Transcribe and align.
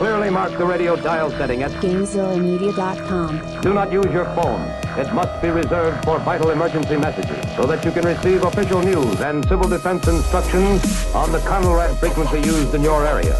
Clearly 0.00 0.30
mark 0.30 0.56
the 0.56 0.64
radio 0.64 0.96
dial 0.96 1.28
setting 1.32 1.62
at 1.62 1.72
GameZillaMedia.com. 1.72 3.60
Do 3.60 3.74
not 3.74 3.92
use 3.92 4.06
your 4.06 4.24
phone. 4.34 4.62
It 4.98 5.12
must 5.12 5.42
be 5.42 5.50
reserved 5.50 6.02
for 6.06 6.18
vital 6.20 6.52
emergency 6.52 6.96
messages 6.96 7.36
so 7.54 7.66
that 7.66 7.84
you 7.84 7.90
can 7.90 8.06
receive 8.06 8.42
official 8.44 8.80
news 8.80 9.20
and 9.20 9.46
civil 9.46 9.68
defense 9.68 10.08
instructions 10.08 10.82
on 11.14 11.30
the 11.32 11.38
CONELRAD 11.40 11.98
frequency 11.98 12.38
used 12.38 12.74
in 12.74 12.80
your 12.80 13.06
area. 13.06 13.38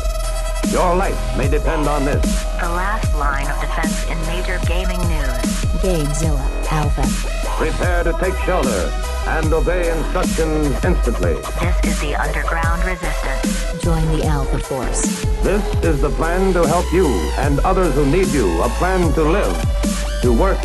Your 0.68 0.94
life 0.94 1.16
may 1.38 1.48
depend 1.48 1.88
on 1.88 2.04
this. 2.04 2.22
The 2.60 2.68
last 2.68 3.10
line 3.16 3.50
of 3.50 3.58
defense 3.62 4.04
in 4.10 4.20
major 4.26 4.60
gaming 4.66 5.00
news. 5.08 5.40
GameZilla 5.80 6.44
Alpha. 6.72 7.06
Prepare 7.56 8.04
to 8.04 8.12
take 8.20 8.36
shelter 8.44 9.09
and 9.30 9.52
obey 9.54 9.96
instructions 9.96 10.84
instantly. 10.84 11.34
This 11.34 11.84
is 11.84 12.00
the 12.00 12.16
underground 12.16 12.84
resistance. 12.84 13.82
Join 13.82 14.04
the 14.18 14.24
Alpha 14.26 14.58
Force. 14.58 15.02
This 15.42 15.62
is 15.84 16.00
the 16.00 16.10
plan 16.10 16.52
to 16.52 16.66
help 16.66 16.84
you 16.92 17.06
and 17.38 17.60
others 17.60 17.94
who 17.94 18.04
need 18.06 18.26
you. 18.28 18.60
A 18.60 18.68
plan 18.70 19.12
to 19.14 19.22
live, 19.22 19.54
to 20.22 20.32
work, 20.32 20.58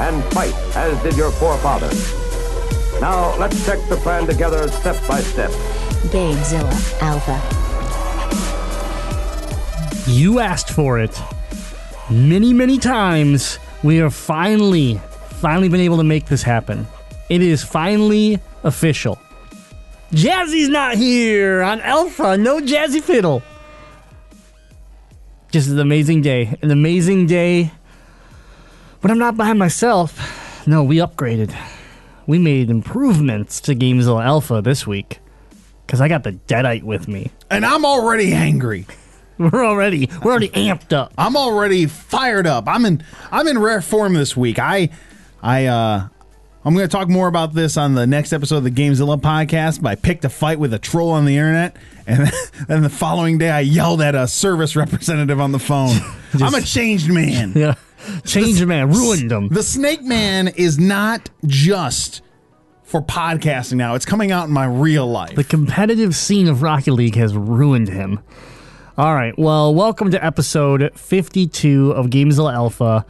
and 0.00 0.24
fight 0.34 0.54
as 0.74 1.00
did 1.04 1.16
your 1.16 1.30
forefathers. 1.30 2.12
Now, 3.00 3.36
let's 3.38 3.64
check 3.64 3.78
the 3.88 3.96
plan 3.96 4.26
together 4.26 4.68
step 4.68 4.96
by 5.06 5.20
step. 5.20 5.50
GameZilla 6.10 6.74
Alpha. 7.00 7.38
You 10.10 10.40
asked 10.40 10.70
for 10.70 10.98
it 10.98 11.20
many, 12.10 12.52
many 12.52 12.78
times. 12.78 13.60
We 13.84 13.98
have 13.98 14.12
finally, 14.12 15.00
finally 15.40 15.68
been 15.68 15.80
able 15.80 15.98
to 15.98 16.04
make 16.04 16.26
this 16.26 16.42
happen. 16.42 16.88
It 17.28 17.42
is 17.42 17.62
finally 17.62 18.40
official. 18.64 19.18
Jazzy's 20.12 20.68
not 20.68 20.94
here 20.94 21.62
on 21.62 21.80
Alpha. 21.80 22.36
No 22.38 22.60
Jazzy 22.60 23.02
Fiddle. 23.02 23.42
Just 25.50 25.68
an 25.68 25.78
amazing 25.78 26.22
day. 26.22 26.56
An 26.62 26.70
amazing 26.70 27.26
day. 27.26 27.70
But 29.00 29.10
I'm 29.10 29.18
not 29.18 29.36
by 29.36 29.52
myself. 29.52 30.66
No, 30.66 30.82
we 30.82 30.96
upgraded. 30.96 31.54
We 32.26 32.38
made 32.38 32.70
improvements 32.70 33.60
to 33.62 33.74
Gamezilla 33.74 34.24
Alpha 34.24 34.60
this 34.62 34.86
week. 34.86 35.20
Because 35.86 36.00
I 36.00 36.08
got 36.08 36.24
the 36.24 36.32
Deadite 36.32 36.82
with 36.82 37.08
me. 37.08 37.30
And 37.50 37.64
I'm 37.64 37.84
already 37.84 38.32
angry. 38.34 38.86
We're 39.38 39.64
already 39.64 40.10
we're 40.24 40.32
already 40.32 40.48
amped 40.48 40.92
up. 40.92 41.12
I'm 41.16 41.36
already 41.36 41.86
fired 41.86 42.44
up. 42.44 42.64
I'm 42.66 42.84
in 42.84 43.04
I'm 43.30 43.46
in 43.46 43.56
rare 43.56 43.80
form 43.80 44.14
this 44.14 44.36
week. 44.36 44.58
I 44.58 44.90
I 45.40 45.66
uh 45.66 46.08
I'm 46.68 46.74
going 46.74 46.86
to 46.86 46.92
talk 46.94 47.08
more 47.08 47.28
about 47.28 47.54
this 47.54 47.78
on 47.78 47.94
the 47.94 48.06
next 48.06 48.34
episode 48.34 48.58
of 48.58 48.64
the 48.64 48.70
Gamezilla 48.70 49.18
podcast. 49.18 49.80
But 49.80 49.88
I 49.88 49.94
picked 49.94 50.26
a 50.26 50.28
fight 50.28 50.58
with 50.58 50.74
a 50.74 50.78
troll 50.78 51.12
on 51.12 51.24
the 51.24 51.34
internet, 51.34 51.74
and 52.06 52.30
then 52.68 52.82
the 52.82 52.90
following 52.90 53.38
day 53.38 53.48
I 53.48 53.60
yelled 53.60 54.02
at 54.02 54.14
a 54.14 54.28
service 54.28 54.76
representative 54.76 55.40
on 55.40 55.52
the 55.52 55.58
phone. 55.58 55.96
I'm 56.34 56.52
a 56.52 56.60
changed 56.60 57.08
man. 57.08 57.52
Yeah. 57.56 57.76
Change 58.26 58.62
man 58.66 58.90
ruined 58.90 59.30
them. 59.30 59.48
The 59.48 59.62
Snake 59.62 60.02
Man 60.02 60.48
is 60.48 60.78
not 60.78 61.30
just 61.46 62.20
for 62.82 63.00
podcasting 63.00 63.76
now. 63.78 63.94
It's 63.94 64.04
coming 64.04 64.30
out 64.30 64.46
in 64.46 64.52
my 64.52 64.66
real 64.66 65.06
life. 65.06 65.36
The 65.36 65.44
competitive 65.44 66.14
scene 66.14 66.48
of 66.48 66.60
Rocket 66.62 66.92
League 66.92 67.16
has 67.16 67.34
ruined 67.34 67.88
him. 67.88 68.20
All 68.98 69.14
right. 69.14 69.36
Well, 69.38 69.74
welcome 69.74 70.10
to 70.10 70.22
episode 70.22 70.92
52 70.94 71.92
of 71.92 72.06
Gamezilla 72.06 72.52
Alpha. 72.52 73.06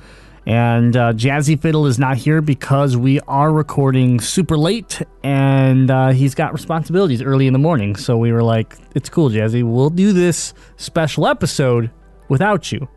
And 0.49 0.97
uh, 0.97 1.13
Jazzy 1.13 1.61
Fiddle 1.61 1.87
is 1.87 1.99
not 1.99 2.17
here 2.17 2.41
because 2.41 2.97
we 2.97 3.21
are 3.29 3.53
recording 3.53 4.19
super 4.19 4.57
late 4.57 5.03
and 5.23 5.91
uh, 5.91 6.09
he's 6.13 6.35
got 6.35 6.55
responsibilities 6.55 7.21
early 7.21 7.47
in 7.47 7.53
the 7.53 7.59
morning. 7.59 7.97
So 7.97 8.17
we 8.17 8.33
were 8.33 8.43
like, 8.43 8.75
it's 8.95 9.11
cool, 9.11 9.29
Jazzy. 9.29 9.63
We'll 9.63 9.91
do 9.91 10.15
this 10.15 10.55
special 10.79 11.27
episode 11.27 11.91
without 12.31 12.73
you. 12.73 12.89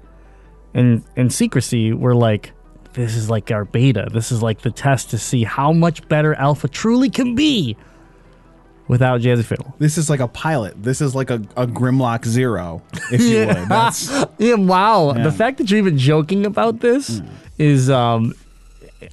And 0.73 1.03
in 1.17 1.29
secrecy, 1.29 1.91
we're 1.91 2.15
like, 2.15 2.53
this 2.93 3.17
is 3.17 3.29
like 3.29 3.51
our 3.51 3.65
beta. 3.65 4.07
This 4.09 4.31
is 4.31 4.41
like 4.41 4.61
the 4.61 4.71
test 4.71 5.09
to 5.09 5.17
see 5.17 5.43
how 5.43 5.73
much 5.73 6.07
better 6.07 6.33
Alpha 6.35 6.69
truly 6.69 7.09
can 7.09 7.35
be 7.35 7.75
without 8.91 9.21
Jazzy 9.21 9.45
Fiddle. 9.45 9.73
this 9.79 9.97
is 9.97 10.09
like 10.09 10.19
a 10.19 10.27
pilot. 10.27 10.83
This 10.83 10.99
is 10.99 11.15
like 11.15 11.29
a, 11.29 11.35
a 11.55 11.65
Grimlock 11.65 12.25
Zero, 12.25 12.81
if 13.09 13.21
you 13.21 13.37
would. 13.47 13.69
That's, 13.69 14.11
Yeah, 14.37 14.55
wow. 14.55 15.13
Yeah. 15.15 15.23
The 15.23 15.31
fact 15.31 15.59
that 15.59 15.71
you're 15.71 15.79
even 15.79 15.97
joking 15.97 16.45
about 16.45 16.81
this 16.81 17.21
is 17.57 17.89
um 17.89 18.33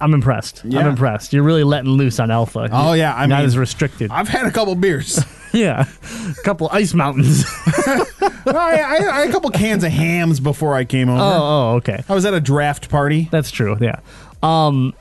I'm 0.01 0.13
impressed. 0.13 0.63
I'm 0.65 0.85
impressed. 0.85 1.31
You're 1.33 1.43
really 1.43 1.63
letting 1.63 1.91
loose 1.91 2.19
on 2.19 2.29
Alpha. 2.29 2.67
Oh, 2.71 2.93
yeah, 2.93 3.13
I 3.15 3.23
am 3.23 3.29
not 3.29 3.37
mean- 3.37 3.45
as 3.47 3.57
restricted. 3.57 4.11
I've 4.11 4.27
had 4.27 4.45
a 4.45 4.51
couple 4.51 4.75
beers. 4.75 5.23
yeah, 5.53 5.85
a 6.29 6.43
couple 6.43 6.69
ice 6.71 6.93
mountains. 6.93 7.43
I, 7.47 8.05
I, 8.45 8.97
I 9.11 9.19
had 9.21 9.29
a 9.29 9.31
couple 9.31 9.49
cans 9.49 9.83
of 9.83 9.91
hams 9.91 10.39
before 10.39 10.75
I 10.75 10.83
came 10.85 11.09
over. 11.09 11.21
oh, 11.21 11.25
oh, 11.71 11.75
okay. 11.77 12.03
I 12.09 12.13
was 12.13 12.25
at 12.25 12.33
a 12.33 12.39
draft 12.41 12.89
party 12.89 13.29
That's 13.31 13.49
true. 13.49 13.77
Yeah. 13.81 13.99
Um, 14.43 14.93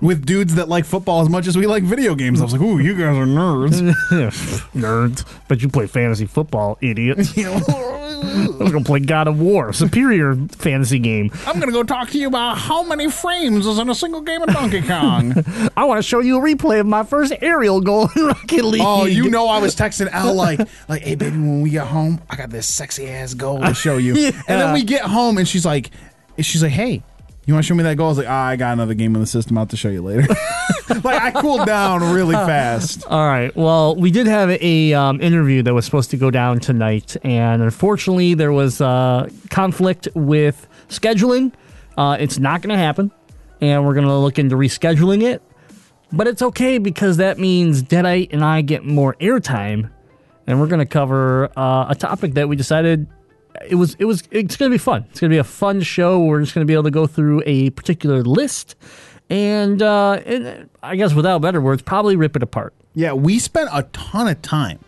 with 0.00 0.26
dudes 0.26 0.54
that 0.56 0.68
like 0.68 0.84
football 0.84 1.22
as 1.22 1.28
much 1.28 1.46
as 1.46 1.56
we 1.56 1.66
like 1.66 1.82
video 1.82 2.14
games. 2.14 2.40
I 2.40 2.44
was 2.44 2.52
like, 2.52 2.62
"Ooh, 2.62 2.78
you 2.78 2.94
guys 2.94 3.16
are 3.16 3.26
nerds." 3.26 3.80
nerds. 4.74 5.24
But 5.48 5.62
you 5.62 5.68
play 5.68 5.86
fantasy 5.86 6.26
football, 6.26 6.78
idiot. 6.80 7.18
I'm 7.36 8.58
gonna 8.58 8.82
play 8.82 9.00
God 9.00 9.28
of 9.28 9.40
War, 9.40 9.72
superior 9.72 10.34
fantasy 10.34 10.98
game. 10.98 11.30
I'm 11.46 11.60
gonna 11.60 11.72
go 11.72 11.82
talk 11.82 12.10
to 12.10 12.18
you 12.18 12.28
about 12.28 12.58
how 12.58 12.82
many 12.82 13.10
frames 13.10 13.66
is 13.66 13.78
in 13.78 13.88
a 13.88 13.94
single 13.94 14.20
game 14.20 14.42
of 14.42 14.48
Donkey 14.52 14.82
Kong. 14.82 15.34
I 15.76 15.84
want 15.84 15.98
to 15.98 16.02
show 16.02 16.20
you 16.20 16.38
a 16.38 16.40
replay 16.40 16.80
of 16.80 16.86
my 16.86 17.04
first 17.04 17.32
aerial 17.40 17.80
goal 17.80 18.08
in 18.16 18.26
Rocket 18.26 18.64
League. 18.64 18.82
oh, 18.84 19.04
you 19.04 19.30
know, 19.30 19.48
I 19.48 19.58
was 19.58 19.74
texting 19.76 20.10
Al 20.10 20.34
like, 20.34 20.60
"Like, 20.88 21.02
hey, 21.02 21.14
baby, 21.14 21.36
when 21.36 21.62
we 21.62 21.70
get 21.70 21.86
home, 21.86 22.20
I 22.30 22.36
got 22.36 22.50
this 22.50 22.66
sexy 22.66 23.08
ass 23.08 23.34
goal 23.34 23.60
to 23.60 23.74
show 23.74 23.96
you." 23.96 24.14
And 24.48 24.60
then 24.60 24.72
we 24.72 24.82
get 24.82 25.02
home, 25.02 25.38
and 25.38 25.46
she's 25.46 25.66
like, 25.66 25.90
"She's 26.38 26.62
like, 26.62 26.72
hey." 26.72 27.02
You 27.46 27.54
want 27.54 27.62
to 27.64 27.68
show 27.68 27.76
me 27.76 27.84
that 27.84 27.96
goal? 27.96 28.06
I 28.06 28.08
was 28.08 28.18
like, 28.18 28.28
ah, 28.28 28.46
I 28.46 28.56
got 28.56 28.72
another 28.72 28.94
game 28.94 29.14
in 29.14 29.20
the 29.20 29.26
system 29.26 29.56
out 29.56 29.70
to 29.70 29.76
show 29.76 29.88
you 29.88 30.02
later. 30.02 30.26
like 31.04 31.22
I 31.22 31.30
cooled 31.30 31.64
down 31.64 32.12
really 32.12 32.34
fast. 32.34 33.06
All 33.06 33.24
right. 33.24 33.54
Well, 33.54 33.94
we 33.94 34.10
did 34.10 34.26
have 34.26 34.50
a 34.50 34.92
um, 34.94 35.20
interview 35.20 35.62
that 35.62 35.72
was 35.72 35.84
supposed 35.84 36.10
to 36.10 36.16
go 36.16 36.32
down 36.32 36.58
tonight, 36.58 37.16
and 37.22 37.62
unfortunately, 37.62 38.34
there 38.34 38.50
was 38.50 38.80
uh, 38.80 39.28
conflict 39.48 40.08
with 40.14 40.66
scheduling. 40.88 41.52
Uh, 41.96 42.16
it's 42.18 42.40
not 42.40 42.62
going 42.62 42.76
to 42.76 42.82
happen, 42.82 43.12
and 43.60 43.86
we're 43.86 43.94
going 43.94 44.06
to 44.06 44.16
look 44.16 44.40
into 44.40 44.56
rescheduling 44.56 45.22
it. 45.22 45.40
But 46.12 46.26
it's 46.26 46.42
okay 46.42 46.78
because 46.78 47.18
that 47.18 47.38
means 47.38 47.80
Deadite 47.80 48.32
and 48.32 48.44
I 48.44 48.62
get 48.62 48.84
more 48.84 49.14
airtime, 49.20 49.90
and 50.48 50.60
we're 50.60 50.66
going 50.66 50.80
to 50.80 50.84
cover 50.84 51.48
uh, 51.56 51.86
a 51.90 51.94
topic 51.94 52.34
that 52.34 52.48
we 52.48 52.56
decided 52.56 53.06
it 53.68 53.74
was 53.76 53.94
it 53.98 54.04
was 54.04 54.22
it's 54.30 54.56
going 54.56 54.70
to 54.70 54.74
be 54.74 54.78
fun. 54.78 55.06
It's 55.10 55.20
going 55.20 55.30
to 55.30 55.34
be 55.34 55.38
a 55.38 55.44
fun 55.44 55.80
show. 55.82 56.20
We're 56.20 56.40
just 56.40 56.54
going 56.54 56.66
to 56.66 56.70
be 56.70 56.74
able 56.74 56.84
to 56.84 56.90
go 56.90 57.06
through 57.06 57.42
a 57.46 57.70
particular 57.70 58.22
list, 58.22 58.76
and, 59.28 59.82
uh, 59.82 60.20
and 60.24 60.68
I 60.82 60.96
guess 60.96 61.14
without 61.14 61.40
better 61.40 61.60
words, 61.60 61.82
probably 61.82 62.16
rip 62.16 62.36
it 62.36 62.42
apart. 62.42 62.74
Yeah, 62.94 63.12
we 63.12 63.38
spent 63.38 63.68
a 63.72 63.82
ton 63.92 64.28
of 64.28 64.40
time 64.42 64.78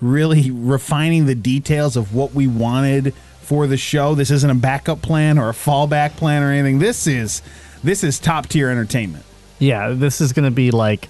really 0.00 0.50
refining 0.50 1.26
the 1.26 1.34
details 1.34 1.96
of 1.96 2.14
what 2.14 2.32
we 2.32 2.46
wanted 2.46 3.14
for 3.40 3.66
the 3.66 3.76
show. 3.76 4.14
This 4.14 4.30
isn't 4.30 4.50
a 4.50 4.54
backup 4.54 5.02
plan 5.02 5.38
or 5.38 5.48
a 5.48 5.52
fallback 5.52 6.16
plan 6.16 6.42
or 6.42 6.50
anything. 6.50 6.78
This 6.78 7.06
is 7.06 7.42
this 7.82 8.04
is 8.04 8.18
top 8.18 8.48
tier 8.48 8.68
entertainment. 8.68 9.24
Yeah, 9.58 9.90
this 9.90 10.20
is 10.20 10.32
going 10.32 10.44
to 10.44 10.50
be 10.50 10.70
like 10.70 11.06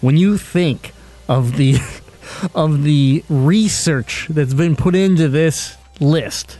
when 0.00 0.16
you 0.16 0.38
think 0.38 0.92
of 1.28 1.56
the 1.56 1.76
of 2.54 2.82
the 2.82 3.22
research 3.28 4.26
that's 4.28 4.54
been 4.54 4.74
put 4.74 4.94
into 4.94 5.28
this 5.28 5.76
list. 6.00 6.58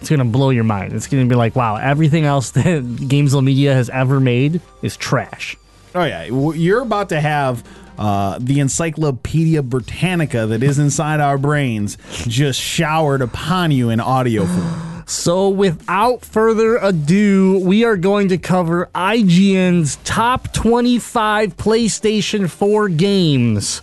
It's 0.00 0.10
going 0.10 0.18
to 0.18 0.24
blow 0.24 0.50
your 0.50 0.64
mind. 0.64 0.92
It's 0.92 1.06
going 1.06 1.24
to 1.24 1.28
be 1.28 1.36
like, 1.36 1.56
wow, 1.56 1.76
everything 1.76 2.24
else 2.24 2.50
that 2.52 2.64
Gamezilla 2.64 3.42
Media 3.42 3.74
has 3.74 3.90
ever 3.90 4.20
made 4.20 4.60
is 4.82 4.96
trash. 4.96 5.56
Oh 5.94 6.04
yeah, 6.04 6.24
you're 6.24 6.82
about 6.82 7.08
to 7.08 7.20
have 7.20 7.64
uh, 7.98 8.38
the 8.38 8.60
Encyclopedia 8.60 9.62
Britannica 9.62 10.46
that 10.46 10.62
is 10.62 10.78
inside 10.78 11.20
our 11.20 11.38
brains 11.38 11.96
just 12.26 12.60
showered 12.60 13.22
upon 13.22 13.70
you 13.70 13.90
in 13.90 14.00
audio 14.00 14.44
form. 14.44 14.82
So, 15.08 15.50
without 15.50 16.24
further 16.24 16.78
ado, 16.78 17.60
we 17.64 17.84
are 17.84 17.96
going 17.96 18.30
to 18.30 18.38
cover 18.38 18.90
IGN's 18.92 20.00
top 20.02 20.52
25 20.52 21.56
PlayStation 21.56 22.50
4 22.50 22.88
games. 22.88 23.82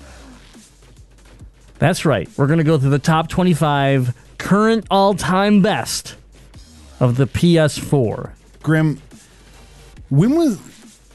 That's 1.80 2.04
right. 2.04 2.30
We're 2.36 2.48
going 2.48 2.57
to 2.57 2.66
go 2.66 2.78
through 2.78 2.89
the 2.89 3.00
top 3.00 3.30
25 3.30 4.13
current 4.44 4.86
all 4.92 5.13
time 5.16 5.62
best 5.62 6.16
of 7.00 7.16
the 7.18 7.25
PS4. 7.25 8.31
Grim, 8.62 9.01
when 10.10 10.36
was 10.36 10.60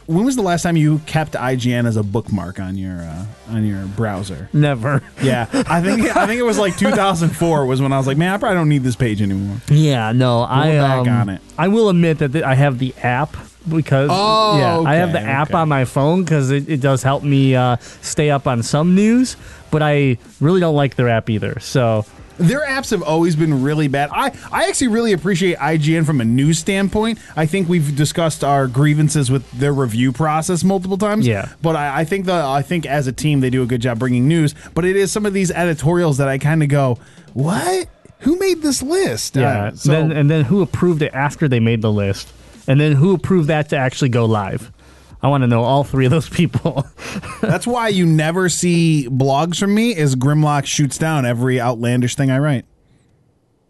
when 0.07 0.25
was 0.25 0.37
the 0.37 0.43
last 0.43 0.63
time 0.63 0.75
you 0.77 1.01
kept 1.01 1.33
IGN 1.35 1.87
as 1.87 1.97
a 1.99 2.03
bookmark 2.03 2.59
on 2.59 2.77
your 2.79 3.01
uh, 3.03 3.27
on 3.51 3.65
your 3.67 3.85
browser? 3.87 4.49
Never. 4.53 5.03
Yeah, 5.23 5.47
I 5.53 5.83
think 5.83 6.17
I 6.17 6.27
think 6.27 6.39
it 6.39 6.45
was 6.45 6.59
like 6.59 6.77
2004 6.79 7.67
was 7.67 7.83
when 7.83 7.93
I 7.93 7.99
was 7.99 8.07
like, 8.07 8.17
man, 8.17 8.33
I 8.33 8.39
probably 8.39 8.57
don't 8.57 8.69
need 8.69 8.83
this 8.83 8.97
page 8.97 9.21
anymore. 9.21 9.59
Yeah, 9.69 10.13
no, 10.13 10.43
I 10.43 10.71
back 10.79 11.07
um, 11.07 11.09
on 11.09 11.29
it. 11.29 11.41
I 11.59 11.69
will 11.69 11.89
admit 11.91 12.19
that 12.19 12.33
th- 12.33 12.45
I 12.45 12.55
have 12.55 12.79
the 12.79 12.95
app 13.03 13.37
because 13.69 14.09
Oh, 14.11 14.59
yeah, 14.59 14.79
I 14.89 14.95
have 14.95 15.13
the 15.13 15.21
app 15.21 15.49
okay. 15.49 15.59
on 15.59 15.69
my 15.69 15.85
phone 15.85 16.25
because 16.25 16.51
it, 16.51 16.69
it 16.69 16.81
does 16.81 17.03
help 17.03 17.23
me 17.23 17.55
uh, 17.55 17.77
stay 18.01 18.31
up 18.31 18.47
on 18.47 18.63
some 18.63 18.95
news. 18.95 19.37
But 19.71 19.83
I 19.83 20.17
really 20.41 20.61
don't 20.61 20.77
like 20.77 20.95
their 20.95 21.09
app 21.11 21.29
either. 21.29 21.59
So 21.61 22.07
Their 22.39 22.61
apps 22.61 22.91
have 22.91 23.03
always 23.03 23.37
been 23.37 23.63
really 23.63 23.89
bad. 23.89 24.11
I, 24.13 24.33
I 24.53 24.69
actually 24.69 24.89
really 24.89 25.13
appreciate 25.13 25.59
IGN 25.59 26.07
from 26.07 26.21
a 26.21 26.25
news 26.25 26.59
standpoint. 26.59 27.19
I 27.37 27.47
think 27.47 27.69
we've 27.69 27.97
discussed 27.97 28.45
our 28.45 28.69
grievances 28.69 29.31
with 29.31 29.51
their 29.53 29.73
review 29.73 30.13
process 30.13 30.63
multiple 30.65 30.99
times. 30.99 31.27
Yeah. 31.27 31.49
But 31.63 31.77
I, 31.77 32.01
I 32.01 32.05
think 32.05 32.27
the 32.27 32.35
I 32.35 32.63
think 32.63 32.87
as 32.87 33.07
a 33.07 33.13
team 33.13 33.41
they 33.41 33.51
do 33.51 33.63
a 33.63 33.67
good 33.67 33.83
job 33.83 33.99
bringing 33.99 34.29
news. 34.29 34.55
But 34.75 34.85
it 34.85 34.97
is 34.97 35.11
some 35.11 35.27
of 35.27 35.33
these 35.33 35.51
editorials 35.51 36.19
that 36.19 36.29
I 36.29 36.39
kind 36.39 36.63
of 36.63 36.69
go, 36.69 36.99
what? 37.35 37.89
Who 38.21 38.39
made 38.39 38.63
this 38.63 38.83
list? 38.83 39.37
Yeah. 39.37 39.67
Uh, 39.67 39.75
so 39.75 39.91
then 39.91 40.13
and 40.13 40.31
then 40.31 40.45
who 40.45 40.63
approved 40.63 41.03
it 41.03 41.13
after 41.15 41.49
they 41.49 41.61
made 41.61 41.83
the 41.83 41.93
list, 41.93 42.33
and 42.67 42.81
then 42.81 42.93
who 42.93 43.15
approved 43.15 43.49
that 43.49 43.69
to 43.71 43.77
actually 43.77 44.09
go 44.09 44.25
live? 44.25 44.73
I 45.23 45.29
want 45.29 45.43
to 45.43 45.47
know 45.49 45.63
all 45.65 45.83
three 45.85 46.05
of 46.05 46.11
those 46.11 46.29
people. 46.29 46.87
that's 47.41 47.67
why 47.67 47.89
you 47.89 48.07
never 48.07 48.49
see 48.49 49.09
blogs 49.11 49.59
from 49.59 49.75
me. 49.75 49.97
Is 49.97 50.15
Grimlock 50.17 50.65
shoots 50.67 50.97
down 50.99 51.27
every 51.27 51.61
outlandish 51.61 52.15
thing 52.15 52.31
I 52.31 52.39
write. 52.39 52.65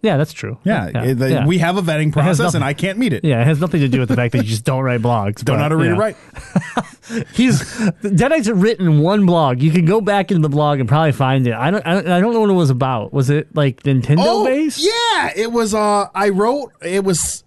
yeah, 0.02 0.16
that's 0.18 0.32
true. 0.32 0.58
Yeah, 0.64 0.90
yeah, 0.94 1.04
it- 1.04 1.14
the- 1.14 1.30
yeah. 1.30 1.46
we 1.46 1.58
have 1.58 1.76
a 1.78 1.82
vetting 1.82 2.12
process, 2.12 2.38
nothing- 2.38 2.56
and 2.58 2.64
I 2.64 2.74
can't 2.74 2.98
meet 2.98 3.12
it. 3.12 3.24
Yeah, 3.24 3.40
it 3.40 3.46
has 3.46 3.60
nothing 3.60 3.80
to 3.80 3.88
do 3.88 3.98
with 4.00 4.10
the 4.10 4.16
fact 4.16 4.32
that 4.32 4.38
you 4.44 4.50
just 4.50 4.64
don't 4.64 4.82
write 4.84 5.00
blogs. 5.00 5.42
Don't 5.42 5.56
know 5.56 5.62
how 5.62 5.68
to 5.70 5.76
read 5.76 5.86
yeah. 5.86 5.92
or 5.94 5.96
write. 5.98 6.16
He's 7.32 7.62
Deadites 8.02 8.50
written 8.62 9.00
one 9.00 9.24
blog. 9.24 9.62
You 9.62 9.70
can 9.70 9.86
go 9.86 10.02
back 10.02 10.30
into 10.30 10.42
the 10.42 10.50
blog 10.50 10.78
and 10.80 10.88
probably 10.88 11.12
find 11.12 11.46
it. 11.46 11.54
I 11.54 11.70
don't. 11.70 11.84
I 11.86 11.94
don't, 11.94 12.06
I 12.06 12.20
don't 12.20 12.34
know 12.34 12.40
what 12.40 12.50
it 12.50 12.52
was 12.52 12.68
about. 12.70 13.14
Was 13.14 13.30
it 13.30 13.54
like 13.56 13.82
Nintendo 13.84 14.44
based? 14.44 14.80
Oh, 14.86 15.30
Yeah, 15.34 15.42
it 15.42 15.50
was. 15.50 15.72
Uh, 15.72 16.08
I 16.14 16.28
wrote. 16.28 16.72
It 16.82 17.04
was. 17.04 17.42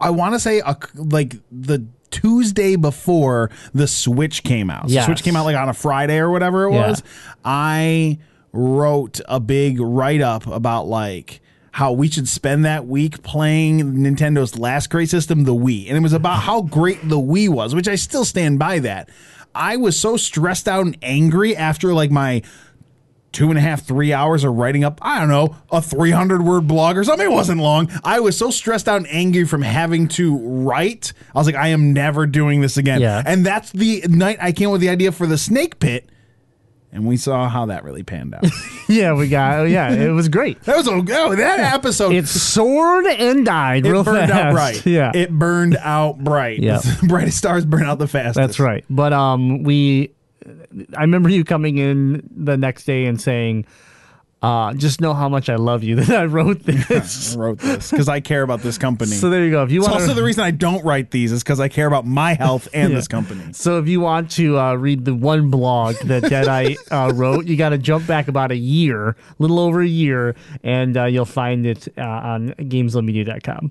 I 0.00 0.08
want 0.10 0.34
to 0.34 0.40
say 0.40 0.60
a, 0.60 0.76
like 0.94 1.34
the 1.52 1.86
Tuesday 2.12 2.76
before 2.76 3.50
the 3.74 3.88
Switch 3.88 4.44
came 4.44 4.70
out. 4.70 4.88
So 4.88 4.94
Yes. 4.94 5.06
Switch 5.06 5.24
came 5.24 5.34
out 5.34 5.44
like 5.44 5.56
on 5.56 5.68
a 5.68 5.74
Friday 5.74 6.18
or 6.18 6.30
whatever 6.30 6.66
it 6.66 6.72
Yeah. 6.74 6.88
was. 6.90 7.02
I 7.44 8.18
wrote 8.52 9.20
a 9.28 9.40
big 9.40 9.80
write 9.80 10.20
up 10.20 10.46
about 10.46 10.86
like 10.86 11.40
how 11.72 11.90
we 11.90 12.06
should 12.08 12.28
spend 12.28 12.64
that 12.66 12.86
week 12.86 13.22
playing 13.22 13.80
Nintendo's 13.94 14.58
last 14.58 14.90
great 14.90 15.08
system, 15.08 15.44
the 15.44 15.54
Wii, 15.54 15.88
and 15.88 15.96
it 15.96 16.00
was 16.02 16.12
about 16.12 16.40
how 16.40 16.60
great 16.62 17.08
the 17.08 17.18
Wii 17.18 17.48
was, 17.48 17.74
which 17.74 17.88
I 17.88 17.94
still 17.94 18.26
stand 18.26 18.58
by 18.58 18.78
that. 18.80 19.08
I 19.54 19.76
was 19.76 19.98
so 19.98 20.16
stressed 20.18 20.68
out 20.68 20.84
and 20.84 20.96
angry 21.02 21.56
after 21.56 21.94
like 21.94 22.10
my 22.10 22.42
two 23.32 23.48
and 23.48 23.58
a 23.58 23.62
half, 23.62 23.82
three 23.82 24.12
hours 24.12 24.44
of 24.44 24.54
writing 24.54 24.84
up, 24.84 24.98
I 25.02 25.18
don't 25.20 25.28
know, 25.28 25.56
a 25.70 25.80
300 25.82 26.42
word 26.42 26.66
blog 26.68 26.96
or 26.96 27.04
something. 27.04 27.26
It 27.26 27.32
wasn't 27.32 27.60
long. 27.60 27.90
I 28.04 28.20
was 28.20 28.36
so 28.36 28.50
stressed 28.50 28.88
out 28.88 28.98
and 28.98 29.06
angry 29.08 29.44
from 29.46 29.62
having 29.62 30.08
to 30.08 30.36
write. 30.38 31.12
I 31.34 31.38
was 31.38 31.46
like, 31.46 31.56
I 31.56 31.68
am 31.68 31.92
never 31.92 32.26
doing 32.26 32.60
this 32.60 32.76
again. 32.76 33.00
Yeah. 33.00 33.22
And 33.24 33.44
that's 33.44 33.72
the 33.72 34.04
night 34.08 34.36
I 34.40 34.52
came 34.52 34.68
up 34.68 34.72
with 34.72 34.80
the 34.82 34.90
idea 34.90 35.12
for 35.12 35.26
the 35.26 35.38
snake 35.38 35.78
pit. 35.78 36.08
And 36.94 37.06
we 37.06 37.16
saw 37.16 37.48
how 37.48 37.66
that 37.66 37.84
really 37.84 38.02
panned 38.02 38.34
out. 38.34 38.44
Yeah, 38.88 39.14
we 39.14 39.28
got. 39.30 39.70
Yeah, 39.70 39.90
it 39.90 40.10
was 40.10 40.28
great. 40.28 40.60
that 40.64 40.76
was 40.76 40.86
a, 40.86 40.90
oh, 40.90 41.34
that 41.36 41.60
episode. 41.74 42.12
It 42.12 42.28
soared 42.28 43.06
and 43.06 43.46
died 43.46 43.86
it 43.86 43.90
real 43.92 44.04
burned 44.04 44.28
fast. 44.28 44.32
out 44.32 44.52
bright. 44.52 44.84
Yeah, 44.84 45.12
It 45.14 45.30
burned 45.30 45.78
out 45.80 46.18
bright. 46.22 46.58
Yeah, 46.58 46.80
Brightest 47.08 47.38
stars 47.38 47.64
burn 47.64 47.84
out 47.84 47.98
the 47.98 48.08
fastest. 48.08 48.34
That's 48.34 48.60
right. 48.60 48.84
But 48.90 49.14
um, 49.14 49.62
we, 49.62 50.12
I 50.96 51.00
remember 51.02 51.28
you 51.28 51.44
coming 51.44 51.78
in 51.78 52.28
the 52.34 52.56
next 52.56 52.84
day 52.84 53.06
and 53.06 53.20
saying, 53.20 53.66
uh, 54.42 54.74
"Just 54.74 55.00
know 55.00 55.14
how 55.14 55.28
much 55.28 55.48
I 55.48 55.54
love 55.56 55.84
you 55.84 55.96
that 56.02 56.10
I 56.10 56.24
wrote 56.24 56.60
this." 56.64 57.34
I 57.34 57.38
wrote 57.38 57.58
this 57.58 57.90
because 57.90 58.08
I 58.08 58.20
care 58.20 58.42
about 58.42 58.60
this 58.60 58.76
company. 58.78 59.12
so 59.12 59.30
there 59.30 59.44
you 59.44 59.50
go. 59.50 59.62
If 59.62 59.70
you 59.70 59.80
it's 59.80 59.88
want, 59.88 60.00
also 60.02 60.14
the 60.14 60.22
reason 60.22 60.42
I 60.44 60.50
don't 60.50 60.84
write 60.84 61.10
these 61.12 61.30
is 61.32 61.42
because 61.42 61.60
I 61.60 61.68
care 61.68 61.86
about 61.86 62.06
my 62.06 62.34
health 62.34 62.66
and 62.74 62.90
Yeah. 62.90 62.96
this 62.96 63.08
company. 63.08 63.52
So 63.52 63.78
if 63.78 63.86
you 63.88 64.00
want 64.00 64.30
to 64.32 64.58
uh, 64.58 64.74
read 64.74 65.04
the 65.04 65.14
one 65.14 65.50
blog 65.50 65.94
that 66.04 66.24
Deadite 66.24 66.78
uh, 66.90 67.12
wrote, 67.14 67.46
you 67.46 67.56
got 67.56 67.68
to 67.70 67.78
jump 67.78 68.06
back 68.06 68.28
about 68.28 68.50
a 68.50 68.56
year, 68.56 69.10
a 69.10 69.16
little 69.38 69.58
over 69.60 69.80
a 69.80 69.86
year, 69.86 70.34
and 70.64 70.96
uh, 70.96 71.04
you'll 71.04 71.24
find 71.24 71.64
it 71.66 71.86
uh, 71.96 72.02
on 72.02 72.48
GamezillaMedia.com. 72.58 73.70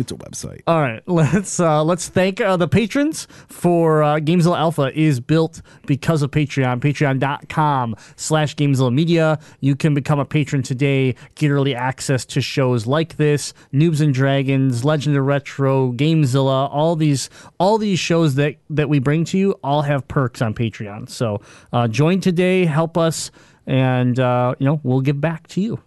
It's 0.00 0.12
a 0.12 0.14
website. 0.14 0.62
All 0.66 0.80
right, 0.80 1.02
let's 1.06 1.60
uh, 1.60 1.84
let's 1.84 2.08
thank 2.08 2.40
uh, 2.40 2.56
the 2.56 2.66
patrons 2.66 3.28
for 3.48 4.02
uh, 4.02 4.16
Gamezilla 4.16 4.58
Alpha 4.58 4.90
is 4.98 5.20
built 5.20 5.60
because 5.86 6.22
of 6.22 6.30
Patreon. 6.30 6.80
Patreon.com 6.80 7.94
slash 8.16 8.56
Gamezilla 8.56 8.92
Media. 8.94 9.38
You 9.60 9.76
can 9.76 9.92
become 9.92 10.18
a 10.18 10.24
patron 10.24 10.62
today, 10.62 11.16
get 11.34 11.50
early 11.50 11.74
access 11.74 12.24
to 12.26 12.40
shows 12.40 12.86
like 12.86 13.18
this, 13.18 13.52
Noobs 13.74 14.00
and 14.00 14.14
Dragons, 14.14 14.86
Legend 14.86 15.18
of 15.18 15.26
Retro, 15.26 15.92
Gamezilla, 15.92 16.70
all 16.72 16.96
these 16.96 17.28
all 17.58 17.76
these 17.76 17.98
shows 17.98 18.36
that 18.36 18.56
that 18.70 18.88
we 18.88 19.00
bring 19.00 19.26
to 19.26 19.38
you 19.38 19.52
all 19.62 19.82
have 19.82 20.08
perks 20.08 20.40
on 20.40 20.54
Patreon. 20.54 21.10
So 21.10 21.42
uh, 21.74 21.88
join 21.88 22.20
today, 22.20 22.64
help 22.64 22.96
us, 22.96 23.30
and 23.66 24.18
uh, 24.18 24.54
you 24.58 24.64
know 24.64 24.80
we'll 24.82 25.02
give 25.02 25.20
back 25.20 25.46
to 25.48 25.60
you. 25.60 25.78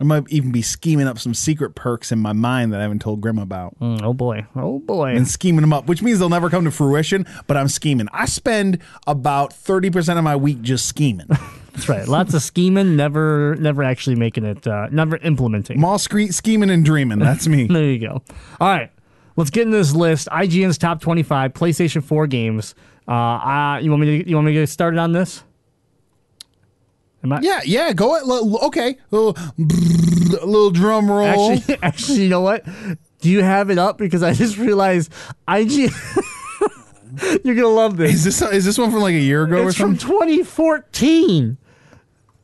I 0.00 0.04
might 0.04 0.24
even 0.30 0.50
be 0.50 0.62
scheming 0.62 1.06
up 1.06 1.18
some 1.18 1.34
secret 1.34 1.74
perks 1.74 2.10
in 2.10 2.20
my 2.20 2.32
mind 2.32 2.72
that 2.72 2.80
I 2.80 2.82
haven't 2.84 3.00
told 3.00 3.20
Grim 3.20 3.38
about. 3.38 3.78
Mm, 3.80 4.02
oh 4.02 4.14
boy, 4.14 4.46
oh 4.56 4.78
boy. 4.78 5.14
And 5.14 5.28
scheming 5.28 5.60
them 5.60 5.74
up, 5.74 5.86
which 5.88 6.00
means 6.00 6.18
they'll 6.18 6.30
never 6.30 6.48
come 6.48 6.64
to 6.64 6.70
fruition, 6.70 7.26
but 7.46 7.58
I'm 7.58 7.68
scheming. 7.68 8.08
I 8.10 8.24
spend 8.24 8.78
about 9.06 9.50
30% 9.50 10.16
of 10.16 10.24
my 10.24 10.36
week 10.36 10.62
just 10.62 10.86
scheming. 10.86 11.26
That's 11.72 11.88
right. 11.88 12.08
Lots 12.08 12.32
of 12.32 12.42
scheming, 12.42 12.96
never 12.96 13.56
never 13.56 13.82
actually 13.82 14.16
making 14.16 14.44
it, 14.44 14.66
uh, 14.66 14.88
never 14.90 15.18
implementing. 15.18 15.78
Mall 15.78 15.98
Street 15.98 16.32
scheming 16.32 16.70
and 16.70 16.82
dreaming. 16.82 17.18
That's 17.18 17.46
me. 17.46 17.66
There 17.70 17.84
you 17.84 17.98
go. 17.98 18.22
All 18.58 18.68
right, 18.68 18.90
let's 19.36 19.50
get 19.50 19.66
into 19.66 19.76
this 19.76 19.94
list. 19.94 20.28
IGN's 20.28 20.78
top 20.78 21.00
twenty-five 21.02 21.52
PlayStation 21.52 22.02
Four 22.02 22.26
games. 22.26 22.74
Uh, 23.06 23.12
uh 23.12 23.78
you 23.82 23.90
want 23.90 24.00
me 24.02 24.22
to 24.22 24.28
you 24.28 24.34
want 24.34 24.46
me 24.46 24.54
to 24.54 24.60
get 24.60 24.68
started 24.68 24.98
on 24.98 25.12
this? 25.12 25.44
Am 27.22 27.32
I, 27.32 27.40
yeah, 27.42 27.60
yeah, 27.64 27.92
go 27.92 28.16
it. 28.16 28.22
Okay. 28.64 28.96
A 29.12 29.14
little, 29.16 29.36
a 30.40 30.46
little 30.46 30.70
drum 30.70 31.10
roll. 31.10 31.52
Actually, 31.52 31.78
actually, 31.82 32.22
you 32.22 32.28
know 32.28 32.40
what? 32.40 32.64
Do 33.20 33.28
you 33.30 33.42
have 33.42 33.70
it 33.70 33.78
up? 33.78 33.98
Because 33.98 34.22
I 34.22 34.32
just 34.32 34.56
realized 34.56 35.12
IGN. 35.46 35.92
You're 37.44 37.54
gonna 37.56 37.68
love 37.68 37.96
this. 37.96 38.14
is 38.14 38.24
this 38.24 38.42
is 38.52 38.64
this 38.64 38.78
one 38.78 38.90
from 38.90 39.00
like 39.00 39.14
a 39.14 39.18
year 39.18 39.44
ago 39.44 39.68
It's 39.68 39.76
from 39.76 39.98
2014. 39.98 41.58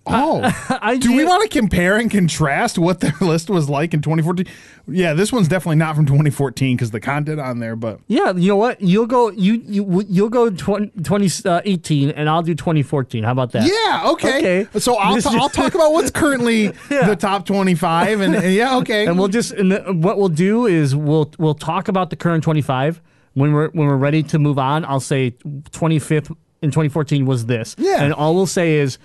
Uh, 0.06 0.40
oh, 0.44 0.48
IGN, 0.82 1.00
do 1.00 1.16
we 1.16 1.24
want 1.24 1.42
to 1.42 1.48
compare 1.58 1.96
and 1.96 2.10
contrast 2.10 2.78
what 2.78 3.00
their 3.00 3.14
list 3.20 3.50
was 3.50 3.68
like 3.68 3.92
in 3.92 4.02
2014? 4.02 4.46
Yeah, 4.88 5.14
this 5.14 5.32
one's 5.32 5.48
definitely 5.48 5.76
not 5.76 5.96
from 5.96 6.06
2014 6.06 6.76
because 6.76 6.92
the 6.92 7.00
content 7.00 7.40
on 7.40 7.58
there, 7.58 7.74
but 7.74 8.00
Yeah, 8.06 8.32
you 8.32 8.48
know 8.48 8.56
what? 8.56 8.80
You'll 8.80 9.06
go 9.06 9.30
you 9.30 9.54
you 9.66 10.04
you'll 10.08 10.28
go 10.28 10.48
20, 10.50 10.86
uh, 10.86 11.02
2018 11.02 12.10
and 12.10 12.28
I'll 12.28 12.42
do 12.42 12.54
2014. 12.54 13.24
How 13.24 13.32
about 13.32 13.52
that? 13.52 13.66
yeah, 13.66 14.10
okay. 14.12 14.38
Okay. 14.64 14.78
So 14.78 14.94
I'll, 14.96 15.18
I'll 15.40 15.48
talk 15.48 15.74
about 15.74 15.92
what's 15.92 16.10
currently 16.10 16.68
the 16.88 17.16
top 17.18 17.46
25, 17.46 18.20
and, 18.20 18.34
and 18.36 18.54
yeah, 18.54 18.76
okay. 18.78 19.06
And 19.06 19.18
we'll 19.18 19.28
just 19.28 19.52
and 19.52 19.72
the, 19.72 19.92
what 19.92 20.18
we'll 20.18 20.28
do 20.28 20.66
is 20.66 20.94
we'll 20.94 21.32
we'll 21.38 21.54
talk 21.54 21.88
about 21.88 22.10
the 22.10 22.16
current 22.16 22.44
25 22.44 23.00
when 23.34 23.52
we're 23.52 23.70
when 23.70 23.86
we're 23.88 23.96
ready 23.96 24.22
to 24.24 24.38
move 24.38 24.58
on. 24.58 24.84
I'll 24.84 25.00
say 25.00 25.32
25th 25.32 26.34
in 26.62 26.70
2014 26.70 27.26
was 27.26 27.46
this. 27.46 27.74
Yeah. 27.78 28.02
And 28.02 28.12
all 28.14 28.34
we'll 28.34 28.46
say 28.46 28.76
is 28.76 28.98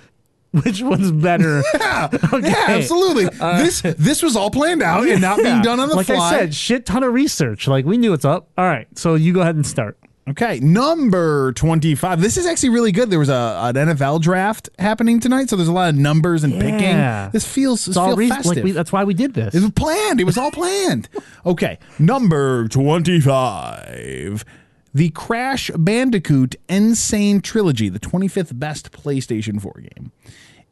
which 0.64 0.82
one's 0.82 1.12
better. 1.12 1.62
yeah, 1.80 2.10
Okay. 2.34 2.50
yeah, 2.50 2.66
absolutely. 2.70 3.28
Uh, 3.40 3.58
this 3.64 3.82
this 3.82 4.22
was 4.22 4.36
all 4.36 4.52
planned 4.52 4.82
out 4.84 5.08
and 5.08 5.22
not 5.22 5.38
being 5.38 5.62
done 5.62 5.80
on 5.80 5.90
the 5.90 5.96
like 5.96 6.06
fly. 6.08 6.16
Like 6.18 6.34
I 6.34 6.40
said, 6.40 6.54
shit 6.56 6.86
ton 6.86 7.04
of 7.04 7.14
research. 7.14 7.68
Like 7.68 7.86
we 7.86 7.98
knew 7.98 8.12
what's 8.12 8.26
up. 8.26 8.50
All 8.58 8.66
right. 8.66 8.88
So 8.98 9.16
you 9.16 9.34
go 9.34 9.42
ahead 9.42 9.56
and 9.56 9.66
start. 9.66 9.98
Okay, 10.30 10.60
number 10.60 11.52
25. 11.54 12.22
This 12.22 12.38
is 12.38 12.46
actually 12.46 12.70
really 12.70 12.92
good. 12.92 13.10
There 13.10 13.18
was 13.18 13.28
a 13.30 13.60
an 13.64 13.76
NFL 13.76 14.22
draft 14.22 14.70
happening 14.78 15.20
tonight, 15.20 15.50
so 15.50 15.56
there's 15.56 15.68
a 15.68 15.72
lot 15.74 15.90
of 15.90 15.96
numbers 15.96 16.44
and 16.44 16.54
Yeah. 16.54 16.60
picking. 16.60 17.32
This 17.34 17.46
feels 17.52 17.86
this 17.86 17.98
all 17.98 18.10
feels 18.10 18.18
re- 18.20 18.30
festive. 18.30 18.58
like 18.58 18.64
we, 18.64 18.72
that's 18.72 18.92
why 18.92 19.04
we 19.04 19.16
did 19.16 19.34
this. 19.34 19.56
It 19.56 19.62
was 19.62 19.72
planned. 19.72 20.22
It 20.22 20.26
was 20.26 20.38
all 20.38 20.52
planned. 20.52 21.10
Okay, 21.46 21.80
number 21.98 22.68
25. 22.68 24.46
The 24.94 25.10
Crash 25.10 25.72
Bandicoot 25.78 26.56
N. 26.68 26.96
Sane 26.96 27.42
Trilogy, 27.42 27.90
the 27.90 28.00
25th 28.00 28.60
best 28.60 28.92
PlayStation 28.92 29.62
4 29.62 29.84
game. 29.96 30.12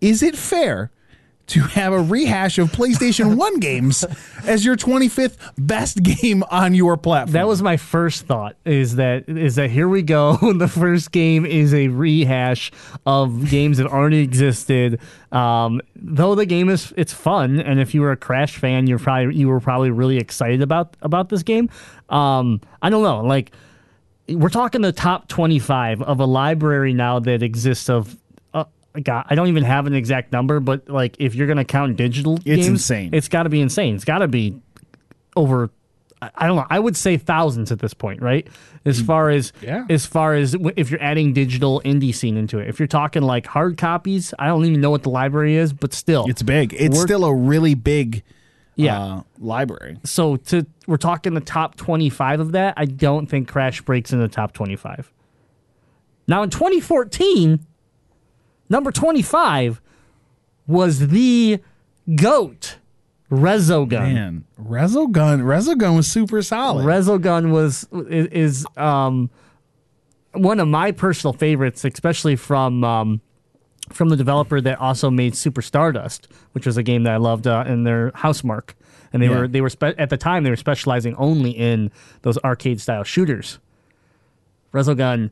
Is 0.01 0.21
it 0.21 0.35
fair 0.35 0.91
to 1.47 1.61
have 1.61 1.93
a 1.93 2.01
rehash 2.01 2.59
of 2.59 2.69
PlayStation 2.71 3.35
1 3.38 3.59
games 3.59 4.03
as 4.45 4.63
your 4.63 4.75
25th 4.75 5.38
best 5.57 6.03
game 6.03 6.43
on 6.51 6.73
your 6.73 6.97
platform? 6.97 7.31
That 7.31 7.47
was 7.47 7.61
my 7.61 7.77
first 7.77 8.25
thought. 8.27 8.55
Is 8.65 8.97
that 8.97 9.27
is 9.29 9.55
that 9.55 9.69
here 9.69 9.88
we 9.88 10.01
go? 10.01 10.35
the 10.53 10.67
first 10.67 11.11
game 11.11 11.45
is 11.45 11.73
a 11.73 11.88
rehash 11.88 12.71
of 13.05 13.49
games 13.49 13.77
that 13.77 13.88
already 13.88 14.19
existed. 14.19 14.99
Um, 15.31 15.81
though 15.95 16.35
the 16.35 16.45
game 16.45 16.69
is 16.69 16.93
it's 16.97 17.13
fun, 17.13 17.59
and 17.61 17.79
if 17.79 17.93
you 17.93 18.01
were 18.01 18.11
a 18.11 18.17
Crash 18.17 18.57
fan, 18.57 18.85
you're 18.85 18.99
probably 18.99 19.35
you 19.35 19.47
were 19.47 19.61
probably 19.61 19.91
really 19.91 20.17
excited 20.17 20.61
about 20.61 20.97
about 21.01 21.29
this 21.29 21.43
game. 21.43 21.69
Um, 22.09 22.59
I 22.81 22.89
don't 22.89 23.03
know, 23.03 23.21
like 23.21 23.51
we're 24.36 24.50
talking 24.50 24.81
the 24.81 24.91
top 24.91 25.27
25 25.27 26.01
of 26.01 26.19
a 26.19 26.25
library 26.25 26.93
now 26.93 27.19
that 27.19 27.41
exists 27.43 27.89
of 27.89 28.15
uh, 28.53 28.65
God, 29.01 29.25
I 29.29 29.36
don't 29.36 29.48
even 29.48 29.63
have 29.63 29.88
an 29.88 29.93
exact 29.93 30.31
number, 30.31 30.59
but 30.59 30.89
like 30.89 31.15
if 31.19 31.36
you're 31.36 31.48
gonna 31.48 31.65
count 31.65 31.95
digital 31.98 32.36
It's 32.38 32.43
games, 32.45 32.67
insane. 32.67 33.09
It's 33.13 33.27
got 33.27 33.43
to 33.43 33.50
be 33.50 33.62
insane. 33.62 33.95
It's 33.95 34.05
got 34.05 34.19
to 34.19 34.27
be 34.27 34.59
over 35.36 35.69
I 36.21 36.29
I 36.36 36.48
don't 36.48 36.57
know. 36.57 36.65
I 36.69 36.79
would 36.79 36.98
say 36.98 37.15
thousands 37.17 37.71
at 37.71 37.79
this 37.79 37.93
point, 37.93 38.21
right? 38.21 38.45
As 38.86 39.00
far 39.01 39.29
as 39.29 39.53
Yeah. 39.62 39.86
as 39.89 40.05
far 40.05 40.33
as 40.33 40.51
w- 40.51 40.74
if 40.75 40.91
you're 40.91 41.01
adding 41.01 41.31
digital 41.33 41.81
indie 41.86 42.13
scene 42.13 42.36
into 42.36 42.59
it. 42.59 42.67
If 42.67 42.77
you're 42.79 42.88
talking 42.88 43.21
like 43.21 43.45
hard 43.48 43.77
copies, 43.77 44.33
I 44.38 44.48
don't 44.48 44.65
even 44.65 44.81
know 44.81 44.89
what 44.91 45.03
the 45.03 45.09
library 45.12 45.55
is, 45.55 45.71
but 45.71 45.93
still, 45.93 46.25
It's 46.27 46.43
big. 46.43 46.74
It's 46.77 47.00
still 47.00 47.24
a 47.25 47.33
really 47.33 47.74
big 47.74 48.24
yeah. 48.79 49.01
uh, 49.01 49.21
library. 49.39 49.98
so 50.03 50.38
to 50.38 50.65
we're 50.88 50.98
talking 50.98 51.33
the 51.33 51.41
top 51.41 51.75
25 51.75 52.39
of 52.39 52.51
that. 52.53 52.74
I 52.77 52.86
don't 52.86 53.27
think 53.27 53.48
Crash 53.48 53.81
breaks 53.81 54.12
in 54.12 54.19
the 54.19 54.27
top 54.27 54.53
25. 54.53 55.12
Now 56.27 56.43
in 56.43 56.50
2014, 56.50 57.59
number 58.69 58.91
25 58.91 59.81
was 60.67 61.07
the 61.07 61.59
goat 62.15 62.77
Resogun. 63.31 64.13
Man, 64.13 64.45
Resogun, 64.59 65.41
Resogun 65.43 65.95
was 65.95 66.07
super 66.07 66.41
solid. 66.41 66.86
Resogun 66.86 67.51
was 67.51 67.88
is, 67.91 68.27
is 68.27 68.67
um 68.77 69.29
one 70.33 70.59
of 70.59 70.67
my 70.67 70.91
personal 70.91 71.33
favorites, 71.33 71.83
especially 71.86 72.36
from 72.36 72.83
um, 72.83 73.21
from 73.89 74.10
the 74.10 74.15
developer 74.15 74.62
that 74.62 74.79
also 74.79 75.10
made 75.10 75.36
Super 75.36 75.62
Stardust, 75.62 76.27
which 76.53 76.65
was 76.65 76.77
a 76.77 76.84
game 76.84 77.03
that 77.03 77.13
I 77.13 77.17
loved 77.17 77.48
uh, 77.48 77.63
in 77.67 77.84
their 77.84 78.12
Housemarque. 78.12 78.74
And 79.12 79.22
they 79.22 79.27
Yeah. 79.27 79.39
were 79.39 79.48
they 79.48 79.62
were 79.62 79.69
spe- 79.69 79.96
at 79.98 80.10
the 80.10 80.17
time 80.17 80.43
they 80.43 80.50
were 80.51 80.55
specializing 80.55 81.15
only 81.15 81.51
in 81.51 81.91
those 82.22 82.38
arcade 82.39 82.79
style 82.79 83.03
shooters. 83.03 83.58
Resogun 84.74 85.31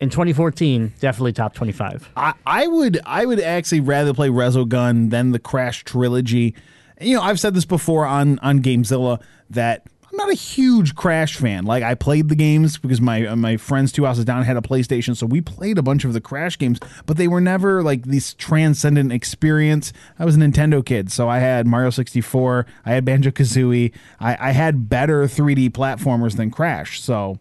in 0.00 0.08
2014 0.08 0.94
definitely 1.00 1.32
top 1.34 1.54
25. 1.54 2.08
I, 2.16 2.32
I 2.46 2.66
would 2.66 2.98
I 3.04 3.26
would 3.26 3.40
actually 3.40 3.80
rather 3.80 4.14
play 4.14 4.28
Resogun 4.28 5.10
than 5.10 5.32
the 5.32 5.38
Crash 5.38 5.84
trilogy. 5.84 6.54
You 7.00 7.16
know, 7.16 7.22
I've 7.22 7.40
said 7.40 7.54
this 7.54 7.64
before 7.66 8.06
on 8.06 8.38
on 8.40 8.60
Gamezilla 8.60 9.20
that 9.50 9.86
not 10.20 10.30
a 10.30 10.34
huge 10.34 10.94
Crash 10.94 11.36
fan. 11.36 11.64
Like 11.64 11.82
I 11.82 11.94
played 11.94 12.28
the 12.28 12.34
games 12.34 12.78
because 12.78 13.00
my 13.00 13.26
uh, 13.26 13.36
my 13.36 13.56
friends 13.56 13.90
two 13.90 14.04
houses 14.04 14.24
down 14.24 14.44
had 14.44 14.56
a 14.56 14.60
PlayStation, 14.60 15.16
so 15.16 15.26
we 15.26 15.40
played 15.40 15.78
a 15.78 15.82
bunch 15.82 16.04
of 16.04 16.12
the 16.12 16.20
Crash 16.20 16.58
games, 16.58 16.78
but 17.06 17.16
they 17.16 17.26
were 17.26 17.40
never 17.40 17.82
like 17.82 18.04
this 18.04 18.34
transcendent 18.34 19.12
experience. 19.12 19.92
I 20.18 20.24
was 20.24 20.36
a 20.36 20.38
Nintendo 20.38 20.84
kid, 20.84 21.10
so 21.10 21.28
I 21.28 21.38
had 21.38 21.66
Mario 21.66 21.90
64, 21.90 22.66
I 22.84 22.90
had 22.92 23.04
Banjo 23.04 23.30
Kazooie, 23.30 23.92
I, 24.18 24.36
I 24.48 24.50
had 24.52 24.88
better 24.88 25.22
3D 25.24 25.70
platformers 25.70 26.36
than 26.36 26.50
Crash. 26.50 27.00
So 27.00 27.38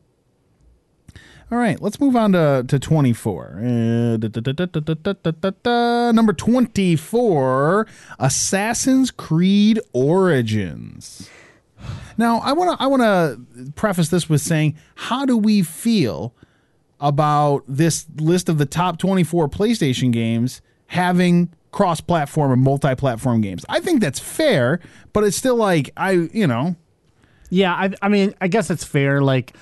all 1.51 1.57
right, 1.57 1.81
let's 1.81 1.99
move 1.99 2.15
on 2.15 2.33
to, 2.33 2.63
to 2.67 2.77
24. 2.77 3.59
Uh, 5.65 6.11
Number 6.11 6.33
24 6.33 7.87
Assassin's 8.19 9.09
Creed 9.11 9.79
Origins. 9.91 11.27
Now, 12.17 12.39
I 12.39 12.53
want 12.53 12.77
to 12.77 12.83
I 12.83 12.87
want 12.87 13.01
to 13.01 13.71
preface 13.75 14.09
this 14.09 14.29
with 14.29 14.41
saying, 14.41 14.77
how 14.95 15.25
do 15.25 15.37
we 15.37 15.61
feel 15.61 16.33
about 16.99 17.63
this 17.67 18.05
list 18.17 18.49
of 18.49 18.57
the 18.57 18.65
top 18.65 18.97
24 18.99 19.47
PlayStation 19.47 20.11
games 20.11 20.61
having 20.87 21.49
cross-platform 21.71 22.51
and 22.51 22.61
multi-platform 22.61 23.41
games? 23.41 23.65
I 23.69 23.79
think 23.79 24.01
that's 24.01 24.19
fair, 24.19 24.81
but 25.13 25.23
it's 25.23 25.37
still 25.37 25.55
like 25.55 25.91
I, 25.95 26.11
you 26.11 26.47
know, 26.47 26.75
Yeah, 27.49 27.73
I, 27.73 27.93
I 28.01 28.09
mean, 28.09 28.35
I 28.41 28.47
guess 28.47 28.69
it's 28.69 28.83
fair. 28.83 29.21
Like, 29.21 29.53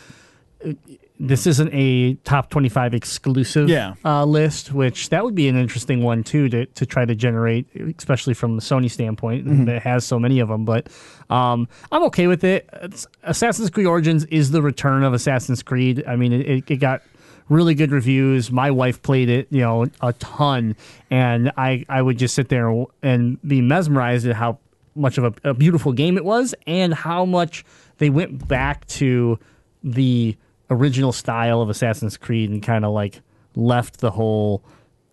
this 1.19 1.47
isn't 1.47 1.69
a 1.73 2.13
top 2.23 2.49
25 2.49 2.93
exclusive 2.93 3.69
Yeah. 3.69 3.95
uh, 4.05 4.23
list, 4.25 4.71
which 4.71 5.09
that 5.09 5.23
would 5.23 5.33
be 5.35 5.47
an 5.47 5.55
interesting 5.57 6.03
one, 6.03 6.23
too, 6.23 6.47
to, 6.49 6.65
to 6.67 6.85
try 6.85 7.05
to 7.05 7.15
generate, 7.15 7.67
especially 7.97 8.33
from 8.35 8.55
the 8.55 8.61
Sony 8.61 8.89
standpoint 8.91 9.65
that 9.65 9.81
has 9.81 10.05
so 10.05 10.19
many 10.19 10.39
of 10.39 10.49
them. 10.49 10.63
But 10.65 10.89
um, 11.29 11.67
I'm 11.91 12.03
okay 12.03 12.27
with 12.27 12.43
it. 12.43 12.69
It's, 12.83 13.07
Assassin's 13.23 13.69
Creed 13.69 13.87
Origins 13.87 14.25
is 14.25 14.51
the 14.51 14.61
return 14.61 15.03
of 15.03 15.13
Assassin's 15.13 15.63
Creed. 15.63 16.03
I 16.07 16.15
mean, 16.15 16.33
it, 16.33 16.47
it, 16.47 16.71
it 16.71 16.75
got 16.77 17.01
really 17.49 17.73
good 17.73 17.91
reviews. 17.91 18.51
My 18.51 18.69
wife 18.71 19.01
played 19.01 19.29
it, 19.29 19.47
you 19.49 19.61
know, 19.61 19.87
a 20.01 20.13
ton, 20.13 20.75
and 21.09 21.51
I, 21.57 21.85
I 21.89 22.01
would 22.01 22.17
just 22.19 22.35
sit 22.35 22.49
there 22.49 22.71
and 23.01 23.41
be 23.41 23.61
mesmerized 23.61 24.27
at 24.27 24.35
how 24.35 24.59
much 24.95 25.17
of 25.17 25.23
a, 25.43 25.49
a 25.49 25.53
beautiful 25.53 25.93
game 25.93 26.17
it 26.17 26.25
was 26.25 26.53
and 26.67 26.93
how 26.93 27.23
much 27.25 27.63
they 27.99 28.09
went 28.09 28.47
back 28.47 28.85
to 28.87 29.39
the 29.83 30.35
original 30.69 31.11
style 31.11 31.61
of 31.61 31.69
Assassin's 31.69 32.17
Creed 32.17 32.49
and 32.49 32.61
kind 32.61 32.85
of 32.85 32.91
like 32.91 33.21
left 33.55 33.99
the 33.99 34.11
whole 34.11 34.63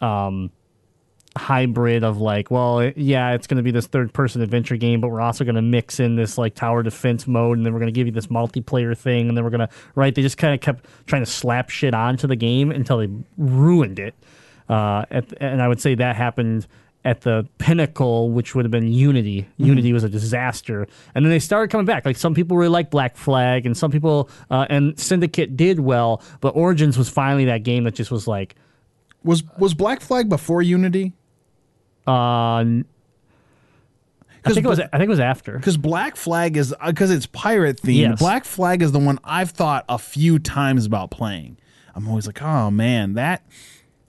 um, 0.01 0.51
hybrid 1.37 2.05
of 2.05 2.19
like, 2.21 2.51
well, 2.51 2.91
yeah, 2.97 3.33
it's 3.33 3.47
going 3.47 3.57
to 3.57 3.63
be 3.63 3.71
this 3.71 3.87
third 3.87 4.13
person 4.13 4.43
adventure 4.43 4.77
game, 4.77 5.01
but 5.01 5.09
we're 5.09 5.21
also 5.21 5.45
going 5.45 5.57
to 5.57 5.63
mix 5.63 5.99
in 5.99 6.17
this 6.17 6.39
like 6.39 6.55
tower 6.55 6.83
defense 6.83 7.27
mode, 7.27 7.57
and 7.57 7.67
then 7.67 7.73
we're 7.73 7.81
going 7.81 7.93
to 7.93 7.99
give 7.99 8.07
you 8.07 8.13
this 8.13 8.29
multiplayer 8.29 8.97
thing, 8.97 9.29
and 9.29 9.37
then 9.37 9.45
we're 9.45 9.51
going 9.51 9.67
to 9.67 9.75
right. 9.95 10.15
They 10.15 10.23
just 10.23 10.39
kind 10.39 10.55
of 10.55 10.61
kept 10.61 10.87
trying 11.07 11.23
to 11.23 11.31
slap 11.31 11.71
shit 11.71 11.95
onto 11.95 12.27
the 12.27 12.37
game 12.37 12.71
until 12.71 12.99
they 12.99 13.09
ruined 13.37 13.99
it. 13.99 14.15
Uh, 14.69 15.05
at, 15.11 15.33
and 15.41 15.61
I 15.61 15.69
would 15.69 15.81
say 15.81 15.95
that 15.97 16.17
happened 16.17 16.67
at 17.05 17.21
the 17.21 17.47
pinnacle, 17.59 18.31
which 18.31 18.55
would 18.55 18.65
have 18.65 18.73
been 18.73 18.91
Unity. 18.91 19.47
Unity 19.59 19.93
was 19.93 20.05
a 20.05 20.09
disaster, 20.09 20.87
and 21.15 21.25
then 21.25 21.31
they 21.31 21.39
started 21.39 21.71
coming 21.71 21.85
back. 21.87 22.07
Like 22.07 22.17
some 22.17 22.35
people 22.35 22.57
really 22.57 22.71
like 22.71 22.91
Black 22.91 23.17
Flag, 23.17 23.67
and 23.67 23.77
some 23.77 23.91
people 23.91 24.31
uh, 24.51 24.67
and 24.71 24.99
Syndicate 24.99 25.57
did 25.57 25.81
well, 25.81 26.23
but 26.41 26.57
Origins 26.57 26.97
was 26.97 27.09
finally 27.09 27.45
that 27.47 27.63
game 27.63 27.85
that 27.85 27.95
just 27.95 28.11
was 28.11 28.27
like, 28.27 28.55
was 29.23 29.43
was 29.59 29.75
Black 29.75 30.01
Flag 30.01 30.29
before 30.29 30.63
Unity? 30.63 31.13
uh, 32.07 32.65
I 34.47 34.53
think 34.53 34.67
it 34.67 34.69
was. 34.69 34.81
I 34.81 34.87
think 34.89 35.05
it 35.05 35.09
was 35.09 35.21
after. 35.21 35.57
because 35.57 35.77
Black 35.77 36.17
Flag 36.17 36.57
is 36.57 36.75
because 36.85 37.11
it's 37.11 37.27
pirate 37.27 37.81
themed. 37.81 37.97
Yes. 37.97 38.19
Black 38.19 38.45
Flag 38.45 38.83
is 38.83 38.93
the 38.93 38.99
one 38.99 39.19
I've 39.25 39.51
thought 39.51 39.85
a 39.89 39.99
few 39.99 40.39
times 40.39 40.85
about 40.85 41.11
playing. 41.11 41.57
I'm 41.95 42.09
always 42.09 42.27
like, 42.27 42.43
oh 42.43 42.71
man, 42.71 43.15
that 43.15 43.47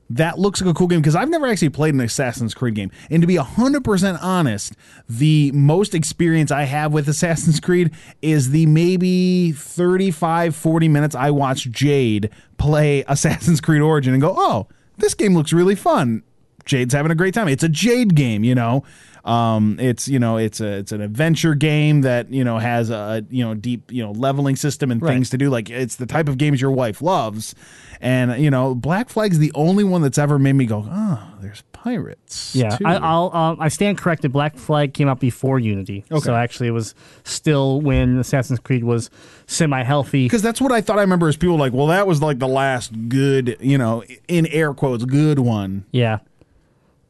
that 0.10 0.38
looks 0.38 0.62
like 0.62 0.70
a 0.70 0.74
cool 0.74 0.88
game 0.88 1.00
because 1.00 1.16
I've 1.16 1.30
never 1.30 1.48
actually 1.48 1.70
played 1.70 1.94
an 1.94 2.02
Assassin's 2.02 2.54
Creed 2.54 2.76
game. 2.76 2.92
And 3.10 3.22
to 3.22 3.28
be 3.28 3.38
hundred 3.38 3.84
percent 3.84 4.20
honest, 4.22 4.74
the 5.10 5.52
most 5.54 5.96
experience 5.96 6.52
I 6.52 6.64
have 6.64 6.94
with 6.94 7.08
Assassin's 7.10 7.60
Creed 7.60 7.92
is 8.22 8.52
the 8.52 8.66
maybe 8.68 9.52
35, 9.52 10.56
40 10.56 10.88
minutes 10.88 11.16
I 11.16 11.32
watched 11.32 11.72
Jade 11.72 12.30
play 12.58 13.04
Assassin's 13.08 13.62
Creed 13.62 13.82
Origin 13.82 14.14
and 14.14 14.22
go, 14.22 14.34
oh, 14.38 14.68
this 14.98 15.14
game 15.14 15.34
looks 15.34 15.52
really 15.52 15.76
fun. 15.76 16.24
Jade's 16.66 16.94
having 16.94 17.12
a 17.12 17.16
great 17.16 17.34
time. 17.34 17.48
It's 17.48 17.64
a 17.64 17.70
Jade 17.70 18.16
game, 18.16 18.44
you 18.44 18.56
know. 18.56 18.84
Um, 19.26 19.80
it's 19.80 20.08
you 20.08 20.20
know 20.20 20.38
it's 20.38 20.62
a 20.62 20.78
it's 20.78 20.92
an 20.92 21.02
adventure 21.02 21.56
game 21.56 22.02
that 22.02 22.32
you 22.32 22.44
know 22.44 22.60
has 22.60 22.92
a 22.92 23.26
you 23.32 23.44
know 23.44 23.56
deep 23.56 23.92
you 23.92 24.04
know 24.04 24.12
leveling 24.12 24.56
system 24.56 24.92
and 24.92 25.02
Right. 25.02 25.14
things 25.14 25.32
to 25.32 25.38
do. 25.40 25.50
Like 25.50 25.70
it's 25.72 25.96
the 25.96 26.06
type 26.06 26.30
of 26.30 26.38
games 26.38 26.62
your 26.62 26.70
wife 26.70 27.02
loves, 27.02 27.56
and 28.00 28.40
you 28.40 28.52
know 28.52 28.76
Black 28.76 29.10
Flag's 29.10 29.40
the 29.40 29.52
only 29.56 29.84
one 29.84 30.04
that's 30.04 30.20
ever 30.20 30.38
made 30.38 30.54
me 30.54 30.66
go, 30.68 30.86
oh, 30.88 31.28
there's 31.42 31.64
pirates. 31.72 32.56
Yeah, 32.56 32.78
too." 32.78 32.86
I, 32.86 32.98
I'll 32.98 33.32
um, 33.34 33.58
I 33.60 33.70
stand 33.70 33.98
corrected. 33.98 34.32
Black 34.32 34.58
Flag 34.58 34.94
came 34.94 35.08
out 35.08 35.20
before 35.20 35.58
Unity, 35.58 36.06
Okay. 36.12 36.24
so 36.24 36.36
actually 36.36 36.68
it 36.68 36.72
was 36.74 36.94
still 37.24 37.82
when 37.82 38.20
Assassin's 38.20 38.60
Creed 38.60 38.84
was 38.84 39.10
semi 39.48 39.82
healthy. 39.82 40.26
because 40.26 40.44
that's 40.44 40.62
what 40.62 40.72
I 40.72 40.82
thought. 40.82 41.00
I 41.00 41.02
remember 41.02 41.28
as 41.28 41.36
people 41.36 41.58
like, 41.58 41.74
well, 41.74 41.88
that 41.88 42.06
was 42.06 42.22
like 42.22 42.38
the 42.38 42.48
last 42.48 42.92
good, 43.10 43.58
you 43.60 43.80
know, 43.80 44.04
in 44.28 44.46
air 44.46 44.76
quotes, 44.76 45.04
good 45.04 45.40
one. 45.40 45.86
Yeah. 45.90 46.20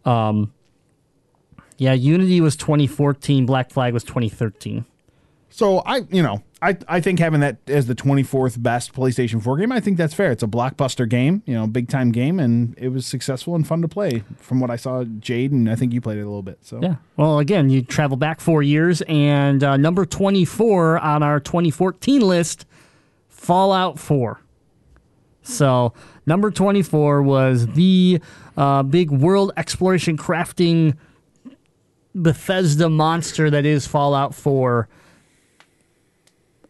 Um. 0.06 0.54
Yeah, 1.78 1.94
Unity 1.94 2.42
was 2.42 2.56
2014. 2.56 3.46
Black 3.46 3.72
Flag 3.72 3.94
was 3.94 4.04
2013. 4.04 4.86
So 5.50 5.80
I, 5.86 6.02
you 6.10 6.22
know, 6.22 6.44
I 6.62 6.78
I 6.88 7.00
think 7.00 7.20
having 7.20 7.40
that 7.40 7.58
as 7.68 7.88
the 7.88 7.96
24th 7.96 8.62
best 8.62 8.94
PlayStation 8.94 9.42
4 9.42 9.58
game, 9.58 9.72
I 9.72 9.80
think 9.80 9.98
that's 9.98 10.14
fair. 10.14 10.32
It's 10.32 10.44
a 10.44 10.48
blockbuster 10.48 11.08
game, 11.08 11.44
you 11.46 11.54
know, 11.54 11.66
big 11.66 11.88
time 11.88 12.12
game, 12.12 12.42
and 12.42 12.78
it 12.78 12.90
was 12.90 13.06
successful 13.06 13.56
and 13.56 13.66
fun 13.66 13.82
to 13.82 13.88
play. 13.88 14.24
From 14.38 14.60
what 14.60 14.70
I 14.70 14.76
saw, 14.76 15.06
Jade, 15.06 15.54
and 15.54 15.70
I 15.70 15.76
think 15.76 15.94
you 15.94 16.02
played 16.02 16.18
it 16.18 16.24
a 16.24 16.26
little 16.26 16.44
bit. 16.44 16.58
So 16.62 16.80
Yeah. 16.82 16.96
Well, 17.16 17.40
again, 17.40 17.70
you 17.70 17.82
travel 17.84 18.18
back 18.18 18.42
four 18.42 18.64
years, 18.64 19.02
and 19.08 19.64
uh, 19.64 19.78
number 19.78 20.06
24 20.06 21.00
on 21.00 21.24
our 21.24 21.40
2014 21.40 22.22
list, 22.22 22.66
Fallout 23.30 23.98
4. 23.98 24.42
So, 25.44 25.94
number 26.26 26.50
24 26.50 27.22
was 27.22 27.68
the 27.68 28.20
uh, 28.58 28.84
big 28.84 29.12
world 29.12 29.54
exploration 29.56 30.18
crafting 30.18 30.98
Bethesda 32.16 32.90
monster 32.90 33.50
that 33.50 33.66
is 33.66 33.86
Fallout 33.86 34.34
4. 34.34 34.88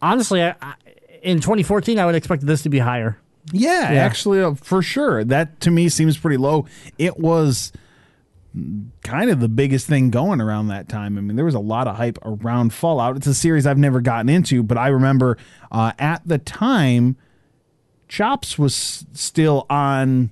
Honestly, 0.02 0.44
I, 0.44 0.56
I, 0.62 0.74
in 1.22 1.40
2014, 1.40 2.00
I 2.00 2.06
would 2.06 2.16
expect 2.16 2.46
this 2.46 2.64
to 2.64 2.70
be 2.70 2.80
higher. 2.80 3.18
Yeah, 3.52 3.92
Yeah. 3.94 4.04
actually, 4.04 4.42
uh, 4.42 4.56
for 4.56 4.82
sure. 4.82 5.24
That 5.24 5.60
to 5.62 5.72
me 5.72 5.88
seems 5.90 6.18
pretty 6.18 6.38
low. 6.38 6.66
It 6.98 7.20
was 7.20 7.72
kind 9.04 9.30
of 9.30 9.40
the 9.40 9.48
biggest 9.50 9.86
thing 9.88 10.10
going 10.10 10.42
around 10.42 10.68
that 10.70 10.88
time. 10.90 11.18
I 11.18 11.22
mean, 11.22 11.36
there 11.36 11.46
was 11.46 11.56
a 11.56 11.60
lot 11.60 11.88
of 11.88 11.98
hype 11.98 12.18
around 12.24 12.74
Fallout. 12.74 13.18
It's 13.18 13.28
a 13.28 13.34
series 13.34 13.68
I've 13.68 13.78
never 13.78 14.02
gotten 14.02 14.30
into, 14.30 14.64
but 14.64 14.78
I 14.78 14.88
remember 14.88 15.38
uh, 15.72 15.92
at 16.00 16.22
the 16.28 16.38
time, 16.38 17.18
Chops 18.08 18.58
was 18.58 19.06
still 19.14 19.66
on 19.70 20.32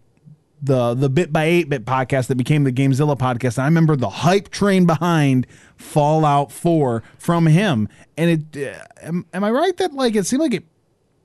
the 0.63 0.93
the 0.93 1.09
bit 1.09 1.33
by 1.33 1.43
eight 1.43 1.69
bit 1.69 1.85
podcast 1.85 2.27
that 2.27 2.35
became 2.35 2.63
the 2.63 2.71
Gamezilla 2.71 3.17
podcast. 3.17 3.57
And 3.57 3.63
I 3.63 3.65
remember 3.65 3.95
the 3.95 4.09
hype 4.09 4.49
train 4.49 4.85
behind 4.85 5.45
Fallout 5.75 6.51
Four 6.51 7.03
from 7.17 7.45
him, 7.45 7.89
and 8.17 8.45
it. 8.53 8.67
Uh, 8.67 8.83
am, 9.01 9.25
am 9.33 9.43
I 9.43 9.51
right 9.51 9.75
that 9.77 9.93
like 9.93 10.15
it 10.15 10.25
seemed 10.25 10.41
like 10.41 10.53
it 10.53 10.63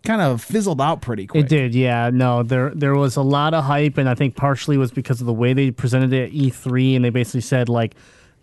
kind 0.04 0.21
of 0.21 0.42
fizzled 0.42 0.80
out 0.80 1.02
pretty 1.02 1.26
quick? 1.26 1.45
It 1.45 1.49
did, 1.49 1.75
yeah. 1.75 2.11
No, 2.12 2.42
there 2.42 2.71
there 2.75 2.97
was 2.97 3.14
a 3.16 3.23
lot 3.23 3.54
of 3.54 3.64
hype, 3.64 3.97
and 3.97 4.09
I 4.09 4.14
think 4.14 4.35
partially 4.35 4.76
was 4.76 4.90
because 4.90 5.21
of 5.21 5.26
the 5.26 5.33
way 5.33 5.52
they 5.52 5.71
presented 5.71 6.12
it 6.12 6.25
at 6.25 6.33
E3, 6.33 6.97
and 6.97 7.04
they 7.04 7.11
basically 7.11 7.42
said 7.42 7.68
like 7.68 7.95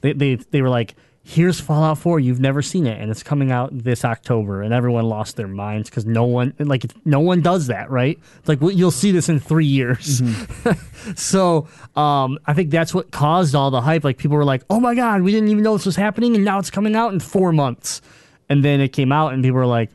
they 0.02 0.14
they, 0.14 0.36
they 0.36 0.62
were 0.62 0.70
like. 0.70 0.96
Here's 1.27 1.60
Fallout 1.60 1.98
4. 1.98 2.20
You've 2.20 2.39
never 2.39 2.62
seen 2.62 2.86
it, 2.86 3.01
and 3.01 3.10
it's 3.10 3.24
coming 3.24 3.51
out 3.51 3.72
this 3.75 4.05
October, 4.05 4.62
and 4.62 4.72
everyone 4.72 5.05
lost 5.05 5.38
their 5.38 5.48
minds 5.48 5.89
because 5.89 6.05
no 6.05 6.24
one, 6.24 6.53
like, 6.60 6.86
no 7.03 7.20
one 7.20 7.41
does 7.41 7.65
that, 7.65 7.89
right? 7.89 8.20
It's 8.38 8.48
like 8.48 8.62
well, 8.62 8.70
you'll 8.70 8.91
see 8.91 9.10
this 9.10 9.27
in 9.27 9.39
three 9.39 9.65
years. 9.65 10.22
so, 11.15 11.67
um, 11.96 12.38
I 12.46 12.53
think 12.53 12.70
that's 12.70 12.94
what 12.94 13.10
caused 13.10 13.55
all 13.55 13.72
the 13.72 13.82
hype. 13.82 14.03
Like, 14.03 14.17
people 14.17 14.38
were 14.38 14.46
like, 14.46 14.63
"Oh 14.70 14.79
my 14.79 14.94
god, 14.94 15.24
we 15.24 15.32
didn't 15.32 15.50
even 15.50 15.63
know 15.63 15.75
this 15.75 15.88
was 15.88 15.96
happening, 15.96 16.36
and 16.36 16.46
now 16.46 16.60
it's 16.60 16.70
coming 16.70 16.96
out 16.96 17.12
in 17.12 17.20
four 17.20 17.51
months." 17.51 18.01
And 18.48 18.63
then 18.63 18.79
it 18.79 18.89
came 18.89 19.12
out, 19.12 19.34
and 19.34 19.44
people 19.44 19.58
were 19.58 19.65
like, 19.65 19.89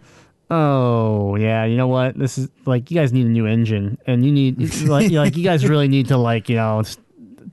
Oh 0.51 1.37
yeah, 1.37 1.65
you 1.65 1.77
know 1.77 1.87
what? 1.87 2.19
This 2.19 2.37
is 2.37 2.49
like 2.67 2.91
you 2.91 2.97
guys 2.97 3.13
need 3.13 3.25
a 3.27 3.29
new 3.31 3.47
engine, 3.47 3.99
and 4.05 4.27
you 4.27 4.33
need 4.33 4.59
like, 4.83 5.11
like 5.13 5.37
you 5.37 5.45
guys 5.45 5.65
really 5.69 5.87
need 5.87 6.09
to 6.09 6.17
like 6.17 6.49
you 6.49 6.57
know 6.57 6.83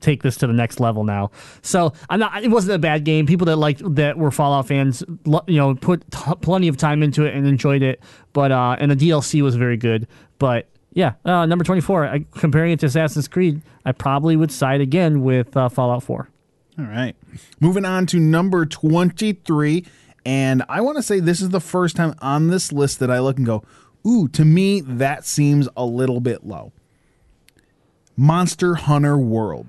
take 0.00 0.22
this 0.22 0.36
to 0.38 0.46
the 0.46 0.52
next 0.52 0.80
level 0.80 1.04
now. 1.04 1.30
So 1.62 1.92
I'm 2.10 2.20
not. 2.20 2.42
It 2.42 2.50
wasn't 2.50 2.74
a 2.74 2.78
bad 2.78 3.04
game. 3.04 3.26
People 3.26 3.46
that 3.46 3.56
liked 3.56 3.82
that 3.96 4.18
were 4.18 4.30
Fallout 4.30 4.66
fans, 4.66 5.02
you 5.46 5.56
know, 5.56 5.74
put 5.74 6.10
t- 6.10 6.34
plenty 6.40 6.68
of 6.68 6.76
time 6.76 7.02
into 7.02 7.24
it 7.24 7.34
and 7.34 7.46
enjoyed 7.46 7.82
it. 7.82 8.00
But 8.32 8.52
uh, 8.52 8.76
and 8.78 8.90
the 8.90 8.96
DLC 8.96 9.42
was 9.42 9.56
very 9.56 9.76
good. 9.76 10.06
But 10.38 10.68
yeah, 10.92 11.14
uh, 11.24 11.46
number 11.46 11.64
24. 11.64 12.06
I, 12.06 12.24
comparing 12.32 12.72
it 12.72 12.80
to 12.80 12.86
Assassin's 12.86 13.28
Creed, 13.28 13.62
I 13.84 13.92
probably 13.92 14.36
would 14.36 14.50
side 14.50 14.80
again 14.80 15.22
with 15.22 15.56
uh, 15.56 15.68
Fallout 15.68 16.02
4. 16.02 16.28
All 16.78 16.84
right. 16.84 17.14
Moving 17.60 17.84
on 17.84 18.06
to 18.06 18.18
number 18.18 18.64
23. 18.64 19.84
And 20.24 20.62
I 20.68 20.80
want 20.80 20.96
to 20.96 21.02
say 21.02 21.20
this 21.20 21.40
is 21.40 21.50
the 21.50 21.60
first 21.60 21.96
time 21.96 22.14
on 22.20 22.48
this 22.48 22.72
list 22.72 22.98
that 23.00 23.10
I 23.10 23.18
look 23.20 23.36
and 23.36 23.46
go, 23.46 23.64
ooh, 24.06 24.28
to 24.28 24.44
me, 24.44 24.80
that 24.80 25.24
seems 25.24 25.68
a 25.76 25.84
little 25.84 26.20
bit 26.20 26.44
low. 26.44 26.72
Monster 28.16 28.74
Hunter 28.74 29.16
World. 29.16 29.66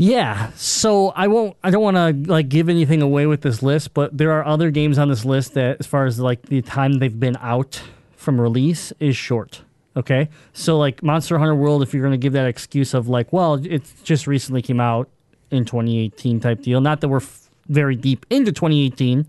Yeah, 0.00 0.50
so 0.56 1.10
I 1.10 1.28
won't. 1.28 1.58
I 1.62 1.68
don't 1.68 1.82
want 1.82 1.98
to 1.98 2.32
like 2.32 2.48
give 2.48 2.70
anything 2.70 3.02
away 3.02 3.26
with 3.26 3.42
this 3.42 3.62
list, 3.62 3.92
but 3.92 4.16
there 4.16 4.32
are 4.32 4.42
other 4.46 4.70
games 4.70 4.96
on 4.96 5.10
this 5.10 5.26
list 5.26 5.52
that, 5.52 5.76
as 5.78 5.86
far 5.86 6.06
as 6.06 6.18
like 6.18 6.40
the 6.46 6.62
time 6.62 6.94
they've 6.94 7.20
been 7.20 7.36
out 7.38 7.82
from 8.16 8.40
release, 8.40 8.94
is 8.98 9.14
short. 9.14 9.60
Okay, 9.94 10.30
so 10.54 10.78
like 10.78 11.02
Monster 11.02 11.36
Hunter 11.36 11.54
World, 11.54 11.82
if 11.82 11.92
you're 11.92 12.02
going 12.02 12.18
to 12.18 12.18
give 12.18 12.32
that 12.32 12.46
excuse 12.46 12.94
of 12.94 13.08
like, 13.08 13.30
well, 13.30 13.62
it 13.62 13.82
just 14.02 14.26
recently 14.26 14.62
came 14.62 14.80
out 14.80 15.10
in 15.50 15.66
2018 15.66 16.40
type 16.40 16.62
deal. 16.62 16.80
Not 16.80 17.02
that 17.02 17.08
we're 17.08 17.18
f- 17.18 17.50
very 17.68 17.94
deep 17.94 18.24
into 18.30 18.52
2018. 18.52 19.26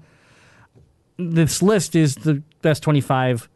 This 1.17 1.61
list 1.61 1.97
is 1.97 2.15
the 2.15 2.41
best 2.61 2.81
25 2.81 3.49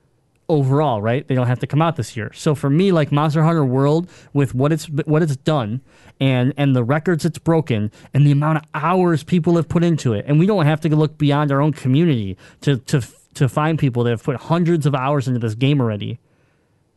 overall, 0.48 1.02
right? 1.02 1.28
They 1.28 1.36
don't 1.36 1.48
have 1.48 1.60
to 1.60 1.68
come 1.68 1.82
out 1.82 1.96
this 1.96 2.16
year. 2.16 2.32
So 2.34 2.54
for 2.56 2.70
me, 2.70 2.92
like 2.92 3.12
Monster 3.12 3.44
Hunter 3.44 3.66
World, 3.66 4.10
with 4.34 4.54
what 4.54 4.72
it's 4.72 4.86
what 4.86 5.22
it's 5.24 5.36
done 5.38 5.82
and 6.20 6.54
and 6.58 6.76
the 6.76 6.84
records 6.84 7.26
it's 7.26 7.38
broken 7.40 7.92
and 8.14 8.26
the 8.26 8.32
amount 8.32 8.58
of 8.60 8.64
hours 8.74 9.24
people 9.24 9.56
have 9.56 9.68
put 9.68 9.84
into 9.84 10.14
it, 10.14 10.26
and 10.28 10.40
we 10.40 10.46
don't 10.46 10.66
have 10.66 10.82
to 10.82 10.96
look 10.96 11.18
beyond 11.18 11.52
our 11.52 11.62
own 11.62 11.74
community 11.74 12.38
to 12.62 12.78
to 12.78 13.02
to 13.36 13.50
find 13.50 13.78
people 13.80 14.04
that 14.04 14.12
have 14.12 14.24
put 14.24 14.36
hundreds 14.38 14.86
of 14.86 14.96
hours 14.96 15.28
into 15.28 15.40
this 15.40 15.56
game 15.56 15.82
already. 15.82 16.20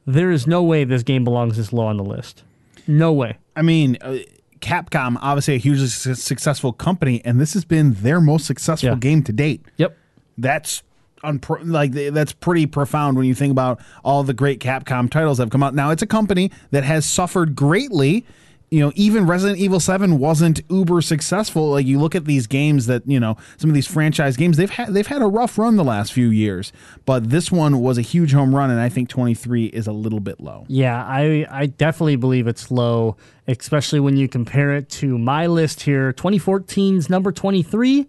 There 0.06 0.30
is 0.30 0.46
no 0.46 0.62
way 0.62 0.84
this 0.84 1.02
game 1.02 1.24
belongs 1.24 1.56
this 1.56 1.72
low 1.72 1.86
on 1.86 1.96
the 1.96 2.04
list. 2.04 2.42
No 2.86 3.12
way. 3.12 3.36
I 3.56 3.62
mean, 3.62 3.98
uh, 4.00 4.18
Capcom, 4.60 5.18
obviously 5.20 5.54
a 5.56 5.58
hugely 5.58 5.86
su- 5.88 6.14
successful 6.14 6.72
company, 6.72 7.20
and 7.24 7.38
this 7.40 7.52
has 7.54 7.64
been 7.64 7.92
their 7.94 8.20
most 8.20 8.46
successful 8.46 8.90
Yeah. 8.90 8.96
game 8.96 9.22
to 9.24 9.32
date. 9.32 9.64
Yep. 9.76 9.96
that's 10.40 10.82
unpro- 11.22 11.60
like 11.68 11.92
that's 11.92 12.32
pretty 12.32 12.66
profound 12.66 13.16
when 13.16 13.26
you 13.26 13.34
think 13.34 13.50
about 13.50 13.80
all 14.04 14.22
the 14.22 14.34
great 14.34 14.60
Capcom 14.60 15.10
titles 15.10 15.38
that 15.38 15.44
have 15.44 15.50
come 15.50 15.62
out. 15.62 15.74
Now 15.74 15.90
it's 15.90 16.02
a 16.02 16.06
company 16.06 16.50
that 16.70 16.84
has 16.84 17.06
suffered 17.06 17.54
greatly. 17.54 18.26
You 18.70 18.80
know, 18.80 18.92
even 18.96 19.26
Resident 19.26 19.58
Evil 19.58 19.80
Seven 19.80 20.18
wasn't 20.18 20.60
uber 20.68 21.00
successful. 21.00 21.70
Like 21.70 21.86
you 21.86 21.98
look 21.98 22.14
at 22.14 22.26
these 22.26 22.46
games 22.46 22.84
that 22.84 23.02
you 23.06 23.18
know 23.18 23.38
some 23.56 23.70
of 23.70 23.74
these 23.74 23.86
franchise 23.86 24.36
games 24.36 24.58
they've 24.58 24.68
had 24.68 24.92
they've 24.92 25.06
had 25.06 25.22
a 25.22 25.26
rough 25.26 25.56
run 25.56 25.76
the 25.76 25.84
last 25.84 26.12
few 26.12 26.28
years, 26.28 26.70
but 27.06 27.30
this 27.30 27.50
one 27.50 27.80
was 27.80 27.96
a 27.96 28.02
huge 28.02 28.34
home 28.34 28.54
run, 28.54 28.70
and 28.70 28.78
I 28.78 28.90
think 28.90 29.08
twenty 29.08 29.34
three 29.34 29.64
is 29.66 29.86
a 29.86 29.92
little 29.92 30.20
bit 30.20 30.38
low. 30.38 30.66
Yeah, 30.68 31.02
I 31.02 31.46
I 31.50 31.64
definitely 31.64 32.16
believe 32.16 32.46
it's 32.46 32.70
low, 32.70 33.16
especially 33.46 34.00
when 34.00 34.18
you 34.18 34.28
compare 34.28 34.76
it 34.76 34.90
to 34.90 35.16
my 35.16 35.46
list 35.46 35.80
here, 35.80 36.12
2014's 36.12 37.08
number 37.08 37.32
23, 37.32 38.06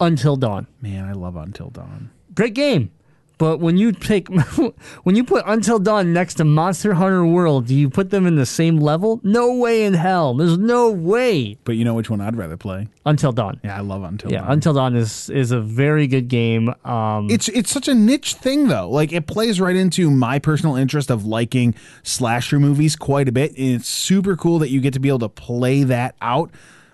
Until 0.00 0.34
Dawn. 0.36 0.66
Man, 0.82 1.04
I 1.04 1.12
love 1.12 1.36
Until 1.36 1.70
Dawn. 1.70 2.10
Great 2.36 2.54
game. 2.54 2.90
But 3.38 3.60
when 3.60 3.76
you 3.76 3.92
take 3.92 4.28
when 5.02 5.14
you 5.14 5.22
put 5.22 5.44
Until 5.46 5.78
Dawn 5.78 6.12
next 6.12 6.34
to 6.34 6.44
Monster 6.44 6.94
Hunter 6.94 7.26
World, 7.26 7.66
do 7.66 7.74
you 7.74 7.90
put 7.90 8.08
them 8.08 8.26
in 8.26 8.36
the 8.36 8.46
same 8.46 8.78
level? 8.78 9.20
No 9.22 9.54
way 9.56 9.84
in 9.84 9.92
hell. 9.92 10.32
There's 10.34 10.56
no 10.56 10.90
way. 10.90 11.58
But 11.64 11.76
you 11.76 11.84
know 11.84 11.92
which 11.92 12.08
one 12.08 12.22
I'd 12.22 12.36
rather 12.36 12.56
play? 12.56 12.88
Until 13.04 13.32
Dawn. 13.32 13.60
Yeah, 13.62 13.76
I 13.76 13.80
love 13.80 14.04
Until 14.04 14.32
Yeah, 14.32 14.40
Dawn. 14.40 14.52
Until 14.52 14.72
Dawn 14.74 14.96
is 14.96 15.28
is 15.28 15.50
a 15.50 15.60
very 15.60 16.06
good 16.06 16.28
game. 16.28 16.72
Um 16.84 17.28
it's 17.30 17.48
it's 17.48 17.70
such 17.70 17.88
a 17.88 17.94
niche 17.94 18.34
thing 18.34 18.68
though. 18.68 18.88
Like 18.88 19.12
it 19.12 19.26
plays 19.26 19.60
right 19.60 19.76
into 19.76 20.10
my 20.10 20.38
personal 20.38 20.76
interest 20.76 21.10
of 21.10 21.26
liking 21.26 21.74
slasher 22.02 22.58
movies 22.58 22.96
quite 22.96 23.28
a 23.28 23.32
bit. 23.32 23.50
And 23.58 23.80
it's 23.80 23.88
super 23.88 24.34
cool 24.36 24.58
that 24.60 24.70
you 24.70 24.80
get 24.80 24.94
to 24.94 25.00
be 25.00 25.08
able 25.08 25.18
to 25.20 25.28
play 25.28 25.82
that 25.84 26.14
out. 26.22 26.50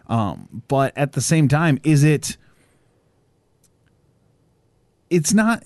Um, 0.08 0.62
but 0.66 0.92
at 0.96 1.12
the 1.12 1.20
same 1.20 1.46
time, 1.46 1.78
is 1.84 2.02
it? 2.02 2.36
It's 5.12 5.34
not. 5.34 5.62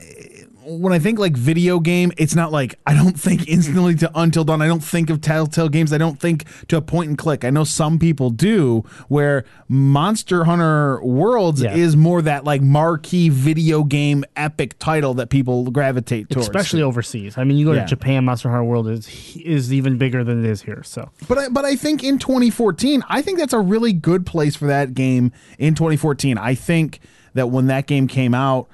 When 0.68 0.92
I 0.92 0.98
think 0.98 1.20
like 1.20 1.36
video 1.36 1.78
game, 1.78 2.10
it's 2.16 2.34
not 2.34 2.50
like 2.50 2.76
I 2.84 2.92
don't 2.94 3.12
think 3.18 3.46
instantly 3.46 3.94
to 3.96 4.10
Until 4.16 4.42
Dawn. 4.42 4.60
I 4.60 4.66
don't 4.66 4.82
think 4.82 5.10
of 5.10 5.20
Telltale 5.20 5.68
games. 5.68 5.92
I 5.92 5.98
don't 5.98 6.18
think 6.18 6.44
to 6.66 6.76
a 6.76 6.80
point 6.82 7.08
and 7.08 7.16
click. 7.16 7.44
I 7.44 7.50
know 7.50 7.62
some 7.62 8.00
people 8.00 8.30
do. 8.30 8.82
Where 9.06 9.44
Monster 9.68 10.42
Hunter 10.42 11.00
Worlds 11.04 11.62
Yeah. 11.62 11.76
is 11.76 11.94
more 11.96 12.20
that 12.22 12.42
like 12.42 12.62
marquee 12.62 13.28
video 13.28 13.84
game 13.84 14.24
epic 14.34 14.76
title 14.80 15.14
that 15.14 15.30
people 15.30 15.70
gravitate 15.70 16.30
towards. 16.30 16.48
especially 16.48 16.82
overseas. 16.82 17.38
I 17.38 17.44
mean, 17.44 17.58
you 17.58 17.66
go 17.66 17.72
Yeah. 17.72 17.82
to 17.82 17.86
Japan, 17.86 18.24
Monster 18.24 18.48
Hunter 18.48 18.64
World 18.64 18.88
is 18.88 19.08
is 19.36 19.72
even 19.72 19.98
bigger 19.98 20.24
than 20.24 20.44
it 20.44 20.50
is 20.50 20.62
here. 20.62 20.82
So 20.84 21.10
But 21.28 21.38
I, 21.38 21.48
but 21.48 21.64
I 21.64 21.76
think 21.76 22.02
in 22.02 22.18
2014, 22.18 23.04
I 23.08 23.22
think 23.22 23.38
that's 23.38 23.52
a 23.52 23.60
really 23.60 23.92
good 23.92 24.26
place 24.26 24.56
for 24.56 24.66
that 24.66 24.94
game 24.94 25.30
in 25.60 25.76
2014. 25.76 26.38
I 26.38 26.56
think 26.56 26.98
that 27.34 27.50
when 27.50 27.68
that 27.68 27.86
game 27.86 28.08
came 28.08 28.34
out, 28.34 28.66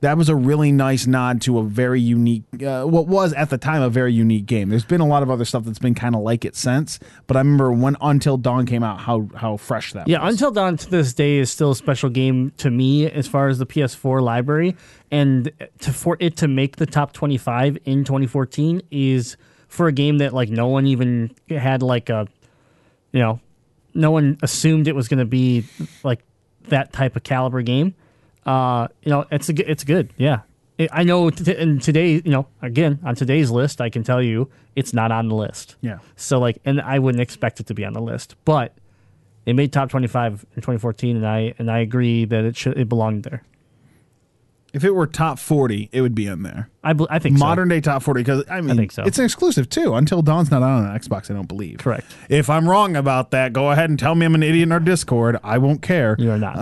that 0.00 0.16
was 0.16 0.28
a 0.28 0.34
really 0.34 0.72
nice 0.72 1.06
nod 1.06 1.42
to 1.42 1.58
a 1.58 1.62
very 1.62 2.00
unique, 2.00 2.44
uh, 2.64 2.84
what 2.84 3.06
was 3.06 3.32
at 3.34 3.50
the 3.50 3.58
time 3.58 3.82
a 3.82 3.90
very 3.90 4.12
unique 4.12 4.46
game. 4.46 4.70
There's 4.70 4.84
been 4.84 5.00
a 5.00 5.06
lot 5.06 5.22
of 5.22 5.30
other 5.30 5.44
stuff 5.44 5.64
that's 5.64 5.78
been 5.78 5.94
kind 5.94 6.14
of 6.14 6.22
like 6.22 6.44
it 6.44 6.56
since, 6.56 6.98
but 7.26 7.36
I 7.36 7.40
remember 7.40 7.70
when 7.72 7.96
Until 8.00 8.36
Dawn 8.38 8.64
came 8.66 8.82
out, 8.82 9.00
how 9.00 9.28
how 9.36 9.56
fresh 9.58 9.92
that 9.92 10.08
Yeah, 10.08 10.24
was. 10.24 10.34
Until 10.34 10.50
Dawn 10.52 10.76
to 10.78 10.90
this 10.90 11.12
day 11.12 11.36
is 11.38 11.50
still 11.50 11.72
a 11.72 11.76
special 11.76 12.08
game 12.08 12.52
to 12.58 12.70
me 12.70 13.10
as 13.10 13.26
far 13.26 13.48
as 13.48 13.58
the 13.58 13.66
PS4 13.66 14.22
library, 14.22 14.76
and 15.10 15.52
to 15.80 15.92
for 15.92 16.16
it 16.18 16.36
to 16.38 16.48
make 16.48 16.76
the 16.76 16.86
top 16.86 17.12
25 17.12 17.78
in 17.84 18.04
2014 18.04 18.82
is 18.90 19.36
for 19.68 19.86
a 19.86 19.92
game 19.92 20.18
that 20.18 20.32
like 20.32 20.48
no 20.48 20.68
one 20.68 20.86
even 20.86 21.30
had 21.48 21.82
like 21.82 22.08
a, 22.08 22.26
you 23.12 23.20
know, 23.20 23.38
no 23.92 24.10
one 24.10 24.38
assumed 24.42 24.88
it 24.88 24.94
was 24.94 25.08
going 25.08 25.18
to 25.18 25.24
be 25.24 25.64
like 26.02 26.20
that 26.68 26.92
type 26.92 27.16
of 27.16 27.22
caliber 27.22 27.62
game. 27.62 27.94
Uh, 28.46 28.88
you 29.02 29.10
know, 29.10 29.24
it's 29.30 29.48
a 29.48 29.70
it's 29.70 29.84
good. 29.84 30.12
Yeah, 30.16 30.40
I 30.92 31.02
know. 31.04 31.30
T- 31.30 31.54
and 31.56 31.80
today, 31.82 32.14
you 32.24 32.30
know, 32.30 32.46
again 32.62 32.98
on 33.04 33.14
today's 33.14 33.50
list, 33.50 33.80
I 33.80 33.90
can 33.90 34.02
tell 34.02 34.22
you 34.22 34.48
it's 34.76 34.92
not 34.94 35.12
on 35.12 35.28
the 35.28 35.34
list. 35.34 35.76
Yeah. 35.80 35.98
So 36.16 36.38
like, 36.38 36.58
and 36.64 36.80
I 36.80 36.98
wouldn't 36.98 37.20
expect 37.22 37.60
it 37.60 37.66
to 37.66 37.74
be 37.74 37.84
on 37.84 37.92
the 37.92 38.00
list, 38.02 38.36
but 38.44 38.74
it 39.46 39.54
made 39.54 39.72
top 39.72 39.90
25 39.90 40.44
in 40.54 40.62
2014 40.62 41.16
and 41.16 41.26
i 41.26 41.54
and 41.58 41.70
i 41.70 41.78
agree 41.78 42.26
that 42.26 42.44
it 42.44 42.56
should 42.58 42.76
it 42.78 42.88
belonged 42.90 43.24
there 43.24 43.42
If 44.74 44.84
it 44.84 44.90
were 44.94 45.06
top 45.06 45.38
40, 45.38 45.88
it 45.92 46.02
would 46.02 46.14
be 46.14 46.26
in 46.26 46.42
there. 46.42 46.68
i, 46.84 46.92
bel- 46.92 47.08
I 47.10 47.18
think 47.18 47.38
so. 47.38 47.44
Modern 47.46 47.68
day 47.68 47.80
top 47.80 48.02
40 48.02 48.20
because 48.20 48.44
I 48.50 48.60
mean 48.60 48.72
I 48.72 48.74
think 48.76 48.92
so. 48.92 49.02
it's 49.02 49.18
an 49.18 49.24
exclusive 49.24 49.68
too. 49.70 49.94
Until 49.94 50.20
Dawn's 50.22 50.50
not 50.50 50.62
on 50.62 50.84
an 50.84 50.96
Xbox, 50.96 51.30
I 51.30 51.34
don't 51.34 51.48
believe. 51.48 51.78
Correct. 51.78 52.06
If 52.28 52.48
I'm 52.50 52.68
wrong 52.68 52.94
about 52.96 53.30
that, 53.32 53.52
go 53.54 53.70
ahead 53.72 53.88
and 53.90 53.98
tell 53.98 54.14
me 54.14 54.26
I'm 54.26 54.34
an 54.34 54.42
idiot 54.42 54.64
in 54.68 54.72
our 54.72 54.78
Discord. 54.78 55.38
I 55.42 55.56
won't 55.58 55.80
care. 55.82 56.14
you 56.18 56.30
are 56.30 56.38
not 56.38 56.58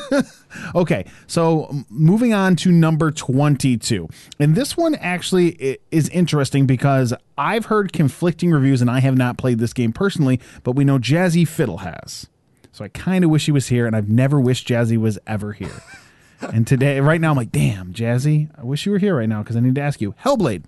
Okay, 0.74 1.04
so 1.26 1.84
moving 1.88 2.32
on 2.32 2.56
to 2.56 2.70
number 2.70 3.10
22. 3.10 4.08
And 4.38 4.54
this 4.54 4.76
one 4.76 4.94
actually 4.96 5.78
is 5.90 6.08
interesting 6.10 6.66
because 6.66 7.14
I've 7.36 7.66
heard 7.66 7.92
conflicting 7.92 8.50
reviews 8.50 8.80
and 8.80 8.90
I 8.90 9.00
have 9.00 9.16
not 9.16 9.38
played 9.38 9.58
this 9.58 9.72
game 9.72 9.92
personally, 9.92 10.40
but 10.62 10.72
we 10.72 10.84
know 10.84 10.98
Jazzy 10.98 11.46
Fiddle 11.46 11.78
has. 11.78 12.28
So 12.72 12.84
I 12.84 12.88
kind 12.88 13.24
of 13.24 13.30
wish 13.30 13.46
he 13.46 13.52
was 13.52 13.68
here 13.68 13.86
and 13.86 13.94
I've 13.94 14.08
never 14.08 14.40
wished 14.40 14.66
Jazzy 14.66 14.96
was 14.96 15.18
ever 15.26 15.52
here. 15.52 15.82
and 16.40 16.66
today, 16.66 17.00
right 17.00 17.20
now, 17.20 17.30
I'm 17.30 17.36
like, 17.36 17.52
damn, 17.52 17.92
Jazzy, 17.92 18.50
I 18.58 18.64
wish 18.64 18.86
you 18.86 18.92
were 18.92 18.98
here 18.98 19.16
right 19.16 19.28
now 19.28 19.42
because 19.42 19.56
I 19.56 19.60
need 19.60 19.74
to 19.74 19.82
ask 19.82 20.00
you 20.00 20.14
Hellblade. 20.24 20.64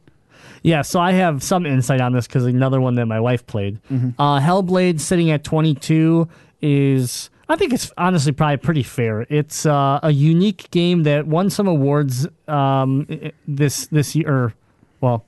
Yeah, 0.62 0.82
so 0.82 0.98
I 0.98 1.12
have 1.12 1.42
some 1.42 1.66
insight 1.66 2.00
on 2.00 2.12
this 2.12 2.26
because 2.26 2.46
another 2.46 2.80
one 2.80 2.94
that 2.94 3.06
my 3.06 3.20
wife 3.20 3.46
played. 3.46 3.82
Mm-hmm. 3.90 4.20
Uh, 4.20 4.40
Hellblade 4.40 4.98
sitting 4.98 5.30
at 5.30 5.44
22 5.44 6.26
is, 6.62 7.28
I 7.48 7.56
think 7.56 7.72
it's 7.72 7.92
honestly 7.98 8.32
probably 8.32 8.56
pretty 8.56 8.82
fair. 8.82 9.26
It's 9.28 9.66
uh, 9.66 10.00
a 10.02 10.10
unique 10.10 10.70
game 10.70 11.02
that 11.02 11.26
won 11.26 11.50
some 11.50 11.66
awards 11.66 12.26
um, 12.48 13.06
this 13.46 13.86
this 13.88 14.16
year, 14.16 14.54
well, 15.00 15.24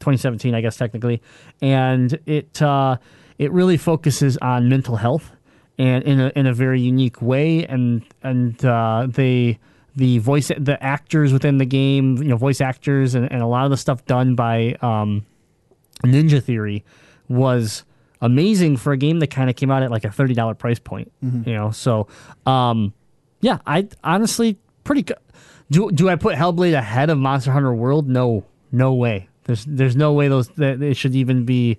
2017, 0.00 0.54
I 0.54 0.60
guess 0.60 0.76
technically, 0.76 1.22
and 1.60 2.18
it 2.26 2.60
uh, 2.60 2.98
it 3.38 3.50
really 3.52 3.76
focuses 3.76 4.36
on 4.38 4.68
mental 4.68 4.96
health 4.96 5.32
and 5.78 6.04
in 6.04 6.20
a 6.20 6.32
in 6.36 6.46
a 6.46 6.52
very 6.52 6.80
unique 6.80 7.22
way, 7.22 7.64
and 7.64 8.04
and 8.22 8.62
uh, 8.64 9.06
they 9.08 9.58
the 9.96 10.18
voice 10.18 10.50
the 10.56 10.82
actors 10.82 11.32
within 11.32 11.58
the 11.58 11.64
game, 11.64 12.16
you 12.18 12.28
know, 12.28 12.36
voice 12.36 12.60
actors 12.60 13.14
and, 13.14 13.30
and 13.30 13.42
a 13.42 13.46
lot 13.46 13.64
of 13.64 13.70
the 13.70 13.76
stuff 13.76 14.04
done 14.06 14.34
by 14.34 14.76
um, 14.80 15.24
Ninja 16.04 16.42
Theory 16.42 16.84
was 17.28 17.84
amazing 18.22 18.78
for 18.78 18.92
a 18.92 18.96
game 18.96 19.18
that 19.18 19.26
kind 19.26 19.50
of 19.50 19.56
came 19.56 19.70
out 19.70 19.82
at 19.82 19.90
like 19.90 20.04
a 20.04 20.10
thirty 20.10 20.32
dollar 20.32 20.54
price 20.54 20.78
point. 20.78 21.12
You 21.46 21.52
know, 21.52 21.70
so 21.70 22.08
um, 22.46 22.94
yeah, 23.40 23.58
I 23.66 23.88
honestly 24.02 24.56
pretty 24.84 25.02
good. 25.02 25.18
Do 25.70 25.90
do 25.90 26.08
I 26.08 26.16
put 26.16 26.36
Hellblade 26.36 26.72
ahead 26.72 27.10
of 27.10 27.18
Monster 27.18 27.52
Hunter 27.52 27.74
World? 27.74 28.08
No, 28.08 28.44
no 28.70 28.94
way. 28.94 29.28
There's 29.44 29.66
there's 29.66 29.96
no 29.96 30.12
way 30.14 30.28
those 30.28 30.48
that 30.50 30.80
they 30.80 30.94
should 30.94 31.14
even 31.14 31.44
be 31.44 31.78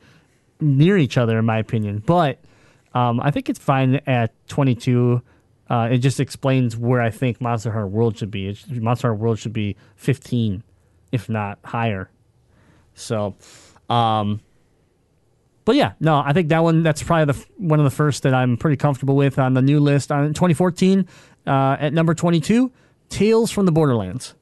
near 0.60 0.98
each 0.98 1.18
other 1.18 1.40
in 1.40 1.46
my 1.46 1.58
opinion. 1.58 2.04
But 2.06 2.40
um, 2.94 3.20
I 3.20 3.32
think 3.32 3.50
it's 3.50 3.60
fine 3.60 4.00
at 4.06 4.32
22. 4.50 5.22
Uh, 5.70 5.90
it 5.92 6.00
just 6.00 6.20
explains 6.20 6.76
where 6.78 7.02
I 7.02 7.10
think 7.10 7.42
Monster 7.42 7.72
Hunter 7.72 7.88
World 7.88 8.18
should 8.18 8.32
be. 8.32 8.56
Monster 8.70 9.08
Hunter 9.08 9.16
World 9.16 9.40
should 9.40 9.54
be 9.54 9.76
15, 9.96 10.64
if 11.12 11.30
not 11.30 11.58
higher. 11.64 12.10
So, 12.94 13.36
um, 13.90 14.42
but 15.66 15.76
yeah, 15.76 15.94
no, 16.00 16.22
I 16.24 16.34
think 16.34 16.50
that 16.50 16.64
one 16.64 16.84
that's 16.84 17.04
probably 17.04 17.34
the 17.34 17.46
one 17.58 17.80
of 17.80 17.86
the 17.86 17.96
first 17.96 18.24
that 18.24 18.34
I'm 18.34 18.58
pretty 18.58 18.78
comfortable 18.78 19.16
with 19.16 19.40
on 19.40 19.54
the 19.54 19.62
new 19.62 19.80
list 19.80 20.12
on 20.12 20.34
2014 20.34 21.08
uh, 21.48 21.78
at 21.80 21.94
number 21.94 22.14
22. 22.14 22.72
Tales 23.10 23.52
from 23.52 23.66
the 23.66 23.72
Borderlands. 23.72 24.34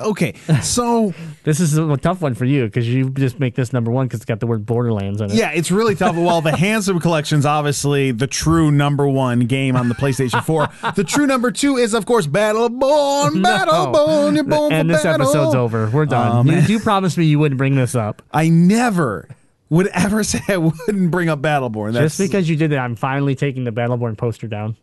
Okay, 0.00 0.34
so 0.62 1.14
This 1.48 1.60
is 1.60 1.78
a 1.78 1.96
tough 1.96 2.20
one 2.20 2.34
for 2.34 2.44
you 2.44 2.66
because 2.66 2.86
you 2.86 3.08
just 3.08 3.40
make 3.40 3.54
this 3.54 3.72
number 3.72 3.90
one 3.90 4.06
because 4.06 4.18
it's 4.18 4.26
got 4.26 4.38
the 4.38 4.46
word 4.46 4.66
Borderlands 4.66 5.22
in 5.22 5.30
it. 5.30 5.34
yeah, 5.34 5.50
it's 5.50 5.70
really 5.70 5.94
tough. 5.94 6.14
Well, 6.14 6.42
the 6.42 6.54
Handsome 6.54 7.00
Collection's 7.00 7.46
obviously 7.46 8.10
the 8.10 8.26
true 8.26 8.70
number 8.70 9.08
one 9.08 9.40
game 9.46 9.74
on 9.74 9.88
the 9.88 9.94
PlayStation 9.94 10.44
4. 10.44 10.92
The 10.92 11.04
true 11.04 11.26
number 11.26 11.50
two 11.50 11.78
is, 11.78 11.94
of 11.94 12.04
course, 12.04 12.26
Battleborn. 12.26 13.42
Battleborn, 13.42 14.34
you're 14.34 14.44
born 14.44 14.74
and 14.74 14.90
for 14.90 14.92
this 14.92 15.02
battle. 15.04 15.26
episode's 15.26 15.54
over. 15.54 15.88
We're 15.88 16.04
done. 16.04 16.36
Oh, 16.36 16.50
you, 16.50 16.58
man. 16.58 16.68
you 16.68 16.80
promised 16.80 17.16
me 17.16 17.24
you 17.24 17.38
wouldn't 17.38 17.56
bring 17.56 17.76
this 17.76 17.94
up. 17.94 18.20
I 18.30 18.50
never 18.50 19.26
would 19.70 19.86
ever 19.94 20.22
say 20.24 20.40
I 20.48 20.58
wouldn't 20.58 21.10
bring 21.10 21.30
up 21.30 21.40
Battleborn. 21.40 21.94
That's, 21.94 22.18
Just 22.18 22.30
because 22.30 22.46
you 22.50 22.56
did 22.56 22.72
that, 22.72 22.80
I'm 22.80 22.94
finally 22.94 23.34
taking 23.34 23.64
the 23.64 23.72
Battleborn 23.72 24.18
poster 24.18 24.48
down. 24.48 24.76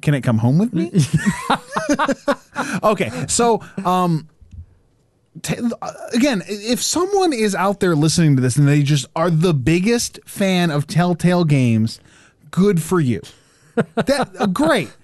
can 0.00 0.14
it 0.14 0.20
come 0.20 0.38
home 0.38 0.58
with 0.58 0.72
me? 0.72 0.92
okay, 2.84 3.10
so 3.26 3.62
um, 3.84 4.28
t- 5.42 5.56
again, 6.12 6.42
if 6.46 6.82
someone 6.82 7.32
is 7.32 7.54
out 7.54 7.80
there 7.80 7.94
listening 7.94 8.36
to 8.36 8.42
this 8.42 8.56
and 8.56 8.68
they 8.68 8.82
just 8.82 9.06
are 9.14 9.30
the 9.30 9.54
biggest 9.54 10.20
fan 10.24 10.70
of 10.70 10.86
Telltale 10.86 11.44
games, 11.44 12.00
good 12.50 12.82
for 12.82 13.00
you. 13.00 13.20
That 13.96 14.30
uh, 14.38 14.46
great. 14.46 14.94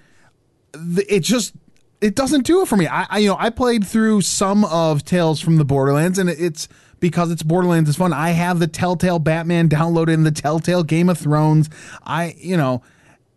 It 0.74 1.20
just 1.20 1.54
it 2.00 2.14
doesn't 2.14 2.46
do 2.46 2.62
it 2.62 2.68
for 2.68 2.76
me. 2.76 2.86
I, 2.86 3.06
I 3.10 3.18
you 3.18 3.28
know 3.28 3.36
I 3.36 3.50
played 3.50 3.84
through 3.84 4.20
some 4.20 4.64
of 4.66 5.04
Tales 5.04 5.40
from 5.40 5.56
the 5.56 5.64
Borderlands, 5.64 6.20
and 6.20 6.30
it's 6.30 6.68
because 7.00 7.32
it's 7.32 7.42
Borderlands 7.42 7.90
is 7.90 7.96
fun. 7.96 8.12
I 8.12 8.30
have 8.30 8.60
the 8.60 8.68
Telltale 8.68 9.18
Batman 9.18 9.68
downloaded 9.68 10.14
in 10.14 10.22
the 10.22 10.30
Telltale 10.30 10.84
Game 10.84 11.08
of 11.08 11.18
Thrones. 11.18 11.68
I 12.04 12.36
you 12.38 12.56
know 12.56 12.82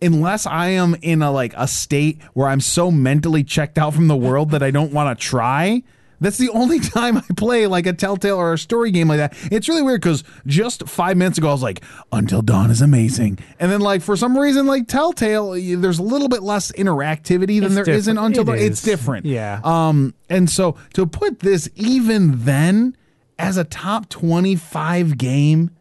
unless 0.04 0.46
I 0.46 0.68
am 0.68 0.96
in 1.02 1.22
a 1.22 1.32
like 1.32 1.54
a 1.56 1.68
state 1.68 2.22
where 2.34 2.48
I'm 2.48 2.62
so 2.62 2.92
mentally 2.92 3.44
checked 3.44 3.78
out 3.78 3.94
from 3.94 4.08
the 4.08 4.16
world 4.16 4.52
that 4.52 4.62
I 4.62 4.70
don't 4.70 4.94
want 4.94 5.18
to 5.18 5.26
try. 5.26 5.82
That's 6.24 6.38
the 6.38 6.50
only 6.50 6.80
time 6.98 7.18
I 7.18 7.24
play 7.36 7.68
like 7.68 7.86
a 7.86 7.94
Telltale 7.94 8.38
or 8.38 8.54
a 8.54 8.58
story 8.58 8.90
game 8.92 9.08
like 9.08 9.18
that. 9.18 9.36
It's 9.52 9.70
really 9.70 9.84
weird 9.84 10.02
because 10.02 10.24
just 10.48 10.88
five 10.88 11.18
minutes 11.18 11.38
ago 11.38 11.50
I 11.50 11.52
was 11.52 11.62
like, 11.62 11.84
"Until 12.12 12.42
Dawn 12.42 12.72
is 12.72 12.82
amazing," 12.82 13.38
and 13.60 13.72
then 13.72 13.82
like 13.82 14.02
for 14.02 14.16
some 14.16 14.38
reason 14.38 14.66
like 14.66 14.88
Telltale, 14.88 15.52
there's 15.80 16.00
a 16.00 16.04
little 16.04 16.30
bit 16.30 16.42
less 16.42 16.72
interactivity 16.72 17.58
than 17.60 17.66
It's 17.66 17.76
there 17.76 17.84
different. 17.86 18.16
not 18.16 18.26
Until 18.26 18.44
It 18.44 18.46
Dawn. 18.46 18.58
It's 18.58 18.82
different, 18.82 19.26
Yeah. 19.26 19.60
Um, 19.64 20.14
and 20.30 20.50
so 20.50 20.76
to 20.94 21.06
put 21.06 21.42
this 21.42 21.70
even 21.76 22.44
then 22.46 22.98
as 23.38 23.58
a 23.58 23.64
top 23.64 24.10
25 24.10 25.18
game 25.18 25.72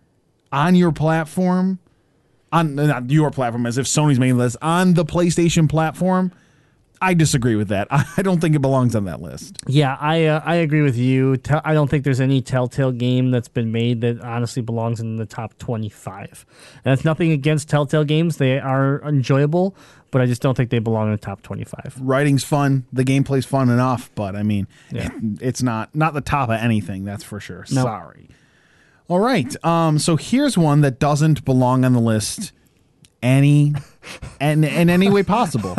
on 0.51 0.75
your 0.75 0.93
platform 0.93 1.79
on 2.53 2.75
not 2.75 3.11
your 3.11 3.31
platform 3.31 3.65
as 3.65 3.79
if 3.79 3.87
Sony's 3.87 4.19
making 4.19 4.37
the 4.37 4.43
list 4.45 4.57
on 4.61 4.95
the 4.95 5.05
PlayStation 5.05 5.69
platform. 5.69 6.33
I 7.03 7.15
disagree 7.15 7.57
with 7.57 7.69
that. 7.69 7.89
I 7.91 8.23
don't 8.23 8.41
think 8.41 8.55
it 8.55 8.61
belongs 8.61 8.95
on 8.97 9.05
that 9.05 9.21
list. 9.21 9.59
Yeah, 9.67 9.97
I 10.01 10.27
uh, 10.27 10.41
I 10.45 10.55
agree 10.57 10.83
with 10.83 10.97
you. 10.97 11.37
I 11.65 11.75
don't 11.75 11.89
think 11.91 12.05
there's 12.05 12.21
any 12.21 12.41
Telltale 12.41 12.93
game 12.93 13.31
that's 13.31 13.49
been 13.49 13.73
made 13.73 14.01
that 14.03 14.21
honestly 14.23 14.63
belongs 14.63 15.01
in 15.01 15.17
the 15.17 15.27
top 15.27 15.59
25. 15.59 16.47
And 16.77 16.93
that's 16.93 17.05
nothing 17.05 17.33
against 17.33 17.69
Telltale 17.69 18.05
games; 18.05 18.37
they 18.39 18.59
are 18.59 19.03
enjoyable, 19.03 19.75
but 20.13 20.23
I 20.23 20.27
just 20.27 20.41
don't 20.41 20.57
think 20.57 20.71
they 20.71 20.79
belong 20.79 21.07
in 21.09 21.13
the 21.13 21.19
top 21.19 21.43
25. 21.43 21.99
Writing's 22.01 22.45
fun, 22.45 22.87
the 22.93 23.05
gameplay's 23.05 23.47
fun 23.47 23.69
enough, 23.69 24.11
but 24.15 24.37
I 24.37 24.43
mean, 24.43 24.69
Yeah. 24.91 25.11
it's 25.41 25.63
not 25.63 25.95
not 25.95 26.15
the 26.15 26.21
top 26.21 26.49
of 26.49 26.57
anything. 26.61 27.05
That's 27.05 27.25
for 27.25 27.41
sure. 27.41 27.67
No. 27.73 27.83
Sorry. 27.83 28.29
All 29.09 29.19
right. 29.21 29.53
Um. 29.65 29.99
So 29.99 30.17
here's 30.17 30.57
one 30.57 30.81
that 30.83 30.99
doesn't 31.01 31.45
belong 31.45 31.85
on 31.85 31.93
the 31.93 32.01
list 32.01 32.53
any 33.23 33.75
and 34.41 34.65
in 34.65 34.89
any 34.89 35.09
way 35.11 35.23
possible. 35.23 35.77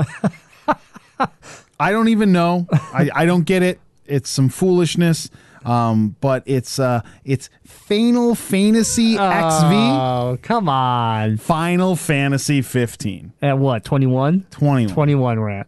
I 1.80 1.91
don't 1.91 2.10
even 2.10 2.32
know. 2.32 2.67
I, 2.71 3.10
I 3.13 3.26
don't 3.26 3.43
get 3.43 3.63
it. 3.63 3.80
It's 4.06 4.30
some 4.30 4.49
foolishness. 4.49 5.30
Um, 5.65 6.17
but 6.19 6.43
it's 6.45 6.78
uh 6.78 7.02
it's 7.23 7.49
Final 7.65 8.36
Fantasy 8.36 9.13
XV. 9.13 9.19
Oh, 9.21 10.38
come 10.41 10.67
on. 10.67 11.38
Final 11.38 11.95
Fantasy 11.95 12.62
15. 12.62 13.32
At 13.41 13.58
what? 13.58 13.86
21? 13.86 14.45
21. 14.52 14.93
21 14.93 15.39
we're 15.39 15.49
at. 15.49 15.67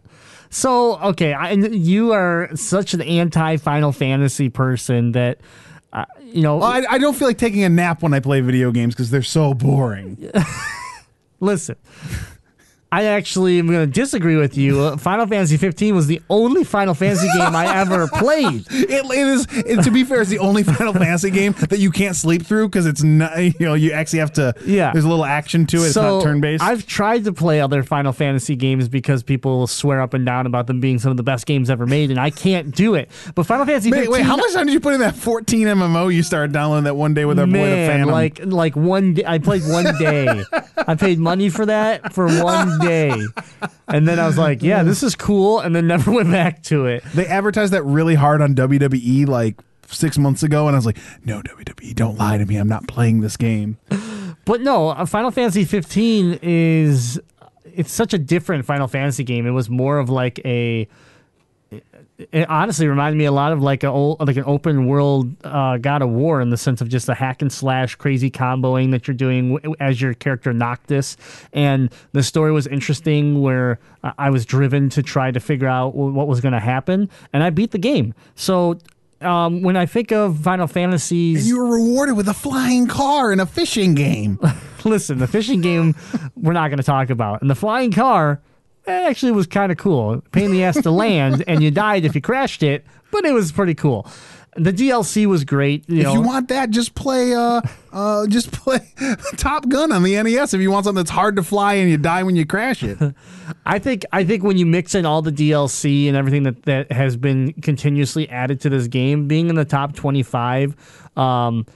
So, 0.50 0.98
okay, 0.98 1.32
I, 1.32 1.50
and 1.50 1.74
you 1.74 2.12
are 2.12 2.50
such 2.54 2.94
an 2.94 3.02
anti 3.02 3.56
Final 3.56 3.92
Fantasy 3.92 4.48
person 4.48 5.12
that, 5.12 5.38
uh, 5.92 6.04
you 6.22 6.42
know, 6.42 6.60
I, 6.62 6.84
I 6.88 6.98
don't 6.98 7.14
feel 7.14 7.28
like 7.28 7.38
taking 7.38 7.64
a 7.64 7.68
nap 7.68 8.02
when 8.02 8.14
I 8.14 8.20
play 8.20 8.40
video 8.40 8.70
games 8.70 8.94
because 8.94 9.10
they're 9.10 9.22
so 9.22 9.54
boring. 9.54 10.30
listen. 11.40 11.76
I 12.92 13.04
actually 13.04 13.58
am 13.58 13.66
going 13.66 13.80
to 13.80 13.86
disagree 13.92 14.36
with 14.36 14.56
you. 14.56 14.80
Uh, 14.80 14.96
Final 14.96 15.26
Fantasy 15.26 15.56
15 15.56 15.94
was 15.94 16.06
the 16.06 16.22
only 16.30 16.62
Final 16.64 16.94
Fantasy 16.94 17.26
game 17.36 17.54
I 17.54 17.80
ever 17.80 18.06
played. 18.14 18.64
It, 18.70 18.90
it 18.90 19.10
is, 19.26 19.46
it, 19.50 19.82
to 19.82 19.90
be 19.90 20.04
fair, 20.04 20.20
it's 20.22 20.30
the 20.30 20.38
only 20.38 20.62
Final 20.62 20.92
Fantasy 20.92 21.30
game 21.30 21.52
that 21.68 21.78
you 21.80 21.90
can't 21.90 22.14
sleep 22.14 22.46
through 22.46 22.68
because 22.68 22.86
it's 22.86 23.02
not, 23.02 23.36
you 23.42 23.52
know, 23.60 23.74
you 23.74 23.92
actually 23.92 24.20
have 24.20 24.32
to, 24.34 24.54
Yeah. 24.64 24.92
there's 24.92 25.04
a 25.04 25.08
little 25.08 25.24
action 25.24 25.66
to 25.66 25.78
it. 25.78 25.86
It's 25.88 25.96
not 25.96 26.22
turn 26.22 26.40
based. 26.40 26.62
I've 26.62 26.86
tried 26.86 27.24
to 27.24 27.32
play 27.32 27.60
other 27.60 27.82
Final 27.82 28.12
Fantasy 28.12 28.54
games 28.56 28.88
because 28.88 29.22
people 29.24 29.66
swear 29.66 30.00
up 30.00 30.14
and 30.14 30.24
down 30.24 30.46
about 30.46 30.66
them 30.68 30.80
being 30.80 30.98
some 31.00 31.10
of 31.10 31.16
the 31.16 31.22
best 31.24 31.44
games 31.44 31.68
ever 31.68 31.86
made, 31.86 32.10
and 32.10 32.20
I 32.20 32.30
can't 32.30 32.74
do 32.74 32.94
it. 32.94 33.10
But 33.34 33.46
Final 33.46 33.66
Fantasy 33.66 33.90
15, 33.90 34.10
Wait, 34.12 34.22
how 34.22 34.36
much 34.36 34.52
time 34.52 34.66
did 34.66 34.72
you 34.72 34.80
put 34.80 34.94
in 34.94 35.00
that 35.00 35.16
14 35.16 35.66
MMO 35.66 36.14
you 36.14 36.22
started 36.22 36.52
downloading 36.52 36.84
that 36.84 36.94
one 36.96 37.14
day 37.14 37.24
with 37.24 37.38
our 37.40 37.46
boy 37.46 37.52
the 37.52 37.58
Man, 37.58 37.90
Phantom? 37.90 38.10
like 38.10 38.40
like 38.44 38.76
one 38.76 39.14
day, 39.14 39.24
I 39.26 39.38
played 39.38 39.62
one 39.66 39.96
day. 39.98 40.44
I 40.86 40.94
paid 40.94 41.18
money 41.18 41.48
for 41.48 41.66
that 41.66 42.12
for 42.14 42.26
one 42.42 42.75
day, 42.80 43.12
and 43.88 44.06
then 44.06 44.18
I 44.18 44.26
was 44.26 44.38
like, 44.38 44.62
"Yeah, 44.62 44.82
this 44.82 45.02
is 45.02 45.14
cool," 45.14 45.60
and 45.60 45.74
then 45.74 45.86
never 45.86 46.10
went 46.12 46.30
back 46.30 46.62
to 46.64 46.86
it. 46.86 47.04
they 47.14 47.26
advertised 47.26 47.72
that 47.72 47.82
really 47.84 48.14
hard 48.14 48.40
on 48.40 48.54
WWE 48.54 49.26
like 49.26 49.60
six 49.88 50.18
months 50.18 50.42
ago, 50.42 50.66
and 50.66 50.74
I 50.74 50.78
was 50.78 50.86
like, 50.86 50.98
no, 51.24 51.40
WWE, 51.42 51.94
don't 51.94 52.18
lie 52.18 52.38
to 52.38 52.46
me. 52.46 52.56
I'm 52.56 52.68
not 52.68 52.86
playing 52.88 53.20
this 53.20 53.36
game. 53.36 53.78
But 54.44 54.60
no, 54.60 54.88
uh, 54.90 55.06
Final 55.06 55.30
Fantasy 55.30 55.64
15 55.64 56.40
is 56.42 57.20
it's 57.64 57.92
such 57.92 58.14
a 58.14 58.18
different 58.18 58.64
Final 58.64 58.88
Fantasy 58.88 59.24
game. 59.24 59.46
It 59.46 59.50
was 59.50 59.68
more 59.68 59.98
of 59.98 60.08
like 60.08 60.40
a 60.44 60.88
it 62.18 62.48
honestly 62.48 62.88
reminded 62.88 63.18
me 63.18 63.26
a 63.26 63.32
lot 63.32 63.52
of 63.52 63.62
like 63.62 63.84
a 63.84 63.88
old, 63.88 64.26
like 64.26 64.36
an 64.36 64.44
open 64.46 64.86
world 64.86 65.34
uh, 65.44 65.76
God 65.76 66.00
of 66.02 66.10
War 66.10 66.40
in 66.40 66.50
the 66.50 66.56
sense 66.56 66.80
of 66.80 66.88
just 66.88 67.06
the 67.06 67.14
hack 67.14 67.42
and 67.42 67.52
slash 67.52 67.94
crazy 67.96 68.30
comboing 68.30 68.90
that 68.92 69.06
you're 69.06 69.14
doing 69.14 69.58
as 69.80 70.00
your 70.00 70.14
character 70.14 70.52
Noctis, 70.52 71.16
and 71.52 71.92
the 72.12 72.22
story 72.22 72.52
was 72.52 72.66
interesting 72.66 73.42
where 73.42 73.78
uh, 74.02 74.12
I 74.18 74.30
was 74.30 74.46
driven 74.46 74.88
to 74.90 75.02
try 75.02 75.30
to 75.30 75.40
figure 75.40 75.68
out 75.68 75.94
what 75.94 76.26
was 76.26 76.40
going 76.40 76.54
to 76.54 76.60
happen, 76.60 77.10
and 77.32 77.42
I 77.42 77.50
beat 77.50 77.72
the 77.72 77.78
game. 77.78 78.14
So 78.34 78.78
um, 79.20 79.62
when 79.62 79.76
I 79.76 79.86
think 79.86 80.10
of 80.10 80.38
Final 80.38 80.66
Fantasies, 80.66 81.46
You 81.46 81.58
were 81.58 81.74
rewarded 81.74 82.16
with 82.16 82.28
a 82.28 82.34
flying 82.34 82.86
car 82.86 83.32
in 83.32 83.40
a 83.40 83.46
fishing 83.46 83.94
game. 83.94 84.38
listen, 84.84 85.18
the 85.18 85.26
fishing 85.26 85.60
game 85.60 85.94
we're 86.34 86.52
not 86.52 86.68
going 86.68 86.78
to 86.78 86.84
talk 86.84 87.10
about, 87.10 87.42
and 87.42 87.50
the 87.50 87.54
flying 87.54 87.92
car 87.92 88.40
eh, 88.86 89.08
actually 89.08 89.32
was 89.32 89.46
kind 89.46 89.70
of 89.72 89.78
cool. 89.78 90.22
Pain 90.32 90.46
in 90.46 90.50
the 90.52 90.64
ass 90.64 90.80
to 90.82 90.90
land, 90.90 91.44
and 91.46 91.62
you 91.62 91.70
died 91.70 92.04
if 92.04 92.14
you 92.14 92.20
crashed 92.20 92.62
it, 92.62 92.84
but 93.10 93.24
it 93.24 93.32
was 93.32 93.52
pretty 93.52 93.74
cool. 93.74 94.06
the 94.56 94.72
DLC 94.72 95.26
was 95.26 95.44
great. 95.44 95.86
You 95.88 95.98
If 95.98 96.04
know, 96.04 96.12
you 96.14 96.20
want 96.22 96.48
that, 96.48 96.70
just 96.70 96.94
play 96.94 97.34
uh 97.34 97.60
uh 97.92 98.26
just 98.28 98.52
play 98.52 98.80
Top 99.36 99.68
Gun 99.68 99.92
on 99.92 100.02
the 100.02 100.20
NES. 100.22 100.54
If 100.54 100.60
you 100.62 100.70
want 100.70 100.84
something 100.86 100.96
that's 101.02 101.10
hard 101.10 101.36
to 101.36 101.42
fly 101.42 101.74
and 101.74 101.90
you 101.90 101.98
die 101.98 102.22
when 102.22 102.36
you 102.36 102.46
crash 102.46 102.82
it. 102.82 102.98
I 103.66 103.78
think 103.78 104.04
I 104.12 104.24
think 104.24 104.42
when 104.42 104.56
you 104.56 104.64
mix 104.64 104.94
in 104.94 105.04
all 105.04 105.20
the 105.20 105.30
DLC 105.32 106.08
and 106.08 106.16
everything 106.16 106.44
that, 106.44 106.62
that 106.62 106.90
has 106.90 107.16
been 107.18 107.52
continuously 107.54 108.28
added 108.30 108.60
to 108.62 108.70
this 108.70 108.88
game, 108.88 109.28
being 109.28 109.50
in 109.50 109.56
the 109.56 109.64
top 109.66 109.94
twenty 109.94 110.22
five, 110.22 110.74
um, 111.18 111.66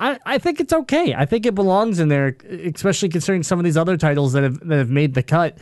I, 0.00 0.18
I 0.26 0.38
think 0.38 0.60
it's 0.60 0.72
okay. 0.72 1.14
I 1.14 1.26
think 1.26 1.46
it 1.46 1.54
belongs 1.54 2.00
in 2.00 2.08
there, 2.08 2.36
especially 2.74 3.08
considering 3.10 3.42
some 3.42 3.58
of 3.58 3.64
these 3.64 3.76
other 3.76 3.96
titles 3.96 4.32
that 4.32 4.42
have 4.42 4.58
that 4.66 4.76
have 4.78 4.90
made 4.90 5.14
the 5.14 5.22
cut. 5.22 5.58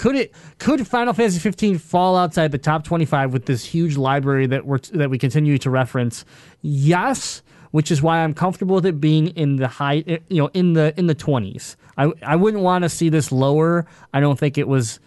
Could 0.00 0.16
it 0.16 0.32
could 0.56 0.86
Final 0.86 1.12
Fantasy 1.12 1.38
15 1.38 1.76
fall 1.76 2.16
outside 2.16 2.52
the 2.52 2.58
top 2.58 2.84
25 2.84 3.34
with 3.34 3.44
this 3.44 3.62
huge 3.62 3.98
library 3.98 4.46
that 4.46 4.64
we're 4.64 4.78
that 4.94 5.10
we 5.10 5.18
continue 5.18 5.58
to 5.58 5.68
reference? 5.68 6.24
Yes, 6.62 7.42
which 7.72 7.90
is 7.90 8.00
why 8.00 8.24
I'm 8.24 8.32
comfortable 8.32 8.76
with 8.76 8.86
it 8.86 8.98
being 8.98 9.26
in 9.36 9.56
the 9.56 9.68
high 9.68 10.02
eh, 10.06 10.16
you 10.28 10.40
know 10.40 10.48
in 10.54 10.72
the 10.72 10.94
in 10.98 11.06
the 11.06 11.14
20s. 11.14 11.76
I 11.98 12.10
I 12.22 12.36
wouldn't 12.36 12.62
want 12.62 12.84
to 12.84 12.88
see 12.88 13.10
this 13.10 13.30
lower. 13.30 13.84
I 14.14 14.20
don't 14.20 14.38
think 14.38 14.56
it 14.56 14.66
was 14.66 15.00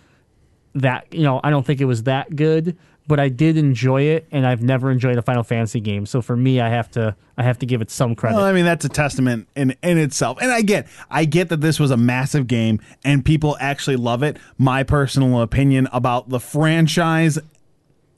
that 0.75 1.11
you 1.11 1.23
know 1.23 1.41
I 1.43 1.49
don't 1.49 1.65
think 1.65 1.81
it 1.81 1.85
was 1.85 2.03
that 2.03 2.35
good, 2.35 2.77
but 3.07 3.19
I 3.19 3.29
did 3.29 3.57
enjoy 3.57 4.03
it, 4.03 4.27
and 4.31 4.47
I've 4.47 4.63
never 4.63 4.89
enjoyed 4.89 5.17
a 5.17 5.21
Final 5.21 5.43
Fantasy 5.43 5.79
game. 5.79 6.05
So 6.05 6.21
for 6.21 6.35
me, 6.35 6.61
I 6.61 6.69
have 6.69 6.89
to 6.91 7.15
I 7.37 7.43
have 7.43 7.59
to 7.59 7.65
give 7.65 7.81
it 7.81 7.89
some 7.89 8.15
credit. 8.15 8.35
Well, 8.37 8.45
I 8.45 8.53
mean, 8.53 8.65
that's 8.65 8.85
a 8.85 8.89
testament 8.89 9.47
in 9.55 9.75
in 9.83 9.97
itself. 9.97 10.37
And 10.41 10.51
I 10.51 10.61
get, 10.61 10.87
I 11.09 11.25
get 11.25 11.49
that 11.49 11.61
this 11.61 11.79
was 11.79 11.91
a 11.91 11.97
massive 11.97 12.47
game 12.47 12.79
and 13.03 13.25
people 13.25 13.57
actually 13.59 13.95
love 13.95 14.23
it. 14.23 14.37
My 14.57 14.83
personal 14.83 15.41
opinion 15.41 15.87
about 15.91 16.29
the 16.29 16.39
franchise, 16.39 17.39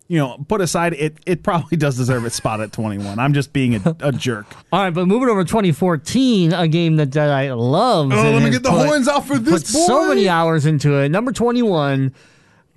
you 0.08 0.20
know, 0.20 0.44
put 0.48 0.62
aside, 0.62 0.94
it 0.94 1.18
it 1.26 1.44
probably 1.44 1.78
does 1.80 1.98
deserve 1.98 2.26
its 2.26 2.36
spot 2.36 2.62
at 2.62 2.72
21. 2.72 3.18
I'm 3.18 3.34
just 3.34 3.54
being 3.54 3.76
a, 3.76 3.96
a 4.02 4.12
jerk. 4.12 4.46
All 4.72 4.82
right, 4.84 4.94
but 4.94 5.08
moving 5.08 5.30
over 5.30 5.44
to 5.44 5.50
2014, 5.50 6.54
a 6.54 6.68
game 6.68 6.98
that 6.98 7.16
I 7.18 7.54
love. 7.54 8.12
Oh, 8.12 8.32
let 8.32 8.44
me 8.44 8.52
get 8.52 8.64
the 8.64 8.72
horns 8.72 9.08
out 9.08 9.26
for 9.26 9.40
this 9.40 9.64
Put 9.64 9.68
so 9.68 10.10
many 10.10 10.30
hours 10.30 10.66
into 10.66 11.00
it. 11.00 11.10
Number 11.10 11.32
21, 11.32 12.14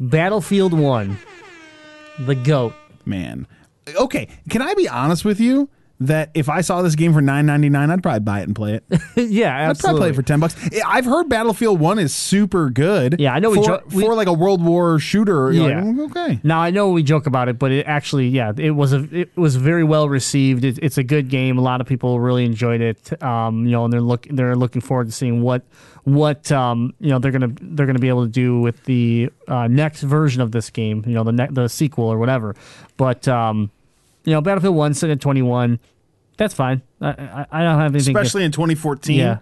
Battlefield 0.00 0.72
1. 0.72 1.18
The 2.20 2.34
GOAT. 2.34 2.74
Man, 3.04 3.46
okay, 3.96 4.28
can 4.50 4.60
I 4.60 4.74
be 4.74 4.86
honest 4.86 5.24
with 5.24 5.40
you? 5.40 5.70
That 6.00 6.30
if 6.34 6.48
I 6.48 6.60
saw 6.60 6.80
this 6.82 6.94
game 6.94 7.12
for 7.12 7.20
nine 7.20 7.44
ninety 7.46 7.68
nine, 7.68 7.90
I'd 7.90 8.04
probably 8.04 8.20
buy 8.20 8.38
it 8.40 8.44
and 8.44 8.54
play 8.54 8.74
it. 8.74 8.84
yeah, 9.16 9.68
I'd 9.68 9.78
probably 9.80 9.98
play 10.00 10.10
it 10.10 10.14
for 10.14 10.22
ten 10.22 10.38
bucks. 10.38 10.54
I've 10.86 11.04
heard 11.04 11.28
Battlefield 11.28 11.80
One 11.80 11.98
is 11.98 12.14
super 12.14 12.70
good. 12.70 13.16
Yeah, 13.18 13.32
I 13.34 13.40
know 13.40 13.50
we 13.50 13.56
for, 13.56 13.64
jo- 13.64 13.82
we- 13.92 14.02
for 14.04 14.14
like 14.14 14.28
a 14.28 14.32
World 14.32 14.62
War 14.64 15.00
shooter. 15.00 15.50
Yeah. 15.50 15.62
like, 15.62 15.74
"Mm, 15.84 16.10
okay. 16.10 16.40
Now 16.44 16.60
I 16.60 16.70
know 16.70 16.90
we 16.90 17.02
joke 17.02 17.26
about 17.26 17.48
it, 17.48 17.58
but 17.58 17.72
it 17.72 17.84
actually, 17.88 18.28
yeah, 18.28 18.52
it 18.56 18.70
was 18.70 18.92
a 18.92 19.08
it 19.12 19.36
was 19.36 19.56
very 19.56 19.82
well 19.82 20.08
received. 20.08 20.64
It, 20.64 20.78
it's 20.80 20.98
a 20.98 21.02
good 21.02 21.30
game. 21.30 21.58
A 21.58 21.62
lot 21.62 21.80
of 21.80 21.88
people 21.88 22.20
really 22.20 22.44
enjoyed 22.44 22.80
it. 22.80 23.20
Um, 23.20 23.64
you 23.64 23.72
know, 23.72 23.82
and 23.84 23.92
they're 23.92 24.00
look 24.00 24.28
they're 24.30 24.54
looking 24.54 24.80
forward 24.80 25.06
to 25.06 25.12
seeing 25.12 25.42
what 25.42 25.62
what 26.04 26.52
um, 26.52 26.94
you 27.00 27.10
know 27.10 27.18
they're 27.18 27.32
gonna 27.32 27.50
they're 27.60 27.86
gonna 27.86 27.98
be 27.98 28.08
able 28.08 28.24
to 28.24 28.30
do 28.30 28.60
with 28.60 28.84
the 28.84 29.30
uh, 29.48 29.66
next 29.66 30.02
version 30.02 30.42
of 30.42 30.52
this 30.52 30.70
game. 30.70 31.02
You 31.08 31.14
know, 31.14 31.24
the 31.24 31.32
ne- 31.32 31.48
the 31.50 31.66
sequel 31.66 32.04
or 32.04 32.18
whatever. 32.18 32.54
But 32.96 33.26
um, 33.26 33.72
you 34.28 34.34
know, 34.34 34.40
Battlefield 34.40 34.76
One 34.76 34.94
sitting 34.94 35.14
at 35.14 35.20
twenty 35.20 35.42
one. 35.42 35.80
That's 36.36 36.54
fine. 36.54 36.82
I, 37.00 37.08
I, 37.08 37.46
I 37.50 37.62
don't 37.64 37.80
have 37.80 37.94
anything. 37.94 38.14
to- 38.14 38.20
Especially 38.20 38.44
in 38.44 38.52
2014. 38.52 39.18
Yeah. 39.18 39.32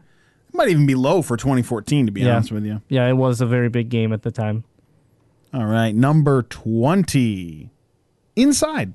It 0.49 0.55
might 0.55 0.69
even 0.71 0.87
be 0.87 0.95
low 0.95 1.21
for 1.21 1.37
2014, 1.37 2.07
to 2.07 2.13
be 2.13 2.23
Yeah. 2.23 2.37
honest 2.37 2.51
with 2.53 2.65
you. 2.65 2.81
yeah, 2.89 3.07
it 3.07 3.13
was 3.13 3.43
a 3.43 3.47
very 3.47 3.69
big 3.69 3.91
game 3.91 4.15
at 4.15 4.23
the 4.23 4.31
time. 4.31 4.65
All 5.53 5.67
right, 5.67 5.95
number 5.95 6.43
20. 6.43 7.71
Inside. 8.37 8.93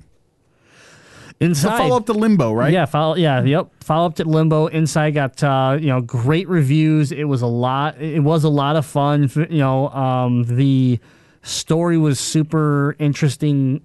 Inside. 1.40 1.78
follow 1.78 1.96
up 1.96 2.06
to 2.06 2.12
Limbo, 2.12 2.52
right? 2.52 2.72
Yeah, 2.72 2.84
follow. 2.86 3.16
Yeah, 3.16 3.42
yep. 3.42 3.70
Follow 3.82 4.06
up 4.06 4.14
to 4.16 4.24
Limbo. 4.24 4.66
Inside 4.68 5.10
got 5.14 5.42
uh, 5.42 5.76
you 5.80 5.88
know 5.88 6.00
great 6.00 6.48
reviews. 6.48 7.10
It 7.10 7.24
was 7.24 7.42
a 7.42 7.46
lot. 7.48 8.00
It 8.00 8.20
was 8.20 8.44
a 8.44 8.48
lot 8.48 8.76
of 8.76 8.86
fun. 8.86 9.28
You 9.34 9.58
know, 9.58 9.88
um, 9.88 10.44
the 10.44 11.00
story 11.42 11.98
was 11.98 12.20
super 12.20 12.94
interesting. 13.00 13.80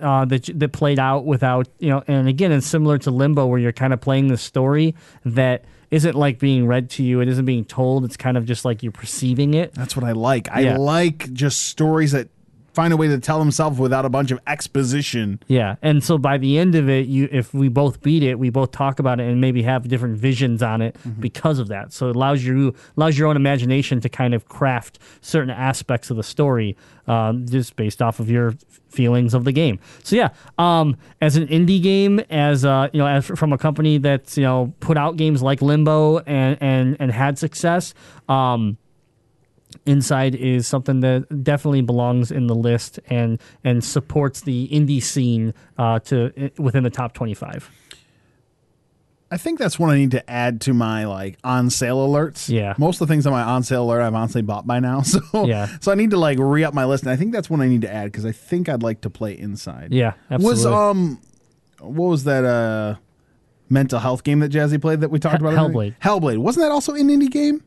Uh, 0.00 0.24
that 0.26 0.48
that 0.58 0.72
played 0.72 0.98
out 0.98 1.24
without 1.24 1.68
you 1.78 1.88
know, 1.90 2.02
and 2.06 2.28
again, 2.28 2.52
it's 2.52 2.66
similar 2.66 2.98
to 2.98 3.10
Limbo 3.10 3.46
where 3.46 3.58
you're 3.58 3.72
kind 3.72 3.92
of 3.92 4.00
playing 4.00 4.28
the 4.28 4.36
story 4.36 4.94
that 5.24 5.64
isn't 5.90 6.14
like 6.16 6.38
being 6.38 6.66
read 6.66 6.90
to 6.90 7.02
you. 7.02 7.20
It 7.20 7.28
isn't 7.28 7.44
being 7.44 7.64
told. 7.64 8.04
It's 8.04 8.16
kind 8.16 8.36
of 8.36 8.44
just 8.46 8.64
like 8.64 8.82
you're 8.82 8.90
perceiving 8.92 9.54
it. 9.54 9.72
That's 9.74 9.94
what 9.96 10.04
I 10.04 10.12
like. 10.12 10.48
I 10.50 10.60
Yeah. 10.60 10.76
like 10.78 11.32
just 11.32 11.62
stories 11.66 12.12
that 12.12 12.28
find 12.74 12.92
a 12.92 12.96
way 12.96 13.08
to 13.08 13.18
tell 13.18 13.38
himself 13.38 13.78
without 13.78 14.04
a 14.04 14.08
bunch 14.08 14.30
of 14.30 14.40
exposition. 14.46 15.40
Yeah, 15.46 15.76
and 15.80 16.02
so 16.02 16.18
by 16.18 16.38
the 16.38 16.58
end 16.58 16.74
of 16.74 16.88
it, 16.88 17.06
you 17.06 17.28
if 17.30 17.54
we 17.54 17.68
both 17.68 18.02
beat 18.02 18.22
it, 18.22 18.38
we 18.38 18.50
both 18.50 18.72
talk 18.72 18.98
about 18.98 19.20
it 19.20 19.28
and 19.28 19.40
maybe 19.40 19.62
have 19.62 19.88
different 19.88 20.18
visions 20.18 20.62
on 20.62 20.82
it 20.82 20.96
because 21.20 21.58
of 21.58 21.68
that. 21.68 21.92
So 21.92 22.10
it 22.10 22.16
allows 22.16 22.44
you 22.44 22.74
allows 22.96 23.16
your 23.16 23.28
own 23.28 23.36
imagination 23.36 24.00
to 24.00 24.08
kind 24.08 24.34
of 24.34 24.48
craft 24.48 24.98
certain 25.20 25.50
aspects 25.50 26.10
of 26.10 26.16
the 26.16 26.22
story 26.22 26.76
um, 27.06 27.46
just 27.46 27.76
based 27.76 28.02
off 28.02 28.20
of 28.20 28.30
your 28.30 28.54
feelings 28.88 29.34
of 29.34 29.44
the 29.44 29.52
game. 29.52 29.78
So 30.02 30.16
yeah, 30.16 30.30
um, 30.58 30.96
as 31.20 31.36
an 31.36 31.46
indie 31.48 31.82
game, 31.82 32.20
as 32.30 32.64
uh, 32.64 32.88
you 32.92 32.98
know, 32.98 33.06
as 33.06 33.26
from 33.26 33.52
a 33.52 33.58
company 33.58 33.98
that's 33.98 34.36
you 34.36 34.44
know 34.44 34.74
put 34.80 34.96
out 34.96 35.16
games 35.16 35.42
like 35.42 35.62
Limbo 35.62 36.18
and 36.18 36.58
and 36.60 36.96
and 36.98 37.12
had 37.12 37.38
success. 37.38 37.94
Um, 38.28 38.78
Inside 39.86 40.34
is 40.34 40.66
something 40.66 41.00
that 41.00 41.44
definitely 41.44 41.82
belongs 41.82 42.30
in 42.30 42.46
the 42.46 42.54
list 42.54 42.98
and 43.08 43.38
and 43.64 43.84
supports 43.84 44.40
the 44.40 44.66
indie 44.68 45.02
scene 45.02 45.52
uh, 45.76 45.98
to 46.00 46.50
within 46.58 46.84
the 46.84 46.90
top 46.90 47.12
twenty 47.12 47.34
five. 47.34 47.70
I 49.30 49.36
think 49.36 49.58
that's 49.58 49.78
what 49.80 49.90
I 49.90 49.96
need 49.96 50.12
to 50.12 50.30
add 50.30 50.60
to 50.62 50.74
my 50.74 51.06
like 51.06 51.38
on 51.42 51.68
sale 51.68 52.06
alerts. 52.06 52.48
Yeah. 52.48 52.74
Most 52.78 53.00
of 53.00 53.08
the 53.08 53.12
things 53.12 53.26
on 53.26 53.32
my 53.32 53.42
on 53.42 53.62
sale 53.64 53.84
alert 53.84 54.00
I've 54.02 54.14
honestly 54.14 54.42
bought 54.42 54.66
by 54.66 54.78
now. 54.80 55.02
So 55.04 55.20
Yeah. 55.44 55.66
so 55.80 55.90
I 55.90 55.96
need 55.96 56.10
to 56.10 56.18
like 56.18 56.38
re 56.38 56.62
up 56.62 56.72
my 56.72 56.84
list 56.84 57.02
and 57.02 57.10
I 57.12 57.16
think 57.16 57.32
that's 57.32 57.50
what 57.50 57.60
I 57.60 57.66
need 57.66 57.82
to 57.82 57.92
add 57.92 58.04
because 58.12 58.24
I 58.24 58.32
think 58.32 58.68
I'd 58.68 58.82
like 58.82 59.00
to 59.00 59.10
play 59.10 59.36
inside. 59.36 59.92
Yeah, 59.92 60.12
absolutely. 60.30 60.64
Was 60.64 60.66
um 60.66 61.20
what 61.80 62.08
was 62.10 62.24
that 62.24 62.44
uh 62.44 62.94
mental 63.68 63.98
health 63.98 64.22
game 64.24 64.38
that 64.40 64.52
Jazzy 64.52 64.80
played 64.80 65.00
that 65.00 65.10
we 65.10 65.18
talked 65.18 65.40
about? 65.40 65.54
Hellblade. 65.54 65.94
Hellblade. 66.00 66.38
Wasn't 66.38 66.64
that 66.64 66.70
also 66.70 66.94
an 66.94 67.08
indie 67.08 67.30
game? 67.30 67.62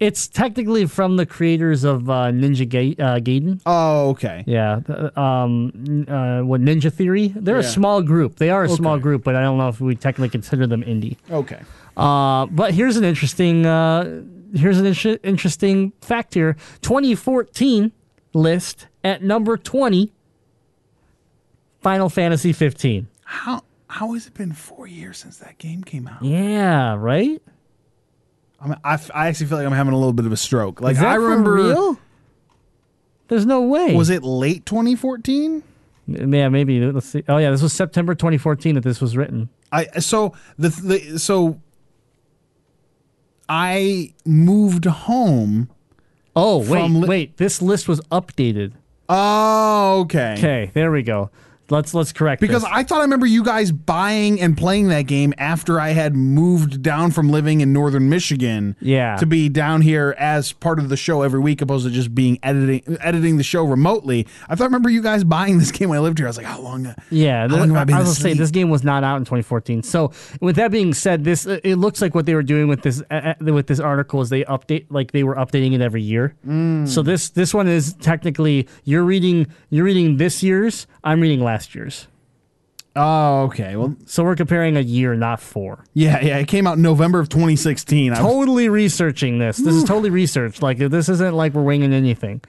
It's 0.00 0.28
technically 0.28 0.86
from 0.86 1.16
the 1.16 1.26
creators 1.26 1.82
of 1.84 2.08
uh, 2.08 2.30
Ninja 2.30 2.68
Ga- 2.68 2.96
uh, 3.02 3.18
Gaiden. 3.18 3.60
Oh, 3.66 4.10
okay. 4.10 4.44
Yeah, 4.46 4.80
th- 4.86 5.16
um, 5.16 6.06
uh, 6.08 6.40
what 6.42 6.60
Ninja 6.60 6.92
Theory? 6.92 7.32
They're 7.34 7.58
a 7.58 7.62
Yeah. 7.62 7.68
small 7.68 8.02
group. 8.02 8.36
They 8.36 8.50
are 8.50 8.64
a 8.64 8.68
small 8.68 8.94
Okay. 8.94 9.02
group, 9.02 9.24
but 9.24 9.34
I 9.34 9.42
don't 9.42 9.58
know 9.58 9.68
if 9.68 9.80
we 9.80 9.96
technically 9.96 10.28
consider 10.28 10.66
them 10.66 10.82
indie. 10.82 11.16
Okay. 11.30 11.60
Uh, 11.96 12.46
but 12.46 12.74
here's 12.74 12.96
an 12.96 13.04
interesting 13.04 13.66
uh, 13.66 14.22
here's 14.54 14.78
an 14.78 14.86
inter- 14.86 15.18
interesting 15.24 15.92
fact 16.00 16.34
here. 16.34 16.56
2014 16.82 17.90
list 18.34 18.86
at 19.02 19.22
number 19.22 19.56
20. 19.56 20.12
Final 21.80 22.08
Fantasy 22.08 22.52
15. 22.52 23.08
How 23.24 23.62
how 23.88 24.12
has 24.12 24.26
it 24.26 24.34
been 24.34 24.52
four 24.52 24.86
years 24.86 25.16
since 25.18 25.38
that 25.38 25.58
game 25.58 25.82
came 25.82 26.06
out? 26.06 26.22
Yeah, 26.22 26.94
right. 26.94 27.40
I, 28.60 28.66
mean, 28.66 28.76
I, 28.82 28.94
f- 28.94 29.10
I 29.14 29.28
actually 29.28 29.46
feel 29.46 29.58
like 29.58 29.66
I'm 29.66 29.72
having 29.72 29.92
a 29.92 29.96
little 29.96 30.12
bit 30.12 30.26
of 30.26 30.32
a 30.32 30.36
stroke. 30.36 30.80
Like 30.80 30.94
Is 30.94 30.98
that 31.00 31.08
I 31.08 31.14
for 31.14 31.20
remember, 31.22 31.54
real? 31.54 31.98
There's 33.28 33.46
no 33.46 33.62
way. 33.62 33.94
was 33.94 34.10
it 34.10 34.22
late 34.22 34.66
2014? 34.66 35.62
Yeah, 36.08 36.48
maybe. 36.48 36.80
Let's 36.80 37.06
see. 37.08 37.22
Oh 37.28 37.36
yeah, 37.36 37.50
this 37.50 37.60
was 37.62 37.72
September 37.72 38.14
2014 38.14 38.74
that 38.76 38.80
this 38.82 39.00
was 39.00 39.16
written. 39.16 39.50
I 39.70 39.84
so 40.00 40.32
the, 40.58 40.70
the 40.70 41.18
so 41.18 41.60
I 43.48 44.14
moved 44.24 44.84
home. 44.86 45.68
Oh 46.34 46.58
wait, 46.58 46.88
li- 46.90 47.08
wait. 47.08 47.36
This 47.36 47.60
list 47.60 47.88
was 47.88 48.00
updated. 48.10 48.72
Oh, 49.08 50.00
okay. 50.02 50.34
Okay, 50.38 50.70
there 50.74 50.90
we 50.90 51.02
go. 51.02 51.30
Let's 51.70 51.92
let's 51.92 52.12
correct 52.12 52.40
Because 52.40 52.62
this. 52.62 52.70
I 52.72 52.82
thought 52.82 52.98
I 53.00 53.02
remember 53.02 53.26
you 53.26 53.44
guys 53.44 53.72
buying 53.72 54.40
and 54.40 54.56
playing 54.56 54.88
that 54.88 55.02
game 55.02 55.34
after 55.36 55.78
I 55.80 55.90
had 55.90 56.14
moved 56.16 56.82
down 56.82 57.10
from 57.10 57.28
living 57.28 57.60
in 57.60 57.72
northern 57.72 58.08
Michigan. 58.08 58.74
Yeah. 58.80 59.16
To 59.16 59.26
be 59.26 59.48
down 59.48 59.82
here 59.82 60.14
as 60.18 60.52
part 60.52 60.78
of 60.78 60.88
the 60.88 60.96
show 60.96 61.22
every 61.22 61.40
week, 61.40 61.60
opposed 61.60 61.86
to 61.86 61.92
just 61.92 62.14
being 62.14 62.38
editing 62.42 62.96
editing 63.00 63.36
the 63.36 63.42
show 63.42 63.64
remotely. 63.64 64.26
I 64.48 64.54
thought 64.54 64.64
I 64.64 64.66
remember 64.66 64.88
you 64.88 65.02
guys 65.02 65.24
buying 65.24 65.58
this 65.58 65.70
game 65.70 65.90
when 65.90 65.98
I 65.98 66.00
lived 66.00 66.18
here. 66.18 66.26
I 66.26 66.30
was 66.30 66.36
like, 66.38 66.46
how 66.46 66.60
long? 66.60 66.86
uh, 66.86 66.94
Yeah, 67.10 67.48
How 67.48 67.56
long 67.56 67.74
have 67.74 67.90
I 67.90 67.96
I 67.96 67.98
was 67.98 68.18
gonna 68.18 68.32
say 68.32 68.32
this 68.34 68.50
game 68.50 68.70
was 68.70 68.82
not 68.84 69.04
out 69.04 69.16
in 69.16 69.22
2014. 69.24 69.82
So, 69.82 70.12
with 70.40 70.56
that 70.56 70.70
being 70.70 70.94
said, 70.94 71.24
this 71.24 71.46
uh, 71.46 71.60
it 71.64 71.76
looks 71.76 72.00
like 72.00 72.14
what 72.14 72.24
they 72.24 72.34
were 72.34 72.42
doing 72.42 72.68
with 72.68 72.82
this 72.82 73.02
uh, 73.10 73.34
uh, 73.40 73.52
with 73.52 73.66
this 73.66 73.80
article 73.80 74.20
is 74.22 74.30
they 74.30 74.44
update 74.44 74.86
like 74.88 75.12
they 75.12 75.22
were 75.22 75.34
updating 75.34 75.74
it 75.74 75.80
every 75.82 76.02
year. 76.02 76.34
Mm. 76.46 76.88
So 76.88 77.02
this 77.02 77.28
this 77.30 77.52
one 77.52 77.68
is 77.68 77.92
technically 77.94 78.68
you're 78.84 79.04
reading 79.04 79.46
you're 79.68 79.84
reading 79.84 80.16
this 80.16 80.42
year's. 80.42 80.86
I'm 81.04 81.20
reading 81.20 81.42
last 81.42 81.57
year's. 81.74 82.06
Oh, 82.96 83.42
okay. 83.44 83.76
Well, 83.76 83.94
So 84.06 84.24
we're 84.24 84.34
comparing 84.34 84.76
a 84.76 84.80
year, 84.80 85.14
not 85.14 85.40
four. 85.40 85.84
yeah, 85.94 86.20
yeah. 86.20 86.38
It 86.38 86.48
came 86.48 86.66
out 86.66 86.76
in 86.78 86.82
November 86.82 87.20
of 87.20 87.28
2016. 87.28 88.12
I 88.12 88.20
was- 88.22 88.32
Totally 88.32 88.68
researching 88.68 89.38
this. 89.38 89.58
This 89.58 89.74
is 89.74 89.84
totally 89.84 90.10
researched. 90.10 90.62
Like 90.62 90.78
this 90.78 91.08
isn't 91.08 91.34
like 91.34 91.54
we're 91.54 91.62
winging 91.62 91.92
anything. 91.92 92.40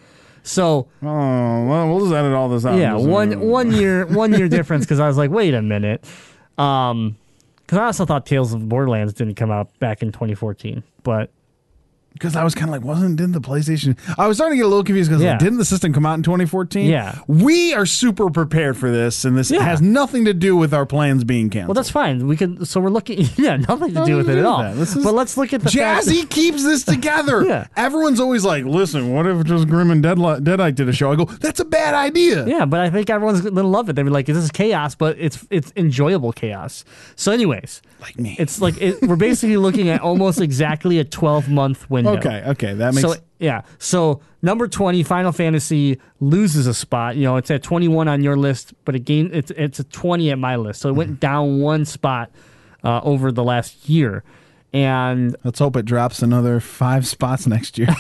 So 0.42 0.88
Oh, 1.04 1.06
well, 1.06 1.88
we'll 1.90 2.00
just 2.00 2.14
edit 2.14 2.34
all 2.34 2.50
this 2.50 2.66
out. 2.66 2.80
yeah, 2.80 2.94
Just, 2.94 3.06
one 3.08 3.34
uh, 3.34 3.40
one 3.40 3.72
year 3.74 4.06
one 4.08 4.34
year 4.34 4.48
difference 4.48 4.86
because 4.86 5.00
I 5.00 5.08
was 5.08 5.18
like, 5.18 5.30
wait 5.30 5.54
a 5.54 5.62
minute, 5.62 6.04
um, 6.58 7.18
because 7.58 7.78
I 7.78 7.86
also 7.86 8.06
thought 8.06 8.26
Tales 8.26 8.54
of 8.54 8.68
Borderlands 8.68 9.14
didn't 9.14 9.36
come 9.36 9.52
out 9.52 9.78
back 9.80 10.02
in 10.02 10.12
2014, 10.12 10.82
but 11.04 11.30
because 12.14 12.36
I 12.36 12.44
was 12.44 12.54
kind 12.56 12.66
of 12.70 12.72
like, 12.72 12.84
wasn't 12.84 13.16
didn't 13.16 13.32
the 13.34 13.40
PlayStation? 13.42 13.98
I 14.18 14.28
was 14.28 14.38
starting 14.38 14.58
to 14.58 14.64
get 14.64 14.66
a 14.66 14.68
little 14.68 14.84
confused 14.84 15.10
because 15.10 15.24
Yeah. 15.24 15.32
like, 15.32 15.40
didn't 15.40 15.58
the 15.60 15.66
system 15.66 15.94
come 15.94 16.06
out 16.06 16.16
in 16.16 16.24
2014? 16.24 16.90
Yeah. 16.90 17.16
we 17.28 17.74
are 17.74 17.86
super 17.86 18.30
prepared 18.30 18.76
for 18.78 18.92
this, 18.92 19.24
and 19.26 19.38
this 19.38 19.50
Yeah. 19.52 19.62
has 19.64 19.82
nothing 19.82 20.26
to 20.26 20.34
do 20.34 20.58
with 20.58 20.74
our 20.74 20.86
plans 20.86 21.24
being 21.24 21.50
canceled. 21.50 21.70
well, 21.70 21.74
that's 21.76 21.90
fine. 21.90 22.28
We 22.28 22.36
could. 22.36 22.68
So 22.68 22.80
we're 22.82 22.90
looking. 22.90 23.28
Yeah, 23.38 23.56
nothing 23.58 23.94
to 23.94 24.04
do 24.06 24.18
with 24.18 24.30
it 24.30 24.38
at 24.38 24.46
all. 24.46 24.62
but 25.04 25.14
let's 25.14 25.38
look 25.38 25.54
at 25.54 25.62
the 25.62 25.70
fact 25.72 26.06
that- 26.06 26.12
Jazzy 26.14 26.30
keeps 26.30 26.64
this 26.64 26.84
together. 26.96 27.46
Yeah. 27.46 27.68
Everyone's 27.78 28.20
always 28.20 28.44
like, 28.44 28.66
listen, 28.66 29.14
what 29.14 29.26
if 29.26 29.46
just 29.46 29.68
Grim 29.70 29.92
and 29.92 30.04
Deadli- 30.04 30.42
Deadite 30.42 30.76
did 30.76 30.90
a 30.90 30.94
show? 30.94 31.12
I 31.12 31.16
go, 31.16 31.26
that's 31.26 31.60
a 31.60 31.66
bad 31.66 31.94
idea. 31.94 32.46
Yeah, 32.46 32.66
but 32.66 32.80
I 32.82 32.90
think 32.90 33.10
everyone's 33.10 33.42
gonna 33.42 33.64
love 33.64 33.88
it. 33.90 33.94
They'll 33.96 34.06
be 34.06 34.12
like, 34.12 34.26
"This 34.26 34.38
is 34.38 34.52
chaos," 34.52 34.96
but 34.96 35.16
it's 35.20 35.46
it's 35.50 35.72
enjoyable 35.78 36.32
chaos. 36.34 36.84
So, 37.16 37.32
anyways, 37.32 37.82
Like 38.02 38.20
me. 38.20 38.36
it's 38.40 38.60
like 38.62 38.80
it, 38.82 39.02
we're 39.02 39.16
basically 39.16 39.58
looking 39.58 39.90
at 39.90 40.02
almost 40.02 40.42
exactly 40.50 41.00
a 41.00 41.04
12 41.04 41.50
month 41.50 41.90
window. 42.06 42.20
Okay, 42.20 42.44
okay, 42.48 42.74
that 42.74 42.94
makes 42.94 43.02
So 43.02 43.16
yeah, 43.40 43.62
so 43.78 44.22
number 44.42 44.68
20, 44.68 45.04
Final 45.04 45.32
Fantasy 45.32 46.00
loses 46.20 46.68
a 46.68 46.74
spot. 46.74 47.16
You 47.16 47.24
know, 47.24 47.38
it's 47.38 47.52
at 47.52 47.64
21 47.64 48.08
on 48.08 48.22
your 48.24 48.36
list, 48.36 48.74
but 48.86 48.96
again, 48.96 49.30
it's 49.34 49.52
it's 49.52 49.80
a 49.80 49.84
20 49.86 50.32
at 50.32 50.40
my 50.40 50.56
list. 50.56 50.82
So 50.82 50.90
it 50.90 50.94
went 50.94 51.20
down 51.20 51.60
one 51.60 51.86
spot 51.86 52.32
uh, 52.84 53.02
over 53.04 53.32
the 53.32 53.44
last 53.44 53.90
year, 53.90 54.24
and 54.74 55.36
Let's 55.44 55.60
hope 55.60 55.76
it 55.76 55.86
drops 55.86 56.22
another 56.22 56.60
five 56.60 57.08
spots 57.08 57.48
next 57.48 57.78
year. 57.78 57.90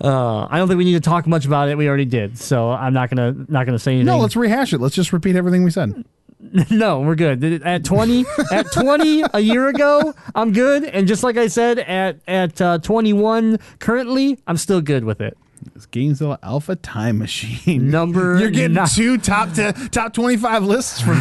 uh, 0.00 0.46
I 0.50 0.58
don't 0.58 0.68
think 0.68 0.78
we 0.78 0.84
need 0.84 0.94
to 0.94 1.00
talk 1.00 1.26
much 1.26 1.46
about 1.46 1.68
it. 1.68 1.76
We 1.76 1.88
already 1.88 2.04
did, 2.04 2.38
so 2.38 2.70
I'm 2.70 2.92
not 2.92 3.10
gonna 3.10 3.34
not 3.48 3.66
gonna 3.66 3.78
say 3.78 3.92
anything. 3.92 4.06
no, 4.06 4.18
let's 4.18 4.36
rehash 4.36 4.72
it. 4.72 4.80
Let's 4.80 4.94
just 4.94 5.12
repeat 5.12 5.36
everything 5.36 5.64
we 5.64 5.70
said. 5.70 6.04
No, 6.70 7.00
we're 7.00 7.14
good. 7.14 7.42
At 7.62 7.84
20, 7.84 8.24
at 8.52 8.70
20 8.72 9.24
a 9.34 9.40
year 9.40 9.68
ago, 9.68 10.14
I'm 10.34 10.52
good. 10.52 10.84
And 10.84 11.06
just 11.06 11.22
like 11.22 11.36
I 11.36 11.46
said, 11.48 11.78
at 11.78 12.18
at 12.26 12.60
uh, 12.60 12.78
21 12.78 13.58
currently, 13.78 14.38
I'm 14.46 14.56
still 14.56 14.80
good 14.80 15.04
with 15.04 15.20
it. 15.20 15.36
It's 15.74 15.86
Gamezilla 15.86 16.38
Alpha 16.42 16.76
Time 16.76 17.18
Machine. 17.18 17.90
Number 17.90 18.38
You're 18.38 18.50
getting 18.50 18.74
nine. 18.74 18.86
two 18.88 19.18
top 19.18 19.52
to, 19.54 19.72
top 19.90 20.12
25 20.14 20.62
lists 20.64 21.00
from 21.00 21.20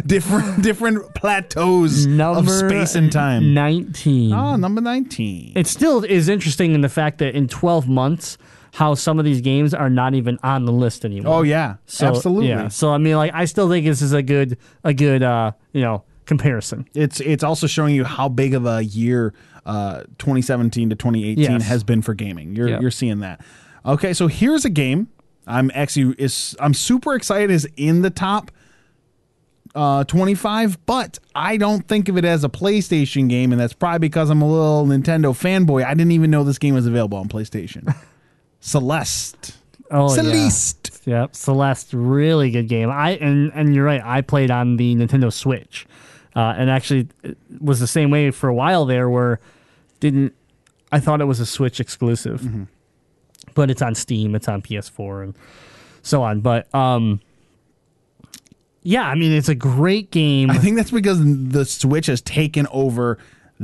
different 0.06 0.62
different 0.62 1.14
plateaus 1.14 2.06
Number 2.06 2.40
of 2.40 2.48
space 2.48 2.94
and 2.94 3.10
time. 3.12 3.54
19. 3.54 4.32
Oh, 4.32 4.56
number 4.56 4.80
19. 4.80 5.52
It 5.54 5.66
still 5.66 6.02
is 6.04 6.28
interesting 6.28 6.74
in 6.74 6.80
the 6.80 6.88
fact 6.88 7.18
that 7.18 7.34
in 7.34 7.46
12 7.48 7.88
months, 7.88 8.36
how 8.72 8.94
some 8.94 9.18
of 9.18 9.24
these 9.24 9.40
games 9.42 9.74
are 9.74 9.90
not 9.90 10.14
even 10.14 10.38
on 10.42 10.64
the 10.64 10.72
list 10.72 11.04
anymore. 11.04 11.34
Oh 11.38 11.42
yeah, 11.42 11.76
So, 11.86 12.06
absolutely. 12.06 12.48
Yeah. 12.48 12.68
So 12.68 12.90
I 12.90 12.98
mean, 12.98 13.16
like, 13.16 13.32
I 13.34 13.44
still 13.44 13.68
think 13.68 13.84
this 13.86 14.00
is 14.02 14.12
a 14.14 14.22
good, 14.22 14.56
a 14.82 14.94
good, 14.94 15.22
uh, 15.22 15.52
you 15.72 15.82
know, 15.82 16.04
comparison. 16.24 16.86
It's 16.94 17.20
it's 17.20 17.44
also 17.44 17.66
showing 17.66 17.94
you 17.94 18.04
how 18.04 18.28
big 18.28 18.54
of 18.54 18.64
a 18.66 18.82
year 18.82 19.34
uh, 19.66 20.04
2017 20.18 20.90
to 20.90 20.96
2018 20.96 21.36
Yes. 21.38 21.62
has 21.68 21.84
been 21.84 22.00
for 22.02 22.14
gaming. 22.14 22.56
You're 22.56 22.68
Yep. 22.68 22.80
you're 22.82 22.90
seeing 22.90 23.20
that. 23.20 23.40
Okay, 23.84 24.12
so 24.14 24.26
here's 24.28 24.64
a 24.64 24.70
game. 24.70 25.08
I'm 25.46 25.70
actually 25.74 26.14
is 26.18 26.56
I'm 26.60 26.72
super 26.72 27.14
excited 27.14 27.50
is 27.50 27.68
in 27.76 28.02
the 28.02 28.10
top 28.10 28.50
uh 29.74 30.04
25, 30.04 30.84
but 30.86 31.18
I 31.34 31.56
don't 31.56 31.86
think 31.88 32.08
of 32.08 32.16
it 32.16 32.24
as 32.24 32.44
a 32.44 32.48
PlayStation 32.48 33.28
game, 33.28 33.52
and 33.52 33.60
that's 33.60 33.72
probably 33.72 33.98
because 34.00 34.30
I'm 34.30 34.42
a 34.42 34.48
little 34.50 34.86
Nintendo 34.86 35.32
fanboy. 35.32 35.84
I 35.84 35.94
didn't 35.94 36.12
even 36.12 36.30
know 36.30 36.44
this 36.44 36.58
game 36.58 36.74
was 36.74 36.86
available 36.86 37.18
on 37.18 37.28
PlayStation. 37.28 37.94
Celeste. 38.62 39.56
Oh, 39.90 40.08
yeah. 40.08 40.22
Celeste. 40.22 41.02
Yep, 41.04 41.34
Celeste, 41.34 41.92
really 41.92 42.50
good 42.52 42.68
game. 42.68 42.88
I 42.88 43.10
and 43.16 43.50
and 43.54 43.74
you're 43.74 43.84
right. 43.84 44.00
I 44.02 44.20
played 44.20 44.52
on 44.52 44.76
the 44.76 44.94
Nintendo 44.94 45.32
Switch, 45.32 45.84
uh, 46.36 46.54
and 46.56 46.70
actually 46.70 47.08
it 47.24 47.36
was 47.60 47.80
the 47.80 47.88
same 47.88 48.10
way 48.10 48.30
for 48.30 48.48
a 48.48 48.54
while 48.54 48.86
there. 48.86 49.10
Where 49.10 49.40
didn't 49.98 50.32
I 50.92 51.00
thought 51.00 51.20
it 51.20 51.24
was 51.24 51.40
a 51.40 51.46
Switch 51.46 51.80
exclusive, 51.80 52.68
but 53.54 53.68
it's 53.68 53.82
on 53.82 53.96
Steam, 53.96 54.36
it's 54.36 54.46
on 54.46 54.62
PS4, 54.62 55.24
and 55.24 55.34
so 56.02 56.22
on. 56.22 56.40
But 56.40 56.72
um, 56.72 57.20
yeah, 58.84 59.02
I 59.02 59.16
mean 59.16 59.32
it's 59.32 59.48
a 59.48 59.56
great 59.56 60.12
game. 60.12 60.52
I 60.52 60.58
think 60.58 60.76
that's 60.76 60.92
because 60.92 61.18
the 61.20 61.64
Switch 61.64 62.06
has 62.06 62.20
taken 62.20 62.68
over 62.70 63.18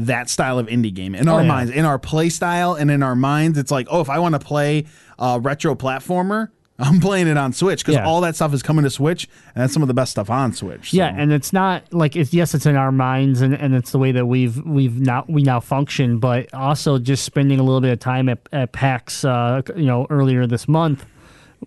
that 0.07 0.31
style 0.31 0.59
of 0.59 0.67
indie 0.69 0.93
game 0.95 1.15
in 1.15 1.29
our 1.29 1.41
Oh, 1.41 1.43
yeah. 1.43 1.49
minds, 1.49 1.73
in 1.73 1.85
our 1.85 1.99
play 1.99 2.29
style, 2.29 2.75
and 2.75 2.91
in 2.91 3.03
our 3.03 3.17
minds. 3.17 3.59
It's 3.59 3.71
like, 3.71 3.87
oh, 3.91 4.01
if 4.01 4.09
I 4.09 4.19
want 4.19 4.35
to 4.35 4.39
play 4.39 4.87
a 5.19 5.39
retro 5.41 5.75
platformer, 5.75 6.49
I'm 6.81 7.01
playing 7.01 7.27
it 7.27 7.37
on 7.37 7.53
Switch 7.53 7.81
because 7.85 7.97
Yeah. 7.97 8.07
all 8.07 8.21
that 8.21 8.37
stuff 8.37 8.55
is 8.55 8.63
coming 8.63 8.85
to 8.85 8.91
Switch, 8.91 9.29
and 9.55 9.63
that's 9.63 9.73
some 9.73 9.83
of 9.83 9.89
the 9.89 9.95
best 9.95 10.13
stuff 10.13 10.31
on 10.31 10.53
Switch. 10.53 10.93
Yeah, 10.95 11.13
and 11.17 11.33
it's 11.33 11.53
not 11.53 11.93
like 11.93 12.15
it's 12.15 12.33
yes, 12.33 12.55
it's 12.55 12.67
in 12.67 12.77
our 12.77 12.93
minds 12.93 13.41
and, 13.41 13.53
and 13.55 13.75
it's 13.75 13.91
the 13.91 13.99
way 13.99 14.13
that 14.13 14.27
we've 14.27 14.65
we've 14.65 15.01
now 15.01 15.25
we 15.29 15.43
now 15.43 15.59
function, 15.59 16.19
but 16.21 16.53
also 16.55 16.99
just 16.99 17.25
spending 17.25 17.59
a 17.59 17.65
little 17.65 17.81
bit 17.81 17.93
of 17.93 17.99
time 17.99 18.29
at, 18.29 18.39
at 18.53 18.71
PAX, 18.71 19.25
uh, 19.25 19.63
you 19.77 19.87
know, 19.87 20.07
earlier 20.11 20.47
this 20.47 20.69
month 20.69 21.05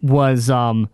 was 0.02 0.50
um, 0.50 0.88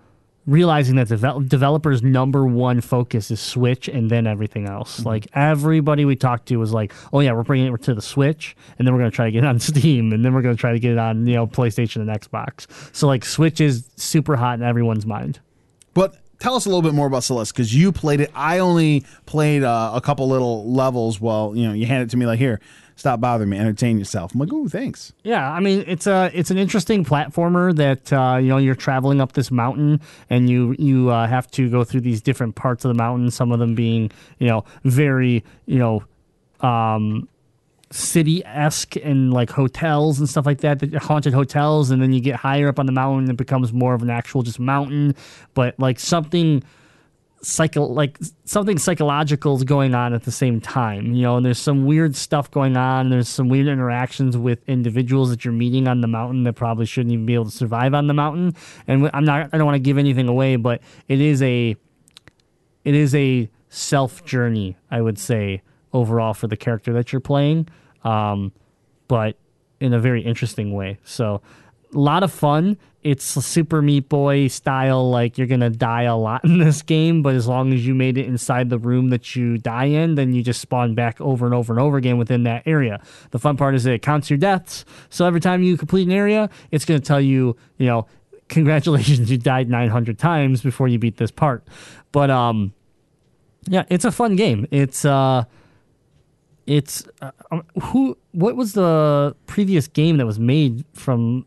realizing 0.48 0.96
that 0.96 1.08
devel- 1.10 1.48
developers' 1.48 2.02
number 2.02 2.46
one 2.46 2.82
focus 2.82 3.30
is 3.30 3.40
Switch 3.40 3.88
and 3.88 4.10
then 4.10 4.26
everything 4.26 4.68
else. 4.68 5.06
Like 5.06 5.28
everybody 5.34 6.06
we 6.06 6.16
talked 6.16 6.48
to 6.48 6.58
was 6.58 6.74
like, 6.74 6.94
"Oh 7.14 7.20
yeah, 7.20 7.34
we're 7.34 7.44
bringing 7.44 7.72
it 7.72 7.84
to 7.84 7.94
the 7.94 8.02
Switch, 8.02 8.56
and 8.80 8.88
then 8.88 8.96
we're 8.96 9.02
going 9.02 9.12
to 9.12 9.16
try 9.16 9.26
to 9.26 9.32
get 9.32 9.44
it 9.44 9.48
on 9.48 9.60
Steam, 9.60 10.12
and 10.14 10.26
then 10.26 10.34
we're 10.34 10.42
going 10.42 10.56
to 10.56 10.60
try 10.60 10.72
to 10.72 10.80
get 10.80 10.94
it 10.94 10.98
on 10.98 11.28
you 11.28 11.36
know 11.36 11.46
PlayStation 11.46 11.98
and 11.98 12.10
Xbox." 12.10 12.66
So 12.96 13.06
like 13.06 13.26
Switch 13.26 13.62
is 13.62 13.88
super 13.98 14.36
hot 14.36 14.58
in 14.58 14.66
everyone's 14.66 15.06
mind. 15.06 15.40
But 15.94 16.16
tell 16.40 16.56
us 16.56 16.66
a 16.66 16.70
little 16.70 16.82
bit 16.82 16.94
more 16.94 17.08
about 17.08 17.24
Celeste 17.24 17.54
because 17.54 17.76
you 17.76 17.92
played 17.92 18.22
it. 18.22 18.32
I 18.34 18.60
only 18.60 19.06
played 19.26 19.64
uh, 19.64 19.92
a 19.94 20.02
couple 20.02 20.28
little 20.28 20.72
levels. 20.72 21.20
Well, 21.20 21.54
you 21.56 21.68
know, 21.68 21.74
you 21.74 21.86
hand 21.86 22.04
it 22.04 22.10
to 22.12 22.18
me 22.18 22.26
like, 22.26 22.40
here, 22.40 22.62
stop 22.98 23.22
bothering 23.22 23.50
me, 23.50 23.58
entertain 23.58 23.98
yourself. 23.98 24.34
I'm 24.34 24.40
like, 24.42 24.50
oh, 24.52 24.68
thanks. 24.68 25.14
Yeah, 25.24 25.50
I 25.50 25.60
mean 25.62 25.86
it's 25.88 26.08
a 26.08 26.30
it's 26.34 26.52
an 26.52 26.58
interesting 26.58 27.06
platformer 27.06 27.74
that 27.76 28.12
uh, 28.12 28.38
you 28.38 28.50
know 28.50 28.58
you're 28.58 28.76
traveling 28.76 29.22
up 29.22 29.34
this 29.34 29.52
mountain 29.52 30.02
and 30.30 30.50
you 30.50 30.76
you 30.78 31.10
uh, 31.10 31.28
have 31.28 31.50
to 31.52 31.70
go 31.70 31.84
through 31.84 32.02
these 32.02 32.22
different 32.22 32.56
parts 32.56 32.84
of 32.84 32.90
the 32.90 32.96
mountain. 32.96 33.32
Some 33.32 33.52
of 33.52 33.60
them 33.60 33.76
being 33.76 34.12
you 34.40 34.48
know 34.48 34.66
very 34.84 35.46
you 35.66 35.80
know 35.80 36.04
um, 36.68 37.30
city 37.92 38.44
esque 38.46 38.96
and 38.98 39.34
like 39.34 39.50
hotels 39.50 40.20
and 40.20 40.28
stuff 40.28 40.46
like 40.46 40.60
that, 40.62 40.82
haunted 40.96 41.34
hotels. 41.34 41.92
And 41.92 42.02
then 42.02 42.12
you 42.12 42.20
get 42.20 42.36
higher 42.36 42.68
up 42.68 42.80
on 42.80 42.86
the 42.86 42.92
mountain, 42.92 43.26
and 43.26 43.30
it 43.30 43.38
becomes 43.38 43.72
more 43.72 43.94
of 43.94 44.02
an 44.02 44.10
actual 44.10 44.42
just 44.42 44.60
mountain, 44.60 45.16
but 45.54 45.80
like 45.80 46.00
something 46.00 46.64
psycho 47.42 47.84
like 47.84 48.18
something 48.46 48.78
psychological 48.78 49.56
is 49.56 49.64
going 49.64 49.94
on 49.94 50.14
at 50.14 50.24
the 50.24 50.32
same 50.32 50.60
time 50.60 51.14
you 51.14 51.22
know 51.22 51.38
and 51.38 51.46
there's 51.46 51.60
some 51.60 51.86
weird 51.86 52.16
stuff 52.16 52.50
going 52.50 52.76
on 52.76 53.10
there's 53.10 53.30
some 53.30 53.48
weird 53.48 53.68
interactions 53.68 54.36
with 54.36 54.60
individuals 54.68 55.30
that 55.30 55.46
you're 55.46 55.54
meeting 55.54 55.88
on 55.88 56.02
the 56.02 56.08
mountain 56.08 56.44
that 56.44 56.54
probably 56.54 56.86
shouldn't 56.86 57.14
even 57.14 57.26
be 57.26 57.36
able 57.36 57.46
to 57.46 57.52
survive 57.52 57.94
on 57.94 58.08
the 58.08 58.14
mountain. 58.14 58.56
And 58.88 59.10
i'm 59.14 59.24
not 59.24 59.50
i 59.54 59.58
don't 59.58 59.66
want 59.66 59.76
to 59.76 59.80
give 59.80 59.98
anything 59.98 60.28
away 60.28 60.56
but 60.56 60.82
it 61.08 61.22
is 61.22 61.42
a 61.44 61.76
it 62.84 62.96
is 62.96 63.14
a 63.14 63.50
self 63.70 64.26
journey 64.26 64.76
i 64.90 65.00
would 65.00 65.20
say 65.20 65.62
overall 65.94 66.34
for 66.34 66.48
the 66.48 66.58
character 66.58 66.92
that 66.94 67.14
you're 67.14 67.20
playing 67.20 67.68
um, 68.04 68.52
but 69.08 69.38
in 69.80 69.94
a 69.94 70.00
very 70.00 70.22
interesting 70.22 70.74
way. 70.74 70.98
So 71.04 71.42
a 71.98 72.00
lot 72.00 72.22
of 72.22 72.32
fun. 72.32 72.78
It's 73.02 73.26
Super 73.26 73.82
Meat 73.82 74.08
Boy 74.08 74.48
style, 74.50 75.10
like 75.10 75.38
you're 75.38 75.48
gonna 75.48 75.72
die 75.72 76.04
a 76.04 76.16
lot 76.16 76.44
in 76.46 76.60
this 76.60 76.84
game, 76.84 77.24
but 77.24 77.34
as 77.34 77.48
long 77.48 77.74
as 77.74 77.86
you 77.86 77.96
made 77.96 78.18
it 78.18 78.28
inside 78.28 78.70
the 78.70 78.78
room 78.78 79.10
that 79.10 79.36
you 79.36 79.58
die 79.58 79.86
in, 79.86 80.16
then 80.16 80.34
you 80.34 80.44
just 80.44 80.62
spawn 80.62 80.94
back 80.94 81.20
over 81.20 81.46
and 81.46 81.56
over 81.56 81.74
and 81.74 81.82
over 81.82 81.98
again 81.98 82.18
within 82.18 82.44
that 82.44 82.64
area. 82.68 83.02
The 83.32 83.40
fun 83.40 83.58
part 83.58 83.74
is 83.74 83.84
that 83.86 83.94
it 83.94 84.02
counts 84.04 84.30
your 84.30 84.38
deaths. 84.38 84.86
So 85.10 85.26
every 85.26 85.40
time 85.40 85.64
you 85.64 85.76
complete 85.76 86.08
an 86.08 86.14
area, 86.14 86.50
it's 86.70 86.86
gonna 86.86 87.00
tell 87.00 87.20
you, 87.20 87.58
you 87.78 87.88
know, 87.88 88.06
congratulations, 88.48 89.32
you 89.32 89.40
died 89.40 89.68
900 89.68 90.20
times 90.20 90.62
before 90.62 90.88
you 90.88 91.00
beat 91.00 91.18
this 91.18 91.32
part. 91.32 91.68
But 92.12 92.30
um, 92.30 92.74
yeah, 93.68 93.86
it's 93.90 94.06
a 94.06 94.12
fun 94.12 94.36
game. 94.36 94.68
It's 94.70 95.04
uh, 95.04 95.46
it's 96.68 97.06
uh, 97.24 97.32
um, 97.50 97.64
who? 97.82 98.18
What 98.34 98.56
was 98.56 98.74
the 98.74 99.36
previous 99.48 99.88
game 99.88 100.18
that 100.18 100.28
was 100.28 100.38
made 100.38 100.86
from 100.94 101.47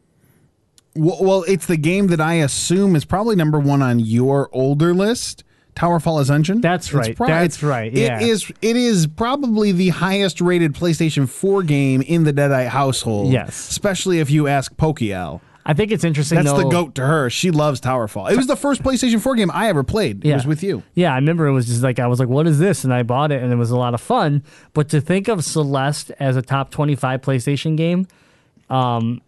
Well, 0.97 1.19
well, 1.21 1.43
it's 1.47 1.67
the 1.67 1.77
game 1.77 2.09
that 2.09 2.21
I 2.21 2.35
assume 2.35 2.97
is 2.97 3.05
probably 3.05 3.37
number 3.37 3.59
one 3.61 3.81
on 3.83 4.01
your 4.01 4.49
older 4.53 4.93
list. 4.95 5.45
Towerfall 5.77 6.21
Ascension. 6.21 6.61
That's 6.61 6.93
right. 6.93 7.17
That's 7.17 7.63
right, 7.63 7.93
yeah. 7.93 8.21
It 8.21 8.29
is. 8.29 8.53
It 8.61 8.77
is 8.77 9.07
probably 9.07 9.71
the 9.73 9.91
highest 9.91 10.41
rated 10.41 10.75
PlayStation 10.75 11.29
4 11.29 11.63
game 11.63 12.03
in 12.03 12.25
the 12.25 12.33
Deadite 12.33 12.69
household. 12.69 13.33
Yes. 13.33 13.71
especially 13.71 14.19
if 14.19 14.31
you 14.31 14.49
ask 14.49 14.75
Pokiel. 14.75 15.41
I 15.65 15.73
think 15.75 15.93
it's 15.93 16.03
interesting. 16.05 16.43
That's 16.43 16.53
the 16.57 16.69
goat 16.69 16.97
to 16.97 17.07
her. 17.07 17.31
She 17.31 17.51
loves 17.53 17.81
Towerfall. 17.81 18.31
It 18.33 18.37
was 18.37 18.49
the 18.49 18.57
first 18.57 18.83
PlayStation 18.83 19.21
4 19.21 19.37
game 19.37 19.51
I 19.55 19.69
ever 19.69 19.85
played. 19.85 20.25
It 20.25 20.29
Yeah. 20.31 20.35
was 20.35 20.47
with 20.47 20.63
you. 20.65 20.83
Yeah, 20.95 21.13
I 21.13 21.17
remember 21.17 21.47
it 21.47 21.53
was 21.53 21.67
just 21.67 21.83
like 21.85 21.99
I 22.01 22.09
was 22.09 22.19
like, 22.19 22.29
"What 22.29 22.47
is 22.49 22.59
this?" 22.59 22.83
and 22.83 22.93
I 22.93 23.05
bought 23.05 23.31
it, 23.31 23.41
and 23.43 23.53
it 23.53 23.57
was 23.57 23.71
a 23.71 23.77
lot 23.79 23.95
of 23.95 24.01
fun. 24.01 24.43
But 24.75 24.89
to 24.89 25.01
think 25.01 25.29
of 25.29 25.45
Celeste 25.45 26.11
as 26.19 26.37
a 26.37 26.43
top 26.43 26.71
twenty-five 26.73 27.21
PlayStation 27.21 27.77
game, 27.77 28.09
um, 28.69 29.21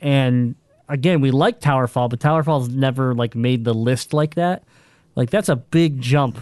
and 0.00 0.56
again, 0.88 1.20
we 1.20 1.30
like 1.30 1.60
Towerfall, 1.60 2.10
but 2.10 2.20
Towerfall's 2.20 2.68
never 2.68 3.14
like 3.14 3.34
made 3.34 3.64
the 3.64 3.74
list 3.74 4.12
like 4.12 4.34
that. 4.34 4.62
Like 5.16 5.30
that's 5.30 5.48
a 5.48 5.56
big 5.56 6.00
jump 6.00 6.38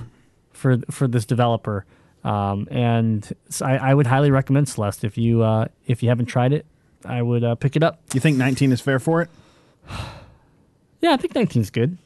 for 0.53 0.79
for 0.91 1.07
this 1.09 1.25
developer. 1.25 1.85
Um, 2.25 2.69
and 2.71 3.29
I, 3.61 3.79
I 3.79 3.95
would 3.95 4.07
highly 4.07 4.31
recommend 4.31 4.69
Celeste 4.69 5.05
if 5.05 5.19
you 5.19 5.43
uh, 5.43 5.67
if 5.87 6.03
you 6.03 6.09
haven't 6.09 6.27
tried 6.27 6.53
it, 6.53 6.65
I 7.05 7.21
would 7.21 7.43
uh, 7.45 7.55
pick 7.57 7.75
it 7.77 7.83
up. 7.83 8.01
You 8.15 8.21
think 8.21 8.37
19 8.37 8.71
is 8.73 8.81
fair 8.81 8.99
for 8.99 9.23
it? 9.23 9.31
Yeah, 11.01 11.15
I 11.15 11.17
think 11.17 11.35
19's 11.35 11.71
good. 11.71 11.99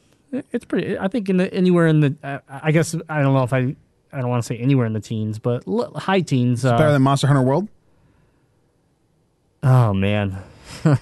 It's 0.53 0.65
pretty. 0.65 0.99
I 0.99 1.09
think 1.09 1.29
in 1.29 1.37
the 1.37 1.53
anywhere 1.53 1.87
in 1.87 2.01
the. 2.01 2.17
Uh, 2.25 2.39
I 2.49 2.73
guess 2.73 2.95
I 3.11 3.21
don't 3.21 3.35
know 3.35 3.43
if 3.43 3.53
I. 3.53 3.77
I 4.11 4.21
don't 4.23 4.31
want 4.31 4.43
to 4.43 4.47
say 4.47 4.57
anywhere 4.57 4.87
in 4.87 4.95
the 4.95 5.01
teens, 5.01 5.39
but 5.39 5.69
l- 5.69 5.93
high 5.95 6.23
teens. 6.23 6.65
Uh, 6.65 6.79
Better 6.79 6.93
than 6.93 7.03
Monster 7.03 7.27
Hunter 7.27 7.43
World? 7.43 7.69
oh 9.63 9.93
man, 9.93 10.39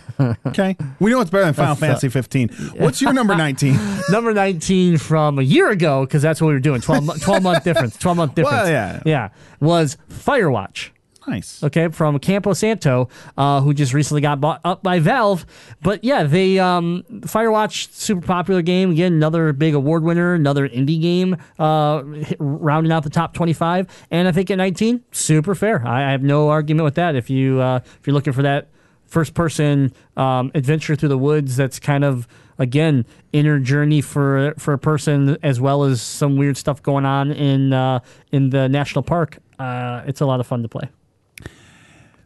Okay. 0.46 0.76
We 1.00 1.10
know 1.10 1.20
it's 1.20 1.30
better 1.30 1.44
than 1.46 1.54
Final 1.54 1.72
uh, 1.72 1.76
Fantasy 1.76 2.08
15. 2.08 2.48
What's 2.76 3.02
your 3.02 3.12
number 3.12 3.34
19? 3.36 3.76
number 4.10 4.32
19 4.32 4.98
from 4.98 5.38
a 5.38 5.42
year 5.42 5.70
ago 5.70 6.04
because 6.06 6.22
that's 6.22 6.40
what 6.40 6.48
we 6.48 6.54
were 6.54 6.60
doing 6.60 6.80
12, 6.80 7.20
12 7.20 7.42
month 7.42 7.64
difference 7.64 7.96
12 7.96 8.16
month 8.16 8.34
difference 8.36 8.54
Well, 8.54 8.68
yeah. 8.70 9.02
yeah 9.04 9.28
was 9.60 9.96
firewatch 10.08 10.90
nice. 11.26 11.62
okay 11.64 11.88
from 11.88 12.18
campo 12.20 12.52
santo 12.52 13.08
uh, 13.36 13.60
who 13.60 13.74
just 13.74 13.92
recently 13.92 14.20
got 14.20 14.40
bought 14.40 14.60
up 14.64 14.82
by 14.82 14.98
valve 15.00 15.44
but 15.82 16.04
yeah 16.04 16.22
they 16.22 16.58
um, 16.58 17.02
firewatch 17.22 17.90
super 17.92 18.24
popular 18.24 18.62
game 18.62 18.92
again 18.92 19.12
another 19.14 19.52
big 19.52 19.74
award 19.74 20.04
winner 20.04 20.34
another 20.34 20.68
indie 20.68 21.00
game 21.00 21.36
uh, 21.58 22.02
rounding 22.38 22.92
out 22.92 23.02
the 23.02 23.10
top 23.10 23.34
25 23.34 23.86
and 24.10 24.28
i 24.28 24.32
think 24.32 24.50
at 24.50 24.58
19 24.58 25.02
super 25.10 25.54
fair 25.54 25.84
i, 25.86 26.08
I 26.08 26.10
have 26.12 26.22
no 26.22 26.50
argument 26.50 26.84
with 26.84 26.94
that 26.96 27.16
if 27.16 27.30
you 27.30 27.60
uh, 27.60 27.80
if 27.82 28.06
you're 28.06 28.14
looking 28.14 28.32
for 28.32 28.42
that 28.42 28.68
first 29.06 29.34
person 29.34 29.92
um, 30.16 30.50
adventure 30.54 30.96
through 30.96 31.08
the 31.08 31.18
woods 31.18 31.56
that's 31.56 31.78
kind 31.78 32.04
of 32.04 32.26
again 32.58 33.04
inner 33.32 33.58
journey 33.58 34.00
for 34.00 34.54
for 34.58 34.72
a 34.74 34.78
person 34.78 35.36
as 35.42 35.60
well 35.60 35.84
as 35.84 36.00
some 36.02 36.36
weird 36.36 36.56
stuff 36.56 36.82
going 36.82 37.04
on 37.04 37.30
in 37.32 37.72
uh, 37.72 37.98
in 38.32 38.50
the 38.50 38.68
national 38.68 39.02
park 39.02 39.38
uh, 39.58 40.02
it's 40.06 40.20
a 40.20 40.26
lot 40.26 40.40
of 40.40 40.46
fun 40.46 40.62
to 40.62 40.68
play 40.68 40.88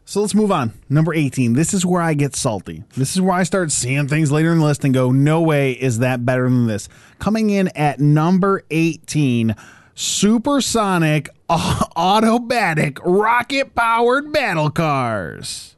So 0.04 0.22
let's 0.22 0.34
move 0.34 0.50
on. 0.50 0.72
Number 0.88 1.12
18. 1.12 1.52
This 1.52 1.74
is 1.74 1.84
where 1.84 2.00
I 2.00 2.14
get 2.14 2.34
salty. 2.34 2.82
This 2.96 3.14
is 3.14 3.20
where 3.20 3.34
I 3.34 3.42
start 3.42 3.70
seeing 3.70 4.08
things 4.08 4.32
later 4.32 4.50
in 4.52 4.58
the 4.58 4.64
list 4.64 4.82
and 4.84 4.94
go, 4.94 5.10
no 5.12 5.42
way 5.42 5.72
is 5.72 5.98
that 5.98 6.24
better 6.24 6.44
than 6.44 6.66
this. 6.66 6.88
Coming 7.18 7.50
in 7.50 7.68
at 7.76 8.00
number 8.00 8.62
18, 8.70 9.54
supersonic 9.94 11.28
automatic 11.50 12.98
rocket 13.04 13.74
powered 13.74 14.32
battle 14.32 14.70
cars. 14.70 15.76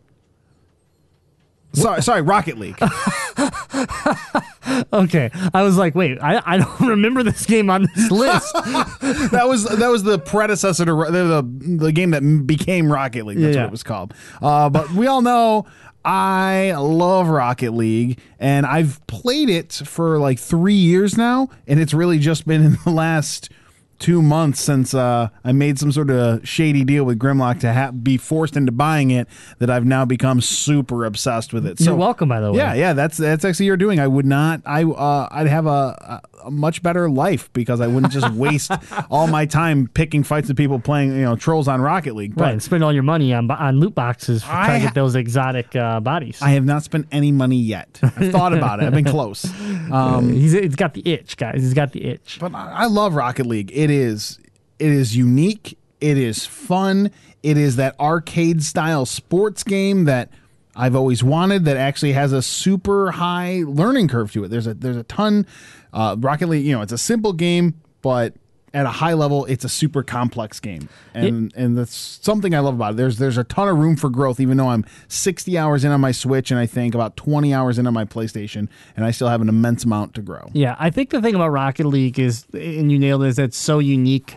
Sorry, 1.72 2.02
sorry, 2.02 2.22
Rocket 2.22 2.58
League. 2.58 2.78
Okay, 4.92 5.30
I 5.54 5.62
was 5.62 5.76
like, 5.76 5.94
wait, 5.94 6.18
I, 6.20 6.40
I 6.44 6.58
don't 6.58 6.80
remember 6.88 7.22
this 7.22 7.44
game 7.46 7.70
on 7.70 7.88
this 7.94 8.10
list. 8.10 8.52
that 9.32 9.44
was 9.46 9.64
that 9.64 9.88
was 9.88 10.02
the 10.04 10.18
predecessor 10.18 10.84
to 10.84 10.92
the 10.92 11.10
the, 11.10 11.76
the 11.86 11.92
game 11.92 12.10
that 12.10 12.46
became 12.46 12.92
Rocket 12.92 13.24
League. 13.26 13.38
That's 13.38 13.54
Yeah. 13.56 13.62
what 13.62 13.68
it 13.68 13.72
was 13.72 13.82
called. 13.82 14.14
Uh, 14.40 14.68
but 14.70 14.90
we 14.92 15.06
all 15.06 15.22
know 15.22 15.66
I 16.04 16.74
love 16.76 17.28
Rocket 17.28 17.72
League, 17.72 18.20
and 18.38 18.64
I've 18.66 19.04
played 19.06 19.48
it 19.50 19.72
for 19.72 20.18
like 20.18 20.38
three 20.38 20.74
years 20.74 21.16
now, 21.16 21.48
and 21.66 21.80
it's 21.80 21.94
really 21.94 22.18
just 22.18 22.46
been 22.46 22.62
in 22.64 22.76
the 22.84 22.90
last 22.90 23.50
two 24.00 24.20
months 24.22 24.60
since 24.60 24.94
uh, 24.94 25.28
I 25.44 25.52
made 25.52 25.78
some 25.78 25.92
sort 25.92 26.10
of 26.10 26.46
shady 26.48 26.84
deal 26.84 27.04
with 27.04 27.18
Grimlock 27.18 27.60
to 27.60 27.72
ha- 27.72 27.92
be 27.92 28.16
forced 28.16 28.56
into 28.56 28.72
buying 28.72 29.10
it 29.12 29.28
that 29.58 29.70
I've 29.70 29.84
now 29.84 30.04
become 30.04 30.40
super 30.40 31.04
obsessed 31.04 31.52
with 31.52 31.66
it. 31.66 31.80
You're 31.80 31.94
welcome, 31.94 32.28
by 32.28 32.40
the 32.40 32.50
way. 32.50 32.58
Yeah, 32.58 32.74
yeah, 32.74 32.92
that's 32.94 33.16
that's 33.16 33.44
actually 33.44 33.66
you're 33.66 33.76
doing. 33.76 34.00
I 34.00 34.08
would 34.08 34.26
not. 34.26 34.62
I 34.66 34.82
uh, 34.82 35.28
I'd 35.30 35.46
have 35.46 35.66
a, 35.66 36.22
a 36.44 36.50
much 36.50 36.82
better 36.82 37.08
life 37.10 37.52
because 37.52 37.80
I 37.80 37.86
wouldn't 37.86 38.12
just 38.12 38.30
waste 38.32 38.70
all 39.10 39.26
my 39.26 39.46
time 39.46 39.88
picking 39.92 40.22
fights 40.22 40.48
with 40.48 40.56
people 40.56 40.78
playing 40.80 41.10
you 41.14 41.22
know 41.22 41.36
trolls 41.36 41.68
on 41.68 41.80
Rocket 41.80 42.14
League. 42.14 42.34
But 42.34 42.44
Right, 42.44 42.52
and 42.52 42.62
spend 42.62 42.82
all 42.84 42.92
your 42.92 43.02
money 43.02 43.32
on 43.34 43.50
on 43.50 43.80
loot 43.80 43.94
boxes 43.94 44.42
for 44.42 44.50
I 44.52 44.66
trying 44.66 44.80
to 44.80 44.86
get 44.86 44.94
those 44.94 45.14
exotic 45.14 45.74
uh, 45.76 46.00
bodies. 46.00 46.40
I 46.42 46.50
have 46.50 46.64
not 46.64 46.82
spent 46.82 47.06
any 47.12 47.32
money 47.32 47.56
yet. 47.58 47.98
I've 48.02 48.30
thought 48.32 48.52
about 48.52 48.80
it. 48.80 48.86
I've 48.86 48.94
been 48.94 49.04
close. 49.04 49.46
Um, 49.90 50.32
he's, 50.32 50.52
he's 50.52 50.76
got 50.76 50.94
the 50.94 51.02
itch, 51.04 51.36
guys. 51.36 51.62
He's 51.62 51.74
got 51.74 51.90
the 51.92 52.04
itch. 52.04 52.38
but 52.40 52.54
I 52.54 52.70
I 52.70 52.86
love 52.86 53.14
Rocket 53.14 53.44
League. 53.46 53.70
It 53.74 53.90
is 53.90 54.38
it 54.78 54.90
is 54.90 55.16
unique. 55.16 55.76
It 56.00 56.16
is 56.16 56.46
fun. 56.46 57.10
It 57.42 57.56
is 57.56 57.76
that 57.76 57.98
arcade 57.98 58.62
style 58.62 59.04
sports 59.06 59.64
game 59.64 60.04
that 60.04 60.30
I've 60.76 60.94
always 60.96 61.22
wanted. 61.22 61.64
That 61.64 61.76
actually 61.76 62.12
has 62.12 62.32
a 62.32 62.42
super 62.42 63.10
high 63.12 63.62
learning 63.66 64.08
curve 64.08 64.32
to 64.32 64.44
it. 64.44 64.48
There's 64.48 64.66
a 64.66 64.74
there's 64.74 64.96
a 64.96 65.02
ton. 65.04 65.46
Uh, 65.92 66.16
Rocket 66.18 66.48
League, 66.48 66.64
you 66.64 66.72
know, 66.72 66.82
it's 66.82 66.92
a 66.92 66.98
simple 66.98 67.32
game, 67.32 67.80
but 68.02 68.34
at 68.72 68.86
a 68.86 68.90
high 68.90 69.14
level, 69.14 69.46
it's 69.46 69.64
a 69.64 69.68
super 69.68 70.02
complex 70.02 70.60
game, 70.60 70.88
and 71.12 71.52
and 71.56 71.76
that's 71.76 71.94
something 72.22 72.54
I 72.54 72.60
love 72.60 72.74
about 72.74 72.92
it. 72.92 72.96
There's 72.98 73.18
there's 73.18 73.38
a 73.38 73.44
ton 73.44 73.68
of 73.68 73.78
room 73.78 73.96
for 73.96 74.08
growth, 74.08 74.38
even 74.38 74.56
though 74.56 74.68
I'm 74.68 74.84
60 75.08 75.58
hours 75.58 75.84
in 75.84 75.90
on 75.90 76.00
my 76.00 76.12
Switch, 76.12 76.50
and 76.50 76.60
I 76.60 76.66
think 76.66 76.94
about 76.94 77.16
20 77.16 77.52
hours 77.52 77.78
in 77.78 77.86
on 77.86 77.94
my 77.94 78.04
PlayStation, 78.04 78.68
and 78.96 79.04
I 79.04 79.10
still 79.10 79.28
have 79.28 79.40
an 79.40 79.48
immense 79.48 79.84
amount 79.84 80.14
to 80.14 80.22
grow. 80.22 80.50
Yeah, 80.52 80.76
I 80.78 80.90
think 80.90 81.10
the 81.10 81.20
thing 81.20 81.34
about 81.34 81.48
Rocket 81.48 81.86
League 81.86 82.18
is, 82.18 82.46
and 82.52 82.92
you 82.92 82.98
nailed 82.98 83.24
it, 83.24 83.28
is 83.28 83.36
that 83.36 83.44
it's 83.44 83.58
so 83.58 83.80
unique. 83.80 84.36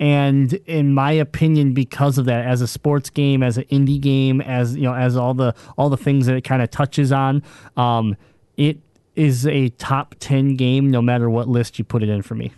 And 0.00 0.54
in 0.66 0.94
my 0.94 1.12
opinion, 1.12 1.74
because 1.74 2.16
of 2.16 2.24
that, 2.24 2.46
as 2.46 2.62
a 2.62 2.66
sports 2.66 3.10
game, 3.10 3.42
as 3.42 3.58
an 3.58 3.64
indie 3.64 4.00
game, 4.00 4.40
as 4.40 4.74
you 4.74 4.82
know, 4.84 4.94
as 4.94 5.14
all 5.14 5.34
the 5.34 5.54
all 5.76 5.90
the 5.90 5.98
things 5.98 6.26
that 6.26 6.36
it 6.36 6.42
kind 6.42 6.62
of 6.62 6.70
touches 6.70 7.12
on, 7.12 7.42
um, 7.76 8.16
it 8.56 8.78
is 9.14 9.46
a 9.46 9.68
top 9.68 10.14
ten 10.18 10.56
game, 10.56 10.90
no 10.90 11.02
matter 11.02 11.28
what 11.28 11.48
list 11.48 11.78
you 11.78 11.84
put 11.84 12.02
it 12.02 12.08
in 12.08 12.22
for 12.22 12.34
me. 12.34 12.50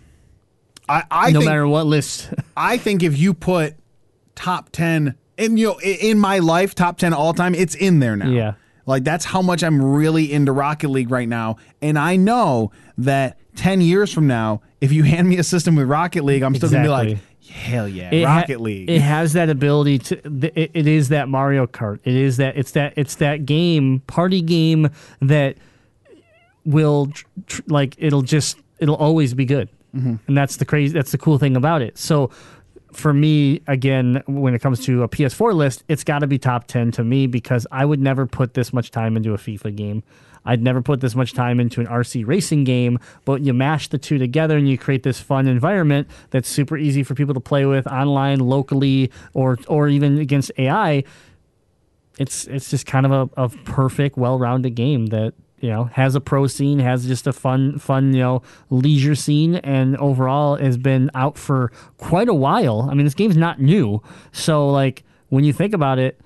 I, 0.87 1.03
I 1.11 1.31
no 1.31 1.39
think, 1.39 1.49
matter 1.49 1.67
what 1.67 1.85
list. 1.85 2.33
I 2.57 2.77
think 2.77 3.03
if 3.03 3.17
you 3.17 3.33
put 3.33 3.75
top 4.35 4.69
10 4.71 5.15
and 5.37 5.59
you 5.59 5.67
know 5.67 5.79
in 5.79 6.17
my 6.17 6.39
life 6.39 6.73
top 6.75 6.97
10 6.97 7.13
all 7.13 7.33
time 7.33 7.55
it's 7.55 7.75
in 7.75 7.99
there 7.99 8.15
now. 8.15 8.29
Yeah. 8.29 8.53
Like 8.85 9.03
that's 9.03 9.25
how 9.25 9.41
much 9.41 9.63
I'm 9.63 9.81
really 9.81 10.31
into 10.31 10.51
Rocket 10.51 10.89
League 10.89 11.11
right 11.11 11.27
now 11.27 11.57
and 11.81 11.97
I 11.97 12.15
know 12.15 12.71
that 12.97 13.37
10 13.55 13.81
years 13.81 14.11
from 14.11 14.27
now 14.27 14.61
if 14.81 14.91
you 14.91 15.03
hand 15.13 15.29
me 15.29 15.37
a 15.37 15.43
system 15.43 15.75
with 15.75 15.87
Rocket 15.87 16.23
League 16.23 16.41
I'm 16.41 16.55
still 16.55 16.69
going 16.69 16.83
to 16.83 16.87
be 16.87 16.91
like 16.91 17.09
Exactly. 17.09 17.29
Hell 17.53 17.87
yeah, 17.87 18.09
It 18.13 18.25
ha- 18.25 18.37
Rocket 18.39 18.59
League. 18.61 18.89
It 18.89 19.01
has 19.01 19.33
that 19.33 19.49
ability 19.49 19.99
to. 19.99 20.15
th- 20.17 20.53
It, 20.55 20.71
it 20.73 20.87
is 20.87 21.09
that 21.09 21.29
Mario 21.29 21.65
Kart. 21.67 21.99
It 22.03 22.15
is 22.15 22.37
that. 22.37 22.57
It's 22.57 22.71
that. 22.71 22.93
It's 22.97 23.15
that 23.15 23.45
game, 23.45 24.01
party 24.07 24.41
game 24.41 24.89
that 25.21 25.57
will 26.65 27.07
tr- 27.07 27.25
tr- 27.47 27.61
like. 27.67 27.95
It'll 27.97 28.21
just. 28.21 28.57
It'll 28.79 28.95
always 28.95 29.33
be 29.33 29.45
good, 29.45 29.69
Mm-hmm. 29.95 30.15
and 30.27 30.37
that's 30.37 30.57
the 30.57 30.65
crazy. 30.65 30.93
That's 30.93 31.11
the 31.11 31.17
cool 31.17 31.37
thing 31.37 31.55
about 31.55 31.81
it. 31.81 31.97
So. 31.97 32.29
For 32.91 33.11
me, 33.11 33.59
again, 33.65 34.21
when 34.27 34.53
it 34.53 34.59
comes 34.61 34.79
to 34.85 35.01
a 35.01 35.07
PS4 35.09 35.55
list, 35.55 35.83
it's 35.87 36.03
got 36.03 36.19
to 36.19 36.27
be 36.27 36.37
top 36.37 36.67
10 36.67 36.91
to 36.91 37.03
me 37.03 37.25
because 37.25 37.65
I 37.71 37.85
would 37.85 37.99
never 37.99 38.27
put 38.27 38.53
this 38.53 38.71
much 38.71 38.91
time 38.91 39.17
into 39.17 39.33
a 39.33 39.37
FIFA 39.39 39.75
game. 39.75 40.03
I'd 40.45 40.61
never 40.61 40.81
put 40.81 41.01
this 41.01 41.15
much 41.15 41.33
time 41.33 41.59
into 41.59 41.81
an 41.81 41.87
RC 41.87 42.25
racing 42.27 42.63
game, 42.63 42.99
but 43.25 43.41
you 43.41 43.53
mash 43.53 43.87
the 43.87 43.97
two 43.97 44.17
together 44.17 44.57
and 44.57 44.67
you 44.67 44.77
create 44.77 45.03
this 45.03 45.19
fun 45.19 45.47
environment 45.47 46.07
that's 46.31 46.49
super 46.49 46.77
easy 46.77 47.03
for 47.03 47.15
people 47.15 47.33
to 47.33 47.39
play 47.39 47.65
with 47.65 47.87
online, 47.87 48.39
locally, 48.39 49.11
or 49.33 49.57
or 49.67 49.87
even 49.87 50.17
against 50.19 50.51
AI. 50.57 51.03
It's 52.19 52.45
it's 52.45 52.69
just 52.69 52.85
kind 52.85 53.05
of 53.05 53.11
a, 53.11 53.43
a 53.43 53.49
perfect, 53.49 54.17
well-rounded 54.17 54.75
game 54.75 55.07
that 55.07 55.33
you 55.59 55.69
know 55.69 55.85
has 55.85 56.13
a 56.13 56.21
pro 56.21 56.47
scene, 56.47 56.79
has 56.79 57.07
just 57.07 57.25
a 57.25 57.33
fun 57.33 57.79
fun 57.79 58.13
you 58.13 58.19
know 58.19 58.41
leisure 58.69 59.15
scene, 59.15 59.55
and 59.55 59.95
overall 59.97 60.57
has 60.57 60.77
been 60.77 61.09
out 61.15 61.37
for 61.37 61.71
quite 61.97 62.27
a 62.27 62.33
while. 62.33 62.87
I 62.91 62.93
mean, 62.93 63.05
this 63.05 63.15
game's 63.15 63.37
not 63.37 63.59
new, 63.59 64.01
so 64.31 64.69
like 64.69 65.03
when 65.29 65.43
you 65.43 65.53
think 65.53 65.73
about 65.73 65.99
it, 65.99 66.19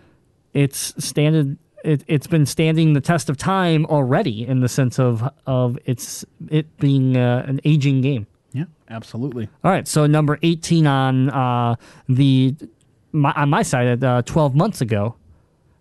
it's 0.53 0.93
standard. 1.03 1.57
It, 1.87 2.03
it's 2.07 2.27
been 2.27 2.45
standing 2.45 2.91
the 2.93 3.01
test 3.01 3.29
of 3.29 3.37
time 3.37 3.85
already 3.85 4.45
in 4.45 4.59
the 4.59 4.67
sense 4.67 4.99
of 4.99 5.23
of 5.45 5.79
it's 5.85 6.25
it 6.49 6.77
being 6.79 7.15
uh, 7.15 7.45
an 7.47 7.61
aging 7.63 8.01
game. 8.01 8.27
yeah, 8.51 8.65
absolutely. 8.89 9.47
All 9.63 9.71
right, 9.71 9.87
so 9.87 10.05
number 10.05 10.37
eighteen 10.43 10.85
on 10.85 11.29
uh, 11.29 11.75
the 12.09 12.55
my, 13.13 13.31
on 13.37 13.49
my 13.49 13.63
side 13.63 13.87
at 13.87 14.03
uh, 14.03 14.21
twelve 14.23 14.53
months 14.53 14.81
ago, 14.81 15.15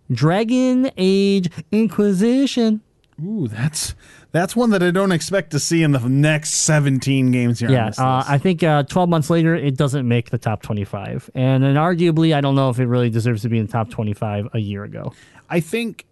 Dragon 0.09 0.89
Age 0.95 1.51
Inquisition. 1.73 2.79
Ooh, 3.21 3.47
that's 3.47 3.93
that's 4.31 4.55
one 4.55 4.69
that 4.69 4.83
I 4.83 4.91
don't 4.91 5.11
expect 5.11 5.51
to 5.51 5.59
see 5.59 5.81
in 5.81 5.91
the 5.91 5.99
next 5.99 6.51
17 6.51 7.31
games 7.31 7.59
here. 7.59 7.71
Yeah, 7.71 7.91
uh. 7.97 8.23
I 8.27 8.37
think 8.37 8.61
uh, 8.61 8.83
twelve 8.83 9.09
months 9.09 9.29
later, 9.29 9.55
it 9.55 9.75
doesn't 9.75 10.07
make 10.07 10.29
the 10.29 10.37
top 10.37 10.61
twenty-five, 10.61 11.29
and 11.33 11.63
then 11.63 11.75
arguably, 11.75 12.35
I 12.35 12.41
don't 12.41 12.55
know 12.55 12.69
if 12.69 12.79
it 12.79 12.85
really 12.85 13.09
deserves 13.09 13.41
to 13.41 13.49
be 13.49 13.57
in 13.57 13.65
the 13.65 13.71
top 13.71 13.89
twenty-five 13.89 14.49
a 14.53 14.59
year 14.59 14.83
ago. 14.83 15.13
I 15.49 15.59
think 15.59 16.05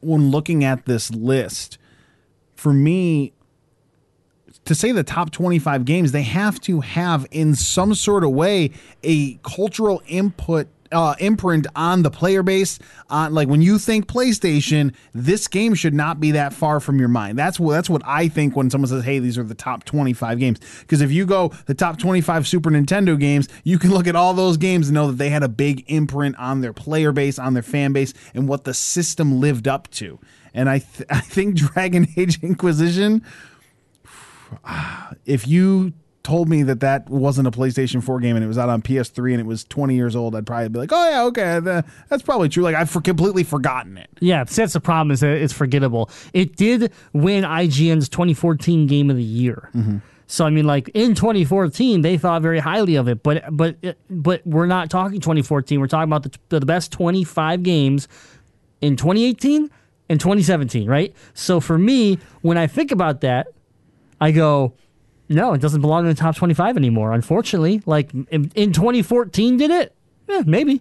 when 0.00 0.30
looking 0.30 0.64
at 0.64 0.84
this 0.84 1.10
list, 1.10 1.78
for 2.54 2.72
me, 2.72 3.32
to 4.64 4.74
say 4.74 4.92
the 4.92 5.02
top 5.02 5.30
25 5.30 5.84
games, 5.84 6.12
they 6.12 6.22
have 6.22 6.60
to 6.62 6.80
have 6.80 7.26
in 7.30 7.54
some 7.54 7.94
sort 7.94 8.24
of 8.24 8.30
way 8.30 8.70
a 9.02 9.34
cultural 9.42 10.02
input 10.06 10.68
uh, 10.92 11.14
imprint 11.18 11.66
on 11.74 12.02
the 12.02 12.10
player 12.10 12.42
base. 12.42 12.78
On 13.10 13.32
like 13.34 13.48
when 13.48 13.62
you 13.62 13.78
think 13.78 14.06
PlayStation, 14.06 14.94
this 15.12 15.48
game 15.48 15.74
should 15.74 15.94
not 15.94 16.20
be 16.20 16.32
that 16.32 16.52
far 16.52 16.80
from 16.80 16.98
your 16.98 17.08
mind. 17.08 17.38
That's 17.38 17.58
what 17.58 17.74
that's 17.74 17.90
what 17.90 18.02
I 18.04 18.28
think 18.28 18.56
when 18.56 18.70
someone 18.70 18.88
says, 18.88 19.04
"Hey, 19.04 19.18
these 19.18 19.38
are 19.38 19.44
the 19.44 19.54
top 19.54 19.84
25 19.84 20.38
games." 20.38 20.60
Because 20.80 21.00
if 21.00 21.10
you 21.10 21.26
go 21.26 21.52
the 21.66 21.74
top 21.74 21.98
25 21.98 22.46
Super 22.46 22.70
Nintendo 22.70 23.18
games, 23.18 23.48
you 23.64 23.78
can 23.78 23.90
look 23.90 24.06
at 24.06 24.16
all 24.16 24.34
those 24.34 24.56
games 24.56 24.88
and 24.88 24.94
know 24.94 25.08
that 25.08 25.18
they 25.18 25.30
had 25.30 25.42
a 25.42 25.48
big 25.48 25.84
imprint 25.88 26.36
on 26.38 26.60
their 26.60 26.72
player 26.72 27.12
base, 27.12 27.38
on 27.38 27.54
their 27.54 27.62
fan 27.62 27.92
base, 27.92 28.14
and 28.34 28.48
what 28.48 28.64
the 28.64 28.74
system 28.74 29.40
lived 29.40 29.66
up 29.66 29.90
to. 29.90 30.18
And 30.54 30.68
I 30.68 30.80
th- 30.80 31.06
I 31.10 31.20
think 31.20 31.56
Dragon 31.56 32.06
Age 32.16 32.42
Inquisition 32.42 33.22
if 35.24 35.46
you 35.46 35.92
told 36.22 36.48
me 36.48 36.62
that 36.62 36.80
that 36.80 37.08
wasn't 37.08 37.48
a 37.48 37.50
PlayStation 37.50 38.02
4 38.02 38.20
game 38.20 38.36
and 38.36 38.44
it 38.44 38.48
was 38.48 38.58
out 38.58 38.68
on 38.68 38.80
PS3 38.82 39.32
and 39.32 39.40
it 39.40 39.46
was 39.46 39.64
20 39.64 39.94
years 39.94 40.14
old, 40.14 40.36
I'd 40.36 40.46
probably 40.46 40.68
be 40.68 40.78
like, 40.78 40.92
oh, 40.92 41.10
yeah, 41.10 41.24
okay, 41.24 41.60
tha- 41.60 41.84
that's 42.08 42.22
probably 42.22 42.48
true. 42.48 42.62
Like, 42.62 42.76
I've 42.76 42.90
for- 42.90 43.00
completely 43.00 43.42
forgotten 43.44 43.98
it. 43.98 44.08
Yeah, 44.20 44.44
see, 44.44 44.62
that's 44.62 44.72
the 44.72 44.80
problem 44.80 45.10
is 45.10 45.20
that 45.20 45.32
it's 45.32 45.52
forgettable. 45.52 46.10
It 46.32 46.56
did 46.56 46.92
win 47.12 47.44
IGN's 47.44 48.08
2014 48.08 48.86
Game 48.86 49.10
of 49.10 49.16
the 49.16 49.22
Year. 49.22 49.70
Mm-hmm. 49.74 49.98
So 50.28 50.46
I 50.46 50.50
mean, 50.50 50.64
like 50.66 50.88
in 50.94 51.14
2014, 51.14 52.00
they 52.00 52.16
thought 52.16 52.40
very 52.40 52.58
highly 52.58 52.94
of 52.94 53.06
it, 53.06 53.22
but 53.22 53.44
but 53.54 53.76
but 54.08 54.40
we're 54.46 54.64
not 54.64 54.88
talking 54.88 55.20
2014. 55.20 55.78
We're 55.78 55.88
talking 55.88 56.10
about 56.10 56.22
the 56.22 56.58
the 56.60 56.64
best 56.64 56.90
25 56.90 57.62
games 57.62 58.08
in 58.80 58.96
2018 58.96 59.68
and 60.08 60.18
2017, 60.18 60.88
right? 60.88 61.14
So 61.34 61.60
for 61.60 61.76
me, 61.76 62.18
when 62.40 62.56
I 62.56 62.66
think 62.66 62.92
about 62.92 63.20
that, 63.20 63.48
I 64.22 64.30
go, 64.30 64.72
no, 65.32 65.52
it 65.54 65.60
doesn't 65.60 65.80
belong 65.80 66.04
in 66.04 66.08
the 66.08 66.14
top 66.14 66.36
25 66.36 66.76
anymore. 66.76 67.12
Unfortunately, 67.12 67.82
like 67.86 68.12
in, 68.12 68.50
in 68.54 68.72
2014, 68.72 69.56
did 69.56 69.70
it? 69.70 69.94
Eh, 70.28 70.42
maybe. 70.46 70.80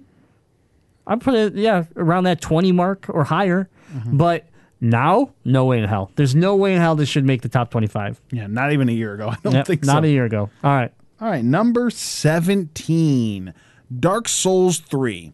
I 1.08 1.16
put 1.16 1.34
it, 1.34 1.56
yeah, 1.56 1.86
around 1.96 2.26
that 2.26 2.42
20 2.42 2.72
mark 2.72 3.08
or 3.10 3.24
higher. 3.24 3.68
But 4.06 4.46
now, 4.80 5.32
no 5.44 5.66
way 5.66 5.80
in 5.80 5.86
hell. 5.90 6.12
There's 6.16 6.34
no 6.36 6.56
way 6.56 6.74
in 6.74 6.80
hell 6.82 6.96
this 6.96 7.10
should 7.10 7.26
make 7.26 7.42
the 7.42 7.50
top 7.50 7.72
25. 7.72 8.22
Yeah, 8.32 8.48
not 8.48 8.72
even 8.72 8.88
a 8.88 8.94
year 8.94 9.14
ago. 9.16 9.30
I 9.32 9.38
don't 9.44 9.54
Yep, 9.54 9.68
think 9.68 9.86
so. 9.86 9.94
not 9.94 10.04
a 10.06 10.10
year 10.10 10.26
ago. 10.26 10.50
All 10.64 10.72
right. 10.72 10.92
All 11.20 11.28
right, 11.30 11.44
number 11.44 11.90
17, 11.92 13.54
Dark 14.00 14.28
Souls 14.28 14.80
3. 14.80 15.34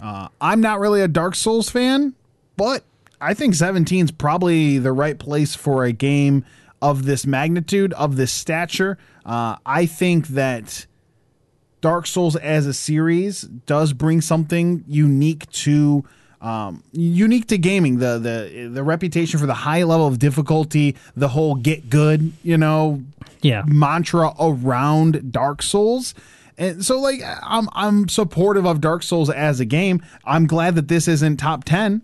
Uh, 0.00 0.28
I'm 0.40 0.60
not 0.60 0.78
really 0.80 1.00
a 1.00 1.08
Dark 1.08 1.34
Souls 1.34 1.68
fan, 1.70 2.14
but 2.56 2.84
I 3.20 3.34
think 3.34 3.54
17 3.54 4.04
is 4.06 4.10
probably 4.12 4.78
the 4.78 4.92
right 4.92 5.18
place 5.18 5.54
for 5.56 5.84
a 5.84 5.92
game 5.92 6.44
of 6.80 7.04
this 7.04 7.26
magnitude, 7.26 7.92
of 7.94 8.16
this 8.16 8.32
stature. 8.32 8.98
Uh, 9.26 9.56
I 9.66 9.86
think 9.86 10.28
that 10.28 10.86
Dark 11.80 12.06
Souls 12.06 12.34
as 12.36 12.66
a 12.66 12.74
series 12.74 13.42
does 13.42 13.92
bring 13.92 14.20
something 14.20 14.84
unique 14.88 15.48
to 15.52 16.04
um, 16.40 16.84
unique 16.92 17.46
to 17.48 17.58
gaming. 17.58 17.98
The 17.98 18.18
the 18.18 18.68
the 18.72 18.82
reputation 18.84 19.38
for 19.40 19.46
the 19.46 19.54
high 19.54 19.82
level 19.84 20.06
of 20.06 20.18
difficulty, 20.18 20.96
the 21.16 21.28
whole 21.28 21.54
get 21.56 21.90
good, 21.90 22.32
you 22.42 22.56
know, 22.56 23.02
Yeah. 23.42 23.62
mantra 23.66 24.32
around 24.40 25.32
Dark 25.32 25.62
Souls. 25.62 26.14
And 26.56 26.84
so 26.84 27.00
like 27.00 27.20
I'm 27.42 27.68
I'm 27.72 28.08
supportive 28.08 28.66
of 28.66 28.80
Dark 28.80 29.02
Souls 29.02 29.30
as 29.30 29.60
a 29.60 29.64
game. 29.64 30.02
I'm 30.24 30.46
glad 30.46 30.74
that 30.76 30.88
this 30.88 31.06
isn't 31.08 31.36
top 31.38 31.64
10. 31.64 32.02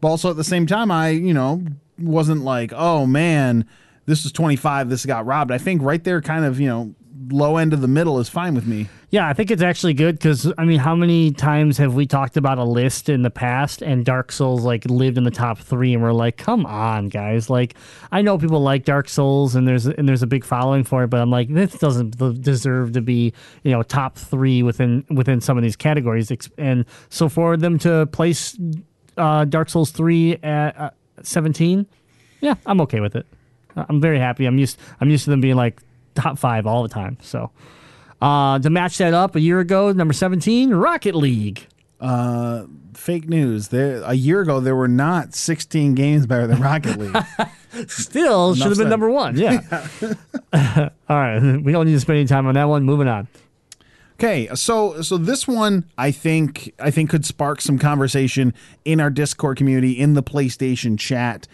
But 0.00 0.08
also 0.08 0.30
at 0.30 0.36
the 0.36 0.44
same 0.44 0.66
time 0.66 0.90
I, 0.90 1.10
you 1.10 1.32
know, 1.32 1.62
wasn't 1.98 2.42
like, 2.44 2.72
"Oh 2.74 3.06
man, 3.06 3.64
this 4.06 4.24
is 4.24 4.32
25, 4.32 4.88
this 4.88 5.06
got 5.06 5.26
robbed." 5.26 5.50
I 5.50 5.58
think 5.58 5.82
right 5.82 6.02
there 6.02 6.20
kind 6.20 6.44
of, 6.44 6.60
you 6.60 6.68
know, 6.68 6.94
low 7.30 7.56
end 7.56 7.72
of 7.72 7.80
the 7.80 7.88
middle 7.88 8.18
is 8.18 8.28
fine 8.28 8.54
with 8.54 8.66
me. 8.66 8.88
Yeah, 9.10 9.28
I 9.28 9.32
think 9.32 9.50
it's 9.50 9.62
actually 9.62 9.94
good 9.94 10.16
because 10.18 10.52
I 10.58 10.64
mean, 10.64 10.80
how 10.80 10.96
many 10.96 11.30
times 11.30 11.78
have 11.78 11.94
we 11.94 12.06
talked 12.06 12.36
about 12.36 12.58
a 12.58 12.64
list 12.64 13.08
in 13.08 13.22
the 13.22 13.30
past 13.30 13.82
and 13.82 14.04
Dark 14.04 14.32
Souls 14.32 14.64
like 14.64 14.84
lived 14.86 15.16
in 15.16 15.24
the 15.24 15.30
top 15.30 15.58
three, 15.58 15.94
and 15.94 16.02
we're 16.02 16.12
like, 16.12 16.36
come 16.36 16.66
on, 16.66 17.08
guys! 17.08 17.48
Like, 17.48 17.74
I 18.10 18.22
know 18.22 18.38
people 18.38 18.60
like 18.60 18.84
Dark 18.84 19.08
Souls 19.08 19.54
and 19.54 19.68
there's 19.68 19.86
and 19.86 20.08
there's 20.08 20.22
a 20.22 20.26
big 20.26 20.44
following 20.44 20.82
for 20.84 21.04
it, 21.04 21.08
but 21.08 21.20
I'm 21.20 21.30
like, 21.30 21.48
this 21.48 21.78
doesn't 21.78 22.42
deserve 22.42 22.92
to 22.92 23.00
be 23.00 23.32
you 23.62 23.70
know 23.70 23.82
top 23.82 24.18
three 24.18 24.62
within 24.62 25.04
within 25.10 25.40
some 25.40 25.56
of 25.56 25.62
these 25.62 25.76
categories. 25.76 26.32
And 26.58 26.84
so 27.08 27.28
for 27.28 27.56
them 27.56 27.78
to 27.80 28.06
place 28.06 28.58
uh, 29.16 29.44
Dark 29.44 29.70
Souls 29.70 29.92
three 29.92 30.36
at 30.42 30.76
uh, 30.76 30.90
17, 31.22 31.86
yeah, 32.40 32.54
I'm 32.66 32.80
okay 32.80 32.98
with 33.00 33.14
it. 33.14 33.26
I'm 33.76 34.00
very 34.00 34.18
happy. 34.18 34.46
I'm 34.46 34.58
used 34.58 34.78
I'm 35.00 35.10
used 35.10 35.24
to 35.24 35.30
them 35.30 35.40
being 35.40 35.56
like 35.56 35.80
top 36.14 36.38
five 36.38 36.66
all 36.66 36.82
the 36.82 36.88
time. 36.88 37.18
So. 37.20 37.50
Uh, 38.22 38.58
to 38.58 38.70
match 38.70 38.96
that 38.96 39.12
up, 39.12 39.36
a 39.36 39.40
year 39.40 39.60
ago, 39.60 39.92
number 39.92 40.14
17, 40.14 40.70
Rocket 40.70 41.14
League. 41.14 41.66
Uh, 42.00 42.64
Fake 42.94 43.28
news. 43.28 43.68
There 43.68 44.02
a 44.02 44.14
year 44.14 44.40
ago 44.40 44.60
there 44.60 44.76
were 44.76 44.88
not 44.88 45.34
16 45.34 45.94
games 45.94 46.26
better 46.26 46.46
than 46.46 46.60
Rocket 46.60 46.96
League. 46.96 47.16
Still 47.88 48.54
should 48.54 48.68
have 48.68 48.70
been 48.72 48.84
said. 48.84 48.88
number 48.88 49.10
one. 49.10 49.36
Yeah. 49.36 49.60
All 51.08 51.16
right. 51.16 51.40
We 51.62 51.72
don't 51.72 51.86
need 51.86 51.92
to 51.92 52.00
spend 52.00 52.18
any 52.18 52.28
time 52.28 52.46
on 52.46 52.54
that 52.54 52.68
one. 52.68 52.84
Moving 52.84 53.08
on. 53.08 53.28
Okay, 54.14 54.48
so 54.54 55.02
so 55.02 55.18
this 55.18 55.48
one 55.48 55.84
I 55.98 56.12
think 56.12 56.72
I 56.78 56.90
think 56.90 57.10
could 57.10 57.26
spark 57.26 57.60
some 57.60 57.78
conversation 57.78 58.54
in 58.84 59.00
our 59.00 59.10
Discord 59.10 59.56
community 59.56 59.92
in 59.92 60.14
the 60.14 60.22
PlayStation 60.22 60.98
chat, 60.98 61.48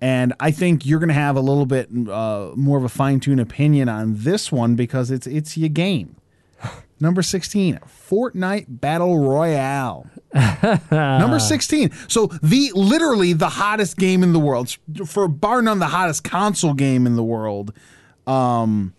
and 0.00 0.34
I 0.40 0.50
think 0.50 0.84
you're 0.84 0.98
going 0.98 1.08
to 1.08 1.14
have 1.14 1.36
a 1.36 1.40
little 1.40 1.66
bit 1.66 1.88
uh, 2.08 2.52
more 2.54 2.78
of 2.78 2.84
a 2.84 2.88
fine 2.88 3.20
tuned 3.20 3.40
opinion 3.40 3.88
on 3.88 4.14
this 4.16 4.52
one 4.52 4.74
because 4.76 5.10
it's 5.10 5.26
it's 5.26 5.56
your 5.56 5.68
game. 5.68 6.16
Number 7.00 7.22
sixteen, 7.22 7.78
Fortnite 7.86 8.66
Battle 8.68 9.18
Royale. 9.18 10.08
Number 10.90 11.38
sixteen. 11.38 11.90
So 12.08 12.26
the 12.42 12.72
literally 12.74 13.32
the 13.32 13.48
hottest 13.48 13.96
game 13.96 14.22
in 14.22 14.32
the 14.32 14.40
world, 14.40 14.76
for 15.06 15.28
bar 15.28 15.62
none 15.62 15.78
the 15.78 15.86
hottest 15.86 16.24
console 16.24 16.74
game 16.74 17.06
in 17.06 17.16
the 17.16 17.24
world 17.24 17.72
Um 18.26 18.94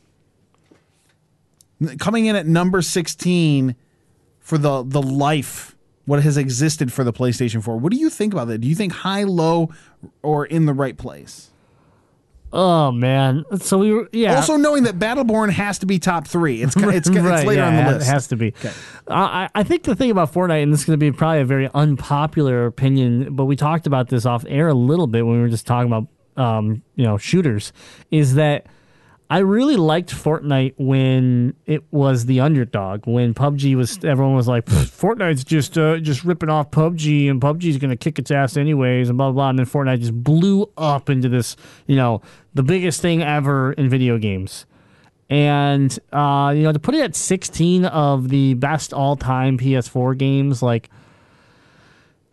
coming 1.99 2.25
in 2.25 2.35
at 2.35 2.45
number 2.45 2.81
16 2.81 3.75
for 4.39 4.57
the 4.57 4.83
the 4.83 5.01
life 5.01 5.76
what 6.07 6.23
has 6.23 6.37
existed 6.37 6.91
for 6.91 7.03
the 7.03 7.11
PlayStation 7.11 7.61
4. 7.61 7.77
What 7.77 7.91
do 7.91 7.99
you 7.99 8.09
think 8.09 8.33
about 8.33 8.47
that? 8.47 8.59
Do 8.59 8.67
you 8.67 8.75
think 8.75 8.93
high, 8.93 9.23
low, 9.23 9.69
or 10.23 10.45
in 10.45 10.65
the 10.65 10.73
right 10.73 10.97
place? 10.97 11.51
Oh, 12.53 12.93
man. 12.93 13.43
So 13.59 13.77
we 13.77 13.91
were, 13.93 14.09
yeah. 14.13 14.37
Also 14.37 14.55
knowing 14.55 14.83
that 14.83 14.97
Battleborn 14.97 15.51
has 15.51 15.79
to 15.79 15.85
be 15.85 15.99
top 15.99 16.25
three. 16.25 16.61
It's 16.63 16.75
it's, 16.77 17.09
it's 17.09 17.09
Right, 17.09 17.45
later 17.45 17.59
yeah, 17.61 17.67
on 17.67 17.75
the 17.75 17.91
list. 17.91 18.07
it 18.07 18.09
has 18.09 18.27
to 18.27 18.37
be. 18.37 18.53
I, 19.09 19.49
I 19.53 19.63
think 19.63 19.83
the 19.83 19.97
thing 19.97 20.09
about 20.09 20.31
Fortnite, 20.33 20.63
and 20.63 20.71
this 20.71 20.79
is 20.79 20.85
going 20.85 20.97
to 20.97 21.11
be 21.11 21.11
probably 21.11 21.41
a 21.41 21.45
very 21.45 21.69
unpopular 21.73 22.65
opinion, 22.67 23.35
but 23.35 23.43
we 23.45 23.57
talked 23.57 23.85
about 23.85 24.07
this 24.07 24.25
off 24.25 24.45
air 24.47 24.69
a 24.69 24.73
little 24.73 25.07
bit 25.07 25.25
when 25.25 25.35
we 25.35 25.41
were 25.41 25.49
just 25.49 25.67
talking 25.67 25.91
about, 25.91 26.07
um, 26.41 26.83
you 26.95 27.03
know, 27.03 27.17
shooters, 27.17 27.73
is 28.11 28.35
that 28.35 28.67
I 29.29 29.39
really 29.39 29.75
liked 29.75 30.09
Fortnite 30.09 30.75
when 30.77 31.53
it 31.65 31.83
was 31.91 32.27
the 32.27 32.39
underdog. 32.39 33.05
When 33.05 33.33
PUBG 33.33 33.75
was, 33.75 34.03
everyone 34.05 34.35
was 34.35 34.47
like, 34.47 34.65
Fortnite's 34.65 35.43
just 35.43 35.77
uh, 35.77 35.97
just 35.97 36.23
ripping 36.23 36.49
off 36.49 36.71
PUBG, 36.71 37.29
and 37.29 37.41
PUBG's 37.41 37.77
going 37.77 37.89
to 37.89 37.97
kick 37.97 38.19
its 38.19 38.31
ass 38.31 38.55
anyways, 38.55 39.09
and 39.09 39.17
blah 39.17 39.31
blah. 39.31 39.33
blah. 39.33 39.49
And 39.49 39.59
then 39.59 39.65
Fortnite 39.65 39.99
just 39.99 40.23
blew 40.23 40.71
up 40.77 41.09
into 41.09 41.27
this, 41.27 41.57
you 41.87 41.97
know, 41.97 42.21
the 42.53 42.63
biggest 42.63 43.01
thing 43.01 43.21
ever 43.21 43.73
in 43.73 43.89
video 43.89 44.17
games. 44.17 44.65
And 45.29 45.97
uh, 46.13 46.53
you 46.55 46.63
know, 46.63 46.71
to 46.71 46.79
put 46.79 46.95
it 46.95 47.01
at 47.01 47.15
16 47.15 47.83
of 47.83 48.29
the 48.29 48.53
best 48.53 48.93
all-time 48.93 49.57
PS4 49.57 50.17
games, 50.17 50.63
like 50.63 50.89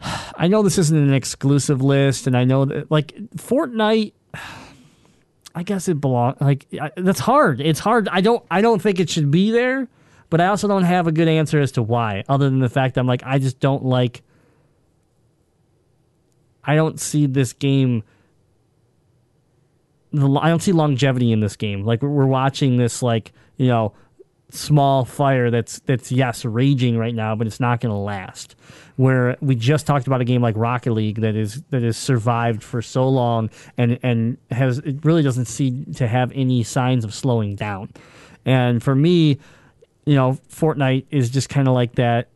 I 0.37 0.47
know 0.47 0.63
this 0.63 0.79
isn't 0.79 0.97
an 0.97 1.13
exclusive 1.13 1.83
list, 1.83 2.29
and 2.29 2.37
I 2.37 2.45
know 2.45 2.65
that 2.67 2.89
like 2.89 3.15
Fortnite. 3.37 4.13
I 5.55 5.63
guess 5.63 5.89
it 5.89 6.01
belongs. 6.01 6.41
Like 6.41 6.67
I, 6.81 6.91
that's 6.97 7.21
hard. 7.21 7.61
It's 7.61 7.81
hard. 7.81 8.09
I 8.09 8.21
don't. 8.21 8.45
I 8.51 8.61
don't 8.61 8.83
think 8.83 8.99
it 8.99 9.09
should 9.09 9.31
be 9.31 9.51
there, 9.51 9.89
but 10.29 10.41
I 10.41 10.49
also 10.49 10.67
don't 10.67 10.83
have 10.85 11.07
a 11.07 11.13
good 11.13 11.29
answer 11.29 11.61
as 11.61 11.73
to 11.73 11.83
why, 11.83 12.25
other 12.29 12.51
than 12.51 12.59
the 12.59 12.69
fact 12.69 12.95
that 12.95 13.01
I'm 13.01 13.07
like 13.07 13.23
I 13.25 13.39
just 13.39 13.61
don't 13.61 13.85
like. 13.85 14.23
I 16.65 16.75
don't 16.75 16.99
see 16.99 17.27
this 17.27 17.53
game. 17.53 18.03
The, 20.13 20.29
I 20.41 20.49
don't 20.49 20.63
see 20.63 20.73
longevity 20.73 21.31
in 21.31 21.41
this 21.41 21.57
game. 21.57 21.85
Like 21.85 22.03
we're 22.03 22.27
watching 22.27 22.77
this, 22.77 23.03
like 23.03 23.33
you 23.57 23.69
know, 23.69 23.93
small 24.51 25.05
fire 25.05 25.51
that's 25.51 25.81
that's 25.81 26.13
yes 26.13 26.45
raging 26.45 26.97
right 26.97 27.15
now, 27.15 27.35
but 27.35 27.47
it's 27.47 27.61
not 27.61 27.81
going 27.81 27.93
to 27.93 27.99
last. 27.99 28.57
Where 28.97 29.37
we 29.41 29.57
just 29.57 29.87
talked 29.87 30.07
about 30.07 30.21
a 30.21 30.25
game 30.25 30.41
like 30.41 30.57
Rocket 30.57 30.93
League 30.93 31.21
that 31.21 31.35
is 31.35 31.63
that 31.71 31.83
has 31.83 31.97
survived 31.97 32.63
for 32.63 32.81
so 32.81 33.09
long 33.09 33.51
and 33.77 33.99
and 34.03 34.39
has 34.51 34.79
it 34.79 35.05
really 35.05 35.23
doesn't 35.23 35.47
seem 35.47 35.93
to 35.95 36.07
have 36.07 36.31
any 36.33 36.63
signs 36.63 37.05
of 37.05 37.13
slowing 37.13 37.57
down. 37.57 37.91
And 38.45 38.83
for 38.83 38.95
me, 38.95 39.39
you 40.07 40.15
know, 40.15 40.39
Fortnite 40.49 41.07
is 41.11 41.31
just 41.31 41.49
kind 41.49 41.67
of 41.67 41.75
like 41.75 41.97
that. 41.97 42.29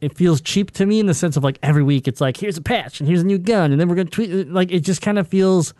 It 0.00 0.16
feels 0.16 0.40
cheap 0.40 0.70
to 0.72 0.86
me 0.86 1.00
in 1.00 1.06
the 1.06 1.14
sense 1.14 1.36
of 1.36 1.44
like 1.44 1.58
every 1.62 1.82
week 1.82 2.06
it's 2.06 2.20
like 2.20 2.36
here's 2.36 2.56
a 2.56 2.62
patch 2.62 3.00
and 3.00 3.08
here's 3.08 3.22
a 3.22 3.26
new 3.26 3.38
gun 3.38 3.72
and 3.72 3.80
then 3.80 3.88
we're 3.88 3.96
gonna 3.96 4.10
tweet 4.10 4.48
like 4.48 4.70
it 4.70 4.80
just 4.80 5.02
kind 5.02 5.18
of 5.18 5.26
feels 5.26 5.74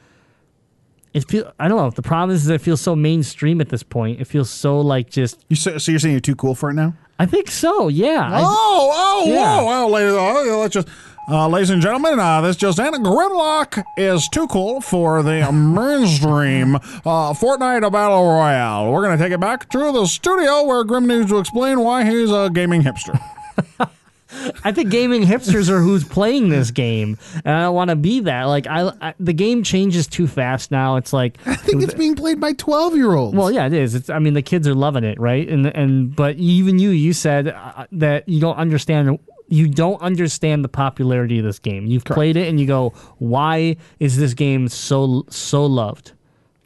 it 1.14 1.28
feel 1.28 1.52
I 1.58 1.68
don't 1.68 1.78
know. 1.78 1.90
The 1.90 2.02
problem 2.02 2.34
is 2.34 2.48
it 2.48 2.60
feels 2.60 2.80
so 2.80 2.94
mainstream 2.96 3.60
at 3.60 3.68
this 3.68 3.82
point. 3.82 4.20
It 4.20 4.26
feels 4.26 4.50
so 4.50 4.80
like 4.80 5.10
just. 5.10 5.44
You 5.48 5.56
so, 5.56 5.78
so 5.78 5.90
you're 5.92 5.98
saying 5.98 6.12
you're 6.12 6.20
too 6.20 6.36
cool 6.36 6.54
for 6.54 6.70
it 6.70 6.74
now? 6.74 6.94
I 7.18 7.24
think 7.26 7.50
so. 7.50 7.88
Yeah. 7.88 8.28
I- 8.30 8.42
Oh, 8.44 8.92
oh, 8.94 9.24
Yeah. 9.32 9.56
whoa, 9.60 9.66
well, 9.66 9.90
ladies, 9.90 10.12
oh, 10.14 10.58
let's 10.60 10.74
just, 10.74 10.86
uh, 11.30 11.48
ladies 11.48 11.70
and 11.70 11.80
gentlemen, 11.80 12.20
uh, 12.20 12.42
this 12.42 12.56
just 12.56 12.78
in. 12.78 12.92
Grimlock 12.92 13.82
is 13.96 14.28
too 14.28 14.46
cool 14.48 14.82
for 14.82 15.22
the 15.22 15.50
mainstream 15.50 16.74
uh, 16.76 17.32
Fortnite 17.32 17.90
Battle 17.90 18.22
Royale. 18.22 18.92
We're 18.92 19.02
going 19.02 19.16
to 19.16 19.24
take 19.24 19.32
it 19.32 19.40
back 19.40 19.68
to 19.70 19.78
the 19.92 20.04
studio 20.06 20.64
where 20.64 20.84
Grim 20.84 21.06
needs 21.06 21.30
to 21.30 21.38
explain 21.38 21.80
why 21.80 22.04
he's 22.04 22.30
a 22.30 22.50
gaming 22.52 22.82
hipster. 22.82 23.18
I 24.64 24.72
think 24.72 24.90
gaming 24.90 25.22
hipsters 25.22 25.68
are 25.68 25.80
who's 25.80 26.02
playing 26.04 26.48
this 26.48 26.70
game, 26.70 27.16
and 27.44 27.54
I 27.54 27.62
don't 27.62 27.74
want 27.74 27.90
to 27.90 27.96
be 27.96 28.20
that. 28.20 28.44
Like 28.44 28.66
I, 28.66 28.90
I, 29.00 29.14
the 29.20 29.32
game 29.32 29.62
changes 29.62 30.06
too 30.06 30.26
fast 30.26 30.70
now. 30.70 30.96
It's 30.96 31.12
like, 31.12 31.38
I 31.46 31.54
think 31.54 31.82
it's 31.82 31.94
being 31.94 32.16
played 32.16 32.40
by 32.40 32.52
12 32.54 32.96
year 32.96 33.14
olds. 33.14 33.36
well, 33.36 33.50
yeah, 33.50 33.66
it 33.66 33.72
is. 33.72 33.94
It's. 33.94 34.10
I 34.10 34.18
mean, 34.18 34.34
the 34.34 34.42
kids 34.42 34.66
are 34.66 34.74
loving 34.74 35.04
it, 35.04 35.20
right? 35.20 35.48
And 35.48 35.66
and 35.66 36.14
but 36.14 36.36
even 36.36 36.78
you, 36.78 36.90
you 36.90 37.12
said 37.12 37.48
uh, 37.48 37.86
that 37.92 38.28
you 38.28 38.40
don't 38.40 38.56
understand. 38.56 39.18
You 39.48 39.68
don't 39.68 40.02
understand 40.02 40.64
the 40.64 40.68
popularity 40.68 41.38
of 41.38 41.44
this 41.44 41.60
game. 41.60 41.86
You've 41.86 42.04
played 42.04 42.36
it, 42.36 42.48
and 42.48 42.58
you 42.58 42.66
go, 42.66 42.90
"Why 43.18 43.76
is 44.00 44.16
this 44.16 44.34
game 44.34 44.66
so 44.66 45.24
so 45.30 45.64
loved?" 45.66 46.12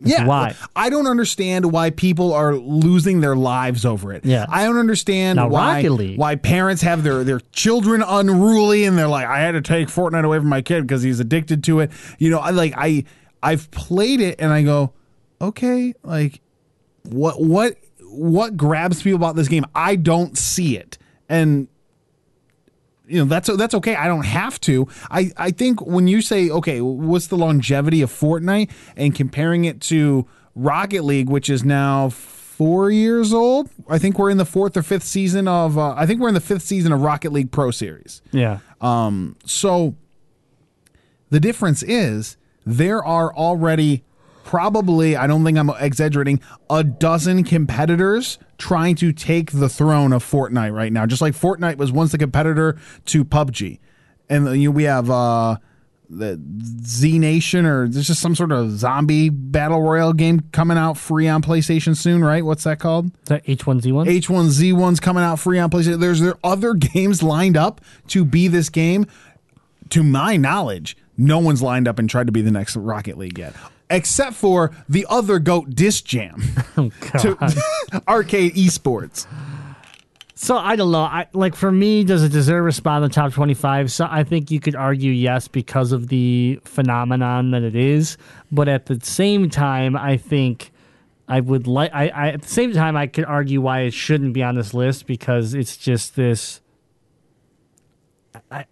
Yeah. 0.03 0.25
Why? 0.25 0.55
I 0.75 0.89
don't 0.91 1.07
understand 1.07 1.71
why 1.73 1.91
people 1.91 2.33
are 2.33 2.55
losing 2.55 3.21
their 3.21 3.37
lives 3.37 3.85
over 3.85 4.13
it. 4.13 4.25
Yeah. 4.25 4.47
I 4.49 4.65
don't 4.65 4.79
understand 4.79 5.37
Now, 5.37 5.49
why 5.49 5.87
why 6.17 6.37
parents 6.37 6.83
have 6.83 7.03
their, 7.03 7.23
their 7.23 7.41
children 7.53 8.03
unruly 8.03 8.85
and 8.85 8.97
they're 8.97 9.09
like, 9.09 9.27
I 9.27 9.41
had 9.41 9.53
to 9.53 9.61
take 9.61 9.89
Fortnite 9.89 10.25
away 10.25 10.39
from 10.39 10.49
my 10.49 10.63
kid 10.63 10.83
because 10.83 11.03
he's 11.03 11.21
addicted 11.21 11.63
to 11.65 11.81
it. 11.81 11.91
You 12.19 12.31
know, 12.31 12.39
I 12.39 12.51
like 12.51 12.75
I 12.77 13.05
I've 13.43 13.71
played 13.71 14.21
it 14.21 14.41
and 14.41 14.53
I 14.53 14.63
go, 14.63 14.93
okay, 15.41 15.95
like 16.03 16.41
what 17.03 17.41
what 17.41 17.77
what 18.03 18.57
grabs 18.57 19.03
people 19.03 19.17
about 19.17 19.37
this 19.37 19.49
game? 19.49 19.65
I 19.75 19.97
don't 19.97 20.37
see 20.37 20.77
it. 20.77 20.99
And 21.29 21.69
you 23.11 23.19
know 23.19 23.25
that's 23.25 23.55
that's 23.57 23.75
okay. 23.75 23.95
I 23.95 24.07
don't 24.07 24.25
have 24.25 24.61
to. 24.63 24.87
I 25.11 25.33
I 25.37 25.51
think 25.51 25.85
when 25.87 26.07
you 26.09 26.23
say 26.23 26.49
okay, 26.51 26.81
what's 26.81 27.27
the 27.27 27.37
longevity 27.37 28.03
of 28.03 28.11
Fortnite 28.11 28.71
and 28.97 29.15
comparing 29.15 29.65
it 29.65 29.81
to 29.83 30.27
Rocket 30.55 31.05
League, 31.05 31.29
which 31.29 31.51
is 31.51 31.65
now 31.65 32.09
four 32.11 32.91
years 32.91 33.33
old. 33.33 33.71
I 33.89 33.99
think 33.99 34.19
we're 34.19 34.31
in 34.31 34.37
the 34.37 34.45
fourth 34.45 34.77
or 34.77 34.83
fifth 34.83 35.05
season 35.05 35.49
of. 35.49 35.77
Uh, 35.77 35.95
I 35.97 36.07
think 36.07 36.21
we're 36.21 36.29
in 36.29 36.35
the 36.35 36.41
fifth 36.41 36.63
season 36.63 36.93
of 36.93 37.01
Rocket 37.01 37.33
League 37.33 37.51
Pro 37.51 37.71
Series. 37.71 38.23
Yeah. 38.33 38.59
Um. 38.81 39.37
So 39.45 39.97
the 41.31 41.41
difference 41.41 41.83
is 41.83 42.37
there 42.67 43.05
are 43.05 43.35
already 43.35 44.05
probably, 44.45 45.17
I 45.17 45.27
don't 45.29 45.45
think 45.45 45.57
I'm 45.57 45.71
exaggerating, 45.71 46.41
a 46.69 46.83
dozen 46.83 47.45
competitors 47.45 48.39
trying 48.61 48.95
to 48.97 49.13
take 49.13 49.51
the 49.51 49.69
throne 49.69 50.13
of 50.13 50.25
Fortnite 50.25 50.73
right 50.73 50.93
now. 50.93 51.07
Just 51.07 51.23
like 51.23 51.35
Fortnite 51.35 51.79
was 51.79 51.91
once 51.91 52.13
the 52.13 52.19
competitor 52.19 52.79
to 53.07 53.25
PUBG. 53.25 53.81
And 54.29 54.61
you 54.61 54.69
know, 54.69 54.71
we 54.71 54.85
have 54.85 55.11
uh, 55.11 55.57
the 56.09 56.41
Z 56.85 57.19
Nation 57.19 57.67
or 57.67 57.89
there's 57.89 58.07
just 58.07 58.21
some 58.21 58.37
sort 58.37 58.53
of 58.53 58.71
zombie 58.73 59.29
battle 59.29 59.81
royale 59.81 60.13
game 60.13 60.41
coming 60.53 60.77
out 60.77 60.97
free 60.97 61.27
on 61.27 61.43
PlayStation 61.43 61.97
soon, 61.97 62.23
right? 62.23 62.45
What's 62.45 62.65
that 62.65 62.79
called? 62.79 63.07
Is 63.07 63.13
that 63.27 63.45
H1Z1? 63.47 64.07
H1Z1's 64.21 65.01
coming 65.01 65.25
out 65.25 65.39
free 65.39 65.59
on 65.59 65.71
PlayStation. 65.71 65.99
There's 65.99 66.21
there 66.21 66.39
other 66.45 66.75
games 66.95 67.23
lined 67.23 67.57
up 67.57 67.81
to 68.09 68.25
be 68.25 68.47
this 68.49 68.69
game. 68.69 69.07
To 69.91 70.05
my 70.05 70.37
knowledge, 70.37 70.97
no 71.17 71.41
one's 71.41 71.63
lined 71.63 71.89
up 71.89 71.99
and 71.99 72.09
tried 72.09 72.27
to 72.27 72.33
be 72.33 72.43
the 72.43 72.53
next 72.53 72.77
Rocket 72.77 73.19
League 73.19 73.39
yet, 73.39 73.55
except 73.91 74.35
for 74.35 74.71
the 74.89 75.07
other 75.09 75.39
goat 75.39 75.71
Disc 75.71 76.05
Jam, 76.05 76.43
oh, 76.77 76.91
to 77.19 77.37
arcade 78.09 78.55
esports. 78.55 79.27
So 80.35 80.57
I 80.57 80.75
don't 80.75 80.91
know. 80.91 81.03
I 81.03 81.27
like 81.35 81.55
for 81.55 81.71
me, 81.71 82.03
does 82.03 82.23
it 82.23 82.33
deserve 82.33 82.67
a 82.67 82.73
spot 82.73 83.03
in 83.03 83.09
the 83.09 83.15
top 83.15 83.33
twenty-five? 83.33 83.93
So 83.93 84.09
I 84.11 84.25
think 84.25 84.51
you 84.51 84.59
could 84.59 84.75
argue 84.75 85.13
yes 85.13 85.49
because 85.49 85.93
of 85.93 86.09
the 86.09 86.59
phenomenon 86.65 87.51
that 87.51 87.63
it 87.63 87.77
is, 87.77 88.17
but 88.51 88.67
at 88.67 88.87
the 88.87 88.99
same 89.03 89.51
time, 89.51 89.97
I 89.97 90.17
think 90.17 90.73
I 91.29 91.41
would 91.41 91.67
like. 91.67 91.93
I, 91.93 92.09
I 92.09 92.29
at 92.29 92.43
the 92.43 92.49
same 92.49 92.73
time 92.73 92.97
I 92.97 93.07
could 93.07 93.27
argue 93.27 93.61
why 93.61 93.83
it 93.83 93.93
shouldn't 93.93 94.33
be 94.33 94.43
on 94.43 94.55
this 94.55 94.73
list 94.73 95.07
because 95.07 95.53
it's 95.53 95.77
just 95.77 96.17
this. 96.17 96.63
I, 98.51 98.65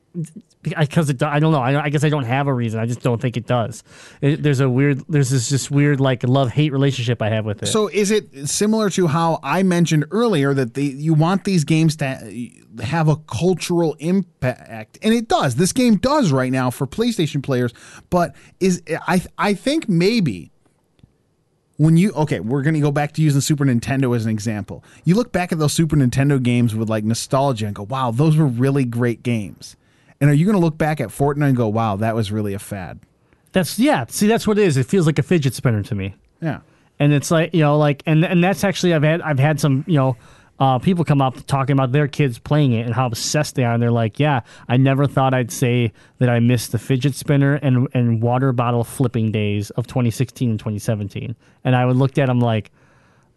because 0.62 1.08
it, 1.10 1.22
I 1.22 1.38
don't 1.38 1.52
know. 1.52 1.60
I, 1.60 1.84
I 1.84 1.88
guess 1.88 2.04
I 2.04 2.08
don't 2.08 2.24
have 2.24 2.46
a 2.46 2.52
reason. 2.52 2.80
I 2.80 2.86
just 2.86 3.02
don't 3.02 3.20
think 3.20 3.36
it 3.36 3.46
does. 3.46 3.82
It, 4.20 4.42
there's 4.42 4.60
a 4.60 4.68
weird. 4.68 5.02
There's 5.08 5.30
this 5.30 5.48
just 5.48 5.70
weird 5.70 6.00
like 6.00 6.22
love 6.24 6.50
hate 6.50 6.72
relationship 6.72 7.22
I 7.22 7.28
have 7.30 7.44
with 7.44 7.62
it. 7.62 7.66
So 7.66 7.88
is 7.88 8.10
it 8.10 8.48
similar 8.48 8.90
to 8.90 9.06
how 9.06 9.38
I 9.42 9.62
mentioned 9.62 10.06
earlier 10.10 10.54
that 10.54 10.74
the 10.74 10.84
you 10.84 11.14
want 11.14 11.44
these 11.44 11.64
games 11.64 11.96
to 11.96 12.50
have 12.82 13.08
a 13.08 13.16
cultural 13.16 13.94
impact, 14.00 14.98
and 15.02 15.14
it 15.14 15.28
does. 15.28 15.54
This 15.56 15.72
game 15.72 15.96
does 15.96 16.32
right 16.32 16.50
now 16.50 16.70
for 16.70 16.86
PlayStation 16.86 17.42
players, 17.42 17.72
but 18.10 18.34
is 18.60 18.82
I 19.06 19.22
I 19.36 19.54
think 19.54 19.88
maybe 19.88 20.50
when 21.76 21.96
you 21.96 22.12
okay, 22.12 22.40
we're 22.40 22.62
gonna 22.62 22.80
go 22.80 22.90
back 22.90 23.12
to 23.12 23.22
using 23.22 23.40
Super 23.40 23.64
Nintendo 23.64 24.14
as 24.14 24.24
an 24.24 24.30
example. 24.30 24.84
You 25.04 25.14
look 25.14 25.32
back 25.32 25.52
at 25.52 25.58
those 25.58 25.72
Super 25.72 25.96
Nintendo 25.96 26.42
games 26.42 26.74
with 26.74 26.90
like 26.90 27.04
nostalgia 27.04 27.66
and 27.66 27.74
go, 27.74 27.84
"Wow, 27.84 28.10
those 28.10 28.36
were 28.36 28.46
really 28.46 28.84
great 28.84 29.22
games." 29.22 29.76
And 30.20 30.28
are 30.30 30.34
you 30.34 30.46
gonna 30.46 30.58
look 30.58 30.76
back 30.78 31.00
at 31.00 31.08
Fortnite 31.08 31.48
and 31.48 31.56
go, 31.56 31.68
"Wow, 31.68 31.96
that 31.96 32.14
was 32.14 32.32
really 32.32 32.54
a 32.54 32.58
fad"? 32.58 33.00
that's 33.52 33.78
yeah. 33.78 34.04
See, 34.08 34.26
that's 34.26 34.46
what 34.46 34.58
it 34.58 34.64
is. 34.64 34.76
It 34.76 34.86
feels 34.86 35.06
like 35.06 35.18
a 35.18 35.22
fidget 35.22 35.54
spinner 35.54 35.82
to 35.82 35.94
me. 35.94 36.14
Yeah. 36.40 36.60
and 37.00 37.12
it's 37.12 37.30
like 37.30 37.54
you 37.54 37.60
know 37.60 37.78
like 37.78 38.02
and 38.06 38.24
and 38.24 38.42
that's 38.44 38.62
actually 38.64 38.94
i've 38.94 39.02
had 39.02 39.20
i've 39.22 39.38
had 39.40 39.58
some 39.60 39.84
you 39.88 39.94
know 39.96 40.16
uh, 40.60 40.78
people 40.80 41.04
come 41.04 41.20
up 41.22 41.46
talking 41.46 41.72
about 41.72 41.92
their 41.92 42.08
kids 42.08 42.38
playing 42.40 42.72
it 42.72 42.84
and 42.86 42.92
how 42.94 43.06
obsessed 43.06 43.54
they 43.54 43.64
are 43.64 43.72
and 43.74 43.82
they're 43.82 43.90
like 43.92 44.18
yeah 44.20 44.40
i 44.68 44.76
never 44.76 45.06
thought 45.06 45.32
i'd 45.34 45.50
say 45.52 45.92
that 46.18 46.28
i 46.28 46.38
missed 46.40 46.70
the 46.72 46.78
fidget 46.78 47.14
spinner 47.14 47.54
and 47.54 47.86
and 47.94 48.22
water 48.22 48.52
bottle 48.52 48.82
flipping 48.84 49.30
days 49.32 49.70
of 49.70 49.86
2016 49.88 50.50
and 50.50 50.58
2017 50.60 51.34
and 51.64 51.74
i 51.76 51.84
would 51.86 51.96
look 51.96 52.18
at 52.18 52.26
them 52.26 52.40
like 52.40 52.70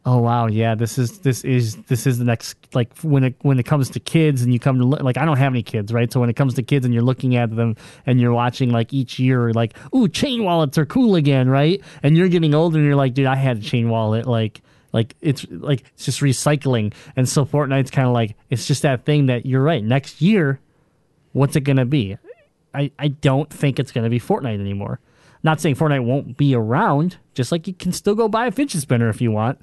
oh 0.05 0.19
wow. 0.19 0.47
Yeah 0.47 0.75
this 0.75 0.97
is 0.97 1.19
this 1.19 1.43
is 1.43 1.75
this 1.83 2.07
is 2.07 2.17
the 2.17 2.25
next 2.25 2.57
like 2.73 2.95
when 2.99 3.23
it 3.23 3.35
when 3.41 3.59
it 3.59 3.63
comes 3.63 3.89
to 3.91 3.99
kids 3.99 4.41
and 4.41 4.53
you 4.53 4.59
come 4.59 4.79
to 4.79 4.85
like 4.85 5.17
i 5.17 5.25
don't 5.25 5.37
have 5.37 5.53
any 5.53 5.63
kids 5.63 5.93
right? 5.93 6.11
So 6.11 6.19
when 6.19 6.29
it 6.29 6.35
comes 6.35 6.55
to 6.55 6.63
kids 6.63 6.85
and 6.85 6.93
you're 6.93 7.03
looking 7.03 7.35
at 7.35 7.55
them 7.55 7.75
and 8.05 8.19
you're 8.19 8.33
watching 8.33 8.71
like 8.71 8.93
each 8.93 9.19
year 9.19 9.51
like 9.53 9.77
ooh 9.95 10.07
chain 10.07 10.43
wallets 10.43 10.77
are 10.77 10.85
cool 10.85 11.15
again 11.15 11.49
right? 11.49 11.81
And 12.03 12.17
you're 12.17 12.29
getting 12.29 12.53
older 12.53 12.77
and 12.77 12.85
you're 12.85 12.95
like 12.95 13.13
dude 13.13 13.27
i 13.27 13.35
had 13.35 13.57
a 13.57 13.61
chain 13.61 13.89
wallet 13.89 14.25
like 14.25 14.61
like 14.93 15.15
it's 15.21 15.45
like 15.49 15.83
it's 15.93 16.05
just 16.05 16.21
recycling. 16.21 16.93
And 17.15 17.27
so 17.27 17.45
fortnite's 17.45 17.91
kind 17.91 18.07
of 18.07 18.13
like 18.13 18.35
it's 18.49 18.67
just 18.67 18.81
that 18.81 19.05
thing 19.05 19.27
that 19.27 19.45
you're 19.45 19.63
right 19.63 19.83
next 19.83 20.21
year 20.21 20.59
what's 21.33 21.55
it 21.55 21.61
gonna 21.61 21.85
be? 21.85 22.17
I 22.73 22.91
i 22.99 23.07
don't 23.09 23.49
think 23.49 23.79
it's 23.79 23.91
gonna 23.91 24.09
be 24.09 24.19
fortnite 24.19 24.59
anymore. 24.59 24.99
Not 25.43 25.59
saying 25.59 25.75
fortnite 25.75 26.03
won't 26.03 26.37
be 26.37 26.55
around 26.55 27.17
just 27.33 27.51
like 27.51 27.67
you 27.67 27.73
can 27.73 27.91
still 27.91 28.15
go 28.15 28.27
buy 28.27 28.47
a 28.47 28.51
fidget 28.51 28.81
spinner 28.81 29.09
if 29.09 29.21
you 29.21 29.31
want 29.31 29.59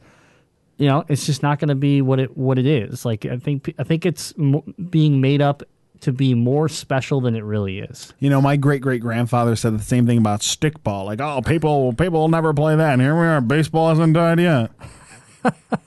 you 0.78 0.86
know, 0.86 1.04
it's 1.08 1.26
just 1.26 1.42
not 1.42 1.58
going 1.58 1.68
to 1.68 1.74
be 1.74 2.00
what 2.02 2.18
it 2.20 2.36
what 2.36 2.58
it 2.58 2.66
is. 2.66 3.04
Like 3.04 3.26
I 3.26 3.36
think 3.36 3.74
I 3.78 3.82
think 3.84 4.06
it's 4.06 4.32
mo- 4.38 4.64
being 4.90 5.20
made 5.20 5.42
up 5.42 5.62
to 6.00 6.12
be 6.12 6.32
more 6.32 6.68
special 6.68 7.20
than 7.20 7.34
it 7.34 7.42
really 7.42 7.80
is. 7.80 8.12
You 8.20 8.30
know, 8.30 8.40
my 8.40 8.56
great 8.56 8.80
great 8.80 9.00
grandfather 9.02 9.56
said 9.56 9.76
the 9.78 9.82
same 9.82 10.06
thing 10.06 10.18
about 10.18 10.40
stickball. 10.40 11.04
Like, 11.04 11.20
oh, 11.20 11.42
people 11.42 11.92
people 11.92 12.20
will 12.20 12.28
never 12.28 12.54
play 12.54 12.76
that. 12.76 12.92
And 12.92 13.02
here 13.02 13.18
we 13.20 13.26
are. 13.26 13.40
Baseball 13.40 13.88
hasn't 13.88 14.14
died 14.14 14.38
yet. 14.40 14.70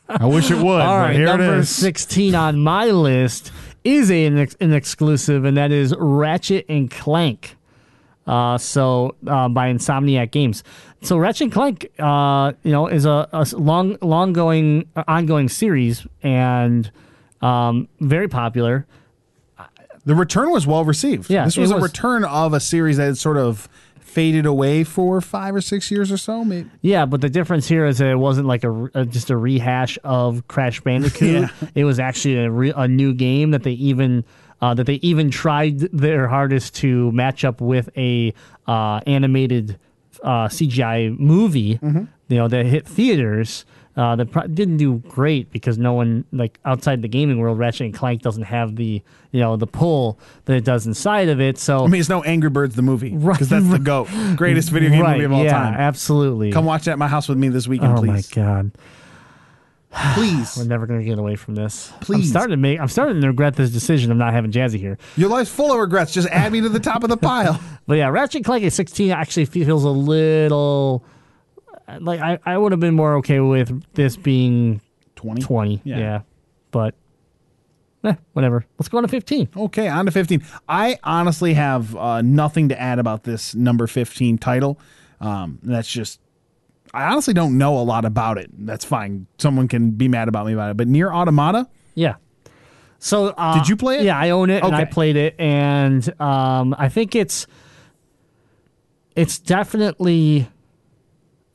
I 0.09 0.25
wish 0.25 0.49
it 0.51 0.57
would, 0.57 0.81
All 0.81 0.97
but 0.97 1.01
right, 1.07 1.15
here 1.15 1.25
number 1.25 1.55
is. 1.59 1.69
sixteen 1.69 2.35
on 2.35 2.59
my 2.59 2.85
list 2.87 3.51
is 3.83 4.11
a, 4.11 4.25
an, 4.25 4.37
ex- 4.37 4.55
an 4.59 4.73
exclusive, 4.73 5.45
and 5.45 5.57
that 5.57 5.71
is 5.71 5.93
Ratchet 5.97 6.65
and 6.69 6.89
Clank. 6.91 7.55
Uh, 8.27 8.57
so 8.57 9.15
uh, 9.27 9.49
by 9.49 9.73
Insomniac 9.73 10.31
Games. 10.31 10.63
So 11.01 11.17
Ratchet 11.17 11.41
and 11.45 11.51
Clank, 11.51 11.87
uh, 11.99 12.53
you 12.63 12.71
know, 12.71 12.87
is 12.87 13.05
a, 13.05 13.27
a 13.33 13.45
long, 13.53 13.97
long 14.01 14.31
going, 14.33 14.87
uh, 14.95 15.03
ongoing 15.07 15.49
series, 15.49 16.05
and 16.21 16.89
um, 17.41 17.87
very 17.99 18.27
popular. 18.27 18.85
The 20.05 20.15
return 20.15 20.51
was 20.51 20.65
well 20.65 20.83
received. 20.85 21.29
Yeah, 21.29 21.45
this 21.45 21.57
was, 21.57 21.71
it 21.71 21.77
a 21.77 21.79
return 21.79 22.23
of 22.25 22.53
a 22.53 22.59
series 22.59 22.97
that 22.97 23.05
had 23.05 23.17
sort 23.17 23.37
of 23.37 23.67
faded 23.99 24.45
away 24.45 24.83
for 24.83 25.21
five 25.21 25.55
or 25.55 25.61
six 25.61 25.89
years 25.89 26.11
or 26.11 26.17
so. 26.17 26.43
Maybe. 26.43 26.69
Yeah, 26.81 27.05
but 27.05 27.21
the 27.21 27.29
difference 27.29 27.67
here 27.67 27.85
is 27.85 27.99
that 27.99 28.09
it 28.09 28.15
wasn't 28.17 28.47
like 28.47 28.63
a, 28.63 28.85
a- 28.93 29.05
just 29.05 29.29
a 29.29 29.37
rehash 29.37 29.97
of 30.03 30.47
Crash 30.47 30.81
Bandicoot. 30.81 31.49
It 31.75 31.85
was 31.85 31.99
actually 31.99 32.37
a, 32.37 32.51
re, 32.51 32.73
a 32.75 32.87
new 32.87 33.13
game 33.13 33.51
that 33.51 33.63
they 33.63 33.71
even 33.73 34.25
uh, 34.61 34.73
that 34.73 34.85
they 34.85 34.95
even 34.95 35.29
tried 35.31 35.79
their 35.79 36.27
hardest 36.27 36.75
to 36.75 37.11
match 37.11 37.43
up 37.43 37.61
with 37.61 37.89
a 37.97 38.33
uh, 38.67 38.99
animated 39.07 39.77
uh, 40.23 40.47
CGI 40.47 41.17
movie. 41.17 41.79
You 41.81 42.07
know 42.37 42.47
that 42.47 42.65
hit 42.65 42.87
theaters. 42.87 43.65
Uh, 43.97 44.15
that 44.15 44.31
pro- 44.31 44.47
didn't 44.47 44.77
do 44.77 44.99
great 45.09 45.51
because 45.51 45.77
no 45.77 45.91
one 45.91 46.23
like 46.31 46.57
outside 46.63 47.01
the 47.01 47.09
gaming 47.09 47.39
world, 47.39 47.59
Ratchet 47.59 47.81
and 47.81 47.93
Clank 47.93 48.21
doesn't 48.21 48.43
have 48.43 48.77
the 48.77 49.01
you 49.33 49.39
know 49.41 49.57
the 49.57 49.67
pull 49.67 50.17
that 50.45 50.55
it 50.55 50.63
does 50.63 50.87
inside 50.87 51.27
of 51.27 51.41
it. 51.41 51.57
So 51.57 51.83
I 51.83 51.87
mean, 51.87 51.99
it's 51.99 52.07
no 52.07 52.23
Angry 52.23 52.49
Birds 52.49 52.75
the 52.75 52.83
movie 52.83 53.11
Right. 53.17 53.33
because 53.33 53.49
that's 53.49 53.67
the 53.67 53.79
goat, 53.79 54.07
greatest 54.37 54.69
video 54.69 54.91
game 54.91 55.01
right, 55.01 55.11
movie 55.17 55.25
of 55.25 55.33
all 55.33 55.43
yeah, 55.43 55.51
time. 55.51 55.73
absolutely. 55.73 56.53
Come 56.53 56.63
watch 56.63 56.85
that 56.85 56.91
at 56.91 56.99
my 56.99 57.09
house 57.09 57.27
with 57.27 57.37
me 57.37 57.49
this 57.49 57.67
weekend, 57.67 57.97
oh 57.97 58.01
please. 58.01 58.31
Oh 58.37 58.39
my 58.39 58.45
god. 58.47 58.71
Please. 60.13 60.57
We're 60.57 60.65
never 60.65 60.87
gonna 60.87 61.03
get 61.03 61.19
away 61.19 61.35
from 61.35 61.55
this. 61.55 61.91
I'm 61.93 61.99
Please. 61.99 62.29
starting 62.29 62.51
to 62.51 62.57
make. 62.57 62.79
I'm 62.79 62.87
starting 62.87 63.21
to 63.21 63.27
regret 63.27 63.55
this 63.55 63.71
decision 63.71 64.11
of 64.11 64.17
not 64.17 64.33
having 64.33 64.51
Jazzy 64.51 64.79
here. 64.79 64.97
Your 65.17 65.29
life's 65.29 65.51
full 65.51 65.71
of 65.71 65.79
regrets. 65.79 66.13
Just 66.13 66.29
add 66.29 66.51
me 66.51 66.61
to 66.61 66.69
the 66.69 66.79
top 66.79 67.03
of 67.03 67.09
the 67.09 67.17
pile. 67.17 67.59
But 67.87 67.97
yeah, 67.97 68.07
Ratchet 68.07 68.45
Clank 68.45 68.63
at 68.63 68.71
16 68.71 69.11
actually 69.11 69.45
feels 69.45 69.83
a 69.83 69.89
little 69.89 71.03
like 71.99 72.21
I, 72.21 72.39
I 72.45 72.57
would 72.57 72.71
have 72.71 72.79
been 72.79 72.93
more 72.93 73.15
okay 73.15 73.39
with 73.39 73.83
this 73.93 74.15
being 74.15 74.81
20. 75.15 75.41
20. 75.41 75.81
Yeah. 75.83 75.97
Yeah. 75.97 76.21
But 76.71 76.95
eh, 78.03 78.15
whatever. 78.33 78.65
Let's 78.77 78.87
go 78.89 78.97
on 78.97 79.03
to 79.03 79.09
15. 79.09 79.49
Okay, 79.57 79.87
on 79.87 80.05
to 80.05 80.11
15. 80.11 80.43
I 80.69 80.97
honestly 81.03 81.53
have 81.53 81.95
uh, 81.95 82.21
nothing 82.21 82.69
to 82.69 82.79
add 82.79 82.99
about 82.99 83.23
this 83.23 83.53
number 83.55 83.87
15 83.87 84.37
title. 84.37 84.79
Um, 85.19 85.59
that's 85.63 85.89
just, 85.91 86.19
I 86.93 87.09
honestly 87.11 87.33
don't 87.33 87.57
know 87.57 87.77
a 87.77 87.83
lot 87.83 88.05
about 88.05 88.37
it. 88.37 88.49
That's 88.53 88.83
fine. 88.83 89.27
Someone 89.37 89.67
can 89.67 89.91
be 89.91 90.07
mad 90.07 90.27
about 90.27 90.45
me 90.45 90.53
about 90.53 90.71
it. 90.71 90.77
But 90.77 90.87
NieR 90.87 91.13
Automata, 91.13 91.67
Yeah. 91.95 92.15
So 92.99 93.29
uh, 93.29 93.57
Did 93.57 93.67
you 93.67 93.75
play 93.75 93.97
it? 93.97 94.03
Yeah, 94.03 94.17
I 94.19 94.29
own 94.29 94.51
it 94.51 94.63
and 94.63 94.75
I 94.75 94.85
played 94.85 95.15
it, 95.15 95.35
and 95.39 96.07
um, 96.21 96.75
I 96.77 96.87
think 96.87 97.15
it's 97.15 97.47
it's 99.15 99.39
definitely 99.39 100.47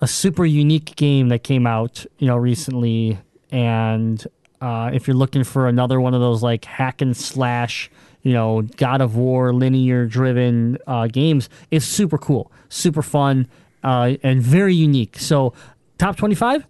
a 0.00 0.08
super 0.08 0.44
unique 0.44 0.96
game 0.96 1.28
that 1.28 1.44
came 1.44 1.66
out, 1.66 2.04
you 2.18 2.26
know, 2.26 2.36
recently. 2.36 3.18
And 3.52 4.26
uh, 4.60 4.90
if 4.92 5.06
you're 5.06 5.16
looking 5.16 5.44
for 5.44 5.68
another 5.68 6.00
one 6.00 6.14
of 6.14 6.20
those 6.20 6.42
like 6.42 6.64
hack 6.64 7.00
and 7.00 7.16
slash, 7.16 7.90
you 8.22 8.32
know, 8.32 8.62
God 8.76 9.00
of 9.00 9.16
War 9.16 9.54
linear 9.54 10.06
driven 10.06 10.78
uh, 10.86 11.06
games, 11.06 11.48
it's 11.70 11.86
super 11.86 12.18
cool, 12.18 12.50
super 12.68 13.02
fun, 13.02 13.46
uh, 13.82 14.14
and 14.22 14.42
very 14.42 14.74
unique. 14.74 15.18
So, 15.18 15.52
top 15.98 16.16
twenty 16.16 16.34
five. 16.34 16.66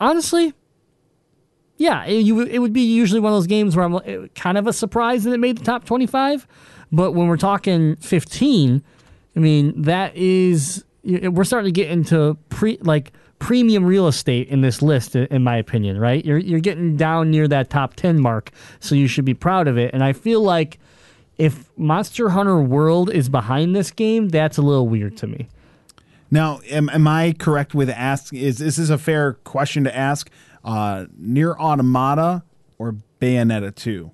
Honestly, 0.00 0.52
yeah, 1.82 2.04
it, 2.04 2.24
you, 2.24 2.40
it 2.40 2.58
would 2.58 2.72
be 2.72 2.82
usually 2.82 3.20
one 3.20 3.32
of 3.32 3.36
those 3.36 3.46
games 3.46 3.74
where 3.74 3.84
I'm 3.84 3.96
uh, 3.96 4.28
kind 4.36 4.56
of 4.56 4.66
a 4.66 4.72
surprise 4.72 5.24
that 5.24 5.32
it 5.32 5.38
made 5.38 5.58
the 5.58 5.64
top 5.64 5.84
25. 5.84 6.46
But 6.92 7.12
when 7.12 7.26
we're 7.26 7.36
talking 7.36 7.96
15, 7.96 8.82
I 9.34 9.38
mean, 9.38 9.82
that 9.82 10.14
is, 10.14 10.84
we're 11.02 11.44
starting 11.44 11.72
to 11.72 11.80
get 11.80 11.90
into 11.90 12.36
pre, 12.50 12.78
like, 12.82 13.12
premium 13.40 13.84
real 13.84 14.06
estate 14.06 14.46
in 14.48 14.60
this 14.60 14.80
list, 14.82 15.16
in 15.16 15.42
my 15.42 15.56
opinion, 15.56 15.98
right? 15.98 16.24
You're, 16.24 16.38
you're 16.38 16.60
getting 16.60 16.96
down 16.96 17.32
near 17.32 17.48
that 17.48 17.70
top 17.70 17.94
10 17.96 18.20
mark, 18.20 18.52
so 18.78 18.94
you 18.94 19.08
should 19.08 19.24
be 19.24 19.34
proud 19.34 19.66
of 19.66 19.76
it. 19.76 19.92
And 19.92 20.04
I 20.04 20.12
feel 20.12 20.40
like 20.40 20.78
if 21.38 21.68
Monster 21.76 22.28
Hunter 22.28 22.62
World 22.62 23.10
is 23.10 23.28
behind 23.28 23.74
this 23.74 23.90
game, 23.90 24.28
that's 24.28 24.58
a 24.58 24.62
little 24.62 24.86
weird 24.86 25.16
to 25.16 25.26
me. 25.26 25.48
Now, 26.32 26.60
am, 26.70 26.88
am 26.88 27.06
I 27.06 27.34
correct 27.38 27.74
with 27.74 27.90
asking? 27.90 28.40
Is 28.40 28.56
this 28.58 28.78
a 28.90 28.96
fair 28.98 29.34
question 29.34 29.84
to 29.84 29.94
ask? 29.96 30.30
Uh, 30.64 31.04
NieR 31.20 31.54
Automata 31.58 32.42
or 32.78 32.96
Bayonetta 33.20 33.74
two? 33.74 34.10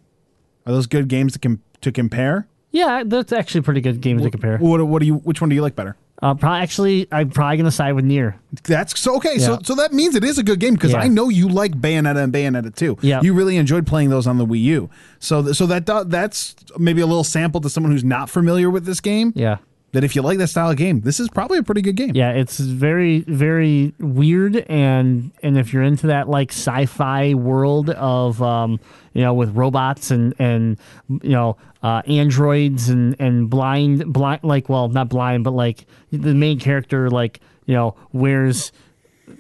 Are 0.66 0.73
those 0.73 0.87
good 0.87 1.09
games 1.09 1.33
to 1.35 1.39
com- 1.39 1.62
to 1.81 1.93
compare? 1.93 2.49
Yeah, 2.73 3.05
that's 3.07 3.33
actually 3.33 3.61
a 3.61 3.62
pretty 3.62 3.81
good 3.81 4.01
game 4.01 4.19
to 4.21 4.31
compare. 4.31 4.59
What, 4.59 4.85
what 4.87 4.99
do 5.01 5.07
you? 5.07 5.14
Which 5.19 5.41
one 5.41 5.49
do 5.49 5.55
you 5.57 5.62
like 5.62 5.77
better? 5.77 5.97
Uh, 6.21 6.35
probably, 6.35 6.61
actually, 6.61 7.07
I'm 7.12 7.31
probably 7.31 7.59
going 7.59 7.64
to 7.66 7.71
side 7.71 7.93
with 7.93 8.05
NieR. 8.05 8.35
That's 8.64 8.99
so 8.99 9.16
okay. 9.19 9.39
So 9.39 9.53
Yeah. 9.53 9.59
so 9.62 9.77
that 9.77 9.93
means 9.93 10.16
it 10.16 10.25
is 10.25 10.37
a 10.39 10.43
good 10.43 10.59
game 10.59 10.75
because 10.75 10.91
Yeah. 10.91 10.99
I 10.99 11.07
know 11.07 11.29
you 11.29 11.49
like 11.49 11.81
Bayonetta 11.81 12.25
and 12.25 12.33
Bayonetta 12.33 12.75
two. 12.75 12.99
Yeah. 13.01 13.21
you 13.23 13.33
really 13.33 13.57
enjoyed 13.57 13.87
playing 13.87 14.11
those 14.11 14.27
on 14.27 14.37
the 14.37 14.45
Wii 14.45 14.61
U. 14.62 14.91
So 15.21 15.43
th- 15.45 15.55
so 15.57 15.66
that 15.66 15.85
do- 15.87 16.03
that's 16.05 16.57
maybe 16.77 17.01
a 17.01 17.07
little 17.07 17.23
sample 17.23 17.61
to 17.61 17.71
someone 17.71 17.93
who's 17.93 18.03
not 18.03 18.29
familiar 18.29 18.69
with 18.69 18.85
this 18.85 18.99
game. 19.01 19.33
Yeah. 19.37 19.59
That 19.93 20.05
if 20.05 20.14
you 20.14 20.20
like 20.20 20.36
that 20.39 20.49
style 20.49 20.70
of 20.70 20.76
game, 20.76 21.01
this 21.01 21.18
is 21.18 21.30
probably 21.30 21.57
a 21.59 21.62
pretty 21.62 21.80
good 21.80 21.97
game. 21.97 22.12
Yeah, 22.14 22.32
it's 22.32 22.59
very 22.59 23.20
very 23.20 23.95
weird 23.99 24.57
and 24.57 25.30
and 25.43 25.57
if 25.57 25.72
you're 25.72 25.82
into 25.82 26.09
that 26.09 26.28
like 26.28 26.53
sci-fi 26.53 27.34
world 27.34 27.91
of 27.91 28.43
um 28.43 28.80
you 29.14 29.22
know 29.22 29.34
with 29.34 29.55
robots 29.57 30.11
and 30.11 30.34
and 30.39 30.78
you 31.09 31.30
know 31.30 31.57
uh 31.82 32.03
androids 32.07 32.89
and 32.89 33.16
and 33.18 33.49
blind 33.49 34.12
blind 34.12 34.45
like 34.45 34.68
well 34.68 34.89
not 34.89 35.09
blind 35.09 35.45
but 35.45 35.53
like 35.53 35.86
the 36.12 36.34
main 36.34 36.59
character 36.59 37.09
like 37.09 37.41
you 37.66 37.74
know 37.74 37.97
wears 38.12 38.72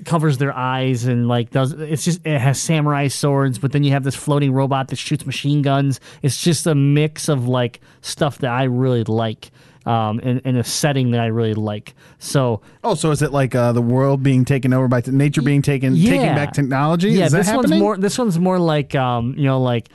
covers 0.04 0.38
their 0.38 0.54
eyes 0.54 1.04
and 1.04 1.28
like 1.28 1.50
does 1.50 1.72
it's 1.72 2.04
just 2.04 2.24
it 2.26 2.38
has 2.38 2.60
samurai 2.60 3.08
swords 3.08 3.58
but 3.58 3.72
then 3.72 3.82
you 3.82 3.90
have 3.90 4.04
this 4.04 4.14
floating 4.14 4.52
robot 4.52 4.88
that 4.88 4.96
shoots 4.96 5.24
machine 5.26 5.62
guns 5.62 6.00
it's 6.22 6.42
just 6.42 6.66
a 6.66 6.74
mix 6.74 7.28
of 7.28 7.48
like 7.48 7.80
stuff 8.00 8.38
that 8.38 8.50
i 8.50 8.64
really 8.64 9.04
like 9.04 9.50
um 9.88 10.20
in, 10.20 10.38
in 10.40 10.56
a 10.56 10.62
setting 10.64 11.10
that 11.12 11.20
i 11.20 11.26
really 11.26 11.54
like 11.54 11.94
so 12.18 12.60
Oh, 12.84 12.94
so 12.94 13.10
is 13.10 13.22
it 13.22 13.32
like 13.32 13.54
uh, 13.54 13.72
the 13.72 13.80
world 13.82 14.22
being 14.22 14.44
taken 14.44 14.72
over 14.72 14.86
by 14.88 15.00
t- 15.00 15.10
nature 15.10 15.42
being 15.42 15.62
taken 15.62 15.94
taking 15.94 16.34
back 16.34 16.52
technology? 16.52 17.10
yeah 17.10 17.24
is 17.26 17.32
that 17.32 17.38
this 17.38 17.46
happening? 17.48 17.70
one's 17.72 17.80
more 17.80 17.96
this 17.96 18.18
one's 18.18 18.38
more 18.38 18.58
like 18.58 18.94
um 18.94 19.34
you 19.36 19.44
know 19.44 19.60
like 19.62 19.88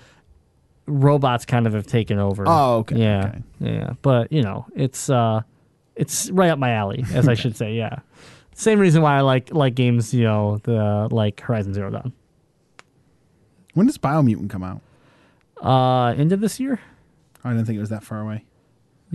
robots 0.88 1.46
kind 1.46 1.66
of 1.68 1.74
have 1.74 1.88
taken 1.88 2.20
over 2.20 2.44
Oh, 2.48 2.78
okay, 2.80 2.98
yeah 2.98 3.28
okay. 3.28 3.42
yeah 3.60 3.94
but 4.02 4.32
you 4.32 4.42
know 4.42 4.66
it's 4.76 5.10
uh 5.10 5.42
it's 5.96 6.30
right 6.32 6.50
up 6.50 6.60
my 6.60 6.72
alley 6.72 7.06
as 7.14 7.28
i 7.28 7.34
should 7.42 7.56
say 7.56 7.74
yeah 7.76 8.00
same 8.56 8.80
reason 8.80 9.02
why 9.02 9.18
i 9.18 9.22
like 9.22 9.54
like 9.54 9.76
games 9.76 10.14
you 10.14 10.24
know 10.24 10.58
the 10.64 11.08
like 11.12 11.40
horizon 11.42 11.74
zero 11.74 11.90
dawn 11.90 12.12
when 13.74 13.88
does 13.88 13.98
Biomutant 13.98 14.50
come 14.50 14.64
out? 14.64 14.82
uh 15.62 16.14
end 16.20 16.32
of 16.32 16.40
this 16.42 16.60
year 16.60 16.80
I 17.46 17.52
didn't 17.52 17.66
think 17.66 17.78
it 17.78 17.82
was 17.82 17.90
that 17.90 18.04
far 18.04 18.22
away. 18.22 18.46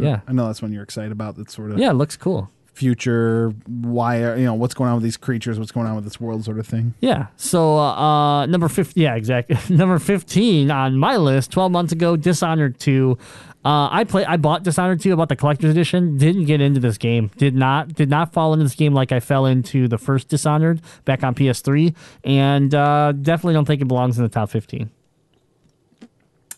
Yeah 0.04 0.20
I 0.26 0.32
know 0.32 0.46
that's 0.46 0.62
one 0.62 0.72
you're 0.72 0.82
excited 0.82 1.12
about. 1.12 1.36
That 1.36 1.50
sort 1.50 1.70
of 1.72 1.78
yeah 1.78 1.90
it 1.90 1.94
looks 1.94 2.16
cool 2.16 2.50
future. 2.78 3.52
Why 3.66 4.22
are- 4.22 4.36
you 4.36 4.44
know 4.44 4.54
what's 4.54 4.72
going 4.72 4.88
on 4.88 4.94
with 4.94 5.02
these 5.02 5.16
creatures? 5.16 5.58
What's 5.58 5.72
going 5.72 5.86
on 5.88 5.96
with 5.96 6.04
this 6.04 6.20
world? 6.20 6.44
Sort 6.44 6.58
of 6.60 6.66
thing. 6.66 6.94
Yeah. 7.00 7.26
So 7.36 7.76
uh, 7.76 8.46
number 8.46 8.68
50, 8.68 9.00
yeah, 9.00 9.16
exactly. 9.16 9.58
number 9.76 9.98
15 9.98 10.70
on 10.70 10.96
my 10.96 11.16
list 11.16 11.50
12 11.50 11.72
months 11.72 11.92
ago, 11.92 12.16
Dishonored 12.16 12.78
2. 12.78 13.18
Uh, 13.64 13.88
I 13.90 14.04
play 14.04 14.24
I 14.24 14.36
bought 14.36 14.62
Dishonored 14.62 15.00
2 15.00 15.12
about 15.12 15.28
the 15.28 15.34
collector's 15.34 15.70
edition. 15.72 16.16
Didn't 16.16 16.44
get 16.44 16.60
into 16.60 16.78
this 16.78 16.96
game. 16.96 17.32
Did 17.36 17.56
not 17.56 17.92
did 17.94 18.08
not 18.08 18.32
fall 18.32 18.52
into 18.52 18.64
this 18.64 18.76
game 18.76 18.94
like 18.94 19.10
I 19.10 19.18
fell 19.18 19.44
into 19.44 19.88
the 19.88 19.98
first 19.98 20.28
Dishonored 20.28 20.80
back 21.04 21.24
on 21.24 21.34
PS3 21.34 21.94
and 22.22 22.72
uh, 22.72 23.10
definitely 23.12 23.54
don't 23.54 23.64
think 23.64 23.82
it 23.82 23.88
belongs 23.88 24.16
in 24.16 24.22
the 24.22 24.30
top 24.30 24.50
15. 24.50 24.88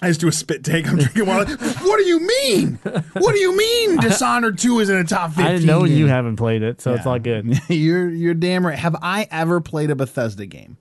I 0.02 0.08
just 0.08 0.20
do 0.20 0.28
a 0.28 0.32
spit 0.32 0.64
take. 0.64 0.88
I'm 0.88 0.96
drinking 0.96 1.26
water. 1.26 1.56
what 1.56 1.98
do 1.98 2.04
you 2.04 2.20
mean? 2.20 2.78
What 3.12 3.32
do 3.34 3.38
you 3.38 3.56
mean? 3.56 3.98
Dishonored 4.00 4.56
Two 4.58 4.80
is 4.80 4.88
in 4.88 4.96
a 4.96 5.04
top 5.04 5.30
fifteen. 5.30 5.46
I 5.46 5.52
didn't 5.52 5.66
know 5.66 5.84
game? 5.84 5.96
you 5.96 6.06
haven't 6.06 6.36
played 6.36 6.62
it, 6.62 6.80
so 6.80 6.94
it's 6.94 7.04
all 7.06 7.18
good. 7.18 7.58
you're 7.68 8.08
you're 8.08 8.34
damn 8.34 8.66
right. 8.66 8.78
Have 8.78 8.96
I 9.02 9.28
ever 9.30 9.60
played 9.60 9.90
a 9.90 9.94
Bethesda 9.94 10.46
game? 10.46 10.78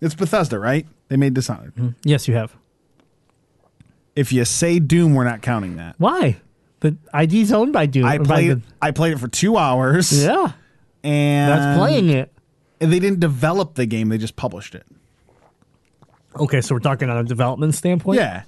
It's 0.00 0.14
Bethesda, 0.14 0.58
right? 0.58 0.86
They 1.08 1.16
made 1.16 1.34
Dishonored. 1.34 1.74
Mm-hmm. 1.74 1.90
yes, 2.04 2.26
you 2.28 2.34
have. 2.34 2.54
If 4.16 4.32
you 4.32 4.44
say 4.44 4.78
Doom, 4.78 5.14
we're 5.14 5.24
not 5.24 5.42
counting 5.42 5.76
that. 5.76 5.94
Why? 5.98 6.36
The 6.80 6.96
ID's 7.14 7.52
owned 7.52 7.72
by 7.72 7.86
Doom. 7.86 8.04
I 8.04 8.18
played. 8.18 8.50
the- 8.50 8.62
I 8.82 8.90
played 8.90 9.12
it 9.12 9.18
for 9.20 9.28
two 9.28 9.56
hours. 9.56 10.12
yeah, 10.24 10.52
and 11.04 11.50
that's 11.50 11.78
playing 11.78 12.10
it. 12.10 12.32
And 12.80 12.92
they 12.92 12.98
didn't 12.98 13.20
develop 13.20 13.74
the 13.74 13.86
game; 13.86 14.08
they 14.08 14.18
just 14.18 14.34
published 14.36 14.74
it. 14.74 14.84
Okay, 16.36 16.60
so 16.60 16.74
we're 16.74 16.80
talking 16.80 17.10
on 17.10 17.16
a 17.18 17.24
development 17.24 17.74
standpoint. 17.74 18.18
Yeah, 18.18 18.42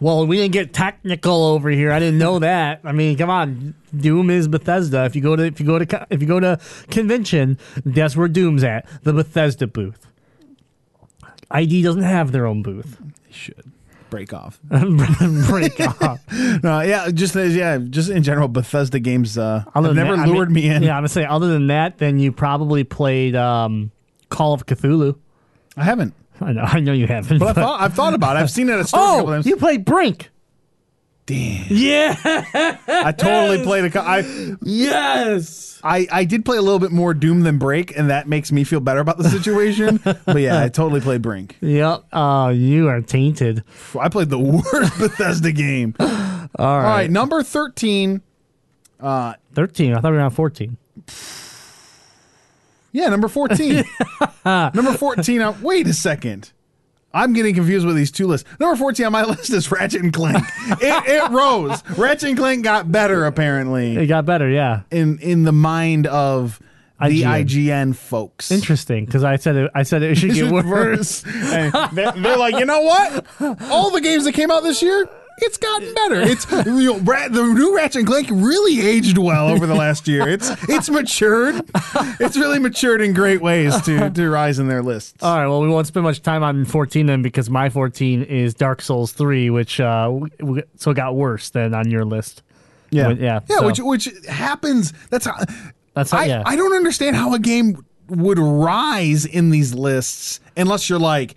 Well, 0.00 0.26
we 0.26 0.36
didn't 0.38 0.52
get 0.52 0.72
technical 0.72 1.44
over 1.44 1.70
here. 1.70 1.92
I 1.92 1.98
didn't 1.98 2.18
know 2.18 2.38
that. 2.40 2.80
I 2.84 2.92
mean, 2.92 3.16
come 3.16 3.30
on. 3.30 3.74
Doom 3.96 4.30
is 4.30 4.48
Bethesda. 4.48 5.04
If 5.04 5.14
you 5.14 5.22
go 5.22 5.36
to 5.36 5.44
if 5.44 5.60
you 5.60 5.66
go 5.66 5.78
to 5.78 6.06
if 6.10 6.20
you 6.20 6.26
go 6.26 6.40
to 6.40 6.58
convention, 6.90 7.58
that's 7.84 8.16
where 8.16 8.28
Doom's 8.28 8.64
at. 8.64 8.86
The 9.04 9.12
Bethesda 9.12 9.66
booth. 9.66 10.06
ID 11.50 11.82
doesn't 11.82 12.02
have 12.02 12.32
their 12.32 12.46
own 12.46 12.62
booth. 12.62 12.98
they 12.98 13.32
should 13.32 13.70
break 14.10 14.32
off. 14.32 14.58
Break 14.68 15.80
off. 15.80 16.20
no, 16.62 16.80
yeah, 16.80 17.10
just 17.10 17.34
yeah, 17.34 17.78
just 17.78 18.10
in 18.10 18.22
general, 18.22 18.48
Bethesda 18.48 18.98
games 18.98 19.38
uh, 19.38 19.64
never 19.74 19.94
that- 20.16 20.18
I 20.18 20.24
lured 20.26 20.50
mean- 20.50 20.68
me 20.68 20.74
in. 20.74 20.82
Yeah, 20.82 20.92
I'm 20.96 20.98
gonna 21.02 21.08
say. 21.08 21.24
Other 21.24 21.48
than 21.48 21.68
that, 21.68 21.98
then 21.98 22.18
you 22.18 22.32
probably 22.32 22.84
played 22.84 23.34
um, 23.36 23.90
Call 24.28 24.52
of 24.54 24.66
Cthulhu. 24.66 25.16
I 25.76 25.84
haven't, 25.84 26.12
I 26.42 26.52
know. 26.52 26.62
I 26.62 26.80
know 26.80 26.92
you 26.92 27.06
haven't. 27.06 27.38
but 27.38 27.48
I've 27.48 27.54
thought, 27.54 27.80
I've 27.80 27.94
thought 27.94 28.14
about 28.14 28.36
it. 28.36 28.40
I've 28.40 28.50
seen 28.50 28.68
it 28.68 28.78
at 28.78 28.88
store 28.88 29.00
a 29.00 29.16
couple 29.18 29.32
oh, 29.34 29.40
you 29.40 29.56
played 29.56 29.84
Brink. 29.84 30.30
Damn, 31.24 31.66
Yeah. 31.68 32.16
I 32.88 33.12
totally 33.16 33.62
played 33.64 33.84
a. 33.84 33.90
co- 33.90 34.00
I 34.00 34.56
yes. 34.62 35.80
I, 35.84 36.06
I 36.10 36.24
did 36.24 36.44
play 36.44 36.56
a 36.56 36.62
little 36.62 36.78
bit 36.78 36.90
more 36.92 37.14
Doom 37.14 37.40
than 37.42 37.58
Break, 37.58 37.96
and 37.96 38.10
that 38.10 38.28
makes 38.28 38.50
me 38.52 38.64
feel 38.64 38.80
better 38.80 39.00
about 39.00 39.18
the 39.18 39.28
situation. 39.30 40.00
but 40.04 40.36
yeah, 40.40 40.60
I 40.62 40.68
totally 40.68 41.00
played 41.00 41.22
Brink. 41.22 41.56
Yep. 41.60 42.04
Oh, 42.12 42.48
you 42.48 42.88
are 42.88 43.00
tainted. 43.00 43.62
I 43.98 44.08
played 44.08 44.30
the 44.30 44.38
worst 44.38 44.98
Bethesda 44.98 45.52
game. 45.52 45.94
All 46.00 46.06
right. 46.08 46.48
All 46.58 46.80
right, 46.82 47.10
number 47.10 47.42
13. 47.42 48.20
Uh, 49.00 49.34
13. 49.54 49.94
I 49.94 50.00
thought 50.00 50.10
we 50.12 50.18
were 50.18 50.22
on 50.24 50.30
14. 50.30 50.76
Yeah, 52.92 53.08
number 53.08 53.28
14. 53.28 53.84
number 54.44 54.92
14. 54.94 55.40
On, 55.42 55.62
wait 55.62 55.86
a 55.86 55.92
second. 55.94 56.52
I'm 57.14 57.32
getting 57.34 57.54
confused 57.54 57.86
with 57.86 57.96
these 57.96 58.10
two 58.10 58.26
lists. 58.26 58.48
Number 58.58 58.76
14 58.76 59.06
on 59.06 59.12
my 59.12 59.24
list 59.26 59.50
is 59.50 59.70
Ratchet 59.70 60.02
and 60.02 60.12
Clank. 60.12 60.44
it, 60.80 61.04
it 61.08 61.30
rose. 61.30 61.82
Ratchet 61.98 62.30
and 62.30 62.38
Clank 62.38 62.64
got 62.64 62.90
better, 62.90 63.26
apparently, 63.26 63.96
It 63.96 64.06
got 64.06 64.24
better, 64.24 64.48
yeah. 64.48 64.82
in, 64.90 65.18
in 65.18 65.42
the 65.42 65.52
mind 65.52 66.06
of 66.06 66.58
the 67.00 67.22
IGN. 67.22 67.44
IGN 67.46 67.96
folks. 67.96 68.50
Interesting, 68.50 69.04
because 69.04 69.24
I 69.24 69.36
said 69.36 69.56
it, 69.56 69.70
I 69.74 69.82
said 69.82 70.02
it 70.02 70.16
should 70.16 70.32
get 70.32 70.52
worse. 70.64 71.24
And 71.26 71.72
they're, 71.92 72.12
they're 72.12 72.36
like, 72.38 72.54
you 72.56 72.64
know 72.64 72.80
what? 72.80 73.26
All 73.70 73.90
the 73.90 74.00
games 74.00 74.24
that 74.24 74.32
came 74.32 74.50
out 74.50 74.62
this 74.62 74.80
year, 74.82 75.08
it's 75.38 75.56
gotten 75.58 75.94
better. 75.94 76.20
It's 76.20 76.50
you 76.66 76.92
know, 76.94 76.98
Ra- 77.00 77.28
the 77.28 77.42
new 77.44 77.74
Ratchet 77.76 77.96
and 78.00 78.06
Clank 78.06 78.28
really 78.30 78.80
aged 78.80 79.18
well 79.18 79.48
over 79.48 79.66
the 79.66 79.74
last 79.74 80.06
year. 80.08 80.28
It's 80.28 80.50
it's 80.68 80.88
matured. 80.90 81.62
It's 82.20 82.36
really 82.36 82.58
matured 82.58 83.00
in 83.00 83.12
great 83.12 83.40
ways 83.40 83.80
to 83.82 84.10
to 84.10 84.30
rise 84.30 84.58
in 84.58 84.68
their 84.68 84.82
lists. 84.82 85.22
All 85.22 85.36
right, 85.36 85.46
well, 85.46 85.60
we 85.60 85.68
won't 85.68 85.86
spend 85.86 86.04
much 86.04 86.22
time 86.22 86.42
on 86.42 86.64
14 86.64 87.06
then 87.06 87.22
because 87.22 87.48
my 87.50 87.68
14 87.70 88.22
is 88.24 88.54
Dark 88.54 88.82
Souls 88.82 89.12
3, 89.12 89.50
which 89.50 89.80
uh, 89.80 90.04
w- 90.04 90.26
w- 90.38 90.62
so 90.76 90.90
it 90.90 90.94
got 90.94 91.16
worse 91.16 91.50
than 91.50 91.74
on 91.74 91.90
your 91.90 92.04
list. 92.04 92.42
yeah, 92.90 93.08
yeah, 93.10 93.40
yeah. 93.48 93.56
so- 93.58 93.66
Which 93.66 93.78
which 93.80 94.08
happens. 94.28 94.92
That's 95.10 95.26
how. 95.26 95.36
That's 95.94 96.10
how, 96.10 96.18
I, 96.20 96.24
yeah. 96.24 96.42
I 96.46 96.56
don't 96.56 96.74
understand 96.74 97.16
how 97.16 97.34
a 97.34 97.38
game 97.38 97.84
would 98.08 98.38
rise 98.38 99.24
in 99.26 99.50
these 99.50 99.74
lists 99.74 100.40
unless 100.56 100.88
you're 100.88 100.98
like 100.98 101.34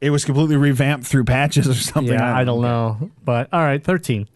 it 0.00 0.10
was 0.10 0.24
completely 0.24 0.56
revamped 0.56 1.06
through 1.06 1.24
patches 1.24 1.68
or 1.68 1.74
something. 1.74 2.12
yeah, 2.14 2.36
I 2.36 2.44
don't 2.44 2.60
know, 2.62 3.10
but 3.24 3.48
all 3.52 3.60
right, 3.62 3.82
13. 3.82 4.28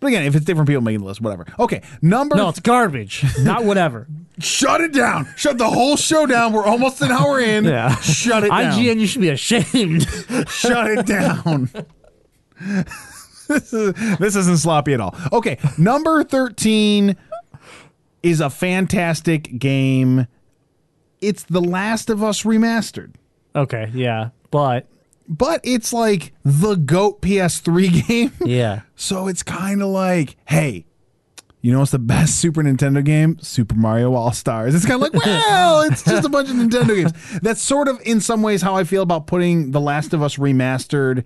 But 0.00 0.08
again, 0.08 0.24
if 0.24 0.34
it's 0.34 0.44
different 0.44 0.68
people 0.68 0.82
making 0.82 1.00
the 1.00 1.06
list, 1.06 1.20
whatever. 1.20 1.46
Okay, 1.60 1.82
number 2.02 2.34
No, 2.34 2.48
it's 2.48 2.58
garbage, 2.58 3.24
not 3.40 3.64
whatever. 3.64 4.08
Shut 4.40 4.80
it 4.80 4.92
down. 4.92 5.28
Shut 5.36 5.58
the 5.58 5.68
whole 5.70 5.96
show 5.96 6.26
down. 6.26 6.52
We're 6.52 6.64
almost 6.64 7.00
an 7.02 7.12
hour 7.12 7.38
in. 7.38 7.64
Yeah. 7.72 7.94
Shut 7.96 8.42
it 8.42 8.48
down. 8.48 8.72
IGN, 8.72 8.98
you 8.98 9.06
should 9.06 9.20
be 9.20 9.28
ashamed. 9.28 10.08
Shut 10.48 10.90
it 10.90 11.06
down. 11.06 11.70
this, 13.48 13.72
is, 13.72 13.92
this 14.18 14.36
isn't 14.36 14.58
sloppy 14.58 14.94
at 14.94 15.00
all. 15.00 15.14
Okay, 15.32 15.58
number 15.78 16.24
13 16.24 17.16
is 18.22 18.40
a 18.40 18.50
fantastic 18.50 19.58
game. 19.58 20.26
It's 21.20 21.44
The 21.44 21.60
Last 21.60 22.10
of 22.10 22.22
Us 22.24 22.42
Remastered. 22.42 23.12
okay, 23.54 23.90
yeah, 23.94 24.30
but 24.52 24.86
But 25.28 25.60
it's 25.64 25.92
like 25.92 26.32
the 26.44 26.76
GOAT 26.76 27.20
PS3 27.22 28.06
game. 28.08 28.32
yeah, 28.44 28.82
So 28.94 29.26
it's 29.26 29.42
kind 29.42 29.82
of 29.82 29.88
like, 29.88 30.36
hey, 30.44 30.84
you 31.60 31.72
know 31.72 31.78
what's 31.78 31.92
the 31.92 31.98
best 32.00 32.40
Super 32.40 32.62
Nintendo 32.62 33.04
game? 33.04 33.38
Super 33.40 33.76
Mario 33.76 34.14
All 34.14 34.32
Stars. 34.32 34.74
It's 34.74 34.84
kind 34.84 35.02
of 35.02 35.12
like, 35.12 35.14
well, 35.26 35.82
it's 35.82 36.02
just 36.02 36.26
a 36.26 36.28
bunch 36.28 36.50
of 36.50 36.56
Nintendo 36.56 36.94
games. 36.96 37.40
That's 37.40 37.62
sort 37.62 37.86
of, 37.88 38.00
in 38.04 38.20
some 38.20 38.42
ways, 38.42 38.62
how 38.62 38.74
I 38.76 38.82
feel 38.84 39.02
about 39.02 39.26
putting 39.28 39.70
The 39.70 39.80
Last 39.80 40.12
of 40.12 40.22
Us 40.22 40.36
Remastered 40.36 41.22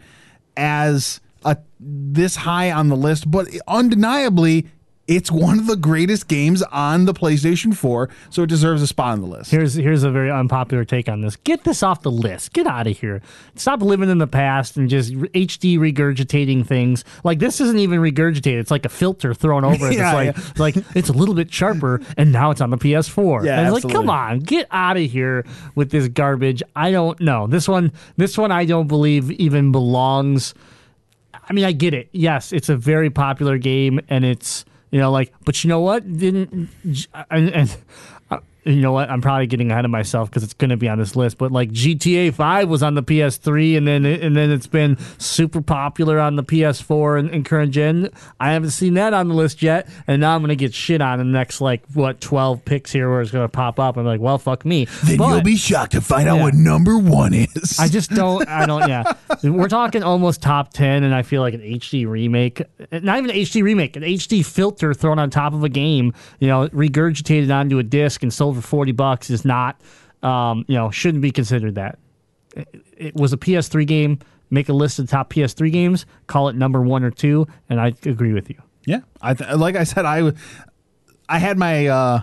as 0.56 1.20
a 1.44 1.56
this 1.80 2.36
high 2.36 2.70
on 2.70 2.88
the 2.88 2.96
list. 2.96 3.30
But 3.30 3.48
undeniably, 3.66 4.66
it's 5.08 5.30
one 5.30 5.58
of 5.58 5.66
the 5.66 5.76
greatest 5.76 6.26
games 6.26 6.62
on 6.64 7.04
the 7.04 7.14
PlayStation 7.14 7.74
4, 7.74 8.08
so 8.30 8.42
it 8.42 8.48
deserves 8.48 8.82
a 8.82 8.86
spot 8.86 9.12
on 9.12 9.20
the 9.20 9.26
list. 9.26 9.50
Here's 9.50 9.74
here's 9.74 10.02
a 10.02 10.10
very 10.10 10.30
unpopular 10.30 10.84
take 10.84 11.08
on 11.08 11.20
this. 11.20 11.36
Get 11.36 11.64
this 11.64 11.82
off 11.82 12.02
the 12.02 12.10
list. 12.10 12.52
Get 12.52 12.66
out 12.66 12.86
of 12.86 12.98
here. 12.98 13.22
Stop 13.54 13.82
living 13.82 14.10
in 14.10 14.18
the 14.18 14.26
past 14.26 14.76
and 14.76 14.88
just 14.90 15.12
HD 15.12 15.78
regurgitating 15.78 16.66
things. 16.66 17.04
Like 17.22 17.38
this 17.38 17.60
isn't 17.60 17.78
even 17.78 18.00
regurgitated. 18.00 18.58
It's 18.58 18.70
like 18.70 18.84
a 18.84 18.90
filter 18.90 19.34
thrown 19.34 19.64
over 19.64 19.90
it. 19.90 19.96
Yeah, 19.96 20.20
it's 20.20 20.58
like 20.58 20.76
like 20.76 20.96
it's 20.96 21.08
a 21.08 21.12
little 21.12 21.34
bit 21.34 21.50
sharper 21.50 22.02
and 22.16 22.30
now 22.32 22.50
it's 22.50 22.60
on 22.60 22.70
the 22.70 22.76
PS4. 22.76 23.44
Yeah, 23.44 23.60
and 23.60 23.74
it's 23.74 23.84
like 23.84 23.94
come 23.94 24.10
on, 24.10 24.40
get 24.40 24.66
out 24.70 24.96
of 24.96 25.10
here 25.10 25.46
with 25.74 25.90
this 25.90 26.08
garbage. 26.08 26.62
I 26.74 26.90
don't 26.90 27.18
know. 27.20 27.46
This 27.46 27.66
one 27.66 27.92
this 28.16 28.36
one 28.36 28.52
I 28.52 28.64
don't 28.64 28.88
believe 28.88 29.30
even 29.30 29.72
belongs 29.72 30.54
I 31.48 31.52
mean, 31.52 31.64
I 31.64 31.72
get 31.72 31.94
it. 31.94 32.08
Yes, 32.12 32.52
it's 32.52 32.68
a 32.68 32.76
very 32.76 33.08
popular 33.08 33.56
game, 33.56 34.00
and 34.08 34.24
it's 34.24 34.64
you 34.96 35.02
know 35.02 35.12
like, 35.12 35.30
but 35.44 35.62
you 35.62 35.68
know 35.68 35.80
what? 35.80 36.00
Didn't 36.16 36.70
and, 37.30 37.50
and 37.50 37.76
you 38.66 38.80
know 38.82 38.92
what? 38.92 39.08
I'm 39.08 39.20
probably 39.20 39.46
getting 39.46 39.70
ahead 39.70 39.84
of 39.84 39.90
myself 39.90 40.28
because 40.28 40.42
it's 40.42 40.54
going 40.54 40.70
to 40.70 40.76
be 40.76 40.88
on 40.88 40.98
this 40.98 41.14
list. 41.14 41.38
But 41.38 41.52
like 41.52 41.70
GTA 41.70 42.34
Five 42.34 42.68
was 42.68 42.82
on 42.82 42.94
the 42.94 43.02
PS3, 43.02 43.76
and 43.76 43.86
then 43.86 44.04
it, 44.04 44.22
and 44.22 44.36
then 44.36 44.50
it's 44.50 44.66
been 44.66 44.98
super 45.18 45.62
popular 45.62 46.18
on 46.18 46.36
the 46.36 46.42
PS4 46.42 47.18
and, 47.20 47.30
and 47.30 47.44
current 47.44 47.72
gen. 47.72 48.10
I 48.40 48.52
haven't 48.52 48.70
seen 48.70 48.94
that 48.94 49.14
on 49.14 49.28
the 49.28 49.34
list 49.34 49.62
yet, 49.62 49.88
and 50.06 50.20
now 50.20 50.34
I'm 50.34 50.40
going 50.40 50.48
to 50.48 50.56
get 50.56 50.74
shit 50.74 51.00
on 51.00 51.20
in 51.20 51.30
the 51.32 51.38
next 51.38 51.60
like 51.60 51.82
what 51.94 52.20
12 52.20 52.64
picks 52.64 52.90
here 52.92 53.08
where 53.08 53.20
it's 53.20 53.30
going 53.30 53.44
to 53.44 53.48
pop 53.48 53.78
up. 53.78 53.96
I'm 53.96 54.04
like, 54.04 54.20
well, 54.20 54.38
fuck 54.38 54.64
me. 54.64 54.86
Then 55.04 55.16
But- 55.18 55.28
you'll 55.28 55.42
be 55.42 55.56
shocked 55.56 55.92
to 55.92 56.00
find 56.00 56.28
out 56.28 56.40
what 56.40 56.54
number 56.54 56.98
one 56.98 57.34
is. 57.34 57.78
I 57.78 57.88
just 57.88 58.10
don't. 58.10 58.46
I 58.48 58.66
don't. 58.66 58.88
Yeah, 58.88 59.12
we're 59.44 59.68
talking 59.68 60.02
almost 60.02 60.42
top 60.42 60.72
ten, 60.72 61.04
and 61.04 61.14
I 61.14 61.22
feel 61.22 61.40
like 61.42 61.54
an 61.54 61.60
HD 61.60 62.06
remake, 62.06 62.62
not 62.90 63.18
even 63.18 63.30
an 63.30 63.36
HD 63.36 63.62
remake, 63.62 63.94
an 63.96 64.02
HD 64.02 64.44
filter 64.44 64.92
thrown 64.92 65.18
on 65.18 65.30
top 65.30 65.52
of 65.52 65.62
a 65.62 65.68
game, 65.68 66.12
you 66.40 66.48
know, 66.48 66.68
regurgitated 66.68 67.54
onto 67.54 67.78
a 67.78 67.82
disc 67.82 68.22
and 68.22 68.32
sold 68.32 68.55
for 68.56 68.66
forty 68.66 68.92
bucks 68.92 69.30
is 69.30 69.44
not, 69.44 69.80
um, 70.22 70.64
you 70.68 70.74
know, 70.74 70.90
shouldn't 70.90 71.22
be 71.22 71.30
considered 71.30 71.76
that. 71.76 71.98
It, 72.56 72.68
it 72.96 73.14
was 73.14 73.32
a 73.32 73.36
PS3 73.36 73.86
game. 73.86 74.18
Make 74.48 74.68
a 74.68 74.72
list 74.72 74.98
of 74.98 75.06
the 75.06 75.10
top 75.10 75.32
PS3 75.32 75.72
games. 75.72 76.06
Call 76.26 76.48
it 76.48 76.56
number 76.56 76.80
one 76.80 77.02
or 77.04 77.10
two, 77.10 77.46
and 77.68 77.80
I 77.80 77.92
agree 78.04 78.32
with 78.32 78.48
you. 78.48 78.56
Yeah, 78.86 79.00
I 79.20 79.34
th- 79.34 79.56
like 79.56 79.74
I 79.74 79.84
said, 79.84 80.04
I 80.04 80.32
I 81.28 81.38
had 81.38 81.58
my 81.58 81.86
uh, 81.88 82.20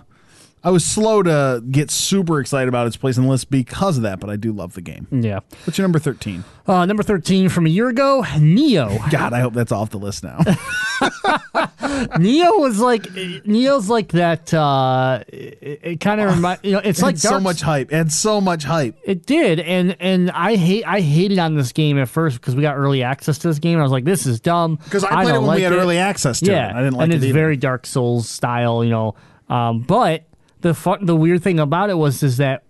I 0.66 0.70
was 0.72 0.86
slow 0.86 1.22
to 1.24 1.62
get 1.70 1.92
super 1.92 2.40
excited 2.40 2.70
about 2.70 2.88
its 2.88 2.96
place 2.96 3.18
in 3.18 3.24
the 3.24 3.30
list 3.30 3.50
because 3.50 3.98
of 3.98 4.04
that, 4.04 4.22
but 4.22 4.30
I 4.30 4.38
do 4.38 4.54
love 4.54 4.74
the 4.74 4.82
game. 4.82 5.08
Yeah. 5.12 5.42
What's 5.66 5.78
your 5.78 5.84
number 5.84 6.00
thirteen? 6.00 6.46
Uh, 6.66 6.86
number 6.86 7.04
thirteen 7.04 7.50
from 7.50 7.66
a 7.66 7.70
year 7.70 7.90
ago, 7.90 8.26
Nioh. 8.40 8.98
God, 9.12 9.34
I 9.34 9.42
hope 9.42 9.54
that's 9.54 9.74
off 9.74 9.90
the 9.90 9.98
list 10.00 10.24
now. 10.24 10.40
Nioh 12.18 12.58
was 12.60 12.80
like 12.80 13.06
Nioh's 13.46 13.90
like 13.90 14.10
that. 14.14 14.54
Uh, 14.54 15.24
it, 15.28 15.80
it 15.84 16.00
kind 16.00 16.22
of 16.22 16.34
remind 16.36 16.60
you 16.64 16.72
know. 16.74 16.82
It's 16.84 17.02
like 17.04 17.18
so 17.18 17.40
much 17.40 17.62
hype. 17.62 17.92
It 17.92 17.96
had 17.96 18.12
so 18.12 18.40
much 18.40 18.64
hype. 18.64 18.98
It 19.04 19.26
did, 19.26 19.60
and 19.60 19.98
and 20.00 20.32
I 20.32 20.56
hate 20.56 20.86
I 20.88 21.02
hated 21.02 21.40
on 21.40 21.56
this 21.56 21.72
game 21.72 21.98
at 22.00 22.08
first 22.08 22.40
because 22.40 22.56
we 22.56 22.62
got 22.62 22.76
early 22.78 23.04
access 23.04 23.38
to 23.40 23.48
this 23.50 23.60
game. 23.60 23.80
I 23.80 23.84
was 23.84 23.92
like, 23.92 24.06
this 24.06 24.26
is 24.26 24.40
dumb 24.40 24.78
Because 24.84 25.04
I 25.04 25.10
played 25.10 25.28
it 25.28 25.34
don't 25.34 25.34
when 25.48 25.56
we 25.58 25.64
like 25.64 25.72
had 25.72 25.74
early 25.74 25.98
access 25.98 26.40
to 26.40 26.52
yeah, 26.52 26.70
it. 26.70 26.76
I 26.76 26.84
didn't 26.84 26.94
like 26.94 27.04
and 27.04 27.12
it 27.12 27.16
And 27.16 27.24
it's 27.24 27.30
either. 27.30 27.34
very 27.40 27.58
Dark 27.58 27.86
Souls 27.86 28.30
style, 28.30 28.84
you 28.84 28.92
know. 28.92 29.16
Um, 29.50 29.82
but 29.82 30.24
the 30.64 30.74
fun, 30.74 31.06
the 31.06 31.16
weird 31.16 31.44
thing 31.44 31.60
about 31.60 31.90
it 31.90 31.96
was 31.96 32.24
is 32.24 32.38
that 32.38 32.64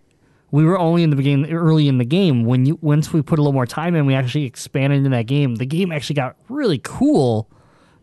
we 0.51 0.65
were 0.65 0.77
only 0.77 1.03
in 1.03 1.11
the 1.11 1.15
beginning, 1.15 1.51
early 1.51 1.87
in 1.87 1.99
the 1.99 2.05
game. 2.05 2.43
When 2.43 2.65
you 2.65 2.77
once 2.81 3.13
we 3.13 3.21
put 3.21 3.39
a 3.39 3.41
little 3.41 3.53
more 3.53 3.65
time 3.65 3.95
in, 3.95 4.05
we 4.05 4.15
actually 4.15 4.45
expanded 4.45 4.97
into 4.97 5.11
that 5.11 5.27
game. 5.27 5.55
The 5.55 5.65
game 5.65 5.91
actually 5.91 6.15
got 6.15 6.35
really 6.49 6.81
cool 6.83 7.47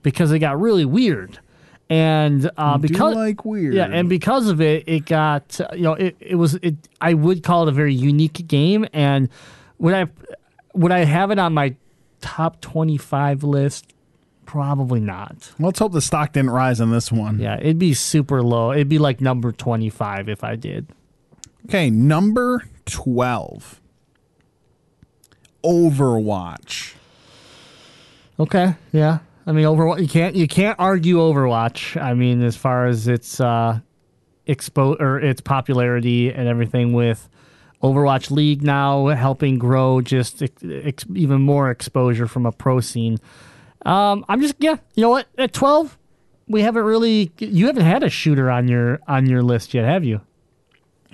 because 0.03 0.33
it 0.33 0.39
got 0.39 0.61
really 0.61 0.85
weird, 0.85 1.41
and 1.91 2.51
uh, 2.57 2.79
because 2.79 3.17
like 3.17 3.45
weird. 3.45 3.75
yeah, 3.75 3.85
and 3.85 4.09
because 4.09 4.49
of 4.49 4.61
it, 4.61 4.89
it 4.89 5.07
got 5.07 5.61
you 5.75 5.83
know 5.83 5.95
it, 5.95 6.17
it 6.21 6.37
was 6.37 6.55
it. 6.55 6.77
I 7.01 7.15
would 7.15 7.43
call 7.43 7.65
it 7.65 7.69
a 7.69 7.73
very 7.73 7.95
unique 7.95 8.47
game, 8.47 8.87
and 8.93 9.29
would 9.79 9.95
I 9.95 10.07
would 10.73 10.93
I 10.93 11.05
have 11.05 11.33
it 11.33 11.39
on 11.41 11.53
my 11.53 11.75
top 12.21 12.61
twenty 12.61 12.97
five 12.97 13.43
list? 13.43 13.93
Probably 14.51 14.99
not. 14.99 15.53
Let's 15.61 15.79
hope 15.79 15.93
the 15.93 16.01
stock 16.01 16.33
didn't 16.33 16.51
rise 16.51 16.81
on 16.81 16.91
this 16.91 17.13
one. 17.13 17.39
Yeah, 17.39 17.57
it'd 17.57 17.79
be 17.79 17.95
super 17.95 18.43
low. 18.43 18.73
It'd 18.73 18.89
be 18.89 18.99
like 18.99 19.21
number 19.21 19.53
twenty 19.53 19.91
five 19.91 20.29
if 20.29 20.43
I 20.43 20.57
did. 20.57 20.89
Okay, 21.67 21.89
number 21.89 22.65
twelve. 22.85 23.81
Overwatch. 25.63 26.95
Okay, 28.41 28.75
yeah. 28.91 29.21
I 29.47 29.53
mean, 29.53 29.67
Overwatch. 29.67 30.01
You 30.01 30.09
can't 30.09 30.35
you 30.35 30.49
can't 30.49 30.81
argue 30.81 31.19
Overwatch. 31.19 32.03
I 32.03 32.15
mean, 32.15 32.43
as 32.43 32.57
far 32.57 32.89
as 32.89 33.07
its 33.07 33.39
uh, 33.39 33.79
expo 34.49 35.01
or 35.01 35.21
its 35.21 35.41
popularity 35.41 36.33
and 36.33 36.49
everything 36.49 36.93
with 36.93 37.29
Overwatch 37.85 38.33
League 38.33 38.65
now 38.65 39.07
helping 39.07 39.61
grow 39.61 40.01
just 40.01 40.43
ex- 40.43 41.05
even 41.15 41.41
more 41.41 41.71
exposure 41.71 42.27
from 42.27 42.47
a 42.47 42.51
pro 42.53 42.81
scene. 42.81 43.19
Um, 43.87 44.25
I'm 44.29 44.41
just 44.41 44.55
yeah. 44.59 44.77
You 44.95 45.03
know 45.03 45.11
what? 45.11 45.27
At 45.39 45.53
12, 45.53 45.99
we 46.49 46.63
haven't 46.63 46.85
really. 46.85 47.33
You 47.39 47.67
haven't 47.67 47.85
had 47.85 48.03
a 48.03 48.11
shooter 48.11 48.51
on 48.51 48.69
your 48.69 49.01
on 49.09 49.27
your 49.27 49.43
list 49.43 49.73
yet, 49.75 49.85
have 49.85 50.05
you? 50.05 50.21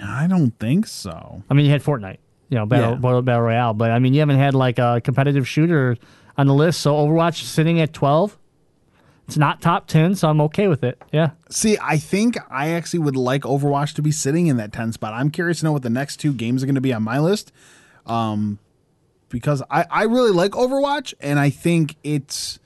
I 0.02 0.26
don't 0.26 0.50
think 0.58 0.86
so. 0.86 1.42
I 1.48 1.54
mean, 1.54 1.64
you 1.66 1.72
had 1.72 1.82
Fortnite, 1.82 2.18
you 2.50 2.58
know, 2.58 2.66
battle 2.66 2.92
Yeah. 2.92 3.20
battle, 3.20 3.42
royale, 3.42 3.72
but 3.74 3.90
I 3.90 3.98
mean, 3.98 4.12
you 4.14 4.20
haven't 4.20 4.36
had 4.38 4.54
like 4.54 4.78
a 4.78 5.00
competitive 5.02 5.48
shooter 5.48 5.96
on 6.36 6.46
the 6.46 6.54
list. 6.54 6.80
So 6.80 6.94
Overwatch 6.94 7.42
sitting 7.42 7.80
at 7.80 7.92
twelve. 7.92 8.36
It's 9.26 9.36
not 9.36 9.60
top 9.60 9.86
ten, 9.88 10.14
so 10.14 10.28
I'm 10.28 10.40
okay 10.42 10.68
with 10.68 10.84
it. 10.84 11.02
Yeah, 11.12 11.30
See, 11.50 11.76
I 11.82 11.96
think 11.96 12.36
I 12.48 12.68
actually 12.70 13.00
would 13.00 13.16
like 13.16 13.42
Overwatch 13.42 13.94
to 13.94 14.02
be 14.02 14.12
sitting 14.12 14.46
in 14.46 14.56
that 14.58 14.72
10 14.72 14.92
spot. 14.92 15.14
I'm 15.14 15.30
curious 15.30 15.58
to 15.58 15.64
know 15.64 15.72
what 15.72 15.82
the 15.82 15.90
next 15.90 16.18
two 16.18 16.32
games 16.32 16.62
are 16.62 16.66
going 16.66 16.76
to 16.76 16.80
be 16.80 16.92
on 16.92 17.02
my 17.02 17.18
list. 17.18 17.50
Um, 18.06 18.60
because 19.28 19.62
I, 19.70 19.86
I 19.90 20.02
really 20.04 20.32
like 20.32 20.52
Overwatch, 20.52 21.14
and 21.20 21.38
I 21.38 21.50
think 21.50 21.96
it's 22.02 22.58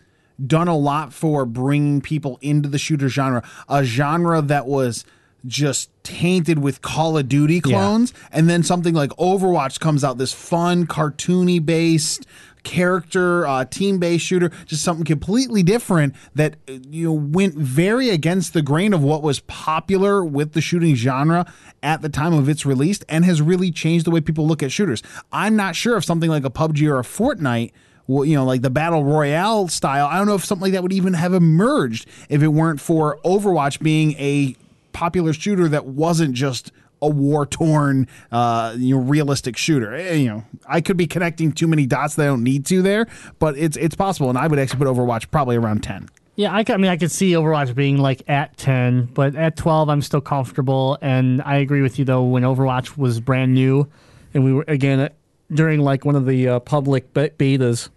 done 0.44 0.68
a 0.68 0.76
lot 0.76 1.12
for 1.12 1.44
bringing 1.44 2.00
people 2.00 2.38
into 2.40 2.68
the 2.68 2.78
shooter 2.78 3.08
genre, 3.08 3.42
a 3.68 3.84
genre 3.84 4.40
that 4.42 4.66
was 4.66 5.04
just 5.46 5.90
tainted 6.02 6.58
with 6.58 6.82
Call 6.82 7.16
of 7.16 7.28
Duty 7.28 7.60
clones, 7.60 8.12
and 8.30 8.48
then 8.48 8.62
something 8.62 8.94
like 8.94 9.10
Overwatch 9.12 9.80
comes 9.80 10.04
out, 10.04 10.18
this 10.18 10.32
fun, 10.32 10.86
cartoony 10.86 11.64
based 11.64 12.26
character 12.62 13.46
uh, 13.46 13.64
team 13.64 13.98
based 13.98 14.24
shooter 14.24 14.50
just 14.66 14.82
something 14.82 15.04
completely 15.04 15.62
different 15.62 16.14
that 16.34 16.56
uh, 16.68 16.72
you 16.88 17.06
know 17.06 17.12
went 17.12 17.54
very 17.54 18.10
against 18.10 18.52
the 18.52 18.62
grain 18.62 18.92
of 18.92 19.02
what 19.02 19.22
was 19.22 19.40
popular 19.40 20.24
with 20.24 20.52
the 20.52 20.60
shooting 20.60 20.94
genre 20.94 21.50
at 21.82 22.02
the 22.02 22.08
time 22.08 22.32
of 22.32 22.48
its 22.48 22.66
release 22.66 23.00
and 23.08 23.24
has 23.24 23.40
really 23.40 23.70
changed 23.70 24.06
the 24.06 24.10
way 24.10 24.20
people 24.20 24.46
look 24.46 24.62
at 24.62 24.70
shooters 24.72 25.02
i'm 25.32 25.56
not 25.56 25.74
sure 25.74 25.96
if 25.96 26.04
something 26.04 26.30
like 26.30 26.44
a 26.44 26.50
pubg 26.50 26.80
or 26.88 26.98
a 26.98 27.02
fortnite 27.02 27.72
you 28.10 28.34
know, 28.34 28.44
like 28.44 28.62
the 28.62 28.70
battle 28.70 29.04
royale 29.04 29.68
style. 29.68 30.06
I 30.06 30.18
don't 30.18 30.26
know 30.26 30.34
if 30.34 30.44
something 30.44 30.64
like 30.64 30.72
that 30.72 30.82
would 30.82 30.92
even 30.92 31.14
have 31.14 31.32
emerged 31.32 32.08
if 32.28 32.42
it 32.42 32.48
weren't 32.48 32.80
for 32.80 33.18
Overwatch 33.24 33.80
being 33.80 34.12
a 34.12 34.56
popular 34.92 35.32
shooter 35.32 35.68
that 35.68 35.86
wasn't 35.86 36.34
just 36.34 36.72
a 37.02 37.08
war 37.08 37.46
torn, 37.46 38.06
uh, 38.30 38.74
you 38.78 38.96
know, 38.96 39.02
realistic 39.02 39.56
shooter. 39.56 39.94
Eh, 39.94 40.14
You 40.14 40.28
know, 40.28 40.44
I 40.66 40.80
could 40.80 40.96
be 40.96 41.06
connecting 41.06 41.52
too 41.52 41.66
many 41.66 41.86
dots 41.86 42.14
that 42.16 42.24
I 42.24 42.26
don't 42.26 42.42
need 42.44 42.66
to 42.66 42.82
there, 42.82 43.06
but 43.38 43.56
it's 43.56 43.76
it's 43.76 43.94
possible, 43.94 44.28
and 44.28 44.38
I 44.38 44.46
would 44.46 44.58
actually 44.58 44.78
put 44.78 44.88
Overwatch 44.88 45.30
probably 45.30 45.56
around 45.56 45.82
ten. 45.82 46.08
Yeah, 46.36 46.54
I, 46.54 46.64
I 46.68 46.76
mean, 46.78 46.90
I 46.90 46.96
could 46.96 47.10
see 47.10 47.32
Overwatch 47.32 47.74
being 47.74 47.98
like 47.98 48.22
at 48.26 48.56
10, 48.56 49.10
but 49.12 49.34
at 49.36 49.56
12, 49.56 49.90
I'm 49.90 50.00
still 50.00 50.22
comfortable. 50.22 50.96
And 51.02 51.42
I 51.42 51.56
agree 51.56 51.82
with 51.82 51.98
you, 51.98 52.06
though, 52.06 52.22
when 52.22 52.44
Overwatch 52.44 52.96
was 52.96 53.20
brand 53.20 53.52
new, 53.52 53.88
and 54.32 54.42
we 54.42 54.52
were, 54.54 54.64
again, 54.66 55.00
uh, 55.00 55.08
during 55.52 55.80
like 55.80 56.06
one 56.06 56.16
of 56.16 56.24
the 56.24 56.48
uh, 56.48 56.60
public 56.60 57.12
betas, 57.12 57.90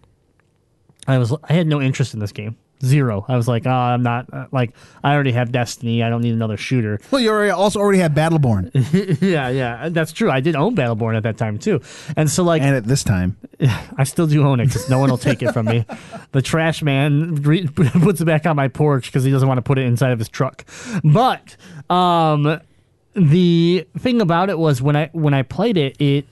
I 1.07 1.19
was, 1.19 1.33
I 1.47 1.53
had 1.53 1.67
no 1.67 1.79
interest 1.81 2.13
in 2.13 2.19
this 2.19 2.33
game. 2.33 2.57
Zero. 2.83 3.25
I 3.27 3.37
was 3.37 3.47
like, 3.47 3.65
oh, 3.65 3.71
I'm 3.71 4.03
not, 4.03 4.31
uh, 4.33 4.47
like, 4.51 4.73
I 5.03 5.13
already 5.13 5.31
have 5.31 5.51
Destiny. 5.51 6.03
I 6.03 6.09
don't 6.09 6.21
need 6.21 6.33
another 6.33 6.57
shooter. 6.57 6.99
Well, 7.11 7.21
you 7.21 7.29
already 7.29 7.51
also 7.51 7.79
already 7.79 7.99
had 7.99 8.13
Battleborn, 8.13 8.71
yeah, 9.21 9.49
yeah, 9.49 9.89
that's 9.89 10.11
true. 10.11 10.29
I 10.29 10.39
did 10.39 10.55
own 10.55 10.75
Battleborn 10.75 11.15
at 11.15 11.23
that 11.23 11.37
time, 11.37 11.59
too. 11.59 11.81
And 12.17 12.29
so, 12.29 12.43
like, 12.43 12.61
and 12.61 12.75
at 12.75 12.85
this 12.85 13.03
time, 13.03 13.37
I 13.97 14.03
still 14.03 14.27
do 14.27 14.45
own 14.45 14.59
it 14.59 14.67
because 14.67 14.89
no 14.89 14.99
one 14.99 15.09
will 15.09 15.17
take 15.17 15.41
it 15.41 15.53
from 15.53 15.67
me. 15.67 15.85
The 16.31 16.41
trash 16.41 16.81
man 16.81 17.35
re- 17.35 17.67
puts 17.67 18.21
it 18.21 18.25
back 18.25 18.45
on 18.45 18.55
my 18.55 18.67
porch 18.67 19.05
because 19.05 19.23
he 19.23 19.31
doesn't 19.31 19.47
want 19.47 19.57
to 19.59 19.61
put 19.63 19.77
it 19.77 19.85
inside 19.85 20.11
of 20.11 20.19
his 20.19 20.29
truck. 20.29 20.65
But 21.03 21.55
um, 21.89 22.59
the 23.15 23.87
thing 23.97 24.21
about 24.21 24.49
it 24.49 24.57
was 24.57 24.81
when 24.81 24.95
I 24.95 25.09
when 25.13 25.33
I 25.33 25.43
played 25.43 25.77
it, 25.77 25.95
it 25.99 26.25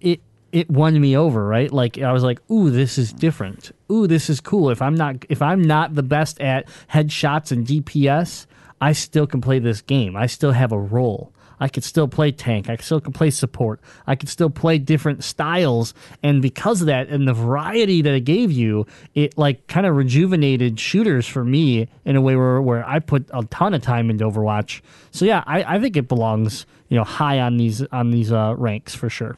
it 0.00 0.20
it 0.52 0.70
won 0.70 1.00
me 1.00 1.16
over, 1.16 1.46
right? 1.46 1.72
Like 1.72 1.98
I 1.98 2.12
was 2.12 2.22
like, 2.22 2.40
"Ooh, 2.50 2.70
this 2.70 2.98
is 2.98 3.12
different. 3.12 3.72
Ooh, 3.90 4.06
this 4.06 4.28
is 4.30 4.40
cool." 4.40 4.70
If 4.70 4.82
I'm 4.82 4.94
not 4.94 5.24
if 5.28 5.42
I'm 5.42 5.62
not 5.62 5.94
the 5.94 6.02
best 6.02 6.40
at 6.40 6.68
headshots 6.92 7.52
and 7.52 7.66
DPS, 7.66 8.46
I 8.80 8.92
still 8.92 9.26
can 9.26 9.40
play 9.40 9.58
this 9.58 9.80
game. 9.80 10.16
I 10.16 10.26
still 10.26 10.52
have 10.52 10.72
a 10.72 10.78
role. 10.78 11.32
I 11.60 11.68
could 11.68 11.84
still 11.84 12.06
play 12.06 12.30
tank. 12.30 12.68
I 12.68 12.76
still 12.76 13.00
can 13.00 13.12
play 13.12 13.30
support. 13.30 13.80
I 14.06 14.14
could 14.14 14.28
still 14.28 14.50
play 14.50 14.78
different 14.78 15.24
styles, 15.24 15.92
and 16.22 16.40
because 16.40 16.80
of 16.80 16.86
that 16.86 17.08
and 17.08 17.26
the 17.26 17.34
variety 17.34 18.02
that 18.02 18.14
it 18.14 18.20
gave 18.20 18.52
you, 18.52 18.86
it 19.14 19.36
like 19.36 19.66
kind 19.66 19.86
of 19.86 19.96
rejuvenated 19.96 20.78
shooters 20.78 21.26
for 21.26 21.44
me 21.44 21.88
in 22.04 22.16
a 22.16 22.20
way 22.20 22.36
where 22.36 22.62
where 22.62 22.88
I 22.88 23.00
put 23.00 23.28
a 23.32 23.44
ton 23.44 23.74
of 23.74 23.82
time 23.82 24.10
into 24.10 24.24
Overwatch. 24.24 24.82
So 25.10 25.24
yeah, 25.24 25.42
I, 25.46 25.76
I 25.76 25.80
think 25.80 25.96
it 25.96 26.08
belongs 26.08 26.66
you 26.88 26.96
know 26.96 27.04
high 27.04 27.40
on 27.40 27.56
these 27.56 27.82
on 27.86 28.10
these 28.10 28.30
uh, 28.30 28.54
ranks 28.56 28.94
for 28.94 29.10
sure. 29.10 29.36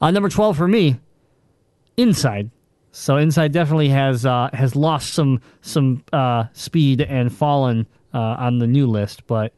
Uh, 0.00 0.10
number 0.10 0.28
twelve 0.28 0.56
for 0.56 0.66
me, 0.66 0.98
Inside. 1.96 2.50
So 2.96 3.16
Inside 3.16 3.50
definitely 3.50 3.88
has 3.88 4.24
uh, 4.24 4.50
has 4.52 4.76
lost 4.76 5.14
some 5.14 5.40
some 5.62 6.04
uh, 6.12 6.44
speed 6.52 7.00
and 7.00 7.34
fallen 7.34 7.88
uh, 8.14 8.18
on 8.18 8.60
the 8.60 8.68
new 8.68 8.86
list, 8.86 9.26
but 9.26 9.52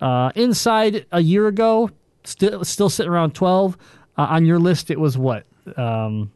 uh, 0.00 0.32
Inside 0.34 1.04
a 1.12 1.20
year 1.20 1.46
ago 1.46 1.90
still 2.24 2.64
still 2.64 2.88
sitting 2.88 3.12
around 3.12 3.34
twelve. 3.34 3.76
Uh, 4.16 4.28
on 4.30 4.46
your 4.46 4.58
list, 4.58 4.90
it 4.90 4.98
was 4.98 5.18
what? 5.18 5.44
Um, 5.76 6.32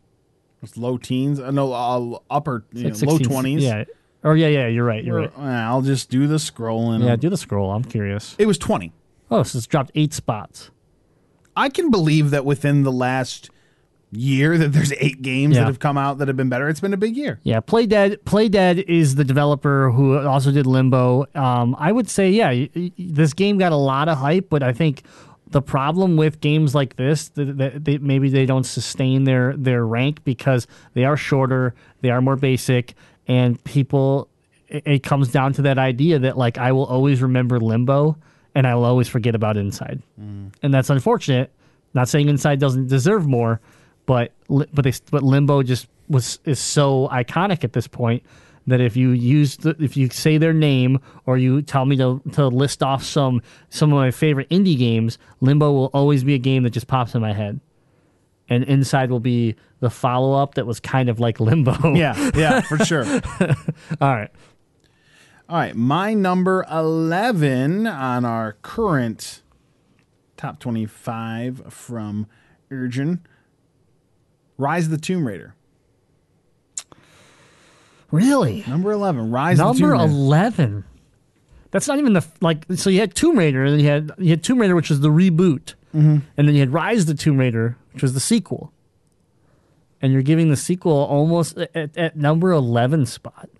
it's 0.62 0.76
low 0.76 0.98
teens, 0.98 1.40
uh, 1.40 1.50
no, 1.50 1.72
uh, 1.72 2.18
upper 2.30 2.64
you 2.74 2.84
know, 2.84 2.90
like 2.90 3.02
low 3.02 3.18
twenties. 3.18 3.62
Yeah. 3.62 3.84
Or 4.22 4.36
yeah, 4.36 4.48
yeah, 4.48 4.66
you're 4.66 4.84
right. 4.84 5.02
You're 5.02 5.20
right. 5.20 5.38
I'll 5.38 5.80
just 5.80 6.10
do 6.10 6.26
the 6.26 6.36
scrolling. 6.36 7.06
Yeah, 7.06 7.16
do 7.16 7.30
the 7.30 7.38
scroll. 7.38 7.70
I'm 7.70 7.84
curious. 7.84 8.36
It 8.38 8.46
was 8.46 8.58
twenty. 8.58 8.92
Oh, 9.30 9.44
so 9.44 9.56
it's 9.56 9.66
dropped 9.66 9.92
eight 9.94 10.12
spots. 10.12 10.70
I 11.56 11.70
can 11.70 11.90
believe 11.90 12.30
that 12.30 12.44
within 12.44 12.82
the 12.82 12.92
last 12.92 13.48
year 14.10 14.56
that 14.58 14.72
there's 14.72 14.92
eight 15.00 15.20
games 15.22 15.54
Yeah. 15.54 15.62
that 15.62 15.66
have 15.66 15.78
come 15.80 15.98
out 15.98 16.18
that 16.18 16.28
have 16.28 16.36
been 16.36 16.48
better. 16.48 16.68
It's 16.68 16.80
been 16.80 16.94
a 16.94 16.98
big 16.98 17.16
year. 17.16 17.38
Yeah, 17.42 17.60
Playdead. 17.60 18.24
Play 18.24 18.48
Dead 18.48 18.78
is 18.78 19.14
the 19.16 19.24
developer 19.24 19.90
who 19.90 20.18
also 20.18 20.50
did 20.50 20.66
Limbo. 20.66 21.26
Um, 21.34 21.76
I 21.78 21.92
would 21.92 22.08
say, 22.08 22.30
yeah, 22.30 22.66
this 22.98 23.34
game 23.34 23.58
got 23.58 23.72
a 23.72 23.76
lot 23.76 24.08
of 24.08 24.18
hype, 24.18 24.48
but 24.48 24.62
I 24.62 24.72
think 24.72 25.02
the 25.50 25.62
problem 25.62 26.16
with 26.16 26.40
games 26.40 26.74
like 26.74 26.96
this 26.96 27.28
that, 27.30 27.84
they, 27.84 27.98
maybe 27.98 28.28
they 28.28 28.44
don't 28.46 28.64
sustain 28.64 29.24
their 29.24 29.54
their 29.56 29.84
rank 29.86 30.22
because 30.24 30.66
they 30.94 31.04
are 31.04 31.16
shorter, 31.16 31.74
they 32.02 32.10
are 32.10 32.20
more 32.20 32.36
basic, 32.36 32.94
and 33.26 33.62
people. 33.64 34.28
It, 34.68 34.82
it 34.86 35.02
comes 35.02 35.28
down 35.32 35.54
to 35.54 35.62
that 35.62 35.78
idea 35.78 36.18
that 36.18 36.36
like 36.36 36.58
I 36.58 36.72
will 36.72 36.84
always 36.84 37.22
remember 37.22 37.58
Limbo, 37.58 38.18
and 38.54 38.66
I 38.66 38.74
will 38.74 38.84
always 38.84 39.08
forget 39.08 39.34
about 39.34 39.56
Inside, 39.56 40.02
and 40.18 40.52
that's 40.74 40.90
unfortunate. 40.90 41.50
Not 41.94 42.08
saying 42.10 42.28
Inside 42.28 42.60
doesn't 42.60 42.88
deserve 42.88 43.26
more, 43.26 43.60
but 44.08 44.32
but 44.48 44.84
they 44.84 44.92
but 45.10 45.22
Limbo 45.22 45.62
just 45.62 45.86
was 46.08 46.40
is 46.46 46.58
so 46.58 47.08
iconic 47.12 47.62
at 47.62 47.74
this 47.74 47.86
point 47.86 48.22
that 48.66 48.80
if 48.80 48.96
you 48.96 49.10
use 49.10 49.58
the, 49.58 49.76
if 49.78 49.98
you 49.98 50.08
say 50.08 50.38
their 50.38 50.54
name 50.54 50.98
or 51.26 51.36
you 51.36 51.60
tell 51.60 51.84
me 51.84 51.94
to 51.98 52.22
to 52.32 52.48
list 52.48 52.82
off 52.82 53.04
some 53.04 53.42
some 53.68 53.92
of 53.92 53.98
my 53.98 54.10
favorite 54.10 54.48
indie 54.48 54.78
games, 54.78 55.18
Limbo 55.42 55.70
will 55.72 55.90
always 55.92 56.24
be 56.24 56.32
a 56.32 56.38
game 56.38 56.62
that 56.62 56.70
just 56.70 56.86
pops 56.86 57.14
in 57.14 57.20
my 57.20 57.34
head. 57.34 57.60
And 58.48 58.64
Inside 58.64 59.10
will 59.10 59.20
be 59.20 59.56
the 59.80 59.90
follow 59.90 60.32
up 60.42 60.54
that 60.54 60.66
was 60.66 60.80
kind 60.80 61.10
of 61.10 61.20
like 61.20 61.38
Limbo. 61.38 61.94
Yeah, 61.94 62.30
yeah, 62.34 62.62
for 62.62 62.78
sure. 62.78 63.04
All 64.00 64.14
right. 64.16 64.30
All 65.50 65.58
right, 65.58 65.76
my 65.76 66.14
number 66.14 66.64
11 66.70 67.86
on 67.86 68.24
our 68.24 68.54
current 68.62 69.42
top 70.38 70.60
25 70.60 71.72
from 71.72 72.26
Urgent 72.70 73.20
Rise 74.58 74.84
of 74.86 74.90
the 74.90 74.98
Tomb 74.98 75.26
Raider. 75.26 75.54
Really? 78.10 78.64
Number 78.66 78.90
11, 78.92 79.30
Rise 79.30 79.60
of 79.60 79.74
the 79.74 79.80
Tomb 79.80 79.88
Number 79.90 80.02
Raider. 80.04 80.12
eleven. 80.12 80.84
That's 81.70 81.86
not 81.86 81.98
even 81.98 82.14
the 82.14 82.24
like. 82.40 82.64
So 82.76 82.88
you 82.88 83.00
had 83.00 83.14
Tomb 83.14 83.38
Raider, 83.38 83.64
and 83.64 83.74
then 83.74 83.80
you 83.80 83.86
had 83.90 84.10
you 84.18 84.30
had 84.30 84.42
Tomb 84.42 84.58
Raider, 84.60 84.74
which 84.74 84.88
was 84.90 85.00
the 85.00 85.10
reboot, 85.10 85.74
Mm-hmm. 85.94 86.18
and 86.36 86.48
then 86.48 86.54
you 86.54 86.60
had 86.60 86.72
Rise 86.72 87.00
of 87.02 87.06
the 87.08 87.14
Tomb 87.14 87.36
Raider, 87.38 87.76
which 87.92 88.02
was 88.02 88.14
the 88.14 88.20
sequel. 88.20 88.72
And 90.00 90.12
you're 90.12 90.22
giving 90.22 90.48
the 90.48 90.56
sequel 90.56 90.92
almost 90.92 91.58
at, 91.58 91.96
at 91.98 92.16
number 92.16 92.52
eleven 92.52 93.04
spot. 93.04 93.50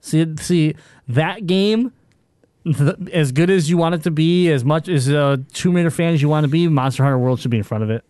See, 0.00 0.24
see 0.38 0.74
that 1.08 1.46
game, 1.46 1.92
as 3.12 3.32
good 3.32 3.50
as 3.50 3.68
you 3.68 3.76
want 3.76 3.96
it 3.96 4.02
to 4.04 4.10
be, 4.10 4.48
as 4.50 4.64
much 4.64 4.88
as 4.88 5.10
uh, 5.10 5.36
Tomb 5.52 5.74
Raider 5.76 5.90
fans 5.90 6.22
you 6.22 6.30
want 6.30 6.44
to 6.44 6.48
be, 6.48 6.66
Monster 6.68 7.02
Hunter 7.02 7.18
World 7.18 7.40
should 7.40 7.50
be 7.50 7.58
in 7.58 7.64
front 7.64 7.84
of 7.84 7.90
it. 7.90 8.02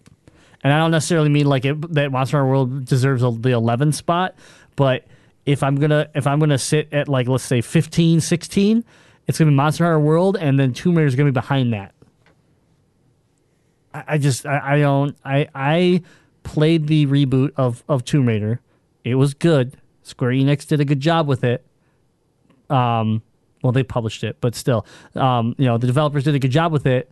And 0.62 0.72
I 0.72 0.78
don't 0.78 0.90
necessarily 0.90 1.28
mean 1.28 1.46
like 1.46 1.64
it, 1.64 1.94
that 1.94 2.12
Monster 2.12 2.44
World 2.44 2.84
deserves 2.84 3.22
a, 3.22 3.30
the 3.30 3.50
11 3.50 3.92
spot, 3.92 4.34
but 4.76 5.06
if 5.46 5.62
I'm 5.62 5.76
gonna 5.76 6.08
if 6.14 6.26
I'm 6.26 6.38
gonna 6.38 6.58
sit 6.58 6.92
at 6.92 7.08
like 7.08 7.28
let's 7.28 7.44
say 7.44 7.60
15, 7.60 8.20
16, 8.20 8.84
it's 9.26 9.38
gonna 9.38 9.50
be 9.50 9.54
Monster 9.54 9.84
Hunter 9.84 10.00
World, 10.00 10.36
and 10.36 10.60
then 10.60 10.72
Tomb 10.72 10.96
Raider 10.96 11.06
is 11.06 11.16
gonna 11.16 11.30
be 11.30 11.34
behind 11.34 11.72
that. 11.72 11.94
I, 13.94 14.04
I 14.08 14.18
just 14.18 14.46
I, 14.46 14.74
I 14.74 14.78
don't 14.80 15.16
I 15.24 15.48
I 15.54 16.02
played 16.42 16.86
the 16.86 17.06
reboot 17.06 17.52
of 17.56 17.82
of 17.88 18.04
Tomb 18.04 18.26
Raider. 18.26 18.60
It 19.02 19.14
was 19.14 19.34
good. 19.34 19.76
Square 20.02 20.32
Enix 20.32 20.66
did 20.66 20.80
a 20.80 20.84
good 20.84 21.00
job 21.00 21.26
with 21.26 21.44
it. 21.44 21.64
Um, 22.68 23.22
well, 23.62 23.72
they 23.72 23.82
published 23.82 24.24
it, 24.24 24.36
but 24.40 24.54
still, 24.54 24.86
um, 25.14 25.54
you 25.58 25.66
know, 25.66 25.78
the 25.78 25.86
developers 25.86 26.24
did 26.24 26.34
a 26.34 26.38
good 26.38 26.50
job 26.50 26.72
with 26.72 26.86
it. 26.86 27.10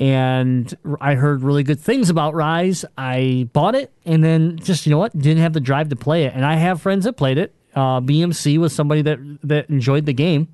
And 0.00 0.72
I 1.00 1.14
heard 1.14 1.42
really 1.42 1.64
good 1.64 1.80
things 1.80 2.08
about 2.08 2.34
Rise. 2.34 2.84
I 2.96 3.48
bought 3.52 3.74
it, 3.74 3.92
and 4.04 4.22
then 4.22 4.56
just 4.58 4.86
you 4.86 4.90
know 4.90 4.98
what, 4.98 5.16
didn't 5.18 5.42
have 5.42 5.52
the 5.54 5.60
drive 5.60 5.88
to 5.88 5.96
play 5.96 6.24
it. 6.24 6.34
And 6.34 6.44
I 6.44 6.54
have 6.54 6.80
friends 6.80 7.04
that 7.04 7.14
played 7.14 7.36
it. 7.38 7.52
Uh, 7.74 8.00
BMC 8.00 8.58
was 8.58 8.72
somebody 8.72 9.02
that 9.02 9.18
that 9.42 9.68
enjoyed 9.70 10.06
the 10.06 10.12
game. 10.12 10.48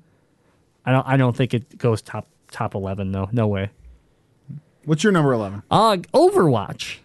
I 0.85 0.91
don't. 0.91 1.07
I 1.07 1.17
don't 1.17 1.35
think 1.35 1.53
it 1.53 1.77
goes 1.77 2.01
top 2.01 2.27
top 2.51 2.73
eleven 2.73 3.11
though. 3.11 3.29
No 3.31 3.47
way. 3.47 3.69
What's 4.85 5.03
your 5.03 5.11
number 5.11 5.33
11? 5.33 5.63
Uh, 5.71 5.97
Overwatch. 6.13 6.97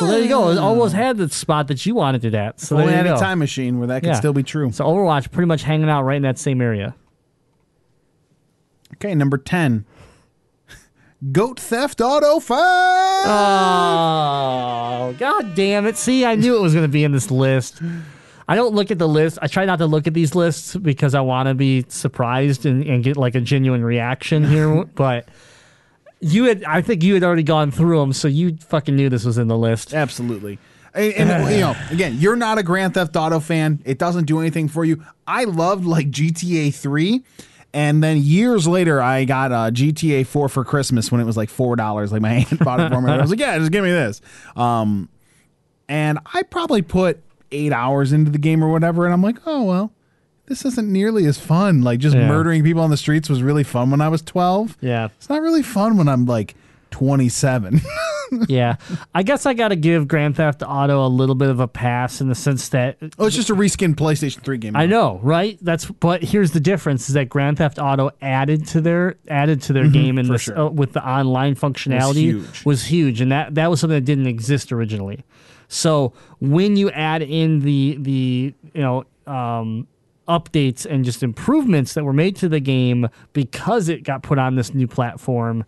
So 0.00 0.08
there 0.08 0.18
you 0.20 0.28
go. 0.28 0.48
It 0.50 0.58
almost 0.58 0.92
had 0.92 1.16
the 1.18 1.28
spot 1.28 1.68
that 1.68 1.86
you 1.86 1.94
wanted 1.94 2.24
it 2.24 2.34
at. 2.34 2.58
So 2.58 2.76
Only 2.76 2.92
had 2.92 3.06
a 3.06 3.16
time 3.16 3.38
machine 3.38 3.78
where 3.78 3.86
that 3.86 4.00
could 4.02 4.08
Yeah. 4.08 4.14
still 4.14 4.32
be 4.32 4.42
true. 4.42 4.72
So 4.72 4.84
Overwatch 4.84 5.30
pretty 5.30 5.46
much 5.46 5.62
hanging 5.62 5.88
out 5.88 6.02
right 6.02 6.16
in 6.16 6.22
that 6.22 6.36
same 6.36 6.60
area. 6.60 6.96
Okay, 8.94 9.14
number 9.14 9.38
10. 9.38 9.84
Goat 11.32 11.58
Theft 11.58 12.02
Auto 12.02 12.40
5. 12.40 12.58
Oh, 13.26 15.14
god 15.18 15.54
damn 15.54 15.86
it. 15.86 15.96
See, 15.96 16.26
I 16.26 16.34
knew 16.34 16.56
it 16.56 16.60
was 16.60 16.74
going 16.74 16.84
to 16.84 16.92
be 16.92 17.04
in 17.04 17.12
this 17.12 17.30
list. 17.30 17.80
I 18.46 18.54
don't 18.54 18.74
look 18.74 18.90
at 18.90 18.98
the 18.98 19.08
list. 19.08 19.38
I 19.40 19.46
try 19.46 19.64
not 19.64 19.78
to 19.78 19.86
look 19.86 20.06
at 20.06 20.12
these 20.12 20.34
lists 20.34 20.76
because 20.76 21.14
I 21.14 21.22
want 21.22 21.48
to 21.48 21.54
be 21.54 21.86
surprised 21.88 22.66
and, 22.66 22.84
and 22.84 23.02
get 23.02 23.16
like 23.16 23.34
a 23.34 23.40
genuine 23.40 23.82
reaction 23.82 24.44
here. 24.44 24.84
but 24.94 25.26
you 26.20 26.44
had, 26.44 26.62
I 26.64 26.82
think 26.82 27.02
you 27.02 27.14
had 27.14 27.24
already 27.24 27.42
gone 27.42 27.70
through 27.70 27.98
them, 27.98 28.12
so 28.12 28.28
you 28.28 28.58
fucking 28.68 28.94
knew 28.94 29.08
this 29.08 29.24
was 29.24 29.38
in 29.38 29.48
the 29.48 29.56
list. 29.56 29.94
Absolutely. 29.94 30.58
And, 30.94 31.30
and, 31.30 31.50
you 31.54 31.60
know, 31.60 31.74
again, 31.90 32.16
you're 32.18 32.36
not 32.36 32.58
a 32.58 32.62
Grand 32.62 32.92
Theft 32.92 33.16
Auto 33.16 33.40
fan. 33.40 33.80
It 33.86 33.98
doesn't 33.98 34.26
do 34.26 34.38
anything 34.38 34.68
for 34.68 34.84
you. 34.84 35.02
I 35.26 35.44
loved 35.44 35.86
like 35.86 36.10
GTA 36.10 36.74
3. 36.74 37.24
And 37.76 38.02
then 38.02 38.16
years 38.16 38.66
later, 38.66 39.02
I 39.02 39.26
got 39.26 39.52
a 39.52 39.70
GTA 39.70 40.26
4 40.26 40.48
for 40.48 40.64
Christmas 40.64 41.12
when 41.12 41.20
it 41.20 41.24
was 41.24 41.36
like 41.36 41.50
$4. 41.50 42.10
Like 42.10 42.22
my 42.22 42.32
aunt 42.50 42.58
bought 42.64 42.80
it 42.80 42.90
for 42.90 43.02
me. 43.02 43.12
I 43.12 43.20
was 43.20 43.28
like, 43.28 43.38
yeah, 43.38 43.58
just 43.58 43.70
give 43.70 43.84
me 43.84 43.90
this. 43.90 44.22
Um, 44.56 45.10
and 45.86 46.18
I 46.32 46.42
probably 46.44 46.80
put 46.80 47.22
eight 47.52 47.72
hours 47.72 48.12
into 48.14 48.30
the 48.30 48.38
game 48.38 48.64
or 48.64 48.68
whatever. 48.72 49.04
And 49.04 49.12
I'm 49.12 49.20
like, 49.22 49.36
oh, 49.44 49.62
well, 49.62 49.92
this 50.46 50.64
isn't 50.64 50.90
nearly 50.90 51.26
as 51.26 51.38
fun. 51.38 51.82
Like 51.82 52.00
just 52.00 52.16
Yeah. 52.16 52.26
murdering 52.26 52.62
people 52.64 52.80
on 52.82 52.88
the 52.88 52.96
streets 52.96 53.28
was 53.28 53.42
really 53.42 53.62
fun 53.62 53.90
when 53.90 54.00
I 54.00 54.08
was 54.08 54.22
12. 54.22 54.78
Yeah. 54.80 55.08
It's 55.18 55.28
not 55.28 55.42
really 55.42 55.62
fun 55.62 55.98
when 55.98 56.08
I'm 56.08 56.24
like 56.24 56.54
27. 56.96 57.82
yeah. 58.48 58.76
I 59.14 59.22
guess 59.22 59.44
I 59.44 59.52
got 59.52 59.68
to 59.68 59.76
give 59.76 60.08
Grand 60.08 60.36
Theft 60.36 60.62
Auto 60.66 61.06
a 61.06 61.08
little 61.08 61.34
bit 61.34 61.50
of 61.50 61.60
a 61.60 61.68
pass 61.68 62.22
in 62.22 62.28
the 62.30 62.34
sense 62.34 62.70
that 62.70 62.96
oh, 63.18 63.26
it's 63.26 63.36
just 63.36 63.50
a 63.50 63.54
reskinned 63.54 63.96
PlayStation 63.96 64.42
3 64.42 64.56
game. 64.56 64.74
I 64.74 64.86
know, 64.86 65.20
right? 65.22 65.58
That's 65.60 65.84
but 65.84 66.22
here's 66.24 66.52
the 66.52 66.60
difference: 66.60 67.08
is 67.08 67.14
that 67.14 67.28
Grand 67.28 67.58
Theft 67.58 67.78
Auto 67.78 68.10
added 68.22 68.66
to 68.68 68.80
their 68.80 69.16
added 69.28 69.60
to 69.62 69.74
their 69.74 69.88
game 69.88 70.16
and 70.16 70.26
Mm-hmm, 70.26 70.32
this, 70.32 70.42
sure. 70.42 70.58
uh, 70.58 70.68
with 70.70 70.94
the 70.94 71.06
online 71.06 71.54
functionality 71.54 72.14
huge. 72.14 72.64
was 72.64 72.86
huge, 72.86 73.20
and 73.20 73.30
that 73.30 73.54
that 73.56 73.68
was 73.68 73.80
something 73.80 73.96
that 73.98 74.06
didn't 74.06 74.26
exist 74.26 74.72
originally. 74.72 75.22
So 75.68 76.14
when 76.40 76.76
you 76.76 76.90
add 76.92 77.20
in 77.20 77.60
the 77.60 77.98
the 78.00 78.54
you 78.72 78.80
know 78.80 79.04
um, 79.26 79.86
updates 80.26 80.86
and 80.86 81.04
just 81.04 81.22
improvements 81.22 81.92
that 81.92 82.04
were 82.04 82.14
made 82.14 82.36
to 82.36 82.48
the 82.48 82.58
game 82.60 83.06
because 83.34 83.90
it 83.90 84.02
got 84.02 84.22
put 84.22 84.38
on 84.38 84.54
this 84.56 84.72
new 84.72 84.86
platform, 84.88 85.64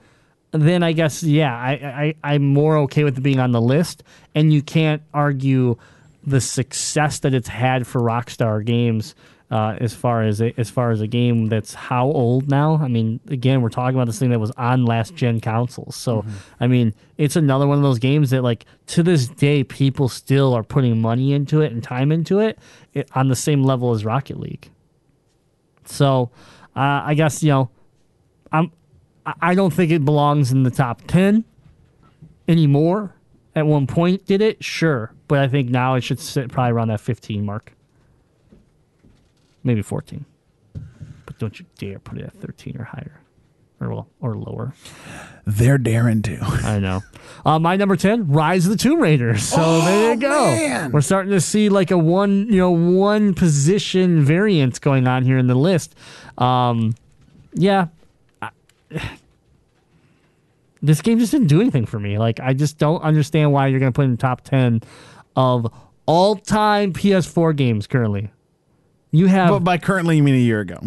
then 0.53 0.83
I 0.83 0.93
guess 0.93 1.23
yeah, 1.23 1.55
I, 1.55 2.15
I 2.23 2.33
I'm 2.33 2.45
more 2.45 2.77
okay 2.79 3.05
with 3.05 3.19
it 3.19 3.21
being 3.21 3.41
on 3.41 3.53
the 3.53 3.61
list, 3.61 4.03
and 4.35 4.53
you 4.53 4.63
can't 4.63 5.03
argue 5.13 5.77
the 6.27 6.41
success 6.41 7.21
that 7.21 7.35
it's 7.35 7.49
had 7.49 7.87
for 7.87 8.01
Rockstar 8.01 8.65
Games. 8.65 9.15
Uh, 9.51 9.75
as 9.81 9.95
far 9.95 10.25
as 10.25 10.43
a, 10.43 10.53
as 10.61 10.69
far 10.69 10.91
as 10.91 11.01
a 11.01 11.07
game 11.07 11.47
that's 11.47 11.73
how 11.73 12.05
old 12.05 12.51
now? 12.51 12.77
I 12.77 12.89
mean, 12.89 13.19
again, 13.29 13.63
we're 13.63 13.71
talking 13.71 13.97
about 13.97 14.05
this 14.05 14.19
thing 14.19 14.29
that 14.29 14.39
was 14.39 14.51
on 14.59 14.85
last 14.85 15.15
gen 15.15 15.41
consoles. 15.41 15.97
So, 15.97 16.23
I 16.61 16.67
mean, 16.67 16.93
it's 17.17 17.35
another 17.35 17.67
one 17.67 17.79
of 17.79 17.83
those 17.83 17.99
games 17.99 18.29
that, 18.29 18.43
like, 18.43 18.67
to 18.89 19.03
this 19.03 19.27
day, 19.27 19.65
people 19.65 20.11
still 20.11 20.53
are 20.53 20.63
putting 20.63 21.01
money 21.01 21.33
into 21.33 21.63
it 21.63 21.73
and 21.73 21.83
time 21.83 22.13
into 22.13 22.41
it, 22.41 22.59
it 22.93 23.09
on 23.15 23.29
the 23.29 23.35
same 23.37 23.63
level 23.63 23.93
as 23.93 24.05
Rocket 24.05 24.39
League. 24.39 24.69
So, 25.87 26.31
uh, 26.77 27.01
I 27.07 27.15
guess 27.15 27.43
you 27.43 27.49
know, 27.49 27.71
I'm 28.53 28.71
I- 29.41 29.55
don't 29.55 29.73
think 29.73 29.91
it 29.93 30.05
belongs 30.05 30.53
in 30.53 30.63
the 30.63 30.71
top 30.71 31.03
ten 31.07 31.45
anymore. 32.47 33.15
At 33.55 33.67
one 33.67 33.87
point, 33.89 34.25
did 34.27 34.41
it? 34.41 34.63
Sure, 34.65 35.13
but 35.27 35.41
I 35.41 35.49
think 35.49 35.69
now 35.69 35.95
it 35.95 36.03
should 36.03 36.21
sit 36.21 36.49
probably 36.53 36.73
around 36.73 36.89
that 36.89 37.01
fifteen 37.01 37.45
mark, 37.45 37.73
maybe 39.65 39.83
fourteen. 39.83 40.25
But 41.27 41.39
don't 41.39 41.59
you 41.59 41.67
dare 41.77 41.99
put 41.99 42.19
it 42.19 42.25
at 42.25 42.35
thirteen 42.35 42.77
or 42.79 42.85
higher, 42.85 43.21
or 43.81 43.89
well, 43.89 44.09
or 44.21 44.37
lower. 44.37 44.75
They're 45.45 45.79
daring 45.79 46.23
to. 46.23 46.39
I 46.43 46.79
know. 46.79 47.03
Uh, 47.45 47.59
my 47.59 47.75
number 47.77 47.97
ten, 47.97 48.29
Rise 48.31 48.67
of 48.67 48.71
the 48.73 48.79
Tomb 48.79 49.01
Raider. 49.01 49.37
So 49.39 49.81
there 49.81 50.15
you 50.15 50.21
go. 50.21 50.29
Oh, 50.31 50.51
man. 50.57 50.93
We're 50.93 51.01
starting 51.01 51.33
to 51.33 51.41
see 51.41 51.69
like 51.69 51.91
a 51.91 51.99
one, 51.99 52.47
you 52.49 52.59
know, 52.59 52.71
one 52.71 53.35
position 53.35 54.23
variance 54.23 54.79
going 54.79 55.09
on 55.09 55.25
here 55.25 55.39
in 55.39 55.49
the 55.49 55.55
list. 55.57 55.97
Um, 56.37 56.95
yeah, 57.55 57.89
this 60.83 61.03
game 61.03 61.19
just 61.19 61.33
didn't 61.33 61.49
do 61.49 61.61
anything 61.61 61.87
for 61.87 61.99
me. 61.99 62.19
Like 62.19 62.41
I 62.41 62.53
just 62.55 62.79
don't 62.79 63.01
understand 63.03 63.53
why 63.53 63.67
you're 63.67 63.81
going 63.81 63.93
to 63.93 63.97
put 63.97 64.05
in 64.05 64.13
the 64.13 64.17
top 64.17 64.43
ten 64.43 64.81
of 65.37 65.73
all 66.07 66.37
time 66.37 66.93
PS4 66.93 67.55
games 67.57 67.87
currently. 67.87 68.31
You 69.11 69.27
have 69.27 69.51
But 69.51 69.61
by 69.61 69.79
currently, 69.79 70.17
you 70.17 70.23
mean 70.23 70.35
a 70.35 70.39
year 70.39 70.61
ago. 70.61 70.81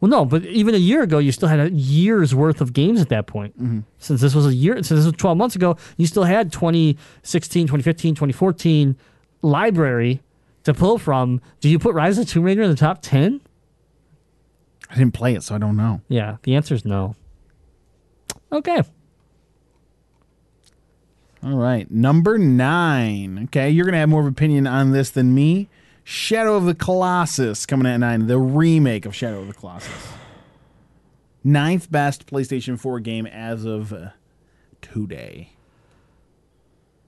well, 0.00 0.10
no, 0.10 0.24
but 0.24 0.44
even 0.44 0.74
a 0.74 0.78
year 0.78 1.02
ago, 1.02 1.18
you 1.18 1.32
still 1.32 1.48
had 1.48 1.60
a 1.60 1.70
year's 1.70 2.34
worth 2.34 2.60
of 2.60 2.72
games 2.72 3.00
at 3.00 3.08
that 3.10 3.26
point. 3.26 3.56
Mm-hmm. 3.60 3.80
Since 3.98 4.20
this 4.20 4.34
was 4.34 4.46
a 4.46 4.54
year, 4.54 4.74
since 4.76 4.88
this 4.88 5.04
was 5.04 5.14
12 5.14 5.38
months 5.38 5.56
ago, 5.56 5.76
you 5.96 6.06
still 6.06 6.24
had 6.24 6.52
2016, 6.52 7.66
2015, 7.66 8.14
2014 8.14 8.96
library 9.42 10.20
to 10.64 10.74
pull 10.74 10.98
from. 10.98 11.40
Do 11.60 11.68
you 11.68 11.78
put 11.78 11.94
Rise 11.94 12.18
of 12.18 12.26
the 12.26 12.32
Tomb 12.32 12.44
Raider 12.44 12.62
in 12.62 12.70
the 12.70 12.76
top 12.76 13.00
10? 13.02 13.40
I 14.90 14.94
didn't 14.96 15.14
play 15.14 15.34
it, 15.34 15.42
so 15.44 15.54
I 15.54 15.58
don't 15.58 15.76
know. 15.76 16.00
Yeah, 16.08 16.36
the 16.42 16.56
answer 16.56 16.74
is 16.74 16.84
no. 16.84 17.14
Okay. 18.52 18.82
All 21.42 21.56
right, 21.56 21.90
number 21.90 22.36
nine. 22.36 23.44
Okay, 23.44 23.70
you're 23.70 23.86
gonna 23.86 23.98
have 23.98 24.08
more 24.08 24.20
of 24.20 24.26
opinion 24.26 24.66
on 24.66 24.92
this 24.92 25.10
than 25.10 25.34
me. 25.34 25.68
Shadow 26.04 26.56
of 26.56 26.64
the 26.64 26.74
Colossus 26.74 27.64
coming 27.66 27.86
at 27.86 27.98
nine, 27.98 28.26
the 28.26 28.38
remake 28.38 29.06
of 29.06 29.14
Shadow 29.14 29.40
of 29.40 29.46
the 29.46 29.54
Colossus. 29.54 30.08
Ninth 31.42 31.90
best 31.90 32.26
PlayStation 32.26 32.78
4 32.78 33.00
game 33.00 33.26
as 33.26 33.64
of 33.64 33.92
uh, 33.92 34.10
today. 34.82 35.52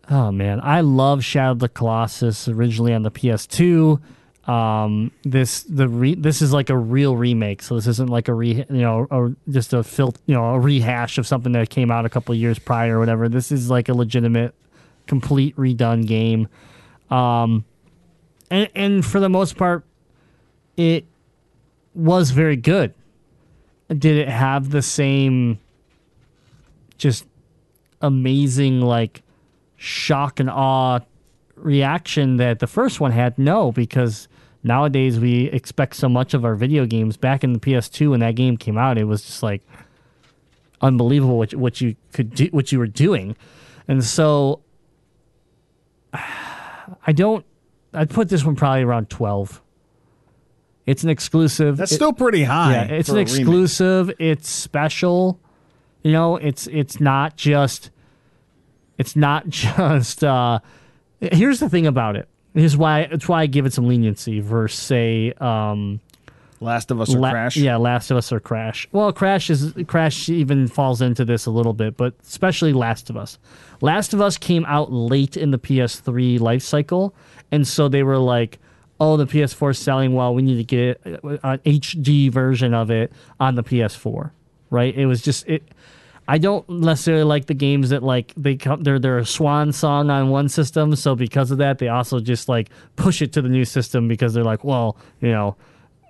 Oh 0.09 0.32
man, 0.32 0.61
I 0.62 0.80
love 0.80 1.22
Shadow 1.22 1.53
of 1.53 1.59
the 1.59 1.68
Colossus 1.68 2.49
originally 2.49 2.95
on 2.95 3.03
the 3.03 3.11
PS2. 3.11 4.01
Um, 4.47 5.12
this 5.22 5.62
the 5.62 5.88
re- 5.88 6.16
this 6.16 6.43
is 6.43 6.53
like 6.53 6.68
a 6.68 6.76
real 6.76 7.16
remake, 7.16 7.62
so 7.62 7.76
this 7.76 7.86
isn't 7.86 8.11
like 8.11 8.26
a 8.26 8.34
re 8.34 8.55
you 8.55 8.64
know 8.68 9.07
or 9.09 9.36
just 9.49 9.72
a 9.72 9.84
fil- 9.84 10.16
you 10.26 10.34
know 10.34 10.55
a 10.55 10.59
rehash 10.59 11.16
of 11.16 11.28
something 11.28 11.53
that 11.53 11.70
came 11.70 11.93
out 11.93 12.05
a 12.07 12.09
couple 12.09 12.34
years 12.34 12.59
prior 12.59 12.97
or 12.97 13.01
whatever. 13.01 13.28
This 13.28 13.53
is 13.53 13.70
like 13.70 13.88
a 13.88 13.95
legitimate, 13.95 14.55
complete 15.07 15.55
redone 15.57 16.07
game. 16.07 16.49
Um, 17.09 17.64
and 18.51 18.68
and 18.74 19.07
for 19.07 19.20
the 19.20 19.28
most 19.28 19.57
part, 19.57 19.84
it 20.76 21.05
was 21.95 22.32
very 22.32 22.57
good. 22.57 22.95
Did 23.88 24.16
it 24.16 24.28
have 24.28 24.70
the 24.70 24.82
same 24.82 25.61
just 26.99 27.26
amazing 28.01 28.80
like 28.80 29.22
shock 29.76 30.40
and 30.40 30.51
awe 30.51 31.01
reaction 31.55 32.38
that 32.38 32.59
the 32.59 32.66
first 32.66 32.99
one 32.99 33.12
had? 33.12 33.38
No, 33.38 33.70
because 33.70 34.26
nowadays 34.63 35.19
we 35.19 35.45
expect 35.51 35.97
so 35.97 36.09
much 36.09 36.35
of 36.35 36.45
our 36.45 36.55
video 36.55 36.87
games. 36.87 37.17
Back 37.17 37.43
in 37.45 37.53
the 37.53 37.59
PS2 37.59 38.11
when 38.11 38.21
that 38.21 38.35
game 38.35 38.57
came 38.57 38.79
out, 38.79 38.99
it 38.99 39.05
was 39.05 39.23
just 39.23 39.43
like 39.43 39.63
unbelievable 40.81 41.39
what 41.39 41.55
what 41.55 41.81
you 41.81 41.97
could 42.13 42.35
do, 42.35 42.47
what 42.53 42.73
you 42.73 42.79
were 42.79 42.87
doing, 42.87 43.37
and 43.89 44.03
so 44.05 44.61
I 46.13 47.13
don't. 47.13 47.45
I'd 47.95 48.11
put 48.11 48.29
this 48.29 48.45
one 48.45 48.57
probably 48.57 48.83
around 48.83 49.11
twelve. 49.11 49.61
It's 50.87 51.05
an 51.05 51.11
exclusive. 51.11 51.77
That's 51.77 51.93
It- 51.93 51.97
still 51.97 52.13
pretty 52.13 52.45
high. 52.45 52.73
yeah, 52.73 52.83
it's 52.85 53.09
an 53.09 53.19
exclusive. 53.19 54.11
It's 54.19 54.49
special. 54.49 55.39
You 56.03 56.13
know, 56.13 56.37
it's 56.37 56.67
it's 56.69 57.01
not 57.01 57.37
just 57.37 57.91
it's 58.99 59.15
not 59.15 59.49
just 59.51 60.25
uh 60.25 60.59
here's 61.21 61.61
the 61.61 61.69
thing 61.69 61.87
about 61.87 62.17
it. 62.17 62.29
Here's 62.55 62.77
why 62.77 63.01
it's 63.03 63.29
why 63.29 63.43
I 63.43 63.47
give 63.47 63.67
it 63.67 63.73
some 63.73 63.87
leniency 63.87 64.41
versus 64.41 64.79
say 64.79 65.33
um 65.41 66.01
Last 66.61 66.91
of 66.93 67.01
Us 67.01 67.13
or 67.13 67.19
La- 67.19 67.31
Crash. 67.31 67.57
Yeah, 67.57 67.77
Last 67.77 68.11
of 68.11 68.17
Us 68.17 68.33
or 68.33 68.39
Crash. 68.39 68.87
Well, 68.93 69.13
Crash 69.13 69.51
is 69.51 69.75
Crash 69.89 70.29
even 70.29 70.69
falls 70.69 71.03
into 71.03 71.25
this 71.25 71.47
a 71.47 71.51
little 71.51 71.73
bit, 71.73 71.97
but 71.97 72.15
especially 72.23 72.73
Last 72.73 73.11
of 73.11 73.17
Us. 73.17 73.39
Last 73.81 74.15
of 74.15 74.21
Us 74.21 74.39
came 74.39 74.65
out 74.67 74.93
late 74.93 75.37
in 75.37 75.51
the 75.51 75.59
PS3 75.59 76.39
life 76.39 76.63
cycle, 76.63 77.15
and 77.51 77.67
so 77.67 77.89
they 77.89 78.05
were 78.05 78.19
like, 78.19 78.59
"Oh, 79.01 79.17
the 79.17 79.27
PS4 79.27 79.73
is 79.73 79.79
selling 79.79 80.15
well. 80.15 80.35
We 80.35 80.43
need 80.43 80.57
to 80.59 80.65
get 80.65 81.01
an 81.05 81.59
HD 81.65 82.31
version 82.31 82.75
of 82.75 82.91
it 82.91 83.13
on 83.41 83.57
the 83.57 83.65
PS4." 83.65 84.31
Right? 84.70 84.95
It 84.95 85.07
was 85.07 85.20
just 85.20 85.47
it. 85.49 85.65
I 86.33 86.39
don't 86.39 86.67
necessarily 86.69 87.25
like 87.25 87.45
the 87.47 87.55
games 87.55 87.91
that 87.91 88.03
like 88.03 88.33
they 88.37 88.57
come 88.57 88.83
they're 88.83 88.99
they're 88.99 89.19
a 89.19 89.27
swan 89.27 89.71
song 89.73 90.09
on 90.09 90.31
one 90.31 90.49
system, 90.49 90.97
so 90.97 91.15
because 91.15 91.51
of 91.51 91.59
that, 91.59 91.79
they 91.79 91.89
also 91.89 92.21
just 92.21 92.49
like 92.49 92.71
push 92.97 93.21
it 93.21 93.33
to 93.35 93.43
the 93.43 93.49
new 93.51 93.65
system 93.67 94.09
because 94.09 94.33
they're 94.33 94.43
like, 94.53 94.65
well, 94.65 94.97
you 95.21 95.31
know, 95.31 95.57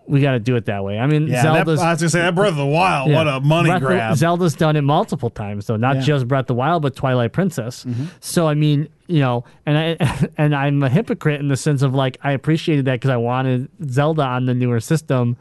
we 0.07 0.21
got 0.21 0.33
to 0.33 0.39
do 0.39 0.55
it 0.55 0.67
that 0.67 0.85
way. 0.85 0.99
I 0.99 1.07
mean, 1.07 1.27
Yeah, 1.27 1.43
that, 1.43 1.55
Zelda's 1.67 1.81
I 1.81 1.91
was 1.93 2.01
gonna 2.03 2.11
say 2.11 2.21
that 2.21 2.35
Breath 2.37 2.51
of 2.51 2.57
the 2.57 2.67
Wild. 2.67 3.11
yeah. 3.11 3.17
What 3.17 3.27
a 3.29 3.41
money 3.41 3.71
Breath 3.71 3.83
of- 3.83 3.89
grab. 3.89 4.17
Zelda's 4.17 4.55
done 4.55 4.77
it 4.77 4.83
multiple 4.83 5.31
times, 5.31 5.67
though, 5.67 5.77
not 5.77 5.97
Yeah. 5.97 6.03
just 6.03 6.29
Breath 6.29 6.43
of 6.43 6.47
the 6.49 6.55
Wild, 6.55 6.83
but 6.83 6.95
Twilight 6.95 7.33
Princess. 7.33 7.85
Mm-hmm. 7.85 8.05
So 8.21 8.47
I 8.47 8.55
mean, 8.55 8.89
you 9.09 9.21
know, 9.21 9.45
and 9.67 9.77
I 9.77 10.29
and 10.39 10.55
I'm 10.55 10.83
a 10.85 10.89
hypocrite 10.89 11.41
in 11.41 11.49
the 11.49 11.57
sense 11.57 11.83
of 11.83 11.95
like 11.95 12.19
I 12.23 12.31
appreciated 12.33 12.85
that 12.85 12.95
because 13.01 13.11
I 13.11 13.17
wanted 13.17 13.69
Zelda 13.91 14.23
on 14.23 14.47
the 14.47 14.55
newer 14.55 14.79
system, 14.81 15.37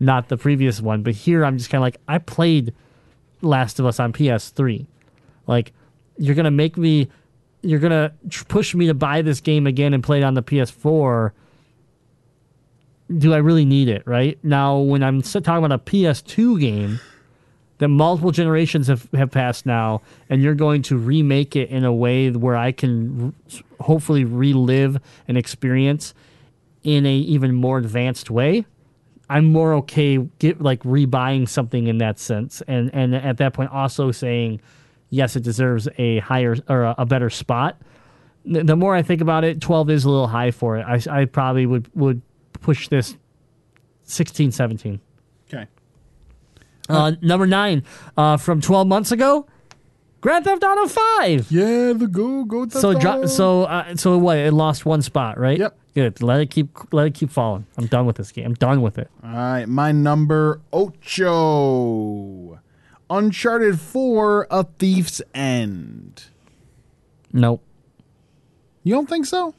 not 0.00 0.28
the 0.28 0.36
previous 0.36 0.80
one. 0.80 1.02
But 1.04 1.14
here 1.14 1.44
I'm 1.44 1.56
just 1.58 1.70
kind 1.70 1.78
of 1.80 1.82
like 1.82 1.98
I 2.08 2.18
played 2.18 2.72
Last 3.44 3.78
of 3.78 3.86
Us 3.86 4.00
on 4.00 4.12
PS3. 4.12 4.86
Like 5.46 5.72
you're 6.16 6.34
gonna 6.34 6.50
make 6.50 6.76
me, 6.76 7.08
you're 7.62 7.80
gonna 7.80 8.12
push 8.48 8.74
me 8.74 8.86
to 8.86 8.94
buy 8.94 9.22
this 9.22 9.40
game 9.40 9.66
again 9.66 9.94
and 9.94 10.02
play 10.02 10.18
it 10.18 10.24
on 10.24 10.34
the 10.34 10.42
PS4 10.42 11.32
do 13.18 13.34
I 13.34 13.38
really 13.38 13.64
need 13.64 13.88
it? 13.88 14.06
Right 14.06 14.38
now, 14.42 14.78
when 14.78 15.02
I'm 15.02 15.22
talking 15.22 15.64
about 15.64 15.72
a 15.72 15.78
PS2 15.78 16.60
game 16.60 17.00
that 17.78 17.88
multiple 17.88 18.30
generations 18.30 18.86
have, 18.86 19.08
have 19.12 19.30
passed 19.30 19.66
now, 19.66 20.00
and 20.30 20.42
you're 20.42 20.54
going 20.54 20.82
to 20.82 20.96
remake 20.96 21.56
it 21.56 21.70
in 21.70 21.84
a 21.84 21.92
way 21.92 22.30
where 22.30 22.56
I 22.56 22.72
can 22.72 23.34
hopefully 23.80 24.24
relive 24.24 24.98
an 25.28 25.36
experience 25.36 26.14
in 26.82 27.04
a 27.04 27.14
even 27.14 27.54
more 27.54 27.78
advanced 27.78 28.30
way. 28.30 28.64
I'm 29.28 29.46
more 29.46 29.74
okay 29.74 30.18
get 30.38 30.60
like 30.60 30.82
rebuying 30.82 31.48
something 31.48 31.86
in 31.86 31.98
that 31.98 32.18
sense, 32.18 32.62
and 32.68 32.92
and 32.94 33.14
at 33.14 33.38
that 33.38 33.54
point 33.54 33.70
also 33.70 34.10
saying, 34.12 34.60
yes, 35.10 35.36
it 35.36 35.42
deserves 35.42 35.88
a 35.98 36.18
higher 36.20 36.56
or 36.68 36.82
a, 36.82 36.94
a 36.98 37.06
better 37.06 37.30
spot. 37.30 37.80
The, 38.44 38.76
more 38.76 38.94
I 38.94 39.00
think 39.00 39.22
about 39.22 39.42
it, 39.42 39.62
12 39.62 39.88
is 39.88 40.04
a 40.04 40.10
little 40.10 40.26
high 40.26 40.50
for 40.50 40.76
it. 40.76 40.84
I, 40.86 41.22
I 41.22 41.24
probably 41.24 41.64
would 41.64 41.88
would 41.94 42.20
push 42.60 42.88
this 42.88 43.16
16, 44.02 44.52
17. 44.52 45.00
Okay. 45.48 45.66
Uh, 46.88 47.12
number 47.22 47.46
nine, 47.46 47.82
uh, 48.18 48.36
from 48.36 48.60
12 48.60 48.86
months 48.86 49.12
ago, 49.12 49.46
Grand 50.24 50.42
Theft 50.42 50.64
Auto 50.64 50.88
5. 50.88 51.52
Yeah, 51.52 51.92
the 51.92 52.08
go 52.10 52.44
go. 52.44 52.66
So 52.66 52.98
dro- 52.98 53.26
so 53.26 53.64
uh, 53.64 53.94
so 53.94 54.16
what? 54.16 54.38
It 54.38 54.54
lost 54.54 54.86
one 54.86 55.02
spot, 55.02 55.38
right? 55.38 55.58
Yep. 55.58 55.76
Good. 55.94 56.22
Let 56.22 56.40
it 56.40 56.50
keep 56.50 56.70
let 56.94 57.08
it 57.08 57.12
keep 57.12 57.28
falling. 57.28 57.66
I'm 57.76 57.88
done 57.88 58.06
with 58.06 58.16
this 58.16 58.32
game. 58.32 58.46
I'm 58.46 58.54
done 58.54 58.80
with 58.80 58.96
it. 58.96 59.10
All 59.22 59.30
right, 59.30 59.66
my 59.66 59.92
number 59.92 60.62
ocho, 60.72 62.58
Uncharted 63.10 63.78
Four: 63.78 64.46
A 64.50 64.64
Thief's 64.64 65.20
End. 65.34 66.24
Nope. 67.30 67.62
You 68.82 68.94
don't 68.94 69.06
think 69.06 69.26
so? 69.26 69.54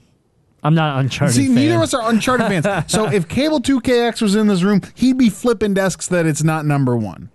I'm 0.63 0.73
not 0.73 0.99
Uncharted. 0.99 1.35
See, 1.35 1.45
fan. 1.45 1.53
neither 1.53 1.75
of 1.75 1.81
us 1.81 1.93
are 1.93 2.09
Uncharted 2.09 2.47
fans. 2.63 2.91
So 2.91 3.05
if 3.05 3.27
Cable 3.27 3.61
2KX 3.61 4.19
was 4.19 4.33
in 4.33 4.47
this 4.47 4.63
room, 4.63 4.81
he'd 4.95 5.19
be 5.19 5.29
flipping 5.29 5.75
desks 5.75 6.07
that 6.07 6.25
it's 6.25 6.43
not 6.43 6.65
number 6.65 6.97
one. 6.97 7.29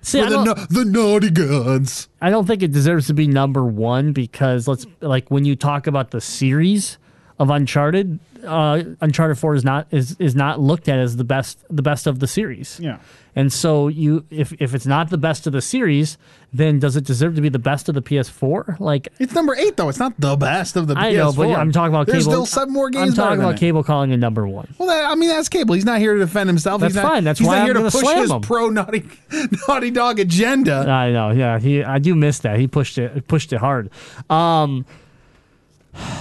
See, 0.00 0.20
the, 0.20 0.44
na- 0.44 0.66
the 0.70 0.84
naughty 0.84 1.30
gods. 1.30 2.08
I 2.20 2.30
don't 2.30 2.46
think 2.46 2.62
it 2.62 2.72
deserves 2.72 3.06
to 3.08 3.14
be 3.14 3.26
number 3.26 3.64
one 3.64 4.12
because 4.12 4.68
let's 4.68 4.86
like 5.00 5.30
when 5.30 5.44
you 5.44 5.56
talk 5.56 5.86
about 5.86 6.10
the 6.12 6.20
series 6.20 6.98
of 7.38 7.50
Uncharted, 7.50 8.18
uh, 8.44 8.82
Uncharted 9.00 9.38
Four 9.38 9.54
is 9.54 9.64
not 9.64 9.86
is 9.90 10.16
is 10.18 10.34
not 10.34 10.60
looked 10.60 10.88
at 10.88 10.98
as 10.98 11.16
the 11.16 11.24
best 11.24 11.64
the 11.70 11.82
best 11.82 12.06
of 12.06 12.18
the 12.20 12.26
series. 12.26 12.78
Yeah. 12.82 12.98
And 13.36 13.52
so 13.52 13.86
you 13.88 14.24
if 14.30 14.52
if 14.60 14.74
it's 14.74 14.86
not 14.86 15.10
the 15.10 15.18
best 15.18 15.46
of 15.46 15.52
the 15.52 15.60
series, 15.62 16.18
then 16.52 16.78
does 16.80 16.96
it 16.96 17.04
deserve 17.04 17.36
to 17.36 17.40
be 17.40 17.48
the 17.48 17.58
best 17.58 17.88
of 17.88 17.94
the 17.94 18.02
PS4? 18.02 18.80
Like 18.80 19.08
It's 19.20 19.32
number 19.32 19.54
eight, 19.54 19.76
though. 19.76 19.88
It's 19.88 19.98
not 20.00 20.18
the 20.18 20.34
best 20.36 20.74
of 20.76 20.88
the 20.88 20.98
I 20.98 21.12
PS4. 21.12 21.16
know, 21.16 21.32
but 21.34 21.48
I'm 21.50 21.70
talking 21.70 21.94
about 21.94 22.06
There's 22.08 22.24
cable. 22.24 22.46
still 22.46 22.46
seven 22.46 22.74
more 22.74 22.90
games. 22.90 23.10
I'm 23.10 23.14
talking 23.16 23.38
about 23.40 23.54
it. 23.54 23.60
cable 23.60 23.84
calling 23.84 24.10
it 24.10 24.16
number 24.16 24.46
one. 24.48 24.74
Well, 24.78 24.88
that, 24.88 25.08
I 25.10 25.14
mean, 25.14 25.28
that's 25.28 25.48
Cable. 25.48 25.74
He's 25.74 25.84
not 25.84 25.98
here 26.00 26.14
to 26.14 26.20
defend 26.20 26.48
himself. 26.48 26.80
That's 26.80 26.94
he's 26.94 27.02
not, 27.02 27.08
fine. 27.12 27.22
That's 27.24 27.38
he's 27.38 27.46
why 27.46 27.56
not 27.56 27.60
I'm 27.60 27.66
here 27.66 27.74
to 27.74 27.80
gonna 27.80 27.90
push 27.92 28.14
his 28.16 28.30
him. 28.30 28.40
pro 28.40 28.70
naughty, 28.70 29.04
naughty 29.68 29.90
dog 29.92 30.18
agenda. 30.18 30.78
I 30.88 31.12
know, 31.12 31.30
yeah. 31.30 31.58
He 31.60 31.84
I 31.84 31.98
do 32.00 32.14
miss 32.16 32.40
that. 32.40 32.58
He 32.58 32.66
pushed 32.66 32.98
it 32.98 33.28
pushed 33.28 33.52
it 33.52 33.58
hard. 33.58 33.90
Um, 34.30 34.84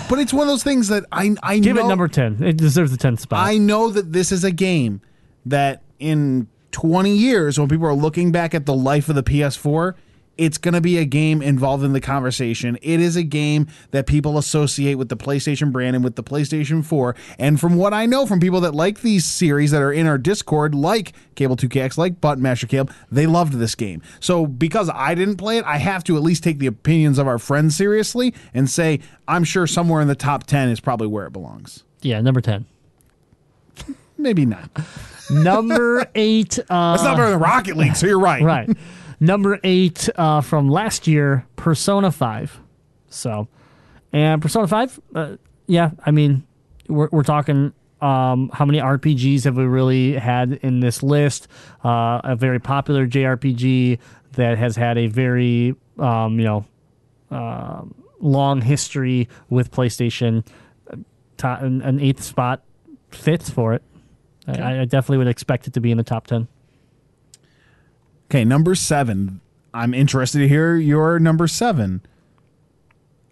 But 0.09 0.19
it's 0.19 0.33
one 0.33 0.43
of 0.43 0.47
those 0.47 0.63
things 0.63 0.87
that 0.87 1.05
I 1.11 1.35
I 1.43 1.59
give 1.59 1.75
know, 1.75 1.85
it 1.85 1.89
number 1.89 2.07
ten. 2.07 2.41
It 2.43 2.57
deserves 2.57 2.91
the 2.91 2.97
tenth 2.97 3.19
spot. 3.19 3.45
I 3.45 3.57
know 3.57 3.89
that 3.89 4.13
this 4.13 4.31
is 4.31 4.43
a 4.43 4.51
game 4.51 5.01
that 5.45 5.83
in 5.99 6.47
20 6.71 7.11
years, 7.15 7.59
when 7.59 7.67
people 7.67 7.87
are 7.87 7.93
looking 7.93 8.31
back 8.31 8.53
at 8.53 8.65
the 8.65 8.73
life 8.73 9.09
of 9.09 9.15
the 9.15 9.23
PS4, 9.23 9.95
it's 10.37 10.57
going 10.57 10.73
to 10.73 10.81
be 10.81 10.97
a 10.97 11.05
game 11.05 11.41
involved 11.41 11.83
in 11.83 11.93
the 11.93 12.01
conversation. 12.01 12.77
It 12.81 12.99
is 12.99 13.15
a 13.15 13.23
game 13.23 13.67
that 13.91 14.05
people 14.07 14.37
associate 14.37 14.95
with 14.95 15.09
the 15.09 15.17
PlayStation 15.17 15.71
brand 15.71 15.95
and 15.95 16.03
with 16.03 16.15
the 16.15 16.23
PlayStation 16.23 16.83
4. 16.85 17.15
And 17.39 17.59
from 17.59 17.75
what 17.75 17.93
I 17.93 18.05
know 18.05 18.25
from 18.25 18.39
people 18.39 18.61
that 18.61 18.75
like 18.75 19.01
these 19.01 19.25
series 19.25 19.71
that 19.71 19.81
are 19.81 19.91
in 19.91 20.07
our 20.07 20.17
Discord, 20.17 20.75
like 20.75 21.13
Cable 21.35 21.57
2KX, 21.57 21.97
like 21.97 22.21
Button 22.21 22.41
Master 22.43 22.67
Cable, 22.67 22.91
they 23.11 23.25
loved 23.25 23.53
this 23.53 23.75
game. 23.75 24.01
So 24.19 24.45
because 24.45 24.89
I 24.93 25.15
didn't 25.15 25.37
play 25.37 25.57
it, 25.57 25.65
I 25.65 25.77
have 25.77 26.03
to 26.05 26.15
at 26.17 26.21
least 26.23 26.43
take 26.43 26.59
the 26.59 26.67
opinions 26.67 27.17
of 27.17 27.27
our 27.27 27.39
friends 27.39 27.75
seriously 27.75 28.33
and 28.53 28.69
say, 28.69 28.99
I'm 29.27 29.43
sure 29.43 29.67
somewhere 29.67 30.01
in 30.01 30.07
the 30.07 30.15
top 30.15 30.45
10 30.45 30.69
is 30.69 30.79
probably 30.79 31.07
where 31.07 31.25
it 31.25 31.33
belongs. 31.33 31.83
yeah, 32.01 32.21
number 32.21 32.41
ten. 32.41 32.65
Maybe 34.17 34.45
not. 34.45 34.69
Number 35.29 36.07
eight. 36.15 36.57
Uh, 36.69 36.93
That's 36.93 37.03
not 37.03 37.17
better 37.17 37.31
than 37.31 37.39
Rocket 37.39 37.75
League, 37.75 37.95
so 37.95 38.07
you're 38.07 38.19
right. 38.19 38.41
right. 38.43 38.69
Number 39.19 39.59
eight 39.63 40.09
uh, 40.15 40.41
from 40.41 40.69
last 40.69 41.07
year, 41.07 41.45
Persona 41.55 42.11
Five. 42.11 42.59
So, 43.09 43.47
and 44.13 44.41
Persona 44.41 44.67
Five, 44.67 44.99
uh, 45.15 45.37
yeah. 45.65 45.91
I 46.05 46.11
mean, 46.11 46.45
we're 46.87 47.09
we're 47.11 47.23
talking. 47.23 47.73
Um, 47.99 48.51
how 48.53 48.63
many 48.65 48.77
RPGs 48.77 49.45
have 49.45 49.57
we 49.57 49.63
really 49.63 50.13
had 50.13 50.59
in 50.61 50.81
this 50.81 51.01
list? 51.01 51.47
Uh, 51.83 52.21
a 52.23 52.35
very 52.35 52.59
popular 52.59 53.07
JRPG 53.07 53.97
that 54.33 54.59
has 54.59 54.75
had 54.75 54.99
a 54.99 55.07
very, 55.07 55.75
um, 55.97 56.39
you 56.39 56.45
know, 56.45 56.65
um 57.31 57.95
long 58.19 58.61
history 58.61 59.27
with 59.49 59.71
PlayStation. 59.71 60.45
To- 61.37 61.59
an, 61.61 61.99
eighth 61.99 62.23
spot 62.23 62.63
fits 63.09 63.49
for 63.49 63.73
it. 63.73 63.83
I, 64.47 64.81
I 64.81 64.85
definitely 64.85 65.19
would 65.19 65.27
expect 65.27 65.67
it 65.67 65.73
to 65.73 65.81
be 65.81 65.91
in 65.91 65.97
the 65.97 66.03
top 66.03 66.25
ten. 66.27 66.47
Okay, 68.29 68.43
number 68.43 68.75
seven. 68.75 69.41
I'm 69.73 69.93
interested 69.93 70.39
to 70.39 70.47
hear 70.47 70.75
your 70.75 71.19
number 71.19 71.47
seven. 71.47 72.01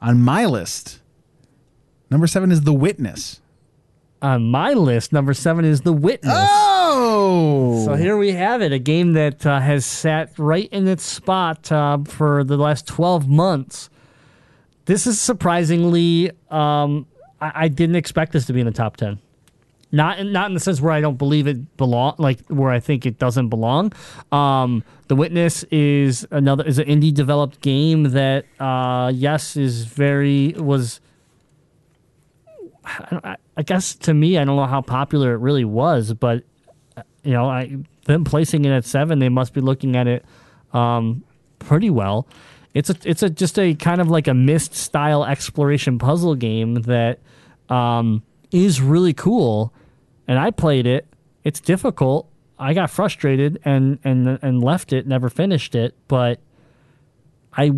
On 0.02 0.22
my 0.22 0.46
list, 0.46 1.02
number 2.12 2.28
seven 2.28 2.52
is 2.52 2.62
The 2.62 2.74
Witness. 2.74 3.42
on 4.22 4.50
my 4.50 4.74
list, 4.74 5.12
number 5.14 5.34
seven 5.34 5.66
is 5.66 5.82
The 5.82 5.94
Witness. 5.94 6.34
Oh! 6.36 7.84
So 7.86 7.96
here 7.96 8.16
we 8.18 8.32
have 8.32 8.62
it, 8.62 8.72
a 8.72 8.80
game 8.80 9.14
that 9.14 9.46
uh, 9.46 9.60
has 9.60 9.86
sat 9.86 10.38
right 10.38 10.70
in 10.72 10.88
its 10.88 11.04
spot 11.04 11.72
uh, 11.72 12.00
for 12.06 12.44
the 12.44 12.58
last 12.58 12.88
12 12.88 13.28
months. 13.28 13.90
This 14.86 15.08
is 15.08 15.20
surprisingly, 15.20 16.32
um, 16.50 17.08
I-, 17.42 17.52
I 17.56 17.68
didn't 17.68 17.96
expect 17.96 18.32
this 18.34 18.46
to 18.46 18.54
be 18.54 18.60
in 18.60 18.66
the 18.66 18.72
top 18.72 18.98
10. 18.98 19.20
Not 19.96 20.20
in, 20.20 20.32
not 20.34 20.48
in 20.50 20.54
the 20.54 20.60
sense 20.60 20.82
where 20.82 20.92
I 20.92 21.00
don't 21.00 21.18
believe 21.18 21.48
it 21.48 21.78
belong, 21.78 22.16
like 22.18 22.40
where 22.48 22.70
I 22.70 22.80
think 22.82 23.06
it 23.06 23.18
doesn't 23.18 23.50
belong. 23.50 23.94
Um, 24.32 24.84
the 25.08 25.16
Witness 25.16 25.64
is 25.72 26.28
another 26.32 26.64
is 26.66 26.78
an 26.80 26.86
indie 26.88 27.14
developed 27.14 27.62
game 27.62 28.04
that 28.12 28.46
uh, 28.60 29.12
yes 29.16 29.56
is 29.56 29.86
very 29.86 30.54
was 30.58 31.00
I, 32.84 33.38
I- 33.58 33.64
guess 33.64 33.96
to 33.96 34.14
me, 34.14 34.38
I 34.38 34.44
don't 34.46 34.56
know 34.58 34.66
how 34.66 34.82
popular 34.82 35.34
it 35.34 35.38
really 35.38 35.66
was, 35.66 36.14
but 36.14 36.44
you 37.24 37.32
know, 37.34 37.50
I 37.50 37.78
them 38.06 38.24
placing 38.24 38.66
it 38.66 38.70
at 38.72 38.86
seven, 38.86 39.20
they 39.20 39.30
must 39.30 39.54
be 39.54 39.62
looking 39.62 39.96
at 39.96 40.08
it 40.08 40.26
um, 40.74 41.24
pretty 41.60 41.90
well. 41.90 42.28
It's 42.74 42.90
a 42.90 42.96
it's 43.06 43.24
a 43.24 43.30
just 43.30 43.58
a 43.58 43.74
kind 43.76 44.02
of 44.02 44.10
like 44.10 44.28
a 44.28 44.34
Myst 44.34 44.76
style 44.76 45.24
exploration 45.26 45.98
puzzle 45.98 46.36
game 46.36 46.76
that 46.84 47.20
um, 47.70 48.22
is 48.52 48.82
really 48.82 49.14
cool, 49.14 49.74
and 50.28 50.40
I 50.40 50.52
played 50.52 50.86
it. 50.88 51.06
It's 51.44 51.60
difficult. 51.60 52.30
I 52.58 52.74
got 52.74 52.90
frustrated 52.90 53.60
and 53.66 54.00
and 54.04 54.40
and 54.42 54.64
left 54.64 54.94
it, 54.94 55.06
never 55.08 55.30
finished 55.30 55.76
it, 55.76 55.94
but 56.08 56.40
I 57.56 57.72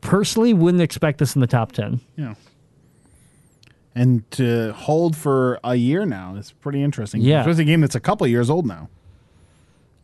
personally 0.00 0.54
wouldn't 0.54 0.82
expect 0.82 1.18
this 1.18 1.34
in 1.34 1.40
the 1.40 1.46
top 1.46 1.72
ten. 1.72 2.00
Yeah. 2.16 2.34
And 3.94 4.30
to 4.32 4.72
hold 4.74 5.16
for 5.16 5.58
a 5.64 5.74
year 5.74 6.06
now 6.06 6.36
is 6.36 6.52
pretty 6.52 6.82
interesting. 6.82 7.20
Yeah. 7.20 7.48
It's 7.48 7.58
a 7.58 7.64
game 7.64 7.80
that's 7.80 7.96
a 7.96 8.00
couple 8.00 8.24
of 8.24 8.30
years 8.30 8.48
old 8.48 8.66
now. 8.66 8.88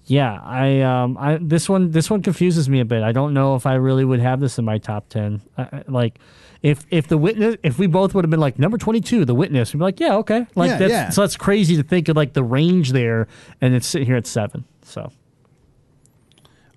Yeah, 0.06 0.38
I 0.42 0.80
um 0.80 1.16
I 1.18 1.38
this 1.40 1.68
one 1.68 1.90
this 1.92 2.10
one 2.10 2.20
confuses 2.22 2.68
me 2.68 2.80
a 2.80 2.84
bit. 2.84 3.02
I 3.02 3.12
don't 3.12 3.32
know 3.32 3.54
if 3.54 3.66
I 3.66 3.74
really 3.74 4.04
would 4.04 4.20
have 4.20 4.40
this 4.40 4.58
in 4.58 4.64
my 4.64 4.78
top 4.78 5.08
10. 5.10 5.40
I, 5.56 5.62
I- 5.62 5.84
like 5.88 6.18
if 6.64 6.86
if 6.90 7.06
the 7.08 7.18
witness 7.18 7.56
if 7.62 7.78
we 7.78 7.86
both 7.86 8.14
would 8.14 8.24
have 8.24 8.30
been 8.30 8.40
like 8.40 8.58
number 8.58 8.78
22, 8.78 9.26
the 9.26 9.34
witness, 9.34 9.74
we'd 9.74 9.80
be 9.80 9.84
like, 9.84 10.00
yeah, 10.00 10.16
okay. 10.16 10.46
Like 10.54 10.70
Yeah, 10.70 10.78
that's 10.78 10.90
yeah. 10.90 11.10
so 11.10 11.20
that's 11.20 11.36
crazy 11.36 11.76
to 11.76 11.82
think 11.82 12.08
of 12.08 12.16
like 12.16 12.32
the 12.32 12.42
range 12.42 12.92
there 12.92 13.28
and 13.60 13.74
it's 13.74 13.86
sitting 13.86 14.06
here 14.06 14.16
at 14.16 14.26
7. 14.26 14.64
So, 14.82 15.02
All 15.02 15.12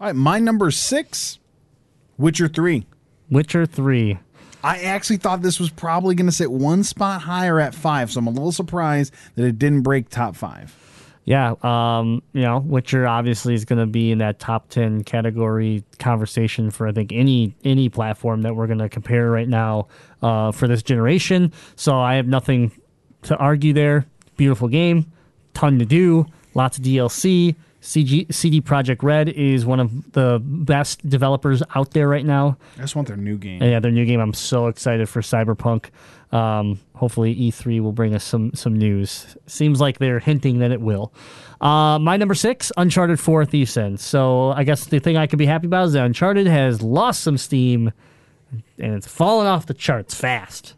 right, 0.02 0.16
my 0.16 0.40
number 0.40 0.72
six, 0.72 1.40
Witcher 2.18 2.50
3. 2.50 2.86
Witcher 3.32 3.66
3. 3.66 4.20
I 4.62 4.80
actually 4.80 5.18
thought 5.18 5.42
this 5.42 5.58
was 5.58 5.70
probably 5.70 6.16
going 6.16 6.26
to 6.26 6.34
sit 6.34 6.52
one 6.52 6.84
spot 6.84 7.22
higher 7.22 7.58
at 7.62 7.74
five, 7.74 8.12
so 8.12 8.20
I'm 8.20 8.28
a 8.28 8.32
little 8.32 8.52
surprised 8.52 9.14
that 9.36 9.46
it 9.46 9.58
didn't 9.58 9.84
break 9.84 10.10
top 10.10 10.36
five. 10.36 10.76
Yeah, 11.28 11.56
um, 11.62 12.24
you 12.32 12.44
know, 12.44 12.60
Witcher 12.60 13.06
obviously 13.06 13.54
is 13.54 13.66
going 13.66 13.80
to 13.80 13.86
be 13.86 14.12
in 14.14 14.20
that 14.20 14.40
top 14.40 14.70
10 14.70 15.04
category 15.04 15.84
conversation 15.99 16.72
for 16.72 16.88
I 16.88 16.94
think 16.94 17.12
any 17.12 17.54
any 17.66 17.90
platform 17.90 18.44
that 18.44 18.56
we're 18.56 18.66
going 18.66 18.80
to 18.80 18.88
compare 18.88 19.30
right 19.30 19.49
now 19.49 19.90
uh, 20.22 20.54
for 20.54 20.70
this 20.70 20.82
generation. 20.82 21.52
So 21.76 21.99
I 21.99 22.16
have 22.16 22.28
nothing 22.28 22.72
to 23.24 23.36
argue 23.36 23.74
there. 23.74 24.06
Beautiful 24.38 24.70
game, 24.70 25.12
ton 25.54 25.80
to 25.80 25.86
do, 25.86 26.28
lots 26.54 26.78
of 26.78 26.86
DLC, 26.86 27.58
CG, 27.82 28.34
CD 28.34 28.62
Projekt 28.62 29.04
Red 29.04 29.30
is 29.30 29.66
one 29.66 29.80
of 29.80 30.12
the 30.14 30.41
best 30.44 31.08
developers 31.08 31.62
out 31.76 31.91
there 31.91 32.08
right 32.08 32.26
now. 32.26 32.58
I 32.78 32.82
just 32.82 32.95
want 32.95 33.08
their 33.08 33.18
new 33.18 33.38
game. 33.38 33.62
And 33.62 33.72
yeah, 33.72 33.80
their 33.80 33.91
new 33.91 34.06
game. 34.06 34.20
I'm 34.20 34.34
so 34.34 34.68
excited 34.68 35.08
for 35.08 35.22
Cyberpunk. 35.22 35.90
Um, 36.32 36.80
hopefully, 36.95 37.36
E3 37.36 37.80
will 37.82 37.94
bring 37.94 38.14
us 38.14 38.24
some 38.24 38.54
some 38.54 38.76
news. 38.76 39.38
Seems 39.45 39.80
like 39.80 39.99
they're 39.99 40.20
hinting 40.20 40.60
that 40.60 40.72
it 40.72 40.82
will. 40.82 41.14
Uh, 41.62 41.98
my 41.99 42.18
number 42.18 42.36
six, 42.36 42.72
Uncharted 42.78 43.20
4 43.20 43.45
Thief's 43.45 43.78
End. 43.78 43.99
So 43.99 44.52
I 44.52 44.64
guess 44.64 44.86
the 44.86 44.99
thing 44.99 45.18
I 45.18 45.28
could 45.28 45.40
be 45.40 45.45
happy 45.45 45.68
about 45.68 45.88
is 45.88 45.94
that 45.94 46.06
Uncharted 46.06 46.48
has 46.48 46.82
lost 46.82 47.22
some 47.22 47.38
steam 47.38 47.94
and 48.78 48.94
it's 48.94 49.08
fallen 49.08 49.48
off 49.48 49.66
the 49.66 49.74
charts 49.74 50.14
fast. 50.14 50.74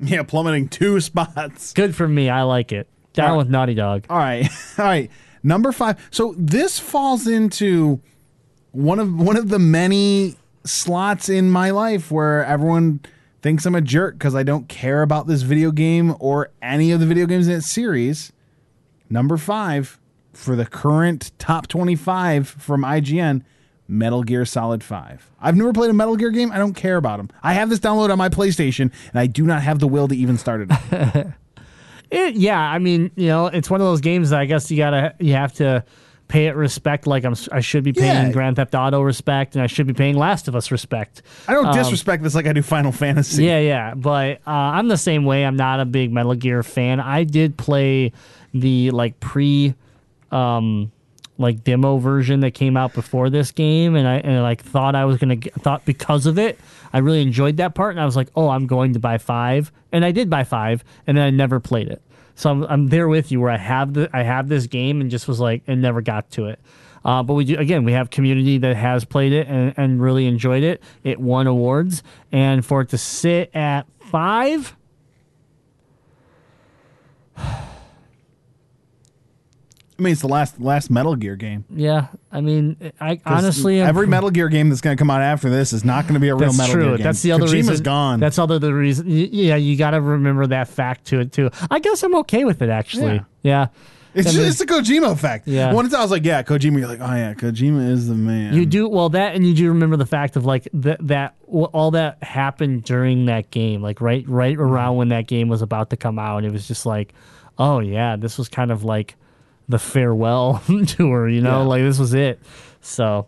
Yeah, 0.00 0.22
plummeting 0.22 0.68
two 0.68 1.00
spots. 1.00 1.72
Good 1.72 1.94
for 1.94 2.06
me. 2.08 2.28
I 2.28 2.42
like 2.42 2.72
it. 2.72 2.88
Down 3.12 3.32
right. 3.32 3.36
with 3.36 3.50
Naughty 3.50 3.74
Dog. 3.74 4.06
All 4.08 4.16
right, 4.16 4.48
all 4.78 4.84
right. 4.84 5.10
Number 5.42 5.72
five. 5.72 5.98
So 6.10 6.34
this 6.38 6.78
falls 6.78 7.26
into 7.26 8.00
one 8.70 8.98
of 8.98 9.14
one 9.14 9.36
of 9.36 9.48
the 9.48 9.58
many 9.58 10.36
slots 10.64 11.28
in 11.28 11.50
my 11.50 11.70
life 11.70 12.10
where 12.10 12.44
everyone 12.44 13.00
thinks 13.42 13.66
I'm 13.66 13.74
a 13.74 13.80
jerk 13.80 14.14
because 14.14 14.34
I 14.34 14.44
don't 14.44 14.68
care 14.68 15.02
about 15.02 15.26
this 15.26 15.42
video 15.42 15.72
game 15.72 16.14
or 16.20 16.50
any 16.62 16.92
of 16.92 17.00
the 17.00 17.06
video 17.06 17.26
games 17.26 17.48
in 17.48 17.54
its 17.54 17.68
series. 17.68 18.32
Number 19.10 19.36
five 19.36 19.98
for 20.32 20.56
the 20.56 20.64
current 20.64 21.32
top 21.38 21.66
25 21.66 22.48
from 22.48 22.82
IGN. 22.82 23.42
Metal 23.88 24.22
Gear 24.22 24.46
Solid 24.46 24.82
5. 24.82 25.32
I've 25.38 25.56
never 25.56 25.72
played 25.72 25.90
a 25.90 25.92
Metal 25.92 26.16
Gear 26.16 26.30
game. 26.30 26.50
I 26.50 26.56
don't 26.56 26.72
care 26.72 26.96
about 26.96 27.18
them. 27.18 27.28
I 27.42 27.52
have 27.52 27.68
this 27.68 27.78
download 27.78 28.10
on 28.10 28.16
my 28.16 28.30
PlayStation, 28.30 28.90
and 29.10 29.20
I 29.20 29.26
do 29.26 29.44
not 29.44 29.60
have 29.62 29.80
the 29.80 29.88
will 29.88 30.08
to 30.08 30.16
even 30.16 30.38
start 30.38 30.66
it. 30.70 31.26
It, 32.12 32.34
yeah, 32.34 32.60
I 32.60 32.78
mean, 32.78 33.10
you 33.16 33.28
know, 33.28 33.46
it's 33.46 33.70
one 33.70 33.80
of 33.80 33.86
those 33.86 34.00
games 34.02 34.30
that 34.30 34.38
I 34.40 34.44
guess 34.44 34.70
you 34.70 34.76
gotta 34.76 35.14
you 35.18 35.32
have 35.32 35.52
to 35.54 35.82
pay 36.28 36.46
it 36.46 36.56
respect 36.56 37.06
like 37.06 37.24
I'm 37.24 37.34
I 37.50 37.60
should 37.60 37.84
be 37.84 37.92
paying 37.92 38.26
Yeah. 38.26 38.32
Grand 38.32 38.56
Theft 38.56 38.74
Auto 38.74 39.00
respect 39.02 39.54
and 39.54 39.62
I 39.62 39.66
should 39.66 39.86
be 39.86 39.92
paying 39.94 40.16
Last 40.16 40.46
of 40.48 40.54
Us 40.54 40.70
respect. 40.70 41.22
I 41.48 41.52
don't 41.54 41.74
disrespect 41.74 42.22
this 42.22 42.34
like 42.34 42.46
I 42.46 42.52
do 42.52 42.62
Final 42.62 42.92
Fantasy. 42.92 43.44
Yeah, 43.44 43.58
yeah, 43.60 43.94
but 43.94 44.38
uh, 44.46 44.50
I'm 44.50 44.88
the 44.88 44.96
same 44.96 45.24
way. 45.24 45.44
I'm 45.44 45.56
not 45.56 45.80
a 45.80 45.84
big 45.84 46.12
Metal 46.12 46.34
Gear 46.34 46.62
fan. 46.62 47.00
I 47.00 47.24
did 47.24 47.56
play 47.56 48.12
the 48.54 48.90
like 48.92 49.18
pre, 49.20 49.74
um, 50.30 50.92
like 51.38 51.64
demo 51.64 51.96
version 51.96 52.40
that 52.40 52.52
came 52.52 52.76
out 52.76 52.92
before 52.94 53.30
this 53.30 53.52
game, 53.52 53.96
and 53.96 54.06
I 54.06 54.16
and 54.16 54.42
like 54.42 54.62
thought 54.62 54.94
I 54.94 55.06
was 55.06 55.16
gonna 55.18 55.36
get, 55.36 55.54
thought 55.54 55.84
because 55.86 56.26
of 56.26 56.38
it, 56.38 56.58
I 56.92 56.98
really 56.98 57.22
enjoyed 57.22 57.56
that 57.56 57.74
part, 57.74 57.92
and 57.92 58.00
I 58.00 58.04
was 58.04 58.16
like, 58.16 58.28
oh, 58.36 58.48
I'm 58.48 58.66
going 58.66 58.92
to 58.92 58.98
buy 58.98 59.18
five, 59.18 59.72
and 59.90 60.04
I 60.04 60.12
did 60.12 60.28
buy 60.28 60.44
five, 60.44 60.84
and 61.06 61.16
then 61.16 61.24
I 61.24 61.30
never 61.30 61.60
played 61.60 61.88
it. 61.88 62.02
So 62.34 62.50
I'm, 62.50 62.64
I'm 62.64 62.86
there 62.88 63.08
with 63.08 63.30
you 63.30 63.40
where 63.40 63.50
I 63.50 63.58
have 63.58 63.94
the 63.94 64.08
I 64.12 64.22
have 64.22 64.48
this 64.48 64.66
game 64.66 65.00
and 65.00 65.10
just 65.10 65.28
was 65.28 65.38
like 65.40 65.62
and 65.66 65.82
never 65.82 66.00
got 66.00 66.30
to 66.32 66.46
it. 66.46 66.58
Uh, 67.04 67.22
but 67.22 67.34
we 67.34 67.44
do 67.44 67.56
again. 67.56 67.84
We 67.84 67.92
have 67.92 68.10
community 68.10 68.58
that 68.58 68.76
has 68.76 69.04
played 69.04 69.32
it 69.32 69.48
and, 69.48 69.74
and 69.76 70.00
really 70.00 70.26
enjoyed 70.26 70.62
it. 70.62 70.82
It 71.02 71.20
won 71.20 71.46
awards, 71.46 72.02
and 72.30 72.64
for 72.64 72.80
it 72.82 72.88
to 72.90 72.98
sit 72.98 73.54
at 73.54 73.86
five, 73.98 74.76
I 80.02 80.04
mean, 80.04 80.12
it's 80.12 80.20
the 80.22 80.28
last 80.28 80.60
last 80.60 80.90
Metal 80.90 81.14
Gear 81.14 81.36
game. 81.36 81.64
yeah. 81.70 82.08
I 82.32 82.40
mean, 82.40 82.92
I 83.00 83.20
honestly 83.24 83.80
every 83.80 84.06
Metal 84.06 84.30
Gear 84.30 84.48
game 84.48 84.68
that's 84.68 84.80
going 84.80 84.96
to 84.96 85.00
come 85.00 85.10
out 85.10 85.20
after 85.22 85.48
this 85.48 85.72
is 85.72 85.84
not 85.84 86.04
going 86.04 86.14
to 86.14 86.20
be 86.20 86.28
a 86.28 86.34
real 86.34 86.52
Metal 86.52 86.72
true. 86.74 86.82
Gear 86.84 86.96
game. 86.96 87.04
That's 87.04 87.22
the 87.22 87.32
other 87.32 87.46
Kojima's 87.46 87.68
reason. 87.68 87.84
gone. 87.84 88.20
That's 88.20 88.38
other 88.38 88.58
the 88.58 88.74
reason. 88.74 89.06
Yeah, 89.08 89.56
you 89.56 89.76
got 89.76 89.90
to 89.92 90.00
remember 90.00 90.46
that 90.48 90.68
fact 90.68 91.06
to 91.06 91.20
it 91.20 91.32
too. 91.32 91.50
I 91.70 91.78
guess 91.78 92.02
I'm 92.02 92.14
okay 92.16 92.44
with 92.44 92.62
it 92.62 92.68
actually. 92.70 93.14
Yeah. 93.14 93.22
Yeah. 93.42 93.66
it's 94.14 94.26
I 94.28 94.30
just, 94.30 94.38
mean- 94.38 94.48
it's 94.48 94.58
the 94.58 94.66
Kojima 94.66 95.12
effect. 95.12 95.46
Yeah. 95.48 95.72
Once 95.72 95.92
I 95.94 96.00
was 96.02 96.10
like, 96.10 96.24
yeah, 96.24 96.42
Kojima. 96.42 96.78
You're 96.78 96.88
like, 96.88 97.00
oh 97.00 97.14
yeah, 97.14 97.34
Kojima 97.34 97.90
is 97.90 98.08
the 98.08 98.14
man. 98.14 98.54
You 98.54 98.66
do 98.66 98.88
well 98.88 99.08
that, 99.10 99.34
and 99.34 99.46
you 99.46 99.54
do 99.54 99.68
remember 99.68 99.96
the 99.96 100.06
fact 100.06 100.36
of 100.36 100.44
like 100.44 100.68
that 100.74 101.06
that 101.06 101.34
all 101.46 101.90
that 101.92 102.22
happened 102.22 102.84
during 102.84 103.26
that 103.26 103.50
game, 103.50 103.82
like 103.82 104.00
right 104.00 104.24
right 104.28 104.56
around 104.56 104.96
when 104.96 105.08
that 105.08 105.26
game 105.26 105.48
was 105.48 105.60
about 105.62 105.90
to 105.90 105.96
come 105.96 106.18
out. 106.18 106.44
It 106.44 106.52
was 106.52 106.66
just 106.66 106.86
like, 106.86 107.12
oh 107.58 107.80
yeah, 107.80 108.16
this 108.16 108.38
was 108.38 108.48
kind 108.48 108.70
of 108.70 108.84
like 108.84 109.16
the 109.68 109.78
farewell 109.78 110.62
tour, 110.86 111.28
you 111.28 111.40
know, 111.40 111.60
Yeah. 111.60 111.66
like 111.66 111.82
this 111.82 111.98
was 111.98 112.14
it. 112.14 112.40
So, 112.80 113.26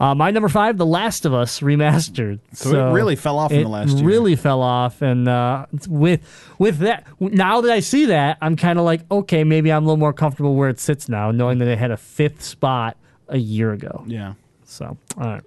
uh, 0.00 0.14
my 0.14 0.30
number 0.32 0.48
five, 0.48 0.76
The 0.76 0.84
Last 0.86 1.24
of 1.24 1.32
Us 1.32 1.60
remastered. 1.60 2.40
So 2.52 2.90
it 2.90 2.92
really 2.92 3.14
fell 3.16 3.38
off 3.38 3.52
in 3.52 3.62
the 3.62 3.68
last 3.68 3.96
year. 3.96 4.04
Really 4.06 4.34
fell 4.36 4.60
off, 4.60 5.00
and 5.02 5.28
uh, 5.28 5.66
with 5.88 6.20
with 6.58 6.78
that, 6.78 7.06
now 7.20 7.60
that 7.60 7.70
I 7.70 7.80
see 7.80 8.06
that, 8.06 8.38
I'm 8.42 8.56
kind 8.56 8.78
of 8.78 8.84
like, 8.84 9.02
okay, 9.10 9.44
maybe 9.44 9.72
I'm 9.72 9.84
a 9.84 9.86
little 9.86 9.96
more 9.96 10.12
comfortable 10.12 10.56
where 10.56 10.68
it 10.68 10.80
sits 10.80 11.08
now, 11.08 11.30
knowing 11.30 11.58
that 11.58 11.68
it 11.68 11.78
had 11.78 11.92
a 11.92 11.96
fifth 11.96 12.42
spot 12.42 12.96
a 13.28 13.38
year 13.38 13.72
ago. 13.72 14.02
Yeah. 14.06 14.34
So, 14.64 14.96
all 15.16 15.24
right. 15.24 15.42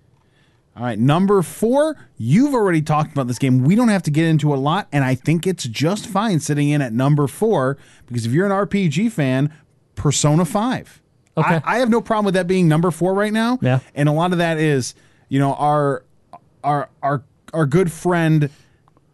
All 0.77 0.83
right, 0.83 0.97
number 0.99 1.41
four. 1.41 1.97
You've 2.17 2.53
already 2.53 2.83
talked 2.83 3.11
about 3.11 3.27
this 3.27 3.39
game. 3.39 3.63
We 3.63 3.73
don't 3.75 3.87
have 3.89 4.03
to 4.03 4.11
get 4.11 4.25
into 4.27 4.53
a 4.53 4.57
lot, 4.57 4.87
and 4.91 5.03
I 5.03 5.15
think 5.15 5.45
it's 5.47 5.63
just 5.65 6.05
fine 6.05 6.39
sitting 6.39 6.69
in 6.69 6.81
at 6.83 6.93
number 6.93 7.25
four 7.27 7.77
because 8.05 8.25
if 8.27 8.31
you're 8.31 8.45
an 8.45 8.51
RPG 8.51 9.11
fan, 9.11 9.51
Persona 9.97 10.45
Five. 10.45 11.01
Okay. 11.35 11.61
I, 11.63 11.75
I 11.75 11.77
have 11.79 11.89
no 11.89 12.01
problem 12.01 12.25
with 12.25 12.33
that 12.35 12.47
being 12.47 12.67
number 12.67 12.89
four 12.89 13.13
right 13.13 13.33
now. 13.33 13.59
Yeah. 13.61 13.79
and 13.93 14.09
a 14.09 14.11
lot 14.11 14.31
of 14.31 14.39
that 14.39 14.57
is, 14.57 14.95
you 15.29 15.39
know, 15.39 15.53
our 15.55 16.03
our 16.63 16.89
our 17.03 17.23
our 17.53 17.65
good 17.65 17.91
friend 17.91 18.49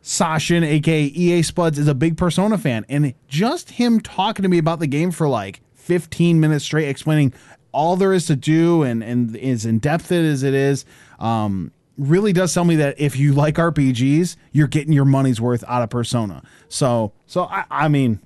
Sashin, 0.03 0.63
aka 0.63 1.03
EA 1.03 1.41
Spuds, 1.41 1.79
is 1.79 1.87
a 1.87 1.95
big 1.95 2.17
Persona 2.17 2.57
fan, 2.57 2.85
and 2.89 3.13
just 3.27 3.71
him 3.71 3.99
talking 3.99 4.43
to 4.43 4.49
me 4.49 4.57
about 4.57 4.79
the 4.79 4.87
game 4.87 5.11
for 5.11 5.27
like 5.27 5.61
15 5.75 6.39
minutes 6.39 6.65
straight, 6.65 6.89
explaining 6.89 7.33
all 7.71 7.95
there 7.95 8.13
is 8.13 8.27
to 8.27 8.35
do 8.35 8.83
and 8.83 9.03
and 9.03 9.35
as 9.35 9.65
in 9.65 9.79
depth 9.79 10.11
as 10.11 10.43
it 10.43 10.53
is, 10.53 10.85
um, 11.19 11.71
really 11.97 12.33
does 12.33 12.53
tell 12.53 12.65
me 12.65 12.75
that 12.77 12.99
if 12.99 13.17
you 13.17 13.33
like 13.33 13.55
RPGs, 13.55 14.35
you're 14.51 14.67
getting 14.67 14.93
your 14.93 15.05
money's 15.05 15.39
worth 15.39 15.63
out 15.67 15.81
of 15.81 15.89
Persona. 15.89 16.43
So, 16.67 17.13
so 17.25 17.43
I, 17.43 17.65
I 17.69 17.87
mean, 17.87 18.19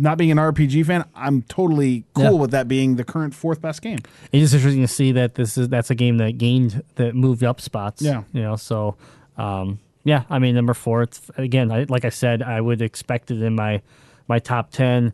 not 0.00 0.16
being 0.18 0.30
an 0.30 0.38
RPG 0.38 0.86
fan, 0.86 1.04
I'm 1.14 1.42
totally 1.42 2.04
cool 2.14 2.24
Yeah. 2.24 2.30
with 2.30 2.50
that 2.52 2.66
being 2.68 2.96
the 2.96 3.04
current 3.04 3.34
fourth 3.34 3.60
best 3.60 3.82
game. 3.82 3.98
It's 4.32 4.40
just 4.42 4.54
interesting 4.54 4.82
to 4.82 4.88
see 4.88 5.12
that 5.12 5.34
this 5.34 5.58
is 5.58 5.68
that's 5.68 5.90
a 5.90 5.94
game 5.94 6.16
that 6.18 6.38
gained 6.38 6.82
that 6.96 7.14
moved 7.14 7.44
up 7.44 7.60
spots. 7.60 8.00
Yeah. 8.02 8.22
you 8.32 8.42
know. 8.42 8.56
So, 8.56 8.96
um, 9.36 9.78
yeah, 10.04 10.24
I 10.30 10.38
mean, 10.38 10.54
number 10.54 10.74
four. 10.74 11.02
It's 11.02 11.20
again, 11.36 11.70
I, 11.70 11.84
like 11.88 12.04
I 12.04 12.08
said, 12.08 12.42
I 12.42 12.60
would 12.60 12.80
expect 12.82 13.30
it 13.30 13.42
in 13.42 13.54
my 13.54 13.82
my 14.28 14.38
top 14.38 14.70
ten, 14.70 15.12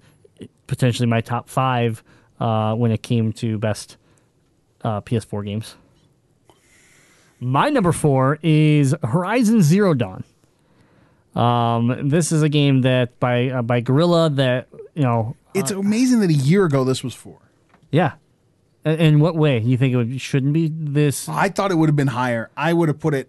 potentially 0.68 1.08
my 1.08 1.20
top 1.20 1.48
five 1.48 2.04
uh, 2.38 2.74
when 2.74 2.92
it 2.92 3.02
came 3.02 3.32
to 3.34 3.58
best 3.58 3.96
uh, 4.84 5.00
PS4 5.00 5.44
games. 5.44 5.74
My 7.40 7.68
number 7.68 7.92
four 7.92 8.38
is 8.42 8.94
Horizon 9.02 9.60
Zero 9.62 9.92
Dawn. 9.94 10.24
Um, 11.36 12.08
this 12.08 12.32
is 12.32 12.42
a 12.42 12.48
game 12.48 12.82
that 12.82 13.18
by 13.20 13.48
uh, 13.48 13.62
by 13.62 13.80
Guerrilla 13.80 14.30
that 14.30 14.68
you 14.94 15.02
know 15.02 15.36
It's 15.54 15.70
amazing 15.70 16.20
that 16.20 16.30
a 16.30 16.34
year 16.34 16.64
ago 16.64 16.84
this 16.84 17.04
was 17.04 17.14
four. 17.14 17.38
Yeah. 17.90 18.12
In- 18.84 19.20
what 19.20 19.36
way? 19.36 19.58
You 19.58 19.76
think 19.76 19.92
it 19.94 19.96
would, 19.96 20.20
shouldn't 20.20 20.52
be 20.52 20.70
this? 20.72 21.28
I 21.28 21.48
thought 21.48 21.72
it 21.72 21.74
would 21.74 21.88
have 21.88 21.96
been 21.96 22.06
higher. 22.06 22.50
I 22.56 22.72
would 22.72 22.88
have 22.88 23.00
put 23.00 23.14
it 23.14 23.28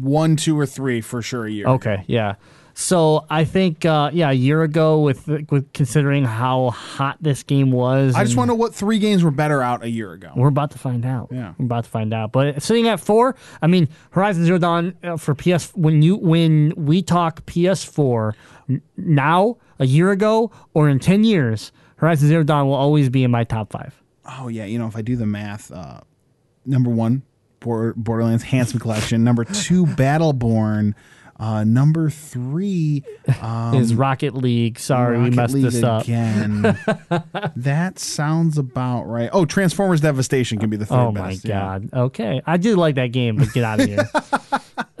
one, 0.00 0.36
two, 0.36 0.58
or 0.58 0.66
three 0.66 1.00
for 1.00 1.22
sure 1.22 1.46
a 1.46 1.50
year. 1.50 1.66
Okay, 1.66 2.04
yeah. 2.06 2.34
So 2.74 3.26
I 3.28 3.44
think, 3.44 3.84
uh, 3.84 4.10
yeah, 4.12 4.30
a 4.30 4.34
year 4.34 4.62
ago, 4.62 5.00
with 5.00 5.26
with 5.50 5.72
considering 5.72 6.24
how 6.24 6.70
hot 6.70 7.18
this 7.20 7.42
game 7.42 7.70
was, 7.72 8.14
I 8.14 8.24
just 8.24 8.36
want 8.36 8.48
to 8.48 8.52
know 8.52 8.58
what 8.58 8.74
three 8.74 8.98
games 8.98 9.22
were 9.22 9.30
better 9.30 9.62
out 9.62 9.82
a 9.82 9.90
year 9.90 10.12
ago. 10.12 10.32
We're 10.36 10.48
about 10.48 10.70
to 10.72 10.78
find 10.78 11.04
out. 11.04 11.28
Yeah. 11.30 11.54
we're 11.58 11.66
about 11.66 11.84
to 11.84 11.90
find 11.90 12.14
out. 12.14 12.32
But 12.32 12.62
sitting 12.62 12.88
at 12.88 13.00
four, 13.00 13.36
I 13.60 13.66
mean, 13.66 13.88
Horizon 14.10 14.44
Zero 14.44 14.58
Dawn 14.58 14.94
uh, 15.02 15.16
for 15.16 15.34
PS. 15.34 15.70
When 15.74 16.02
you 16.02 16.16
when 16.16 16.72
we 16.76 17.02
talk 17.02 17.44
PS4 17.46 18.34
n- 18.68 18.82
now, 18.96 19.56
a 19.78 19.86
year 19.86 20.10
ago, 20.10 20.50
or 20.74 20.88
in 20.88 20.98
ten 20.98 21.24
years, 21.24 21.72
Horizon 21.96 22.28
Zero 22.28 22.42
Dawn 22.44 22.66
will 22.66 22.74
always 22.74 23.08
be 23.08 23.24
in 23.24 23.30
my 23.30 23.44
top 23.44 23.72
five. 23.72 23.94
Oh 24.38 24.48
yeah, 24.48 24.64
you 24.64 24.78
know 24.78 24.86
if 24.86 24.96
I 24.96 25.02
do 25.02 25.16
the 25.16 25.26
math, 25.26 25.70
uh, 25.72 26.00
number 26.64 26.88
one, 26.90 27.22
Bor- 27.60 27.94
Borderlands 27.96 28.44
Handsome 28.44 28.78
Collection. 28.78 29.24
Number 29.24 29.44
two, 29.44 29.84
Battleborn. 29.86 30.94
Uh, 31.40 31.64
number 31.64 32.10
three, 32.10 33.02
um, 33.40 33.74
Is 33.74 33.94
Rocket 33.94 34.34
League? 34.34 34.78
Sorry, 34.78 35.18
we 35.18 35.30
messed 35.30 35.54
League 35.54 35.64
this 35.64 35.82
up. 35.82 36.02
again. 36.02 36.62
that 37.56 37.98
sounds 37.98 38.58
about 38.58 39.04
right. 39.04 39.30
Oh, 39.32 39.46
Transformers 39.46 40.02
Devastation 40.02 40.58
can 40.58 40.68
be 40.68 40.76
the 40.76 40.84
third 40.84 40.96
Oh 40.98 41.12
my 41.12 41.30
best. 41.30 41.46
yeah. 41.46 41.58
god. 41.60 41.88
Okay, 41.94 42.42
I 42.46 42.58
did 42.58 42.76
like 42.76 42.96
that 42.96 43.08
game, 43.12 43.36
but 43.36 43.50
get 43.54 43.64
out 43.64 43.80
of 43.80 43.86
here. 43.86 44.06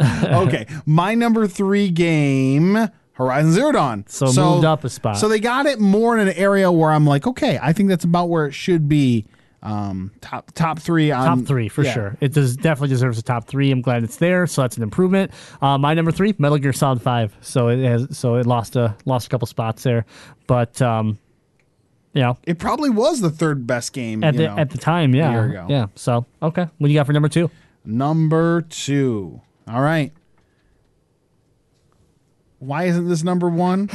okay, 0.46 0.66
my 0.86 1.14
number 1.14 1.46
three 1.46 1.90
game, 1.90 2.88
Horizon 3.12 3.52
Zero 3.52 3.72
Dawn. 3.72 4.04
So 4.08 4.26
moved 4.32 4.64
up 4.64 4.82
a 4.84 4.88
spot. 4.88 5.18
So 5.18 5.28
they 5.28 5.40
got 5.40 5.66
it 5.66 5.78
more 5.78 6.16
in 6.18 6.26
an 6.26 6.34
area 6.34 6.72
where 6.72 6.90
I'm 6.90 7.06
like, 7.06 7.26
okay, 7.26 7.58
I 7.60 7.74
think 7.74 7.90
that's 7.90 8.04
about 8.04 8.30
where 8.30 8.46
it 8.46 8.52
should 8.52 8.88
be. 8.88 9.26
Um, 9.62 10.10
top 10.22 10.50
top 10.54 10.78
three. 10.78 11.10
On, 11.10 11.38
top 11.38 11.46
three 11.46 11.68
for 11.68 11.84
yeah. 11.84 11.92
sure. 11.92 12.16
It 12.20 12.32
does 12.32 12.56
definitely 12.56 12.88
deserves 12.88 13.18
a 13.18 13.22
top 13.22 13.46
three. 13.46 13.70
I'm 13.70 13.82
glad 13.82 14.02
it's 14.04 14.16
there, 14.16 14.46
so 14.46 14.62
that's 14.62 14.76
an 14.78 14.82
improvement. 14.82 15.32
Uh, 15.60 15.76
my 15.76 15.92
number 15.94 16.10
three, 16.12 16.34
Metal 16.38 16.56
Gear 16.58 16.72
Solid 16.72 17.02
Five. 17.02 17.36
So 17.42 17.68
it 17.68 17.82
has 17.84 18.16
so 18.16 18.36
it 18.36 18.46
lost 18.46 18.76
a 18.76 18.96
lost 19.04 19.26
a 19.26 19.30
couple 19.30 19.46
spots 19.46 19.82
there, 19.82 20.06
but 20.46 20.80
um, 20.80 21.18
You 22.14 22.22
know, 22.22 22.38
It 22.44 22.58
probably 22.58 22.88
was 22.90 23.20
the 23.20 23.30
third 23.30 23.66
best 23.66 23.92
game 23.92 24.24
at 24.24 24.32
you 24.34 24.38
the 24.38 24.46
know. 24.48 24.56
at 24.56 24.70
the 24.70 24.78
time, 24.78 25.14
yeah, 25.14 25.66
yeah. 25.68 25.86
So 25.94 26.24
okay, 26.42 26.62
what 26.78 26.86
do 26.88 26.92
you 26.92 26.98
got 26.98 27.06
for 27.06 27.12
number 27.12 27.28
two? 27.28 27.50
Number 27.84 28.62
two. 28.62 29.42
All 29.68 29.82
right. 29.82 30.12
Why 32.60 32.84
isn't 32.84 33.08
this 33.08 33.22
number 33.22 33.48
one? 33.48 33.88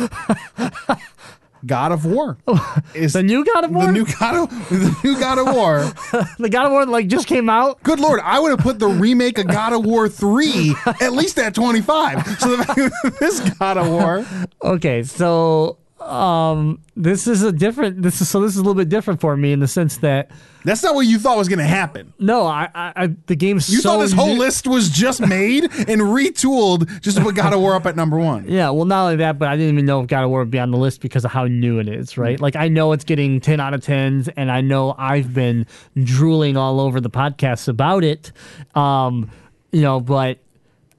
God 1.66 1.92
of 1.92 2.06
War. 2.06 2.38
Is 2.94 3.14
The 3.14 3.24
new 3.24 3.46
God 3.46 3.64
of 3.66 3.72
War, 3.72 3.86
the 3.86 3.92
new 3.92 4.06
God 4.06 4.36
of 4.36 4.70
the 4.70 4.96
new 5.04 5.20
God 5.20 5.38
of 5.38 5.54
War. 5.56 5.80
the 6.40 6.50
God 6.50 6.66
of 6.68 6.72
War 6.72 6.86
like 6.86 7.08
just 7.08 7.28
came 7.28 7.50
out. 7.50 7.82
Good 7.84 8.00
lord, 8.00 8.20
I 8.24 8.40
would 8.40 8.52
have 8.52 8.60
put 8.60 8.80
the 8.80 8.88
remake 8.88 9.38
of 9.38 9.48
God 9.48 9.74
of 9.74 9.86
War 9.86 10.08
three 10.10 10.76
at 11.02 11.14
least 11.14 11.38
at 11.40 11.56
twenty 11.56 11.82
five. 11.82 12.26
So 12.40 12.56
the, 12.56 13.16
this 13.20 13.40
God 13.58 13.78
of 13.78 13.88
War. 13.90 14.26
Okay, 14.64 15.04
so 15.04 15.78
um, 16.02 16.80
this 16.96 17.26
is 17.26 17.42
a 17.42 17.52
different. 17.52 18.02
This 18.02 18.20
is 18.22 18.30
so 18.30 18.42
this 18.42 18.52
is 18.52 18.58
a 18.58 18.62
little 18.62 18.76
bit 18.76 18.90
different 18.90 19.22
for 19.22 19.36
me 19.38 19.54
in 19.54 19.60
the 19.60 19.68
sense 19.68 19.98
that 19.98 20.30
That's 20.66 20.84
not 20.84 20.94
what 20.94 21.08
you 21.08 21.18
thought 21.20 21.38
was 21.38 21.48
going 21.48 21.60
to 21.60 21.66
happen. 21.66 22.14
no, 22.20 22.46
I, 22.46 22.68
I, 22.76 22.94
I 22.96 23.08
the 23.28 23.36
game's 23.36 23.70
You 23.70 23.80
so 23.80 23.90
thought 23.92 24.00
this 24.02 24.12
whole 24.12 24.34
new- 24.34 24.40
list 24.40 24.68
was 24.68 24.90
just 24.90 25.22
made 25.22 25.64
and 25.88 26.02
retooled 26.02 27.02
just 27.02 27.16
to 27.18 27.24
put 27.24 27.36
God 27.36 27.54
of 27.54 27.62
War 27.62 27.76
up 27.76 27.86
at 27.86 27.96
number 27.96 28.20
one. 28.20 28.46
Yeah, 28.48 28.70
well, 28.72 28.86
not 28.86 29.04
only 29.06 29.16
that, 29.18 29.40
but 29.40 29.48
I 29.48 29.56
didn't 29.56 29.74
even 29.74 29.86
know 29.86 30.02
if 30.02 30.08
God 30.08 30.24
of 30.26 30.30
War 30.30 30.40
would 30.40 30.52
be 30.52 30.60
on 30.60 30.72
the 30.72 30.78
list 30.78 31.02
because 31.02 31.24
of 31.24 31.32
how 31.32 31.46
new 31.46 31.80
it 31.80 31.88
is, 31.88 32.18
right? 32.18 32.40
Like, 32.40 32.56
I 32.58 32.68
know 32.68 32.92
it's 32.92 33.06
getting 33.06 33.40
10 33.40 33.60
out 33.62 33.74
of 33.74 33.82
10s, 33.82 34.28
and 34.36 34.52
I 34.52 34.62
know 34.62 34.96
I've 34.98 35.34
been 35.34 35.66
drooling 36.04 36.58
all 36.58 36.82
over 36.82 37.00
the 37.00 37.10
podcast 37.10 37.68
about 37.70 38.04
it. 38.04 38.32
Um, 38.76 39.32
you 39.72 39.82
know, 39.82 40.00
but 40.02 40.40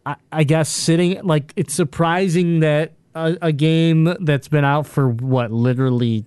I, 0.06 0.16
I 0.32 0.44
guess 0.44 0.68
sitting, 0.68 1.23
like, 1.23 1.52
it's 1.56 1.74
surprising 1.74 2.60
that 2.60 2.93
a, 3.17 3.37
a 3.43 3.53
game 3.53 4.15
that's 4.21 4.49
been 4.49 4.65
out 4.65 4.87
for 4.87 5.09
what, 5.09 5.51
literally 5.51 6.25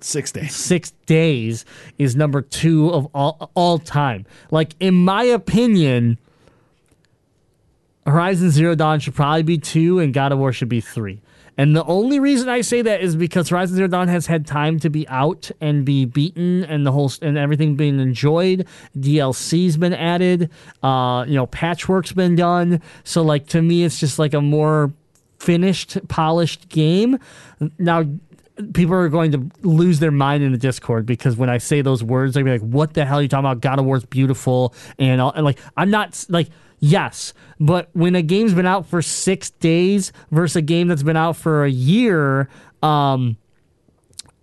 Six 0.00 0.30
days. 0.30 0.54
six 0.54 0.90
days 1.06 1.64
is 1.98 2.16
number 2.16 2.42
two 2.42 2.90
of 2.90 3.08
all 3.14 3.50
all 3.54 3.78
time. 3.78 4.26
Like 4.50 4.74
in 4.78 4.94
my 4.94 5.24
opinion, 5.24 6.18
Horizon 8.06 8.50
Zero 8.50 8.74
Dawn 8.74 9.00
should 9.00 9.14
probably 9.14 9.42
be 9.42 9.58
two, 9.58 9.98
and 9.98 10.12
God 10.12 10.32
of 10.32 10.38
War 10.38 10.52
should 10.52 10.68
be 10.68 10.80
three. 10.80 11.22
And 11.58 11.74
the 11.74 11.84
only 11.84 12.20
reason 12.20 12.50
I 12.50 12.60
say 12.60 12.82
that 12.82 13.00
is 13.00 13.16
because 13.16 13.48
Horizon 13.48 13.76
Zero 13.76 13.88
Dawn 13.88 14.08
has 14.08 14.26
had 14.26 14.46
time 14.46 14.78
to 14.80 14.90
be 14.90 15.08
out 15.08 15.50
and 15.62 15.86
be 15.86 16.04
beaten, 16.04 16.64
and 16.64 16.86
the 16.86 16.92
whole 16.92 17.10
and 17.22 17.38
everything 17.38 17.76
being 17.76 17.98
enjoyed. 17.98 18.66
DLC's 18.98 19.78
been 19.78 19.94
added. 19.94 20.50
Uh, 20.82 21.24
you 21.26 21.34
know, 21.34 21.46
patchwork's 21.46 22.12
been 22.12 22.36
done. 22.36 22.82
So 23.04 23.22
like 23.22 23.46
to 23.48 23.62
me, 23.62 23.84
it's 23.84 23.98
just 23.98 24.18
like 24.18 24.34
a 24.34 24.42
more 24.42 24.92
finished, 25.38 25.98
polished 26.08 26.68
game. 26.68 27.18
Now, 27.78 28.04
people 28.72 28.94
are 28.94 29.08
going 29.08 29.32
to 29.32 29.50
lose 29.62 29.98
their 29.98 30.10
mind 30.10 30.42
in 30.42 30.52
the 30.52 30.58
Discord 30.58 31.06
because 31.06 31.36
when 31.36 31.50
I 31.50 31.58
say 31.58 31.82
those 31.82 32.02
words, 32.02 32.34
they're 32.34 32.44
like, 32.44 32.62
"What 32.62 32.94
the 32.94 33.04
hell 33.04 33.18
are 33.18 33.22
you 33.22 33.28
talking 33.28 33.44
about? 33.44 33.60
God 33.60 33.78
of 33.78 33.84
War's 33.84 34.04
beautiful," 34.04 34.74
and, 34.98 35.20
and 35.20 35.44
like 35.44 35.58
I'm 35.76 35.90
not 35.90 36.24
like. 36.28 36.48
Yes, 36.78 37.32
but 37.58 37.88
when 37.94 38.14
a 38.14 38.20
game's 38.20 38.52
been 38.52 38.66
out 38.66 38.84
for 38.84 39.00
six 39.00 39.48
days 39.48 40.12
versus 40.30 40.56
a 40.56 40.62
game 40.62 40.88
that's 40.88 41.02
been 41.02 41.16
out 41.16 41.34
for 41.34 41.64
a 41.64 41.70
year, 41.70 42.50
um, 42.82 43.38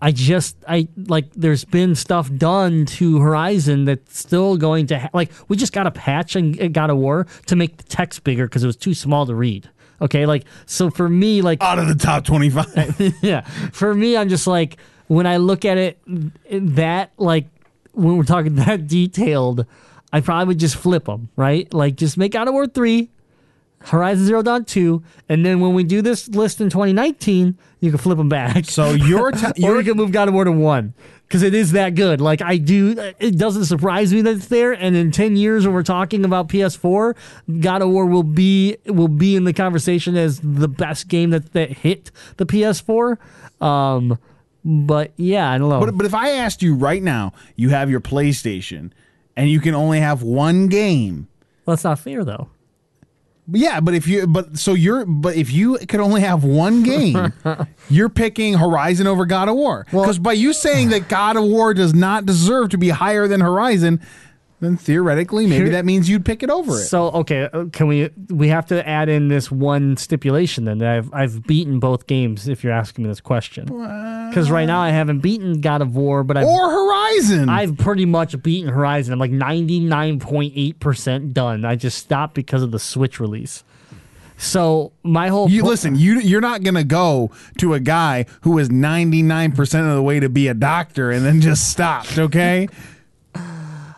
I 0.04 0.12
just 0.12 0.58
I 0.68 0.90
like 0.98 1.32
there's 1.34 1.64
been 1.64 1.96
stuff 1.96 2.34
done 2.34 2.86
to 2.88 3.20
Horizon 3.20 3.86
that's 3.86 4.20
still 4.20 4.58
going 4.58 4.88
to 4.88 5.00
ha- 5.00 5.10
like 5.14 5.32
we 5.48 5.56
just 5.56 5.72
got 5.72 5.88
a 5.88 5.92
patch 5.92 6.36
and 6.36 6.74
God 6.74 6.90
of 6.90 6.98
War 6.98 7.26
to 7.46 7.56
make 7.56 7.78
the 7.78 7.84
text 7.84 8.26
bigger 8.26 8.46
because 8.46 8.66
it 8.66 8.68
was 8.68 8.76
too 8.76 8.94
small 8.94 9.26
to 9.26 9.34
read. 9.34 9.70
Okay, 10.04 10.26
like 10.26 10.44
so 10.66 10.90
for 10.90 11.08
me, 11.08 11.42
like 11.42 11.64
Out 11.64 11.80
of 11.80 11.88
the 11.88 11.96
top 11.96 12.26
twenty 12.26 12.50
five. 12.50 13.00
yeah, 13.22 13.42
for 13.72 13.96
me, 13.96 14.18
I'm 14.18 14.28
just 14.28 14.46
like 14.46 14.78
when 15.08 15.26
I 15.26 15.38
look 15.38 15.64
at 15.64 15.78
it 15.78 15.98
that 16.52 17.12
like 17.18 17.48
when 17.94 18.18
we're 18.18 18.24
talking 18.24 18.56
that 18.58 18.88
detailed, 18.88 19.66
I 20.12 20.20
probably 20.20 20.48
would 20.50 20.60
just 20.60 20.76
flip 20.76 21.06
them 21.06 21.30
right, 21.38 21.74
like 21.74 21.96
just 21.96 22.18
make 22.18 22.36
out 22.36 22.50
of 22.50 22.54
War 22.54 22.68
three. 22.68 23.10
Horizon 23.86 24.26
Zero 24.26 24.42
Dawn 24.42 24.66
2, 24.66 25.04
and 25.30 25.46
then 25.46 25.60
when 25.60 25.74
we 25.74 25.84
do 25.84 26.02
this 26.02 26.30
list 26.30 26.62
in 26.62 26.70
2019, 26.70 27.58
you 27.80 27.92
can 27.92 27.98
flip 27.98 28.18
them 28.18 28.30
back. 28.30 28.66
So 28.66 28.92
your 28.92 29.32
ta- 29.34 29.52
or 29.58 29.62
your 29.62 29.78
we 29.78 29.84
can 29.84 29.98
move 29.98 30.12
God 30.12 30.28
of 30.28 30.34
War 30.34 30.46
to 30.46 30.52
one 30.52 30.94
because 31.28 31.44
it 31.44 31.54
is 31.54 31.72
that 31.74 31.96
good. 31.96 32.22
Like 32.22 32.42
I 32.42 32.58
do, 32.58 32.96
it 33.20 33.38
doesn't 33.38 33.66
surprise 33.66 34.14
me 34.14 34.22
that 34.22 34.36
it's 34.36 34.48
there. 34.48 34.72
And 34.72 34.96
in 34.96 35.12
ten 35.12 35.36
years, 35.36 35.66
when 35.66 35.74
we're 35.74 35.84
talking 35.84 36.24
about 36.24 36.48
PS4, 36.48 37.16
God 37.60 37.82
of 37.82 37.90
War 37.90 38.06
will 38.06 38.24
be 38.24 38.78
will 38.86 39.08
be 39.08 39.36
in 39.36 39.44
the 39.44 39.54
conversation 39.54 40.16
as 40.16 40.40
the 40.40 40.68
best 40.68 41.08
game 41.08 41.32
that 41.32 41.54
that 41.54 41.72
hit 41.72 42.12
the 42.38 42.46
PS4. 42.46 43.18
Um, 43.62 44.18
but 44.64 45.12
yeah, 45.18 45.52
I 45.52 45.58
don't 45.58 45.70
know. 45.70 45.80
But 45.82 45.98
but 45.98 46.06
if 46.06 46.14
I 46.14 46.30
asked 46.30 46.62
you 46.62 46.76
right 46.76 47.04
now, 47.04 47.34
you 47.56 47.70
have 47.70 47.90
your 47.90 48.00
PlayStation, 48.00 48.92
and 49.36 49.50
you 49.50 49.60
can 49.60 49.76
only 49.76 50.00
have 50.00 50.24
one 50.24 50.68
game. 50.68 51.28
Well, 51.66 51.76
that's 51.76 51.84
not 51.84 52.00
fair 52.00 52.24
though. 52.24 52.50
Yeah, 53.52 53.82
but 53.82 53.94
if 53.94 54.08
you 54.08 54.26
but 54.26 54.58
so 54.58 54.74
you're 54.74 55.06
but 55.06 55.36
if 55.36 55.52
you 55.52 55.78
could 55.78 56.00
only 56.00 56.22
have 56.22 56.44
one 56.44 56.84
game, 56.84 57.34
you're 57.90 58.10
picking 58.10 58.54
Horizon 58.54 59.06
over 59.06 59.26
God 59.26 59.50
of 59.50 59.56
War. 59.56 59.86
Because 59.92 60.18
by 60.18 60.34
you 60.34 60.54
saying 60.54 60.90
that 60.90 61.10
God 61.10 61.36
of 61.36 61.44
War 61.44 61.74
does 61.74 61.94
not 61.94 62.26
deserve 62.26 62.70
to 62.70 62.78
be 62.78 62.90
higher 62.90 63.28
than 63.28 63.42
Horizon, 63.42 64.02
then 64.64 64.78
theoretically 64.78 65.46
maybe 65.46 65.66
Here- 65.66 65.74
that 65.74 65.86
means 65.86 66.10
you'd 66.10 66.26
pick 66.26 66.44
it 66.44 66.50
over 66.50 66.74
it. 66.80 66.86
So 66.86 67.10
okay, 67.12 67.50
uh, 67.52 67.66
can 67.72 67.88
we 67.88 68.10
we 68.30 68.48
have 68.50 68.66
to 68.68 68.88
add 68.88 69.10
in 69.10 69.28
this 69.28 69.52
one 69.52 69.98
stipulation 69.98 70.66
then 70.66 70.78
that 70.80 70.98
I've 70.98 71.14
I've 71.14 71.44
beaten 71.48 71.80
both 71.80 72.08
games 72.08 72.48
if 72.48 72.64
you're 72.64 72.74
asking 72.74 73.04
me 73.04 73.10
this 73.10 73.22
question 73.22 73.66
because 73.66 74.50
right 74.50 74.66
now 74.66 74.82
I 74.82 74.90
haven't 74.90 75.20
beaten 75.20 75.62
God 75.62 75.82
of 75.82 75.96
War, 75.96 76.24
but 76.24 76.38
I've 76.38 76.48
or 76.48 76.70
Horizon. 76.70 77.50
I've 77.50 77.78
pretty 77.78 78.06
much 78.06 78.42
beaten 78.42 78.72
Horizon. 78.72 79.14
I'm 79.14 79.20
like 79.20 79.32
99.8% 79.32 81.34
done. 81.34 81.66
I 81.66 81.76
just 81.76 81.98
stopped 81.98 82.34
because 82.34 82.64
of 82.64 82.72
the 82.72 82.80
Switch 82.80 83.20
release. 83.20 83.64
So 84.38 84.92
my 85.04 85.30
whole 85.30 85.50
you 85.50 85.62
po- 85.62 85.70
listen, 85.70 85.96
you 85.96 86.20
you're 86.20 86.42
not 86.42 86.64
gonna 86.64 86.84
go 86.84 87.32
to 87.60 87.76
a 87.76 87.80
guy 87.80 88.26
who 88.42 88.58
is 88.58 88.70
99% 88.70 89.88
of 89.88 89.96
the 89.96 90.02
way 90.02 90.20
to 90.20 90.28
be 90.28 90.48
a 90.48 90.54
doctor 90.54 91.12
and 91.12 91.24
then 91.26 91.40
just 91.40 91.70
stopped, 91.70 92.18
okay? 92.18 92.68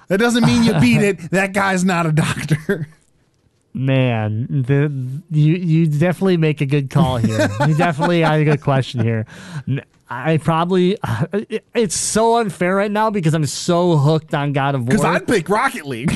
That 0.07 0.19
doesn't 0.19 0.45
mean 0.45 0.63
you 0.63 0.79
beat 0.79 1.01
it. 1.01 1.19
That 1.31 1.53
guy's 1.53 1.83
not 1.83 2.05
a 2.05 2.11
doctor. 2.11 2.87
man, 3.73 4.47
the 4.49 4.91
you 5.31 5.55
you 5.55 5.87
definitely 5.87 6.37
make 6.37 6.61
a 6.61 6.65
good 6.65 6.89
call 6.89 7.17
here. 7.17 7.49
you 7.67 7.75
definitely 7.75 8.21
had 8.21 8.39
a 8.39 8.45
good 8.45 8.61
question 8.61 9.01
here. 9.01 9.25
I 10.09 10.37
probably 10.37 10.97
it- 11.33 11.65
it's 11.73 11.95
so 11.95 12.37
unfair 12.37 12.75
right 12.75 12.91
now 12.91 13.09
because 13.09 13.33
I'm 13.33 13.45
so 13.45 13.97
hooked 13.97 14.33
on 14.33 14.53
God 14.53 14.75
of 14.75 14.81
War. 14.81 14.89
Because 14.89 15.05
I'd 15.05 15.27
pick 15.27 15.49
Rocket 15.49 15.85
League. 15.85 16.11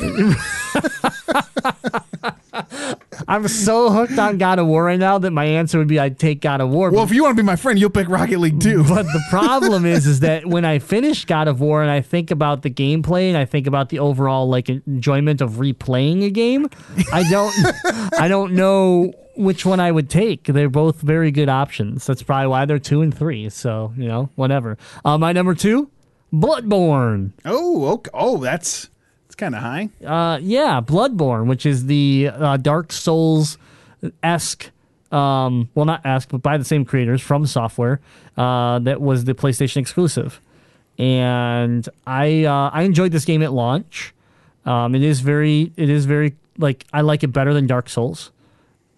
I'm 3.28 3.48
so 3.48 3.90
hooked 3.90 4.18
on 4.18 4.38
God 4.38 4.58
of 4.58 4.66
War 4.66 4.84
right 4.84 4.98
now 4.98 5.18
that 5.18 5.30
my 5.30 5.44
answer 5.44 5.78
would 5.78 5.88
be 5.88 5.98
I'd 5.98 6.18
take 6.18 6.40
God 6.40 6.60
of 6.60 6.70
War. 6.70 6.90
well, 6.90 7.04
if 7.04 7.10
you 7.12 7.22
want 7.22 7.36
to 7.36 7.42
be 7.42 7.46
my 7.46 7.56
friend, 7.56 7.78
you'll 7.78 7.90
pick 7.90 8.08
Rocket 8.08 8.38
League 8.38 8.60
too. 8.60 8.84
But 8.84 9.04
the 9.04 9.22
problem 9.30 9.84
is, 9.86 10.06
is 10.06 10.20
that 10.20 10.46
when 10.46 10.64
I 10.64 10.78
finish 10.78 11.24
God 11.24 11.48
of 11.48 11.60
War 11.60 11.82
and 11.82 11.90
I 11.90 12.00
think 12.00 12.30
about 12.30 12.62
the 12.62 12.70
gameplay 12.70 13.28
and 13.28 13.36
I 13.36 13.44
think 13.44 13.66
about 13.66 13.88
the 13.88 13.98
overall 13.98 14.48
like 14.48 14.68
enjoyment 14.68 15.40
of 15.40 15.52
replaying 15.52 16.24
a 16.24 16.30
game, 16.30 16.68
I 17.12 17.28
don't, 17.28 17.54
I 18.18 18.28
don't 18.28 18.54
know 18.54 19.12
which 19.36 19.64
one 19.64 19.80
I 19.80 19.90
would 19.90 20.10
take. 20.10 20.44
They're 20.44 20.68
both 20.68 21.00
very 21.00 21.30
good 21.30 21.48
options. 21.48 22.06
That's 22.06 22.22
probably 22.22 22.48
why 22.48 22.64
they're 22.66 22.78
two 22.78 23.00
and 23.00 23.16
three. 23.16 23.48
So 23.48 23.92
you 23.96 24.06
know, 24.08 24.28
whatever. 24.34 24.76
Uh, 25.04 25.16
my 25.18 25.32
number 25.32 25.54
two, 25.54 25.90
Bloodborne. 26.32 27.32
Oh, 27.44 27.86
okay. 27.92 28.10
Oh, 28.12 28.36
that's 28.38 28.89
kind 29.40 29.54
of 29.54 29.62
high. 29.62 29.88
Uh, 30.04 30.38
yeah, 30.40 30.80
Bloodborne, 30.80 31.46
which 31.46 31.66
is 31.66 31.86
the 31.86 32.30
uh, 32.32 32.56
Dark 32.58 32.92
Souls 32.92 33.58
esque. 34.22 34.70
Um, 35.10 35.68
well, 35.74 35.86
not 35.86 36.06
esque, 36.06 36.28
but 36.28 36.42
by 36.42 36.56
the 36.56 36.64
same 36.64 36.84
creators 36.84 37.20
FromSoftware. 37.20 37.98
Uh, 38.36 38.78
that 38.80 39.00
was 39.00 39.24
the 39.24 39.34
PlayStation 39.34 39.78
exclusive, 39.78 40.40
and 40.98 41.88
I 42.06 42.44
uh, 42.44 42.70
I 42.72 42.82
enjoyed 42.82 43.10
this 43.10 43.24
game 43.24 43.42
at 43.42 43.52
launch. 43.52 44.14
Um, 44.64 44.94
it 44.94 45.02
is 45.02 45.20
very 45.20 45.72
it 45.76 45.90
is 45.90 46.04
very 46.04 46.36
like 46.58 46.86
I 46.92 47.00
like 47.00 47.24
it 47.24 47.28
better 47.28 47.52
than 47.52 47.66
Dark 47.66 47.88
Souls, 47.88 48.30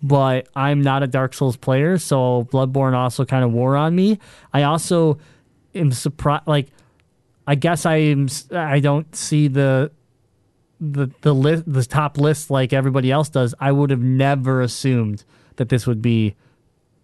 but 0.03 0.49
I'm 0.55 0.83
not 0.83 1.03
a 1.03 1.07
Dark 1.07 1.33
Souls 1.33 1.57
player, 1.57 1.97
so 1.97 2.47
Bloodborne 2.53 2.95
also 2.95 3.25
kind 3.25 3.45
of 3.45 3.53
wore 3.53 3.77
on 3.77 3.95
me. 3.95 4.19
I 4.53 4.65
also 4.65 5.19
am 5.75 5.93
surprised 5.93 6.47
like. 6.47 6.69
I 7.45 7.57
guess 7.57 7.85
I'm. 7.87 8.29
I 8.53 8.79
don't 8.79 9.17
see 9.17 9.49
the 9.49 9.91
the 10.83 11.11
the 11.21 11.33
list 11.33 11.65
the 11.73 11.85
top 11.85 12.19
list 12.19 12.51
like 12.51 12.73
everybody 12.73 13.11
else 13.11 13.29
does, 13.29 13.55
I 13.61 13.71
would 13.71 13.91
have 13.91 14.03
never 14.03 14.61
assumed 14.61 15.25
that 15.57 15.69
this 15.69 15.87
would 15.87 16.03
be 16.03 16.35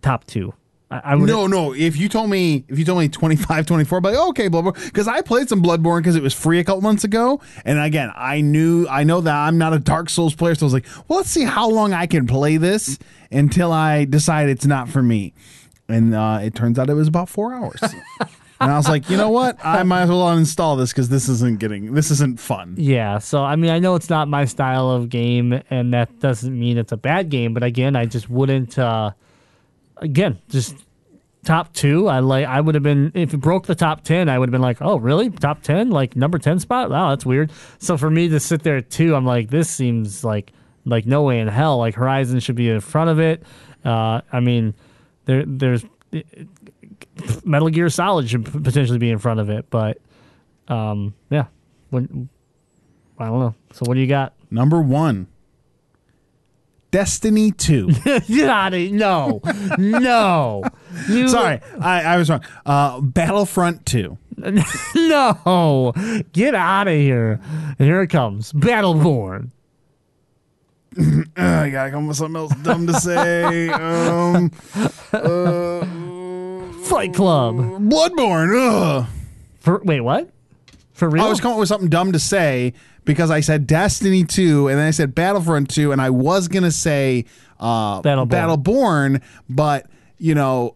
top 0.03 0.25
two. 0.27 0.53
I, 0.91 1.01
I 1.05 1.15
would 1.15 1.29
No, 1.29 1.47
no. 1.47 1.75
If 1.75 1.97
you 1.97 2.09
told 2.09 2.31
me, 2.31 2.65
if 2.69 2.79
you 2.79 2.85
told 2.85 2.99
me 2.99 3.09
25, 3.09 3.67
24, 3.67 3.99
I'd 3.99 4.05
like, 4.05 4.15
oh, 4.17 4.31
okay, 4.31 4.49
Bloodborne. 4.49 4.85
Because 4.87 5.07
I 5.07 5.21
played 5.21 5.49
some 5.49 5.63
Bloodborne 5.63 5.99
because 5.99 6.17
it 6.17 6.23
was 6.23 6.35
free 6.35 6.59
a 6.59 6.65
couple 6.65 6.81
months 6.81 7.05
ago. 7.05 7.41
And 7.65 7.79
again, 7.79 8.11
I 8.17 8.41
knew, 8.41 8.89
I 8.89 9.05
know 9.05 9.21
that 9.21 9.35
I'm 9.35 9.59
not 9.59 9.75
a 9.75 9.79
Dark 9.79 10.09
Souls 10.09 10.35
player. 10.35 10.55
So 10.55 10.65
I 10.65 10.67
was 10.67 10.73
like, 10.73 10.87
well, 11.07 11.19
let's 11.19 11.31
see 11.31 11.45
how 11.45 11.69
long 11.69 11.93
I 11.93 12.07
can 12.07 12.27
play 12.27 12.57
this 12.57 12.99
until 13.31 13.71
I 13.71 14.07
decide 14.07 14.49
it's 14.49 14.67
not 14.67 14.89
for 14.89 15.03
me. 15.03 15.35
And 15.89 16.15
uh, 16.15 16.41
it 16.43 16.55
turns 16.55 16.79
out 16.79 16.89
it 16.89 16.95
was 16.95 17.09
about 17.09 17.29
four 17.29 17.53
hours. 17.53 17.81
and 18.61 18.71
I 18.73 18.77
was 18.77 18.89
like, 18.89 19.09
you 19.09 19.17
know 19.17 19.31
what? 19.31 19.65
I 19.65 19.83
might 19.85 20.03
as 20.03 20.09
well 20.09 20.27
uninstall 20.27 20.77
this 20.77 20.93
because 20.93 21.09
this 21.09 21.29
isn't 21.29 21.61
getting 21.61 21.95
this 21.95 22.11
isn't 22.11 22.41
fun. 22.41 22.75
Yeah, 22.77 23.19
so 23.19 23.45
I 23.45 23.57
mean, 23.57 23.71
I 23.71 23.79
know 23.79 23.95
it's 23.95 24.11
not 24.11 24.29
my 24.29 24.45
style 24.45 24.91
of 24.91 25.09
game, 25.09 25.63
and 25.71 25.95
that 25.95 26.21
doesn't 26.21 26.59
mean 26.59 26.79
it's 26.79 26.93
a 26.93 26.97
bad 26.97 27.29
game. 27.31 27.55
But 27.55 27.63
again, 27.63 27.97
I 27.97 28.07
just 28.07 28.29
wouldn't. 28.29 28.79
Uh, 28.79 29.13
again, 29.99 30.39
just 30.49 30.75
top 31.45 31.73
two. 31.73 32.09
I 32.09 32.19
like. 32.19 32.47
I 32.47 32.61
would 32.61 32.75
have 32.75 32.83
been 32.83 33.13
if 33.15 33.33
it 33.33 33.39
broke 33.39 33.67
the 33.67 33.75
top 33.75 34.03
ten. 34.03 34.29
I 34.29 34.39
would 34.39 34.49
have 34.49 34.53
been 34.53 34.61
like, 34.61 34.79
oh, 34.81 34.97
really? 34.97 35.31
Top 35.31 35.63
ten? 35.63 35.91
Like 35.91 36.17
number 36.17 36.39
ten 36.39 36.59
spot? 36.59 36.91
Wow, 36.91 37.11
that's 37.11 37.27
weird. 37.27 37.53
So 37.79 37.97
for 37.97 38.11
me 38.11 38.29
to 38.29 38.41
sit 38.41 38.63
there 38.63 38.77
at 38.77 38.91
two, 38.91 39.15
I'm 39.15 39.25
like, 39.25 39.51
this 39.51 39.71
seems 39.71 40.25
like 40.25 40.53
like 40.85 41.07
no 41.07 41.23
way 41.23 41.41
in 41.41 41.49
hell. 41.49 41.79
Like 41.79 41.95
Horizon 41.95 42.41
should 42.41 42.57
be 42.57 42.69
in 42.69 42.81
front 42.81 43.11
of 43.11 43.21
it. 43.21 43.43
Uh, 43.85 44.23
I 44.33 44.41
mean, 44.41 44.75
there 45.27 45.45
there's 45.47 45.85
Metal 47.45 47.69
Gear 47.69 47.89
Solid 47.89 48.29
should 48.29 48.45
potentially 48.45 48.99
be 48.99 49.11
in 49.11 49.19
front 49.19 49.41
of 49.41 49.51
it, 49.51 49.67
but 49.71 49.99
um, 50.69 51.15
yeah, 51.31 51.47
when, 51.91 52.29
I 53.19 53.27
don't 53.27 53.41
know. 53.41 53.55
So 53.73 53.85
what 53.87 53.95
do 53.95 54.01
you 54.01 54.07
got? 54.07 54.35
Number 54.51 54.81
one, 54.81 55.27
Destiny 56.91 57.53
Two. 57.53 57.91
Get 58.05 58.49
out 58.49 58.75
of 58.75 58.91
No, 58.93 59.41
no. 59.79 60.63
You, 61.09 61.29
Sorry, 61.29 61.61
I, 61.81 62.03
I 62.03 62.17
was 62.17 62.31
wrong. 62.31 62.45
Uh, 62.65 63.01
Battlefront 63.01 63.85
Two. 63.85 64.19
no. 64.95 65.93
Get 66.33 66.55
out 66.55 66.89
of 66.89 66.95
here. 66.95 67.41
Here 67.79 68.03
it 68.03 68.09
comes. 68.09 68.53
Battleborn. 68.53 69.51
Uh, 70.99 71.23
I 71.37 71.71
gotta 71.71 71.91
come 71.91 72.07
with 72.07 72.17
something 72.17 72.37
else 72.37 72.55
dumb 72.63 72.87
to 72.87 72.95
say. 72.95 73.69
um, 73.71 74.51
Fight 76.89 77.15
Club. 77.15 77.57
Bloodborne. 77.57 78.55
Ugh. 78.57 79.07
For 79.61 79.81
wait, 79.85 80.01
what? 80.01 80.31
For 80.93 81.09
real? 81.09 81.25
I 81.25 81.29
was 81.29 81.41
coming 81.41 81.55
up 81.55 81.61
with 81.61 81.69
something 81.69 81.89
dumb 81.89 82.13
to 82.13 82.19
say 82.19 82.73
because 83.05 83.31
I 83.31 83.41
said 83.41 83.67
Destiny 83.67 84.25
2 84.25 84.69
and 84.69 84.79
then 84.79 84.87
I 84.87 84.91
said 84.91 85.15
Battlefront 85.15 85.71
2 85.71 85.93
and 85.93 86.01
I 86.01 86.11
was 86.11 86.49
going 86.49 86.65
to 86.65 86.73
say 86.73 87.25
uh, 87.61 88.03
Battleborn. 88.03 88.29
Battleborn, 88.29 89.23
but 89.49 89.87
you 90.19 90.35
know, 90.35 90.75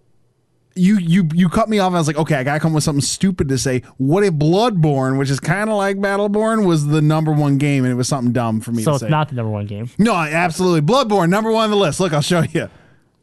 you 0.74 0.97
you 0.98 1.28
you 1.34 1.48
cut 1.48 1.68
me 1.68 1.78
off 1.78 1.89
and 1.89 1.97
I 1.97 2.01
was 2.01 2.06
like, 2.06 2.16
okay, 2.16 2.36
I 2.36 2.44
got 2.44 2.55
to 2.55 2.60
come 2.60 2.72
with 2.72 2.84
something 2.84 3.02
stupid 3.02 3.48
to 3.48 3.59
say. 3.59 3.82
What 3.98 4.24
if 4.24 4.32
Bloodborne, 4.34 5.18
which 5.18 5.28
is 5.28 5.40
kind 5.40 5.68
of 5.68 5.76
like 5.76 5.97
Battleborn, 5.98 6.66
was 6.66 6.86
the 6.86 7.02
number 7.02 7.32
one 7.32 7.59
game 7.59 7.84
and 7.84 7.93
it 7.93 7.97
was 7.97 8.09
something 8.09 8.32
dumb 8.32 8.60
for 8.60 8.72
me 8.72 8.82
so 8.82 8.98
to 8.98 9.05
it's 9.05 9.10
not 9.10 9.28
the 9.28 9.34
number 9.34 9.51
one 9.51 9.66
game. 9.66 9.90
no, 9.98 10.14
absolutely. 10.14 10.80
Bloodborne, 10.80 11.28
number 11.28 11.51
one 11.51 11.64
on 11.64 11.70
the 11.70 11.76
list. 11.76 12.01
Look, 12.01 12.12
I'll 12.12 12.22
show 12.22 12.43
you. 12.43 12.70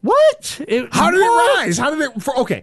What? 0.02 0.60
It- 0.66 0.88
How 0.94 1.10
did 1.10 1.20
what? 1.20 1.58
it 1.58 1.66
rise? 1.66 1.78
How 1.78 1.90
did 1.90 2.00
it? 2.00 2.22
For, 2.22 2.36
okay, 2.40 2.62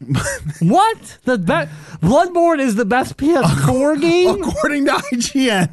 What? 0.60 1.18
The 1.24 1.36
be- 1.38 1.68
Bloodborne 2.06 2.58
is 2.60 2.74
the 2.74 2.84
best 2.86 3.16
PS4 3.18 4.00
game? 4.00 4.42
according 4.42 4.86
to 4.86 4.92
IGN, 4.92 5.70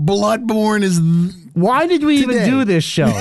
Bloodborne 0.00 0.82
is 0.82 0.98
th- 0.98 1.34
Why 1.52 1.86
did 1.86 2.02
we 2.04 2.22
Today. 2.22 2.42
even 2.46 2.50
do 2.50 2.64
this 2.64 2.84
show? 2.84 3.12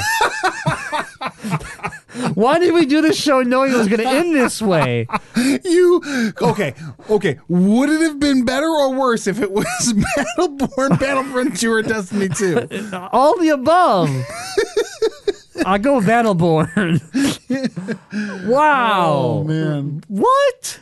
Why 2.34 2.60
did 2.60 2.74
we 2.74 2.86
do 2.86 3.02
this 3.02 3.18
show 3.22 3.42
knowing 3.42 3.74
it 3.74 3.78
was 3.78 3.88
going 3.90 4.00
to 4.02 4.08
end 4.08 4.34
this 4.34 4.62
way? 4.62 5.06
You 5.36 6.02
okay? 6.42 6.74
Okay. 7.10 7.40
Would 7.50 7.90
it 7.90 8.02
have 8.02 8.20
been 8.20 8.46
better 8.46 8.68
or 8.68 8.94
worse 8.94 9.28
if 9.28 9.42
it 9.42 9.52
was 9.52 9.66
Battleborn, 10.38 10.98
Battlefront 11.00 11.58
2, 11.60 11.72
or 11.72 11.82
Destiny 11.82 12.30
2? 12.30 12.90
All 13.12 13.38
the 13.38 13.50
above. 13.50 14.10
I 15.66 15.78
go 15.78 16.00
Battleborn. 16.00 17.02
wow. 18.48 19.12
Oh 19.14 19.44
man, 19.44 20.04
What? 20.08 20.80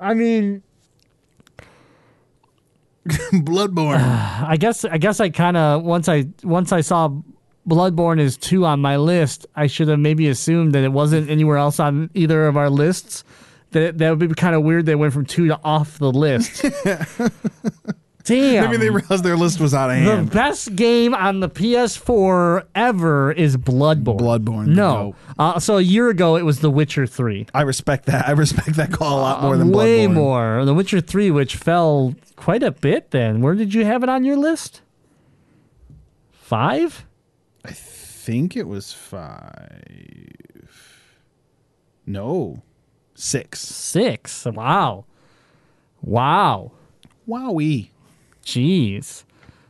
I 0.00 0.14
mean, 0.14 0.62
Bloodborne. 3.06 3.98
I 4.48 4.56
guess 4.58 4.84
I 4.84 4.98
guess 4.98 5.20
I 5.20 5.30
kind 5.30 5.56
of 5.56 5.82
once 5.82 6.08
I 6.08 6.26
once 6.42 6.72
I 6.72 6.80
saw 6.82 7.10
Bloodborne 7.68 8.20
is 8.20 8.36
two 8.36 8.64
on 8.66 8.80
my 8.80 8.96
list, 8.96 9.46
I 9.56 9.66
should 9.66 9.88
have 9.88 9.98
maybe 9.98 10.28
assumed 10.28 10.74
that 10.74 10.84
it 10.84 10.92
wasn't 10.92 11.30
anywhere 11.30 11.56
else 11.56 11.80
on 11.80 12.10
either 12.14 12.46
of 12.46 12.56
our 12.56 12.70
lists. 12.70 13.24
That 13.70 13.98
that 13.98 14.10
would 14.10 14.18
be 14.18 14.28
kind 14.34 14.54
of 14.54 14.62
weird. 14.62 14.86
They 14.86 14.94
went 14.94 15.12
from 15.12 15.26
two 15.26 15.48
to 15.48 15.58
off 15.64 15.98
the 15.98 16.12
list. 16.12 16.64
Damn. 18.24 18.64
Maybe 18.64 18.78
they 18.78 18.88
realized 18.90 19.22
their 19.22 19.36
list 19.36 19.60
was 19.60 19.74
out 19.74 19.90
of 19.90 19.96
hand. 19.96 20.28
the 20.28 20.34
best 20.34 20.74
game 20.74 21.14
on 21.14 21.40
the 21.40 21.48
PS4 21.50 22.64
ever 22.74 23.30
is 23.32 23.56
Bloodborne. 23.58 24.18
Bloodborne, 24.18 24.68
No. 24.68 25.14
Uh, 25.38 25.58
so 25.60 25.76
a 25.76 25.82
year 25.82 26.08
ago, 26.08 26.36
it 26.36 26.42
was 26.42 26.60
The 26.60 26.70
Witcher 26.70 27.06
3. 27.06 27.46
I 27.52 27.62
respect 27.62 28.06
that. 28.06 28.26
I 28.26 28.30
respect 28.32 28.76
that 28.76 28.92
call 28.92 29.18
a 29.18 29.20
lot 29.20 29.42
more 29.42 29.58
than 29.58 29.74
Uh, 29.74 29.76
Way 29.78 30.06
Bloodborne. 30.06 30.12
more. 30.14 30.64
The 30.64 30.72
Witcher 30.72 31.00
3, 31.02 31.30
which 31.32 31.56
fell 31.56 32.14
quite 32.36 32.62
a 32.62 32.70
bit 32.70 33.10
then. 33.10 33.42
Where 33.42 33.54
did 33.54 33.74
you 33.74 33.84
have 33.84 34.02
it 34.02 34.08
on 34.08 34.24
your 34.24 34.36
list? 34.38 34.80
Five? 36.32 37.04
I 37.64 37.72
think 37.72 38.56
it 38.56 38.66
was 38.66 38.92
five. 38.92 40.30
No, 42.06 42.62
six. 43.14 43.60
Six. 43.60 44.44
Wow. 44.46 45.04
Wow. 46.02 46.72
Wowie. 47.28 47.88
Jeez. 48.44 49.24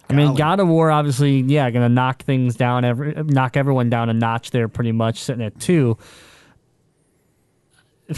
I 0.09 0.12
mean, 0.12 0.34
God 0.34 0.60
of 0.60 0.68
War, 0.68 0.90
obviously, 0.90 1.40
yeah, 1.40 1.70
going 1.70 1.82
to 1.82 1.88
knock 1.88 2.22
things 2.22 2.56
down, 2.56 2.84
every, 2.84 3.14
knock 3.14 3.56
everyone 3.56 3.88
down 3.88 4.10
a 4.10 4.12
notch 4.12 4.51
there, 4.51 4.68
pretty 4.68 4.92
much 4.92 5.18
sitting 5.20 5.42
at 5.42 5.59
two. 5.59 5.96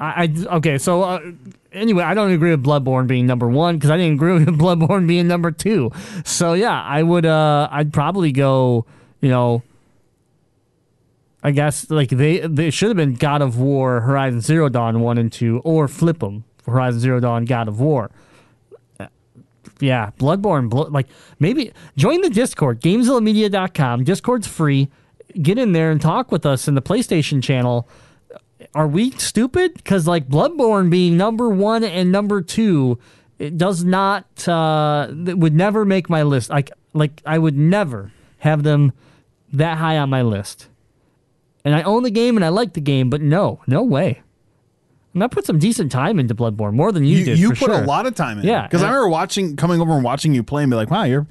I, 0.00 0.24
I 0.24 0.34
okay, 0.56 0.78
so 0.78 1.02
uh, 1.02 1.20
anyway, 1.70 2.02
I 2.02 2.14
don't 2.14 2.32
agree 2.32 2.50
with 2.50 2.64
Bloodborne 2.64 3.06
being 3.06 3.26
number 3.26 3.46
one 3.46 3.76
because 3.76 3.90
I 3.90 3.98
didn't 3.98 4.14
agree 4.14 4.32
with 4.44 4.58
Bloodborne 4.58 5.06
being 5.06 5.28
number 5.28 5.50
two. 5.50 5.92
So 6.24 6.54
yeah, 6.54 6.82
I 6.82 7.02
would, 7.02 7.26
uh, 7.26 7.68
I'd 7.70 7.92
probably 7.92 8.32
go, 8.32 8.86
you 9.20 9.28
know, 9.28 9.62
I 11.44 11.50
guess 11.50 11.90
like 11.90 12.08
they 12.10 12.38
they 12.38 12.70
should 12.70 12.88
have 12.88 12.96
been 12.96 13.14
God 13.14 13.42
of 13.42 13.58
War, 13.58 14.00
Horizon 14.00 14.40
Zero 14.40 14.68
Dawn 14.68 15.00
one 15.00 15.18
and 15.18 15.30
two, 15.30 15.60
or 15.64 15.88
flip 15.88 16.20
them 16.20 16.44
Horizon 16.66 17.00
Zero 17.00 17.20
Dawn, 17.20 17.44
God 17.44 17.68
of 17.68 17.80
War 17.80 18.10
yeah, 19.82 20.10
Bloodborne, 20.18 20.70
Blo- 20.70 20.88
like 20.90 21.08
maybe 21.40 21.72
join 21.96 22.20
the 22.20 22.30
Discord, 22.30 22.80
GamezillaMedia.com. 22.80 24.04
Discord's 24.04 24.46
free. 24.46 24.88
Get 25.40 25.58
in 25.58 25.72
there 25.72 25.90
and 25.90 26.00
talk 26.00 26.30
with 26.30 26.46
us 26.46 26.68
in 26.68 26.74
the 26.74 26.82
PlayStation 26.82 27.42
channel. 27.42 27.88
Are 28.74 28.86
we 28.86 29.10
stupid? 29.12 29.74
Because 29.74 30.06
like 30.06 30.28
Bloodborne 30.28 30.88
being 30.88 31.16
number 31.16 31.48
one 31.48 31.82
and 31.82 32.12
number 32.12 32.42
two, 32.42 32.98
it 33.38 33.58
does 33.58 33.82
not. 33.82 34.48
Uh, 34.48 35.08
it 35.26 35.36
would 35.36 35.54
never 35.54 35.84
make 35.84 36.08
my 36.08 36.22
list. 36.22 36.48
Like 36.50 36.70
like 36.94 37.20
I 37.26 37.38
would 37.38 37.56
never 37.56 38.12
have 38.38 38.62
them 38.62 38.92
that 39.52 39.78
high 39.78 39.98
on 39.98 40.10
my 40.10 40.22
list. 40.22 40.68
And 41.64 41.74
I 41.74 41.82
own 41.82 42.02
the 42.02 42.10
game 42.10 42.36
and 42.36 42.44
I 42.44 42.48
like 42.48 42.74
the 42.74 42.80
game, 42.80 43.10
but 43.10 43.20
no, 43.20 43.60
no 43.66 43.82
way. 43.82 44.22
And 45.14 45.22
I 45.22 45.26
put 45.26 45.44
some 45.44 45.58
decent 45.58 45.92
time 45.92 46.18
into 46.18 46.34
Bloodborne, 46.34 46.72
more 46.74 46.90
than 46.90 47.04
you, 47.04 47.18
You, 47.18 47.24
did. 47.24 47.38
you 47.38 47.48
put 47.50 47.58
sure. 47.70 47.82
a 47.82 47.86
lot 47.86 48.06
of 48.06 48.14
time 48.14 48.38
in. 48.38 48.44
Yeah, 48.46 48.62
because 48.62 48.82
I 48.82 48.86
remember 48.86 49.08
watching, 49.08 49.56
coming 49.56 49.80
over 49.80 49.92
and 49.92 50.02
watching 50.02 50.34
you 50.34 50.42
play, 50.42 50.62
and 50.62 50.70
be 50.70 50.76
like, 50.76 50.90
"Wow, 50.90 51.04
you're 51.04 51.26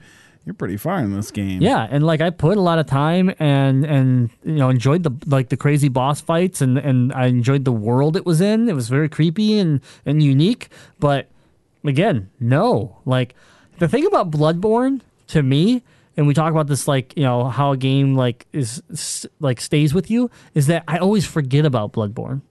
you're 0.46 0.54
pretty 0.54 0.78
far 0.78 1.00
in 1.00 1.16
this 1.16 1.32
game." 1.32 1.62
Yeah, 1.62 1.88
and 1.90 2.06
like 2.06 2.22
I 2.22 2.30
put 2.30 2.58
a 2.58 2.62
lot 2.62 2.78
of 2.80 2.86
time 2.86 3.34
and 3.40 3.84
and 3.86 4.30
you 4.44 4.54
know 4.56 4.70
enjoyed 4.70 5.04
the 5.04 5.12
like 5.26 5.50
the 5.50 5.58
crazy 5.58 5.90
boss 5.90 6.22
fights 6.22 6.62
and 6.62 6.78
and 6.78 7.12
I 7.14 7.26
enjoyed 7.28 7.66
the 7.66 7.72
world 7.72 8.16
it 8.16 8.26
was 8.26 8.40
in. 8.40 8.70
It 8.70 8.74
was 8.76 8.88
very 8.88 9.10
creepy 9.10 9.58
and 9.58 9.82
and 10.06 10.22
unique, 10.22 10.70
but 11.00 11.28
again, 11.84 12.30
no. 12.40 12.98
Like 13.06 13.34
the 13.80 13.88
thing 13.88 14.06
about 14.06 14.30
Bloodborne 14.30 15.02
to 15.30 15.42
me 15.42 15.82
and 16.18 16.28
we 16.28 16.34
talk 16.34 16.52
about 16.52 16.68
this 16.68 16.88
like, 16.88 17.14
you 17.16 17.24
know, 17.24 17.46
how 17.46 17.72
a 17.72 17.78
game 17.78 18.16
like 18.16 18.46
is 18.54 18.84
like 19.40 19.60
stays 19.62 19.94
with 19.94 20.12
you 20.12 20.30
is 20.54 20.68
that 20.68 20.84
I 20.88 20.98
always 20.98 21.26
forget 21.26 21.66
about 21.66 21.94
Bloodborne. 21.94 22.42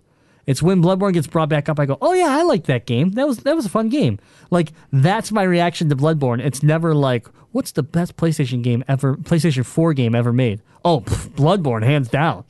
It's 0.51 0.61
when 0.61 0.83
Bloodborne 0.83 1.13
gets 1.13 1.29
brought 1.29 1.49
back 1.49 1.69
up, 1.69 1.79
I 1.79 1.87
go, 1.87 1.97
"Oh 2.03 2.13
yeah, 2.13 2.37
I 2.37 2.43
like 2.43 2.65
that 2.65 2.85
game. 2.85 3.13
That 3.13 3.29
was 3.29 3.39
that 3.39 3.55
was 3.55 3.67
a 3.67 3.69
fun 3.69 3.89
game." 3.89 4.19
Like 4.51 4.73
that's 4.93 5.31
my 5.31 5.45
reaction 5.45 5.89
to 5.91 5.97
Bloodborne. 5.97 6.45
It's 6.45 6.63
never 6.63 6.93
like, 6.93 7.29
"What's 7.53 7.71
the 7.71 7.85
best 7.85 8.17
PlayStation 8.17 8.61
game 8.61 8.83
ever? 8.89 9.17
PlayStation 9.17 9.65
Four 9.65 9.95
game 9.95 10.13
ever 10.13 10.33
made?" 10.33 10.61
Oh, 10.85 11.03
pff, 11.03 11.29
Bloodborne, 11.29 11.85
hands 11.85 12.09
down. 12.09 12.45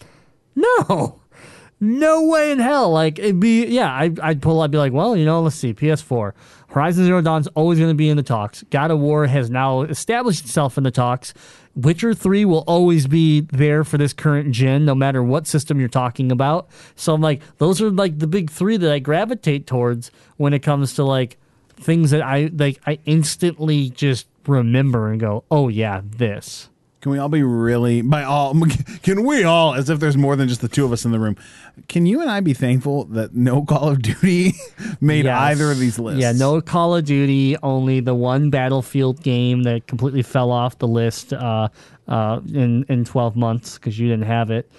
No, 0.56 1.20
no 1.78 2.24
way 2.24 2.52
in 2.52 2.58
hell. 2.58 2.90
Like 2.90 3.18
it'd 3.18 3.38
be, 3.40 3.66
yeah. 3.66 3.92
I, 3.92 4.10
I'd 4.22 4.42
pull. 4.42 4.60
I'd 4.60 4.70
be 4.70 4.78
like, 4.78 4.92
well, 4.92 5.16
you 5.16 5.24
know, 5.24 5.42
let's 5.42 5.56
see. 5.56 5.74
PS4, 5.74 6.32
Horizon 6.68 7.04
Zero 7.04 7.20
Dawn's 7.20 7.48
always 7.48 7.78
going 7.78 7.90
to 7.90 7.94
be 7.94 8.08
in 8.08 8.16
the 8.16 8.22
talks. 8.22 8.62
God 8.70 8.90
of 8.90 8.98
War 8.98 9.26
has 9.26 9.50
now 9.50 9.82
established 9.82 10.44
itself 10.44 10.76
in 10.78 10.84
the 10.84 10.90
talks. 10.90 11.34
Witcher 11.76 12.14
Three 12.14 12.44
will 12.44 12.64
always 12.66 13.06
be 13.06 13.42
there 13.42 13.84
for 13.84 13.98
this 13.98 14.12
current 14.12 14.52
gen, 14.52 14.84
no 14.84 14.94
matter 14.94 15.22
what 15.22 15.46
system 15.46 15.78
you're 15.78 15.88
talking 15.88 16.32
about. 16.32 16.68
So 16.96 17.14
I'm 17.14 17.20
like, 17.20 17.42
those 17.58 17.80
are 17.80 17.90
like 17.90 18.18
the 18.18 18.26
big 18.26 18.50
three 18.50 18.76
that 18.76 18.90
I 18.90 18.98
gravitate 18.98 19.66
towards 19.66 20.10
when 20.36 20.52
it 20.52 20.60
comes 20.60 20.94
to 20.94 21.04
like 21.04 21.36
things 21.76 22.10
that 22.10 22.22
I 22.22 22.50
like. 22.52 22.80
I 22.86 22.98
instantly 23.04 23.90
just 23.90 24.26
remember 24.46 25.10
and 25.10 25.20
go, 25.20 25.44
oh 25.50 25.68
yeah, 25.68 26.00
this. 26.04 26.69
Can 27.00 27.12
we 27.12 27.18
all 27.18 27.30
be 27.30 27.42
really 27.42 28.02
by 28.02 28.24
all? 28.24 28.54
Can 29.02 29.24
we 29.24 29.42
all, 29.42 29.72
as 29.74 29.88
if 29.88 30.00
there's 30.00 30.18
more 30.18 30.36
than 30.36 30.48
just 30.48 30.60
the 30.60 30.68
two 30.68 30.84
of 30.84 30.92
us 30.92 31.06
in 31.06 31.12
the 31.12 31.18
room? 31.18 31.36
Can 31.88 32.04
you 32.04 32.20
and 32.20 32.30
I 32.30 32.40
be 32.40 32.52
thankful 32.52 33.04
that 33.06 33.34
no 33.34 33.64
Call 33.66 33.88
of 33.88 34.02
Duty 34.02 34.52
made 35.00 35.24
Yes. 35.24 35.38
either 35.40 35.70
of 35.70 35.78
these 35.78 35.98
lists? 35.98 36.20
Yeah, 36.20 36.32
no 36.32 36.60
Call 36.60 36.94
of 36.96 37.06
Duty, 37.06 37.56
only 37.62 38.00
the 38.00 38.14
one 38.14 38.50
Battlefield 38.50 39.22
game 39.22 39.62
that 39.62 39.86
completely 39.86 40.22
fell 40.22 40.50
off 40.50 40.78
the 40.78 40.88
list 40.88 41.32
uh, 41.32 41.68
uh, 42.06 42.40
in 42.52 42.84
in 42.90 43.04
12 43.06 43.34
months 43.34 43.74
because 43.78 43.98
you 43.98 44.06
didn't 44.08 44.26
have 44.26 44.50
it. 44.50 44.70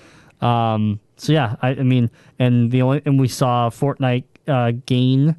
Um, 0.42 1.00
so 1.18 1.34
yeah, 1.34 1.56
I, 1.62 1.70
I 1.70 1.84
mean, 1.84 2.12
and 2.38 2.70
the 2.72 2.84
only 2.84 3.02
and 3.06 3.20
we 3.20 3.28
saw 3.30 3.70
Fortnite 3.72 4.26
uh, 4.48 4.74
gain 4.86 5.36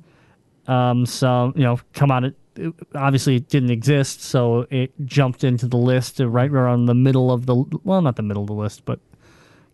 um, 0.66 1.06
some, 1.06 1.52
you 1.56 1.62
know, 1.62 1.78
come 1.92 2.10
out. 2.10 2.24
It, 2.24 2.34
it- 2.56 2.74
obviously, 2.94 3.36
it 3.36 3.48
didn't 3.48 3.70
exist, 3.70 4.20
so 4.22 4.66
it 4.70 4.92
jumped 5.04 5.44
into 5.44 5.66
the 5.66 5.76
list 5.76 6.20
right 6.20 6.50
around 6.50 6.86
the 6.86 6.94
middle 6.94 7.30
of 7.32 7.46
the 7.46 7.54
well, 7.84 8.02
not 8.02 8.16
the 8.16 8.22
middle 8.22 8.42
of 8.42 8.48
the 8.48 8.54
list, 8.54 8.84
but 8.84 8.98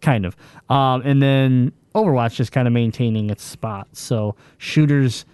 kind 0.01 0.25
of. 0.27 0.37
Um, 0.71 1.03
and 1.05 1.21
then 1.23 1.73
Overwatch 1.95 2.35
just 2.35 2.53
kind 2.53 2.69
of 2.69 2.73
maintaining 2.75 3.31
its 3.31 3.43
spot. 3.43 3.89
So 3.93 4.37
shooters 4.59 5.25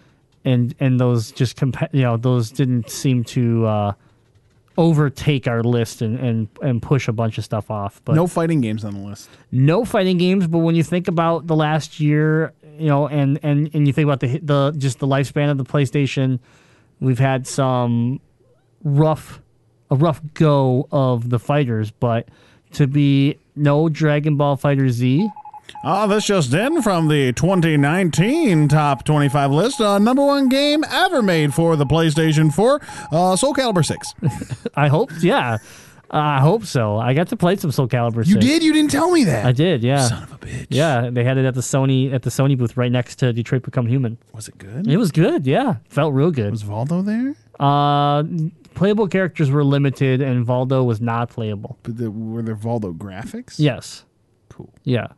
and 0.45 0.75
and 0.81 0.99
those 1.01 1.33
just 1.33 1.57
compa- 1.57 1.93
you 1.93 2.03
know 2.03 2.17
those 2.17 2.51
didn't 2.51 2.89
seem 2.91 3.25
to 3.25 3.67
uh, 3.67 3.93
overtake 4.77 5.47
our 5.47 5.63
list 5.63 6.03
and, 6.03 6.19
and 6.19 6.49
and 6.63 6.83
push 6.83 7.07
a 7.09 7.13
bunch 7.13 7.39
of 7.39 7.45
stuff 7.45 7.71
off. 7.71 8.01
But 8.05 8.15
no 8.17 8.27
fighting 8.27 8.61
games 8.61 8.85
on 8.85 8.95
the 8.95 9.01
list. 9.01 9.29
no 9.53 9.85
fighting 9.85 10.19
games. 10.19 10.47
But 10.47 10.59
when 10.59 10.75
you 10.75 10.83
think 10.83 11.09
about 11.09 11.47
the 11.47 11.57
last 11.57 12.01
year, 12.01 12.53
you 12.79 12.87
know, 12.87 13.07
and 13.09 13.39
and 13.43 13.71
and 13.75 13.87
you 13.87 13.93
think 13.93 14.05
about 14.07 14.21
the 14.21 14.39
the 14.39 14.75
just 14.77 14.99
the 14.99 15.07
lifespan 15.07 15.51
of 15.51 15.59
the 15.59 15.65
PlayStation, 15.65 16.41
we've 17.01 17.19
had 17.19 17.47
some 17.47 18.21
rough 18.83 19.41
a 19.91 19.97
rough 19.97 20.21
go 20.35 20.89
of 20.91 21.31
the 21.31 21.39
fighters, 21.39 21.91
but 21.91 22.29
to 22.73 22.87
be 22.87 23.39
no 23.55 23.89
Dragon 23.89 24.37
Ball 24.37 24.57
FighterZ. 24.57 25.29
Ah, 25.85 26.07
this 26.07 26.27
just 26.27 26.53
in 26.53 26.83
from 26.83 27.09
the 27.09 27.33
2019 27.33 28.69
top 28.69 29.05
25 29.05 29.51
list. 29.51 29.81
Uh, 29.81 29.99
number 29.99 30.25
one 30.25 30.49
game 30.49 30.85
ever 30.91 31.23
made 31.23 31.55
for 31.55 31.77
the 31.77 31.87
PlayStation 31.87 32.53
4, 32.53 32.81
uh, 33.13 33.37
Soul 33.37 33.55
Calibur 33.55 33.85
6. 33.85 34.15
I 34.75 34.89
hope, 34.89 35.11
yeah, 35.21 35.59
I 36.11 36.41
hope 36.41 36.65
so. 36.65 36.97
I 36.97 37.15
got 37.15 37.29
to 37.29 37.37
play 37.37 37.57
some 37.57 37.73
Soul 37.73 37.89
Calibur. 37.89 38.27
You 38.27 38.39
did? 38.39 38.63
You 38.63 38.73
didn't 38.73 38.91
tell 38.91 39.11
me 39.11 39.25
that. 39.25 39.45
I 39.47 39.53
did, 39.53 39.83
yeah. 39.83 40.09
Son 40.09 40.23
of 40.23 40.33
a 40.33 40.39
bitch. 40.39 40.67
Yeah, 40.69 41.11
they 41.11 41.25
had 41.25 41.39
it 41.39 41.45
at 41.45 41.55
the 41.55 41.61
Sony 41.61 42.13
at 42.13 42.23
the 42.23 42.31
Sony 42.31 42.57
booth 42.57 42.77
right 42.77 42.93
next 42.93 43.17
to 43.17 43.33
Detroit 43.33 43.63
Become 43.63 43.87
Human. 43.87 44.19
Was 44.33 44.49
it 44.49 44.59
good? 44.59 44.87
It 44.87 44.97
was 44.97 45.11
good, 45.11 45.47
yeah. 45.47 45.77
Felt 45.89 46.15
real 46.15 46.31
good. 46.31 46.51
Was 46.51 46.63
Valdo 46.63 47.05
there? 47.05 47.35
Uh, 47.59 48.23
playable 48.75 49.09
characters 49.09 49.51
were 49.51 49.65
limited, 49.65 50.21
and 50.21 50.47
Valdo 50.47 50.85
was 50.85 51.01
not 51.01 51.31
playable. 51.31 51.79
But 51.83 51.97
the, 51.97 52.11
were 52.11 52.43
there 52.43 52.57
Valdo 52.57 52.97
graphics? 52.97 53.55
Yes. 53.59 54.05
Cool. 54.51 54.73
Yeah. 54.85 55.09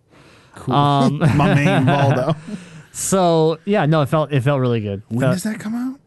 Cool. 0.55 0.75
Um, 0.75 1.19
My 1.37 1.55
main 1.55 1.85
Valdo. 1.85 2.37
So 2.93 3.59
yeah, 3.67 3.85
no, 3.85 4.01
it 4.01 4.07
felt 4.07 4.33
it 4.33 4.41
felt 4.41 4.59
really 4.59 4.81
good. 4.81 5.03
When 5.09 5.21
does 5.21 5.43
that 5.43 5.61
come 5.61 5.75
out? 5.75 6.01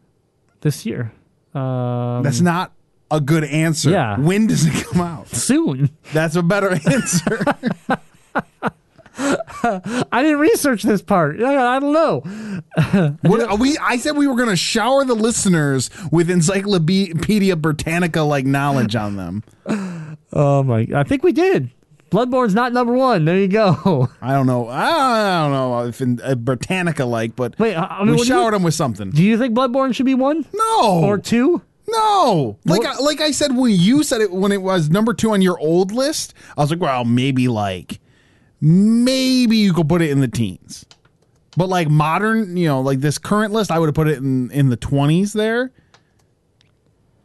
this 0.60 0.84
year? 0.84 1.12
Um, 1.54 2.24
That's 2.24 2.40
not 2.40 2.72
a 3.10 3.20
good 3.20 3.44
answer. 3.44 3.90
Yeah. 3.90 4.18
When 4.18 4.46
does 4.46 4.66
it 4.66 4.86
come 4.86 5.00
out? 5.00 5.28
soon. 5.28 5.90
That's 6.12 6.36
a 6.36 6.42
better 6.42 6.70
answer. 6.90 7.38
I 9.22 10.22
didn't 10.22 10.38
research 10.38 10.82
this 10.82 11.02
part. 11.02 11.42
I, 11.42 11.76
I 11.76 11.80
don't 11.80 11.92
know. 11.92 12.20
what 13.22 13.40
are 13.42 13.56
we? 13.56 13.76
I 13.78 13.98
said 13.98 14.16
we 14.16 14.26
were 14.26 14.36
going 14.36 14.48
to 14.48 14.56
shower 14.56 15.04
the 15.04 15.14
listeners 15.14 15.90
with 16.10 16.30
Encyclopedia 16.30 17.56
Britannica 17.56 18.22
like 18.22 18.46
knowledge 18.46 18.96
on 18.96 19.16
them. 19.16 19.42
Oh 20.32 20.62
my! 20.62 20.86
I 20.94 21.02
think 21.04 21.22
we 21.22 21.32
did. 21.32 21.70
Bloodborne's 22.10 22.54
not 22.54 22.72
number 22.72 22.92
one. 22.94 23.24
There 23.24 23.36
you 23.38 23.46
go. 23.48 24.08
I 24.22 24.32
don't 24.32 24.46
know. 24.46 24.68
I 24.68 25.42
don't 25.42 25.52
know 25.52 25.86
if 25.86 26.00
in 26.00 26.20
uh, 26.22 26.34
Britannica 26.34 27.04
like, 27.04 27.36
but 27.36 27.56
Wait, 27.58 27.74
I 27.76 28.00
mean, 28.02 28.12
we 28.12 28.16
do 28.16 28.22
you- 28.22 28.24
showered 28.24 28.54
them 28.54 28.62
with 28.62 28.74
something. 28.74 29.10
Do 29.10 29.22
you 29.22 29.36
think 29.38 29.54
Bloodborne 29.54 29.94
should 29.94 30.06
be 30.06 30.14
one 30.14 30.44
No, 30.52 31.02
or 31.04 31.18
two? 31.18 31.62
No. 31.90 32.58
Like 32.64 32.84
I, 32.84 32.96
like 32.98 33.20
I 33.20 33.30
said 33.30 33.56
when 33.56 33.72
you 33.72 34.02
said 34.02 34.20
it 34.20 34.30
when 34.30 34.52
it 34.52 34.62
was 34.62 34.90
number 34.90 35.14
two 35.14 35.32
on 35.32 35.42
your 35.42 35.58
old 35.58 35.92
list, 35.92 36.34
I 36.56 36.62
was 36.62 36.70
like, 36.70 36.80
well, 36.80 37.04
maybe 37.04 37.48
like 37.48 38.00
maybe 38.60 39.56
you 39.56 39.72
could 39.72 39.88
put 39.88 40.02
it 40.02 40.10
in 40.10 40.20
the 40.20 40.28
teens. 40.28 40.84
But 41.56 41.68
like 41.68 41.88
modern, 41.88 42.56
you 42.56 42.68
know, 42.68 42.80
like 42.80 43.00
this 43.00 43.18
current 43.18 43.52
list, 43.52 43.70
I 43.70 43.78
would 43.78 43.86
have 43.86 43.94
put 43.94 44.08
it 44.08 44.18
in 44.18 44.50
in 44.50 44.70
the 44.70 44.76
twenties 44.76 45.32
there. 45.32 45.72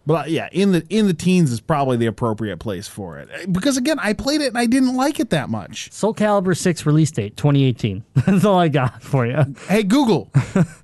But 0.06 0.14
uh, 0.14 0.28
yeah, 0.28 0.50
in 0.52 0.72
the 0.72 0.86
in 0.90 1.08
the 1.08 1.14
teens 1.14 1.52
is 1.52 1.60
probably 1.60 1.98
the 1.98 2.06
appropriate 2.06 2.58
place 2.58 2.88
for 2.88 3.18
it 3.18 3.30
eh, 3.34 3.46
because 3.52 3.76
again, 3.78 3.98
I 4.00 4.14
played 4.14 4.42
it 4.42 4.48
and 4.48 4.58
I 4.58 4.68
didn't 4.68 4.96
like 4.96 5.20
it 5.20 5.32
that 5.32 5.50
much. 5.50 5.92
Soul 5.92 6.14
Calibur 6.14 6.56
six 6.56 6.86
release 6.86 7.12
date 7.12 7.36
2018. 7.38 8.04
That's 8.26 8.46
all 8.46 8.60
I 8.60 8.68
got 8.68 9.02
for 9.02 9.26
you. 9.26 9.56
Hey 9.68 9.84
Google, 9.84 10.30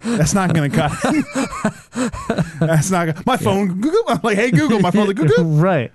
that's 0.02 0.34
not 0.34 0.54
going 0.54 0.72
to 0.72 0.78
cut. 0.78 0.92
that's 2.60 2.90
not 2.90 3.08
gonna, 3.08 3.24
my 3.26 3.38
phone. 3.38 3.80
Google. 3.80 4.04
I'm 4.08 4.20
like, 4.24 4.38
hey 4.38 4.52
Google, 4.52 4.80
my 4.80 4.92
phone. 4.92 5.08
Like, 5.08 5.16
Google. 5.18 5.44
right. 5.46 5.92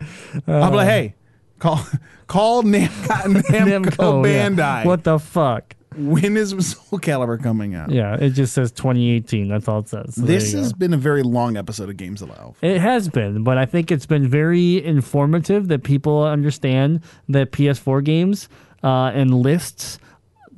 I'm 0.47 0.73
like, 0.73 0.87
uh, 0.87 0.91
hey, 0.91 1.15
call 1.59 1.81
call 2.27 2.63
Nam- 2.63 2.89
Namco, 2.89 3.43
Namco, 3.43 4.27
yeah. 4.27 4.49
Bandai. 4.49 4.85
What 4.85 5.05
the 5.05 5.19
fuck? 5.19 5.75
When 5.97 6.37
is 6.37 6.51
Soul 6.73 6.99
Calibur 7.01 7.43
coming 7.43 7.75
out? 7.75 7.91
Yeah, 7.91 8.15
it 8.17 8.31
just 8.31 8.53
says 8.55 8.71
2018. 8.73 9.49
That's 9.49 9.67
all 9.69 9.81
it 9.81 9.89
says. 9.89 10.15
So 10.17 10.23
This 10.23 10.53
has 10.53 10.73
go. 10.73 10.79
been 10.79 10.93
a 10.95 10.99
very 10.99 11.23
long 11.23 11.57
episode 11.57 11.89
of 11.89 11.97
Gamezilla. 11.97 12.55
It 12.63 12.79
has 12.81 13.09
been, 13.09 13.43
but 13.45 13.59
I 13.59 13.67
think 13.67 13.91
it's 13.91 14.07
been 14.07 14.29
very 14.29 14.85
informative 14.85 15.69
that 15.69 15.83
people 15.85 16.23
understand 16.25 17.01
that 17.29 17.53
PS4 17.53 18.05
games 18.05 18.49
uh, 18.85 19.11
and 19.15 19.33
lists 19.35 19.99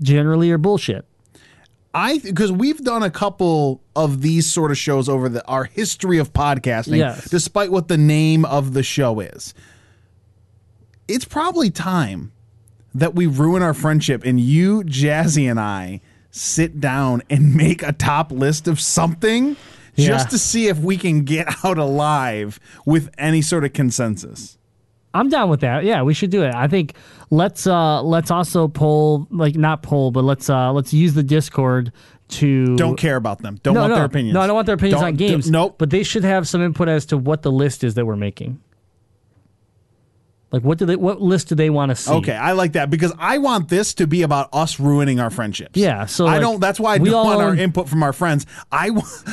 generally 0.03 0.51
are 0.51 0.59
bullshit. 0.59 1.05
I 1.95 2.19
because 2.19 2.53
we've 2.53 2.79
done 2.85 3.03
a 3.03 3.11
couple 3.11 3.83
of 3.97 4.21
these 4.21 4.51
sort 4.53 4.71
of 4.71 4.77
shows 4.79 5.09
over 5.09 5.29
the 5.29 5.45
our 5.47 5.65
history 5.65 6.19
of 6.19 6.33
podcasting, 6.35 6.99
Yes. 6.99 7.31
despite 7.31 7.73
what 7.73 7.89
the 7.89 7.97
name 7.97 8.45
of 8.45 8.75
the 8.75 8.83
show 8.83 9.21
is. 9.21 9.55
It's 11.09 11.25
probably 11.25 11.71
time 11.71 12.33
that 12.95 13.15
we 13.15 13.27
ruin 13.27 13.63
our 13.63 13.75
friendship 13.75 14.25
and 14.25 14.41
you, 14.41 14.83
Jazzy, 14.85 15.51
and 15.51 15.61
I 15.61 16.01
sit 16.31 16.81
down 16.81 17.23
and 17.31 17.55
make 17.57 17.83
a 17.83 17.93
top 17.93 18.31
list 18.33 18.69
of 18.69 18.81
something 18.81 19.57
Yeah. 19.95 20.09
just 20.09 20.31
to 20.31 20.39
see 20.39 20.69
if 20.69 20.79
we 20.79 20.97
can 20.97 21.25
get 21.25 21.49
out 21.65 21.79
alive 21.79 22.59
with 22.87 23.11
any 23.19 23.43
sort 23.43 23.65
of 23.65 23.73
consensus. 23.73 24.57
I'm 25.15 25.29
down 25.31 25.49
with 25.49 25.61
that. 25.61 25.85
Yeah, 25.85 26.03
we 26.03 26.13
should 26.15 26.31
do 26.31 26.43
it. 26.43 26.55
I 26.55 26.69
think 26.69 26.95
let's 27.31 27.67
uh 27.67 28.03
let's 28.03 28.31
also 28.31 28.69
poll 28.69 29.27
like 29.31 29.57
not 29.57 29.83
poll, 29.83 30.11
but 30.11 30.23
let's 30.23 30.49
uh 30.51 30.71
let's 30.73 30.93
use 30.93 31.15
the 31.15 31.23
Discord 31.23 31.93
to 32.29 32.77
Don't 32.77 32.97
care 32.99 33.17
about 33.17 33.41
them. 33.41 33.59
Don't 33.63 33.73
no, 33.75 33.81
want 33.81 33.91
no, 33.91 33.97
their 33.97 34.05
opinions. 34.05 34.35
No, 34.35 34.41
I 34.43 34.47
don't 34.47 34.55
want 34.55 34.67
their 34.67 34.75
opinions 34.75 35.01
Don't- 35.01 35.09
on 35.09 35.17
games. 35.17 35.51
nope. 35.51 35.77
But 35.79 35.89
they 35.91 36.03
should 36.03 36.25
have 36.25 36.47
some 36.47 36.61
input 36.63 36.89
as 36.89 37.07
to 37.07 37.17
what 37.17 37.41
the 37.43 37.51
list 37.51 37.83
is 37.85 37.95
that 37.95 38.05
we're 38.05 38.17
making. 38.17 38.61
Like 40.51 40.63
what 40.63 40.79
do 40.79 40.87
they 40.87 40.97
what 40.97 41.21
list 41.21 41.49
do 41.49 41.55
they 41.55 41.69
want 41.69 41.91
to 41.91 41.97
see? 41.97 42.11
Okay, 42.11 42.35
I 42.35 42.53
like 42.53 42.73
that 42.73 42.89
because 42.89 43.13
I 43.19 43.37
want 43.37 43.69
this 43.69 43.93
to 43.95 44.07
be 44.07 44.23
about 44.23 44.49
us 44.55 44.81
ruining 44.81 45.21
our 45.21 45.29
friendships. 45.29 45.77
Yeah, 45.77 46.07
so, 46.07 46.27
I 46.27 46.33
like, 46.33 46.41
don't. 46.41 46.61
That's 46.61 46.81
why 46.81 46.95
I 46.95 46.99
we 46.99 47.11
don't 47.11 47.19
all 47.19 47.25
want 47.27 47.41
our 47.43 47.49
own- 47.51 47.59
input 47.59 47.87
from 47.87 48.03
our 48.03 48.15
friends. 48.15 48.47
I 48.73 48.91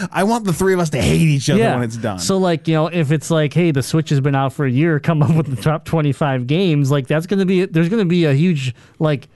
I 0.11 0.25
want 0.25 0.43
the 0.43 0.51
three 0.51 0.73
of 0.73 0.79
us 0.81 0.89
to 0.89 1.01
hate 1.01 1.21
each 1.21 1.49
other 1.49 1.61
when 1.61 1.83
it's 1.83 1.95
done. 1.95 2.19
So 2.19 2.37
like, 2.37 2.67
you 2.67 2.73
know, 2.73 2.87
if 2.87 3.13
it's 3.13 3.31
like, 3.31 3.53
hey, 3.53 3.71
the 3.71 3.81
Switch 3.81 4.09
has 4.09 4.19
been 4.19 4.35
out 4.35 4.51
for 4.51 4.65
a 4.65 4.71
year, 4.71 4.99
come 4.99 5.23
up 5.23 5.35
with 5.35 5.55
the 5.55 5.61
top 5.61 5.85
25 5.85 6.47
games, 6.47 6.91
like 6.91 7.07
that's 7.07 7.27
going 7.27 7.39
to 7.39 7.45
be 7.45 7.65
there's 7.65 7.87
going 7.87 8.01
to 8.01 8.09
be 8.09 8.25
a 8.25 8.33
huge 8.33 8.75
like 8.99 9.29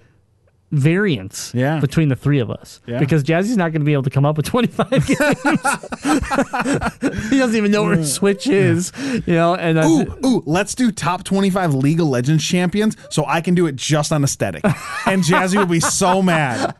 variance 0.72 1.52
Yeah. 1.56 1.80
between 1.80 2.10
the 2.10 2.16
three 2.16 2.40
of 2.40 2.52
us. 2.52 2.80
Yeah. 2.86 3.00
Because 3.00 3.24
Jazzy's 3.24 3.58
not 3.58 3.72
going 3.72 3.82
to 3.82 3.86
be 3.86 3.94
able 3.94 4.04
to 4.04 4.10
come 4.10 4.26
up 4.26 4.38
with 4.38 4.46
25 4.46 4.90
games. 5.08 5.08
he 7.30 7.38
doesn't 7.38 7.56
even 7.56 7.72
know 7.72 7.84
where 7.84 7.98
mm. 7.98 8.06
Switch 8.06 8.48
is, 8.48 8.92
you 9.26 9.34
know, 9.34 9.56
and 9.56 9.80
I, 9.80 9.88
Ooh, 9.88 10.18
ooh, 10.26 10.44
let's 10.46 10.76
do 10.76 10.92
top 10.92 11.24
25 11.24 11.74
League 11.74 12.00
of 12.00 12.08
Legends 12.08 12.46
champions 12.46 12.96
so 13.10 13.26
I 13.26 13.42
can 13.42 13.56
do 13.56 13.68
it 13.68 13.76
just 13.76 14.12
on 14.12 14.24
aesthetic. 14.24 14.64
And 15.06 15.24
Jazzy 15.24 15.58
will 15.58 15.66
be 15.66 15.80
so 15.80 16.22
mad. 16.22 16.76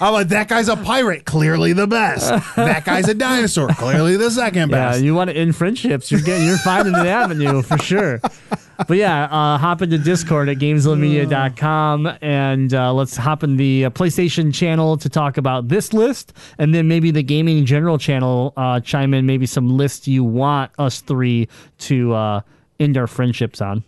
I'm 0.00 0.14
like, 0.14 0.28
that 0.28 0.48
guy's 0.48 0.68
a 0.68 0.76
pirate, 0.76 1.24
clearly 1.24 1.72
the 1.72 1.86
best. 1.86 2.28
That 2.56 2.84
guy's 2.84 3.08
a 3.08 3.14
dinosaur, 3.14 3.68
clearly 3.68 4.16
the 4.16 4.30
second 4.30 4.70
best. 4.70 5.00
yeah, 5.00 5.04
you 5.04 5.14
want 5.14 5.30
to 5.30 5.36
end 5.36 5.56
friendships, 5.56 6.10
you're 6.10 6.20
getting 6.20 6.46
you're 6.46 6.58
finding 6.58 6.94
an 6.94 7.06
avenue 7.06 7.62
for 7.62 7.78
sure. 7.78 8.20
But 8.86 8.98
yeah, 8.98 9.24
uh, 9.24 9.56
hop 9.58 9.80
into 9.80 9.96
Discord 9.96 10.48
at 10.50 10.58
gamezillamedia.com 10.58 12.18
and 12.20 12.74
uh, 12.74 12.92
let's 12.92 13.16
hop 13.16 13.42
in 13.42 13.56
the 13.56 13.86
uh, 13.86 13.90
PlayStation 13.90 14.52
channel 14.54 14.98
to 14.98 15.08
talk 15.08 15.38
about 15.38 15.68
this 15.68 15.94
list, 15.94 16.34
and 16.58 16.74
then 16.74 16.86
maybe 16.86 17.10
the 17.10 17.22
gaming 17.22 17.64
general 17.64 17.96
channel 17.96 18.52
uh, 18.56 18.80
chime 18.80 19.14
in 19.14 19.24
maybe 19.24 19.46
some 19.46 19.76
lists 19.76 20.06
you 20.06 20.22
want 20.22 20.72
us 20.78 21.00
three 21.00 21.48
to 21.78 22.12
uh, 22.12 22.40
end 22.78 22.98
our 22.98 23.06
friendships 23.06 23.62
on. 23.62 23.82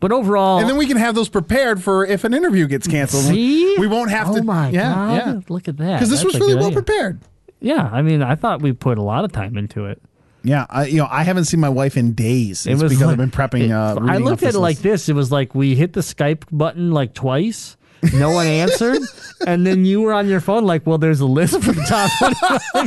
But 0.00 0.12
overall, 0.12 0.58
and 0.60 0.68
then 0.68 0.76
we 0.76 0.86
can 0.86 0.96
have 0.96 1.14
those 1.14 1.28
prepared 1.28 1.82
for 1.82 2.04
if 2.04 2.24
an 2.24 2.32
interview 2.34 2.66
gets 2.66 2.86
canceled. 2.86 3.24
see, 3.24 3.76
We 3.78 3.86
won't 3.86 4.10
have 4.10 4.30
oh 4.30 4.36
to. 4.36 4.42
my 4.42 4.70
yeah, 4.70 4.94
god, 4.94 5.14
yeah. 5.16 5.40
look 5.48 5.68
at 5.68 5.76
that! 5.78 5.94
Because 5.94 6.10
this 6.10 6.22
That's 6.22 6.34
was 6.34 6.40
really 6.40 6.54
well 6.54 6.66
idea. 6.66 6.76
prepared. 6.82 7.20
Yeah, 7.60 7.88
I 7.90 8.02
mean, 8.02 8.22
I 8.22 8.34
thought 8.34 8.60
we 8.62 8.72
put 8.72 8.98
a 8.98 9.02
lot 9.02 9.24
of 9.24 9.32
time 9.32 9.56
into 9.56 9.86
it. 9.86 10.00
Yeah, 10.46 10.66
I, 10.70 10.86
you 10.86 10.98
know, 10.98 11.08
I 11.10 11.24
haven't 11.24 11.46
seen 11.46 11.60
my 11.60 11.68
wife 11.68 11.96
in 11.96 12.12
days. 12.12 12.66
It's 12.66 12.80
because 12.80 13.00
like- 13.00 13.10
I've 13.10 13.16
been 13.16 13.30
prepping. 13.30 13.62
it- 13.64 13.70
uh, 13.72 13.98
I 14.00 14.18
looked 14.18 14.42
at 14.44 14.54
it 14.54 14.58
like 14.58 14.78
this. 14.78 15.08
It 15.08 15.14
was 15.14 15.32
like 15.32 15.54
we 15.54 15.74
hit 15.74 15.92
the 15.92 16.00
Skype 16.00 16.44
button 16.52 16.92
like 16.92 17.14
twice. 17.14 17.75
No 18.12 18.30
one 18.30 18.46
answered, 18.46 19.00
and 19.46 19.66
then 19.66 19.84
you 19.84 20.00
were 20.02 20.12
on 20.12 20.28
your 20.28 20.40
phone 20.40 20.64
like, 20.64 20.86
"Well, 20.86 20.98
there's 20.98 21.20
a 21.20 21.26
list 21.26 21.62
for 21.62 21.72
the 21.72 21.82
top 21.82 22.10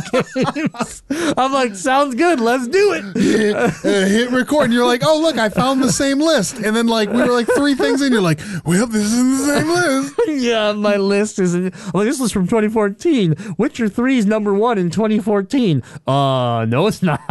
25 0.03 0.53
games." 0.55 1.03
I'm 1.37 1.51
like, 1.51 1.75
"Sounds 1.75 2.15
good. 2.15 2.39
Let's 2.39 2.67
do 2.67 2.93
it." 2.93 3.55
uh, 3.55 3.69
hit 4.07 4.31
record, 4.31 4.65
and 4.65 4.73
you're 4.73 4.85
like, 4.85 5.01
"Oh, 5.03 5.19
look, 5.19 5.37
I 5.37 5.49
found 5.49 5.83
the 5.83 5.91
same 5.91 6.19
list." 6.19 6.57
And 6.57 6.75
then 6.75 6.87
like 6.87 7.09
we 7.09 7.17
were 7.21 7.31
like 7.31 7.47
three 7.55 7.75
things 7.75 8.01
in, 8.01 8.11
you're 8.11 8.21
like, 8.21 8.39
"Well, 8.65 8.87
this 8.87 9.03
isn't 9.03 9.37
the 9.37 9.45
same 9.45 9.67
list." 9.69 10.15
yeah, 10.43 10.71
my 10.73 10.97
list 10.97 11.39
is. 11.39 11.53
I'm 11.55 11.71
like, 11.93 12.05
this 12.05 12.19
was 12.19 12.31
from 12.31 12.47
2014. 12.47 13.35
Witcher 13.57 13.89
3 13.89 14.17
is 14.17 14.25
number 14.25 14.53
one 14.53 14.77
in 14.77 14.89
2014. 14.89 15.83
Uh, 16.07 16.65
no, 16.67 16.87
it's 16.87 17.01
not. 17.03 17.19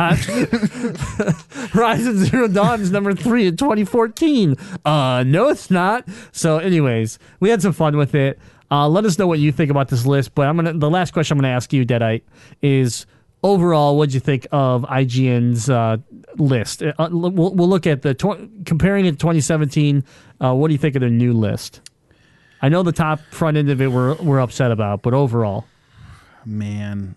Horizon 1.73 2.25
Zero 2.25 2.49
Dawn 2.49 2.81
is 2.81 2.91
number 2.91 3.15
three 3.15 3.47
in 3.47 3.57
2014. 3.57 4.57
Uh, 4.85 5.25
no, 5.27 5.49
it's 5.49 5.71
not. 5.71 6.07
So, 6.33 6.59
anyways, 6.59 7.19
we 7.41 7.51
had 7.51 7.63
some 7.63 7.68
fun 7.73 7.97
with 7.97 8.15
it. 8.15 8.39
Uh, 8.71 8.89
let 8.89 9.05
us 9.05 9.19
know 9.19 9.27
what 9.27 9.39
you 9.39 9.51
think 9.53 9.71
about 9.71 9.89
this 9.89 10.05
list. 10.07 10.35
But 10.35 10.47
I'm 10.49 10.57
gonna. 10.57 10.75
The 10.75 10.91
last 10.91 11.13
question 11.13 11.37
I'm 11.37 11.43
gonna 11.43 11.55
ask 11.55 11.73
you, 11.73 11.85
Deadite, 11.87 12.23
is 12.63 13.07
overall, 13.43 13.97
what'd 13.97 14.13
you 14.15 14.21
think 14.21 14.47
of 14.53 14.83
IGN's 14.83 15.71
uh, 15.71 15.97
list? 16.37 16.83
Uh, 16.83 16.93
we'll, 17.11 17.55
we'll 17.55 17.69
look 17.69 17.87
at 17.87 18.03
the 18.03 18.13
tw- 18.15 18.65
comparing 18.67 19.07
it 19.07 19.13
to 19.13 19.17
2017. 19.19 20.05
Uh, 20.41 20.55
what 20.55 20.69
do 20.69 20.75
you 20.75 20.79
think 20.79 20.97
of 20.97 21.01
their 21.01 21.09
new 21.11 21.33
list? 21.33 21.81
I 22.61 22.69
know 22.69 22.83
the 22.83 22.93
top 22.93 23.21
front 23.31 23.57
end 23.57 23.71
of 23.71 23.81
it 23.81 23.93
we're 23.93 24.15
we're 24.17 24.41
upset 24.41 24.71
about, 24.73 25.03
but 25.03 25.15
overall, 25.15 25.65
Man, 26.45 27.15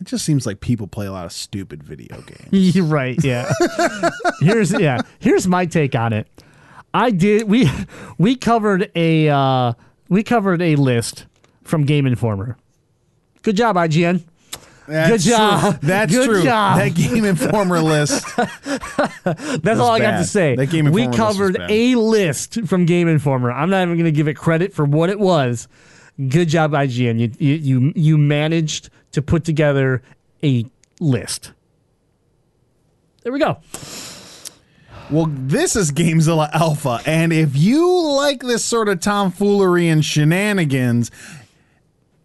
it 0.00 0.04
just 0.06 0.24
seems 0.24 0.46
like 0.46 0.60
people 0.60 0.86
play 0.86 1.06
a 1.06 1.12
lot 1.12 1.24
of 1.24 1.32
stupid 1.32 1.82
video 1.82 2.20
games. 2.26 2.74
you're 2.76 2.84
right. 2.84 3.22
Yeah. 3.24 3.50
here's 4.40 4.72
yeah. 4.78 5.00
Here's 5.18 5.46
my 5.48 5.66
take 5.66 5.94
on 5.94 6.12
it. 6.12 6.28
I 6.94 7.10
did 7.10 7.48
we 7.48 7.68
we 8.18 8.36
covered 8.36 8.90
a 8.94 9.28
uh, 9.28 9.72
we 10.08 10.22
covered 10.22 10.62
a 10.62 10.76
list 10.76 11.26
from 11.64 11.84
Game 11.84 12.06
Informer. 12.06 12.56
Good 13.42 13.56
job, 13.56 13.76
IGN. 13.76 14.22
That's 14.86 15.24
Good 15.24 15.30
job. 15.32 15.60
True. 15.80 15.88
That's 15.88 16.12
Good 16.14 16.26
true. 16.26 16.42
job. 16.44 16.78
That 16.78 16.94
Game 16.94 17.24
Informer 17.24 17.80
list. 17.80 18.24
That's 19.24 19.80
all 19.80 19.90
I 19.90 19.98
got 19.98 20.18
to 20.18 20.24
say. 20.24 20.56
That 20.56 20.66
Game 20.66 20.90
we 20.92 21.02
Informer 21.02 21.08
list 21.10 21.18
was 21.18 21.36
covered 21.36 21.56
bad. 21.58 21.70
a 21.70 21.94
list 21.96 22.66
from 22.66 22.86
Game 22.86 23.08
Informer. 23.08 23.50
I'm 23.50 23.70
not 23.70 23.82
even 23.82 23.94
going 23.96 24.04
to 24.04 24.12
give 24.12 24.28
it 24.28 24.34
credit 24.34 24.72
for 24.74 24.84
what 24.84 25.10
it 25.10 25.18
was. 25.18 25.68
Good 26.28 26.48
job, 26.48 26.72
IGN. 26.72 27.18
You 27.18 27.32
you 27.38 27.54
you, 27.54 27.92
you 27.96 28.18
managed 28.18 28.90
to 29.12 29.22
put 29.22 29.44
together 29.44 30.02
a 30.42 30.66
list. 31.00 31.52
There 33.22 33.32
we 33.32 33.38
go. 33.38 33.58
Well, 35.10 35.26
this 35.28 35.76
is 35.76 35.92
Gamezilla 35.92 36.50
Alpha, 36.52 36.98
and 37.04 37.30
if 37.30 37.54
you 37.56 38.02
like 38.16 38.40
this 38.40 38.64
sort 38.64 38.88
of 38.88 39.00
tomfoolery 39.00 39.88
and 39.88 40.02
shenanigans 40.02 41.10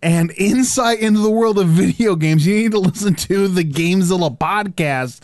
and 0.02 0.32
insight 0.38 1.00
into 1.00 1.20
the 1.20 1.30
world 1.30 1.60
of 1.60 1.68
video 1.68 2.16
games, 2.16 2.48
you 2.48 2.56
need 2.56 2.72
to 2.72 2.80
listen 2.80 3.16
to 3.16 3.50
the 3.50 3.66
Gamezilla 3.66 4.38
podcast. 4.38 5.22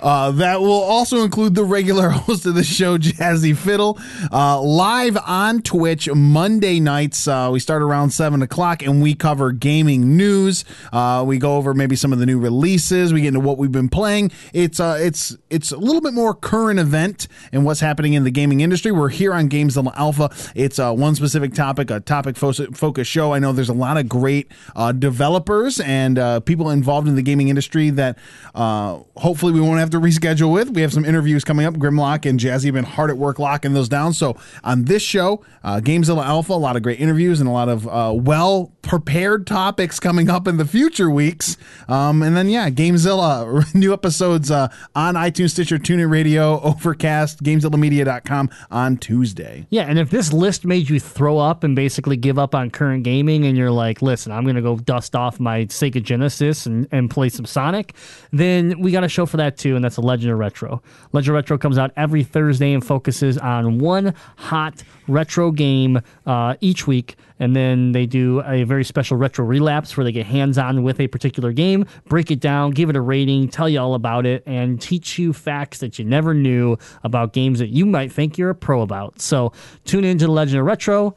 Uh, 0.00 0.30
that 0.30 0.60
will 0.60 0.70
also 0.70 1.22
include 1.22 1.54
the 1.54 1.64
regular 1.64 2.08
host 2.10 2.46
of 2.46 2.54
the 2.54 2.64
show, 2.64 2.98
Jazzy 2.98 3.56
Fiddle, 3.56 3.98
uh, 4.32 4.60
live 4.60 5.16
on 5.26 5.62
Twitch 5.62 6.08
Monday 6.12 6.80
nights. 6.80 7.26
Uh, 7.26 7.50
we 7.52 7.60
start 7.60 7.82
around 7.82 8.10
seven 8.10 8.42
o'clock, 8.42 8.82
and 8.82 9.02
we 9.02 9.14
cover 9.14 9.52
gaming 9.52 10.16
news. 10.16 10.64
Uh, 10.92 11.24
we 11.26 11.38
go 11.38 11.56
over 11.56 11.74
maybe 11.74 11.96
some 11.96 12.12
of 12.12 12.18
the 12.18 12.26
new 12.26 12.38
releases. 12.38 13.12
We 13.12 13.22
get 13.22 13.28
into 13.28 13.40
what 13.40 13.58
we've 13.58 13.72
been 13.72 13.88
playing. 13.88 14.30
It's 14.52 14.78
uh, 14.78 14.98
it's 15.00 15.36
it's 15.50 15.72
a 15.72 15.76
little 15.76 16.00
bit 16.00 16.14
more 16.14 16.34
current 16.34 16.78
event 16.78 17.26
and 17.52 17.64
what's 17.64 17.80
happening 17.80 18.12
in 18.12 18.24
the 18.24 18.30
gaming 18.30 18.60
industry. 18.60 18.92
We're 18.92 19.08
here 19.08 19.32
on 19.32 19.48
Gamezilla 19.48 19.96
Alpha. 19.96 20.30
It's 20.54 20.78
uh, 20.78 20.92
one 20.92 21.14
specific 21.14 21.54
topic, 21.54 21.90
a 21.90 22.00
topic 22.00 22.36
fo- 22.36 22.52
focused 22.52 23.10
show. 23.10 23.32
I 23.32 23.38
know 23.38 23.52
there's 23.52 23.68
a 23.68 23.74
lot 23.74 23.96
of 23.96 24.08
great 24.08 24.50
developers 24.98 25.80
and 25.80 26.44
people 26.44 26.70
involved 26.70 27.08
in 27.08 27.16
the 27.16 27.22
gaming 27.22 27.48
industry 27.48 27.90
that 27.90 28.18
hopefully 28.54 29.52
we 29.52 29.60
won't 29.60 29.78
have 29.78 29.87
to 29.90 30.00
reschedule 30.00 30.52
with. 30.52 30.70
We 30.70 30.82
have 30.82 30.92
some 30.92 31.04
interviews 31.04 31.44
coming 31.44 31.66
up. 31.66 31.74
Grimlock 31.74 32.28
and 32.28 32.38
Jazzy 32.38 32.66
have 32.66 32.74
been 32.74 32.84
hard 32.84 33.10
at 33.10 33.18
work 33.18 33.38
locking 33.38 33.74
those 33.74 33.88
down. 33.88 34.12
So 34.12 34.36
on 34.64 34.84
this 34.84 35.02
show, 35.02 35.44
uh, 35.62 35.80
Gamezilla 35.80 36.24
Alpha, 36.24 36.52
a 36.52 36.54
lot 36.54 36.76
of 36.76 36.82
great 36.82 37.00
interviews 37.00 37.40
and 37.40 37.48
a 37.48 37.52
lot 37.52 37.68
of 37.68 37.86
uh, 37.86 38.12
well 38.14 38.72
prepared 38.82 39.46
topics 39.46 40.00
coming 40.00 40.30
up 40.30 40.48
in 40.48 40.56
the 40.56 40.64
future 40.64 41.10
weeks. 41.10 41.56
Um, 41.88 42.22
and 42.22 42.36
then 42.36 42.48
yeah, 42.48 42.70
Gamezilla 42.70 43.74
new 43.74 43.92
episodes 43.92 44.50
uh, 44.50 44.68
on 44.94 45.14
iTunes, 45.14 45.50
Stitcher, 45.50 45.78
TuneIn 45.78 46.10
Radio, 46.10 46.60
Overcast, 46.60 47.42
GamezillaMedia.com 47.42 48.50
on 48.70 48.96
Tuesday. 48.96 49.66
Yeah, 49.70 49.82
and 49.82 49.98
if 49.98 50.10
this 50.10 50.32
list 50.32 50.64
made 50.64 50.88
you 50.88 51.00
throw 51.00 51.38
up 51.38 51.64
and 51.64 51.76
basically 51.76 52.16
give 52.16 52.38
up 52.38 52.54
on 52.54 52.70
current 52.70 53.04
gaming, 53.04 53.46
and 53.46 53.56
you're 53.56 53.70
like, 53.70 54.02
listen, 54.02 54.32
I'm 54.32 54.44
to 54.54 54.62
go 54.62 54.76
dust 54.76 55.14
off 55.14 55.38
my 55.38 55.66
Sega 55.66 56.02
Genesis 56.02 56.66
and, 56.66 56.88
and 56.90 57.10
play 57.10 57.28
some 57.28 57.44
Sonic, 57.44 57.94
then 58.32 58.80
we 58.80 58.90
got 58.90 59.04
a 59.04 59.08
show 59.08 59.26
for 59.26 59.36
that 59.36 59.56
too, 59.56 59.76
and 59.78 59.84
that's 59.84 59.96
a 59.96 60.02
Legend 60.02 60.32
of 60.32 60.38
Retro. 60.38 60.82
Legend 61.12 61.30
of 61.30 61.34
Retro 61.36 61.56
comes 61.56 61.78
out 61.78 61.92
every 61.96 62.24
Thursday 62.24 62.72
and 62.72 62.84
focuses 62.84 63.38
on 63.38 63.78
one 63.78 64.12
hot 64.36 64.82
retro 65.06 65.50
game 65.50 66.00
uh, 66.26 66.56
each 66.60 66.86
week. 66.86 67.16
And 67.38 67.54
then 67.54 67.92
they 67.92 68.04
do 68.04 68.42
a 68.44 68.64
very 68.64 68.84
special 68.84 69.16
retro 69.16 69.44
relapse 69.44 69.96
where 69.96 70.02
they 70.02 70.10
get 70.10 70.26
hands 70.26 70.58
on 70.58 70.82
with 70.82 70.98
a 70.98 71.06
particular 71.06 71.52
game, 71.52 71.86
break 72.08 72.30
it 72.32 72.40
down, 72.40 72.72
give 72.72 72.90
it 72.90 72.96
a 72.96 73.00
rating, 73.00 73.48
tell 73.48 73.68
you 73.68 73.80
all 73.80 73.94
about 73.94 74.26
it, 74.26 74.42
and 74.44 74.80
teach 74.80 75.18
you 75.18 75.32
facts 75.32 75.78
that 75.78 75.98
you 75.98 76.04
never 76.04 76.34
knew 76.34 76.76
about 77.04 77.32
games 77.32 77.60
that 77.60 77.68
you 77.68 77.86
might 77.86 78.12
think 78.12 78.36
you're 78.36 78.50
a 78.50 78.54
pro 78.54 78.82
about. 78.82 79.20
So 79.20 79.52
tune 79.84 80.04
in 80.04 80.18
to 80.18 80.26
the 80.26 80.32
Legend 80.32 80.58
of 80.58 80.66
Retro 80.66 81.14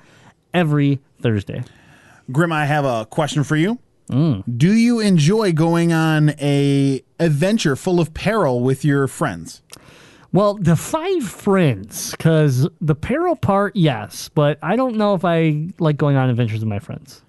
every 0.53 0.99
Thursday. 1.19 1.63
Grim, 2.31 2.51
I 2.51 2.65
have 2.65 2.85
a 2.85 3.05
question 3.07 3.43
for 3.43 3.55
you. 3.55 3.79
Mm. 4.11 4.43
Do 4.57 4.73
you 4.73 4.99
enjoy 4.99 5.53
going 5.53 5.93
on 5.93 6.31
a 6.41 7.03
adventure 7.19 7.75
full 7.75 7.99
of 7.99 8.13
peril 8.13 8.61
with 8.61 8.83
your 8.83 9.07
friends? 9.07 9.61
Well, 10.33 10.53
the 10.55 10.75
five 10.75 11.23
friends, 11.23 12.11
because 12.11 12.67
the 12.79 12.95
peril 12.95 13.35
part, 13.35 13.75
yes, 13.75 14.29
but 14.29 14.57
I 14.61 14.75
don't 14.75 14.95
know 14.95 15.13
if 15.13 15.25
I 15.25 15.67
like 15.79 15.97
going 15.97 16.15
on 16.15 16.29
adventures 16.29 16.59
with 16.59 16.69
my 16.69 16.79
friends. 16.79 17.21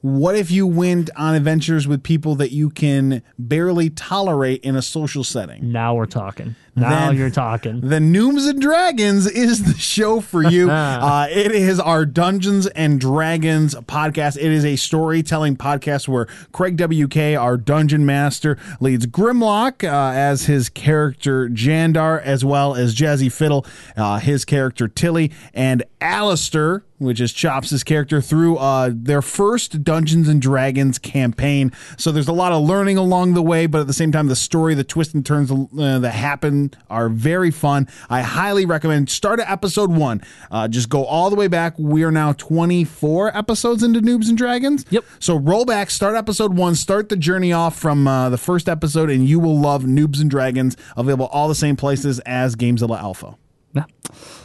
What 0.00 0.34
if 0.34 0.50
you 0.50 0.66
went 0.66 1.10
on 1.14 1.34
adventures 1.34 1.86
with 1.86 2.02
people 2.02 2.34
that 2.36 2.50
you 2.50 2.70
can 2.70 3.22
barely 3.38 3.88
tolerate 3.88 4.64
in 4.64 4.74
a 4.74 4.82
social 4.82 5.22
setting? 5.22 5.70
Now 5.70 5.94
we're 5.94 6.06
talking. 6.06 6.56
Now 6.74 7.08
Then- 7.08 7.16
you're 7.18 7.30
talking. 7.30 7.82
The 7.82 7.98
Noobs 7.98 8.48
and 8.48 8.60
Dragons 8.60 9.26
is 9.26 9.62
the 9.64 9.78
show 9.78 10.20
for 10.20 10.42
you. 10.42 10.70
uh, 10.70 11.26
it 11.30 11.52
is 11.52 11.78
our 11.78 12.06
Dungeons 12.06 12.66
and 12.68 12.98
Dragons 12.98 13.74
podcast. 13.74 14.36
It 14.38 14.50
is 14.50 14.64
a 14.64 14.76
storytelling 14.76 15.56
podcast 15.56 16.08
where 16.08 16.26
Craig 16.52 16.78
WK, 16.78 17.38
our 17.38 17.58
dungeon 17.58 18.06
master, 18.06 18.56
leads 18.80 19.04
Grimlock 19.04 19.84
uh, 19.84 20.14
as 20.16 20.46
his 20.46 20.70
character 20.70 21.50
Jandar, 21.50 22.22
as 22.22 22.42
well 22.42 22.74
as 22.74 22.94
Jazzy 22.94 23.30
Fiddle, 23.30 23.66
uh, 23.96 24.18
his 24.18 24.46
character 24.46 24.88
Tilly, 24.88 25.30
and 25.52 25.82
Alistair, 26.00 26.84
which 26.98 27.20
is 27.20 27.32
Chops' 27.32 27.82
character, 27.82 28.20
through 28.20 28.56
uh, 28.56 28.90
their 28.92 29.22
first 29.22 29.84
Dungeons 29.84 30.28
and 30.28 30.40
Dragons 30.40 30.98
campaign. 30.98 31.72
So 31.98 32.12
there's 32.12 32.28
a 32.28 32.32
lot 32.32 32.52
of 32.52 32.62
learning 32.62 32.96
along 32.96 33.34
the 33.34 33.42
way, 33.42 33.66
but 33.66 33.82
at 33.82 33.86
the 33.88 33.92
same 33.92 34.12
time, 34.12 34.28
the 34.28 34.36
story, 34.36 34.74
the 34.74 34.84
twists 34.84 35.12
and 35.12 35.26
turns 35.26 35.50
uh, 35.50 35.98
that 35.98 36.12
happen 36.12 36.61
are 36.90 37.08
very 37.08 37.50
fun. 37.50 37.88
I 38.08 38.22
highly 38.22 38.66
recommend 38.66 39.10
start 39.10 39.40
at 39.40 39.50
episode 39.50 39.90
one. 39.90 40.22
Uh, 40.50 40.68
just 40.68 40.88
go 40.88 41.04
all 41.04 41.30
the 41.30 41.36
way 41.36 41.48
back. 41.48 41.74
We 41.78 42.04
are 42.04 42.10
now 42.12 42.32
24 42.32 43.36
episodes 43.36 43.82
into 43.82 44.00
Noobs 44.00 44.28
and 44.28 44.38
Dragons. 44.38 44.84
Yep. 44.90 45.04
So 45.18 45.36
roll 45.36 45.64
back, 45.64 45.90
start 45.90 46.16
episode 46.16 46.56
one, 46.56 46.74
start 46.74 47.08
the 47.08 47.16
journey 47.16 47.52
off 47.52 47.78
from 47.78 48.06
uh, 48.06 48.28
the 48.30 48.38
first 48.38 48.68
episode, 48.68 49.10
and 49.10 49.26
you 49.26 49.38
will 49.40 49.58
love 49.58 49.84
Noobs 49.84 50.20
and 50.20 50.30
Dragons. 50.30 50.76
Available 50.96 51.26
all 51.26 51.48
the 51.48 51.54
same 51.54 51.76
places 51.76 52.18
as 52.20 52.56
Gamezilla 52.56 52.98
Alpha. 53.00 53.36
Yeah. 53.74 53.84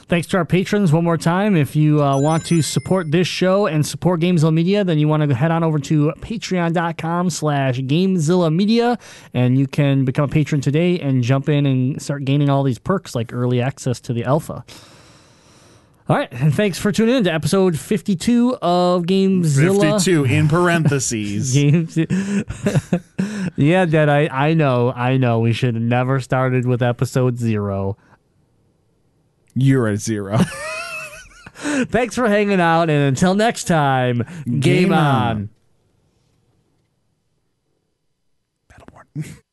Thanks 0.07 0.25
to 0.27 0.37
our 0.37 0.45
patrons 0.45 0.93
one 0.93 1.03
more 1.03 1.17
time. 1.17 1.57
If 1.57 1.75
you 1.75 2.01
uh, 2.01 2.17
want 2.17 2.45
to 2.45 2.61
support 2.61 3.11
this 3.11 3.27
show 3.27 3.65
and 3.65 3.85
support 3.85 4.21
Gamezilla 4.21 4.53
Media, 4.53 4.85
then 4.85 4.99
you 4.99 5.07
want 5.09 5.27
to 5.27 5.35
head 5.35 5.51
on 5.51 5.65
over 5.65 5.79
to 5.79 6.13
patreon.com 6.21 7.29
slash 7.29 7.79
Gamezilla 7.79 8.53
Media, 8.53 8.97
and 9.33 9.57
you 9.57 9.67
can 9.67 10.05
become 10.05 10.23
a 10.23 10.27
patron 10.29 10.61
today 10.61 10.97
and 10.97 11.23
jump 11.23 11.49
in 11.49 11.65
and 11.65 12.01
start 12.01 12.23
gaining 12.23 12.49
all 12.49 12.63
these 12.63 12.79
perks 12.79 13.15
like 13.15 13.33
early 13.33 13.59
access 13.59 13.99
to 13.99 14.13
the 14.13 14.23
alpha. 14.23 14.63
All 16.07 16.15
right, 16.15 16.29
and 16.31 16.55
thanks 16.55 16.79
for 16.79 16.93
tuning 16.93 17.15
in 17.17 17.23
to 17.25 17.33
episode 17.33 17.77
52 17.77 18.59
of 18.61 19.03
Gamezilla. 19.03 19.95
52 19.99 20.23
in 20.23 20.47
parentheses. 20.47 21.53
Games. 21.53 21.97
yeah, 23.57 23.83
Dad, 23.83 24.07
I, 24.07 24.29
I 24.31 24.53
know, 24.53 24.93
I 24.93 25.17
know. 25.17 25.39
We 25.39 25.51
should 25.51 25.73
have 25.73 25.83
never 25.83 26.21
started 26.21 26.65
with 26.65 26.81
episode 26.81 27.37
zero. 27.37 27.97
You're 29.59 29.87
at 29.87 29.99
zero. 29.99 30.37
Thanks 31.55 32.13
for 32.15 32.27
hanging 32.27 32.61
out, 32.61 32.89
and 32.89 33.07
until 33.07 33.33
next 33.33 33.63
time, 33.63 34.23
game, 34.45 34.59
Game 34.59 34.93
on. 34.93 34.99
on. 34.99 35.49
Battleborn. 38.69 39.41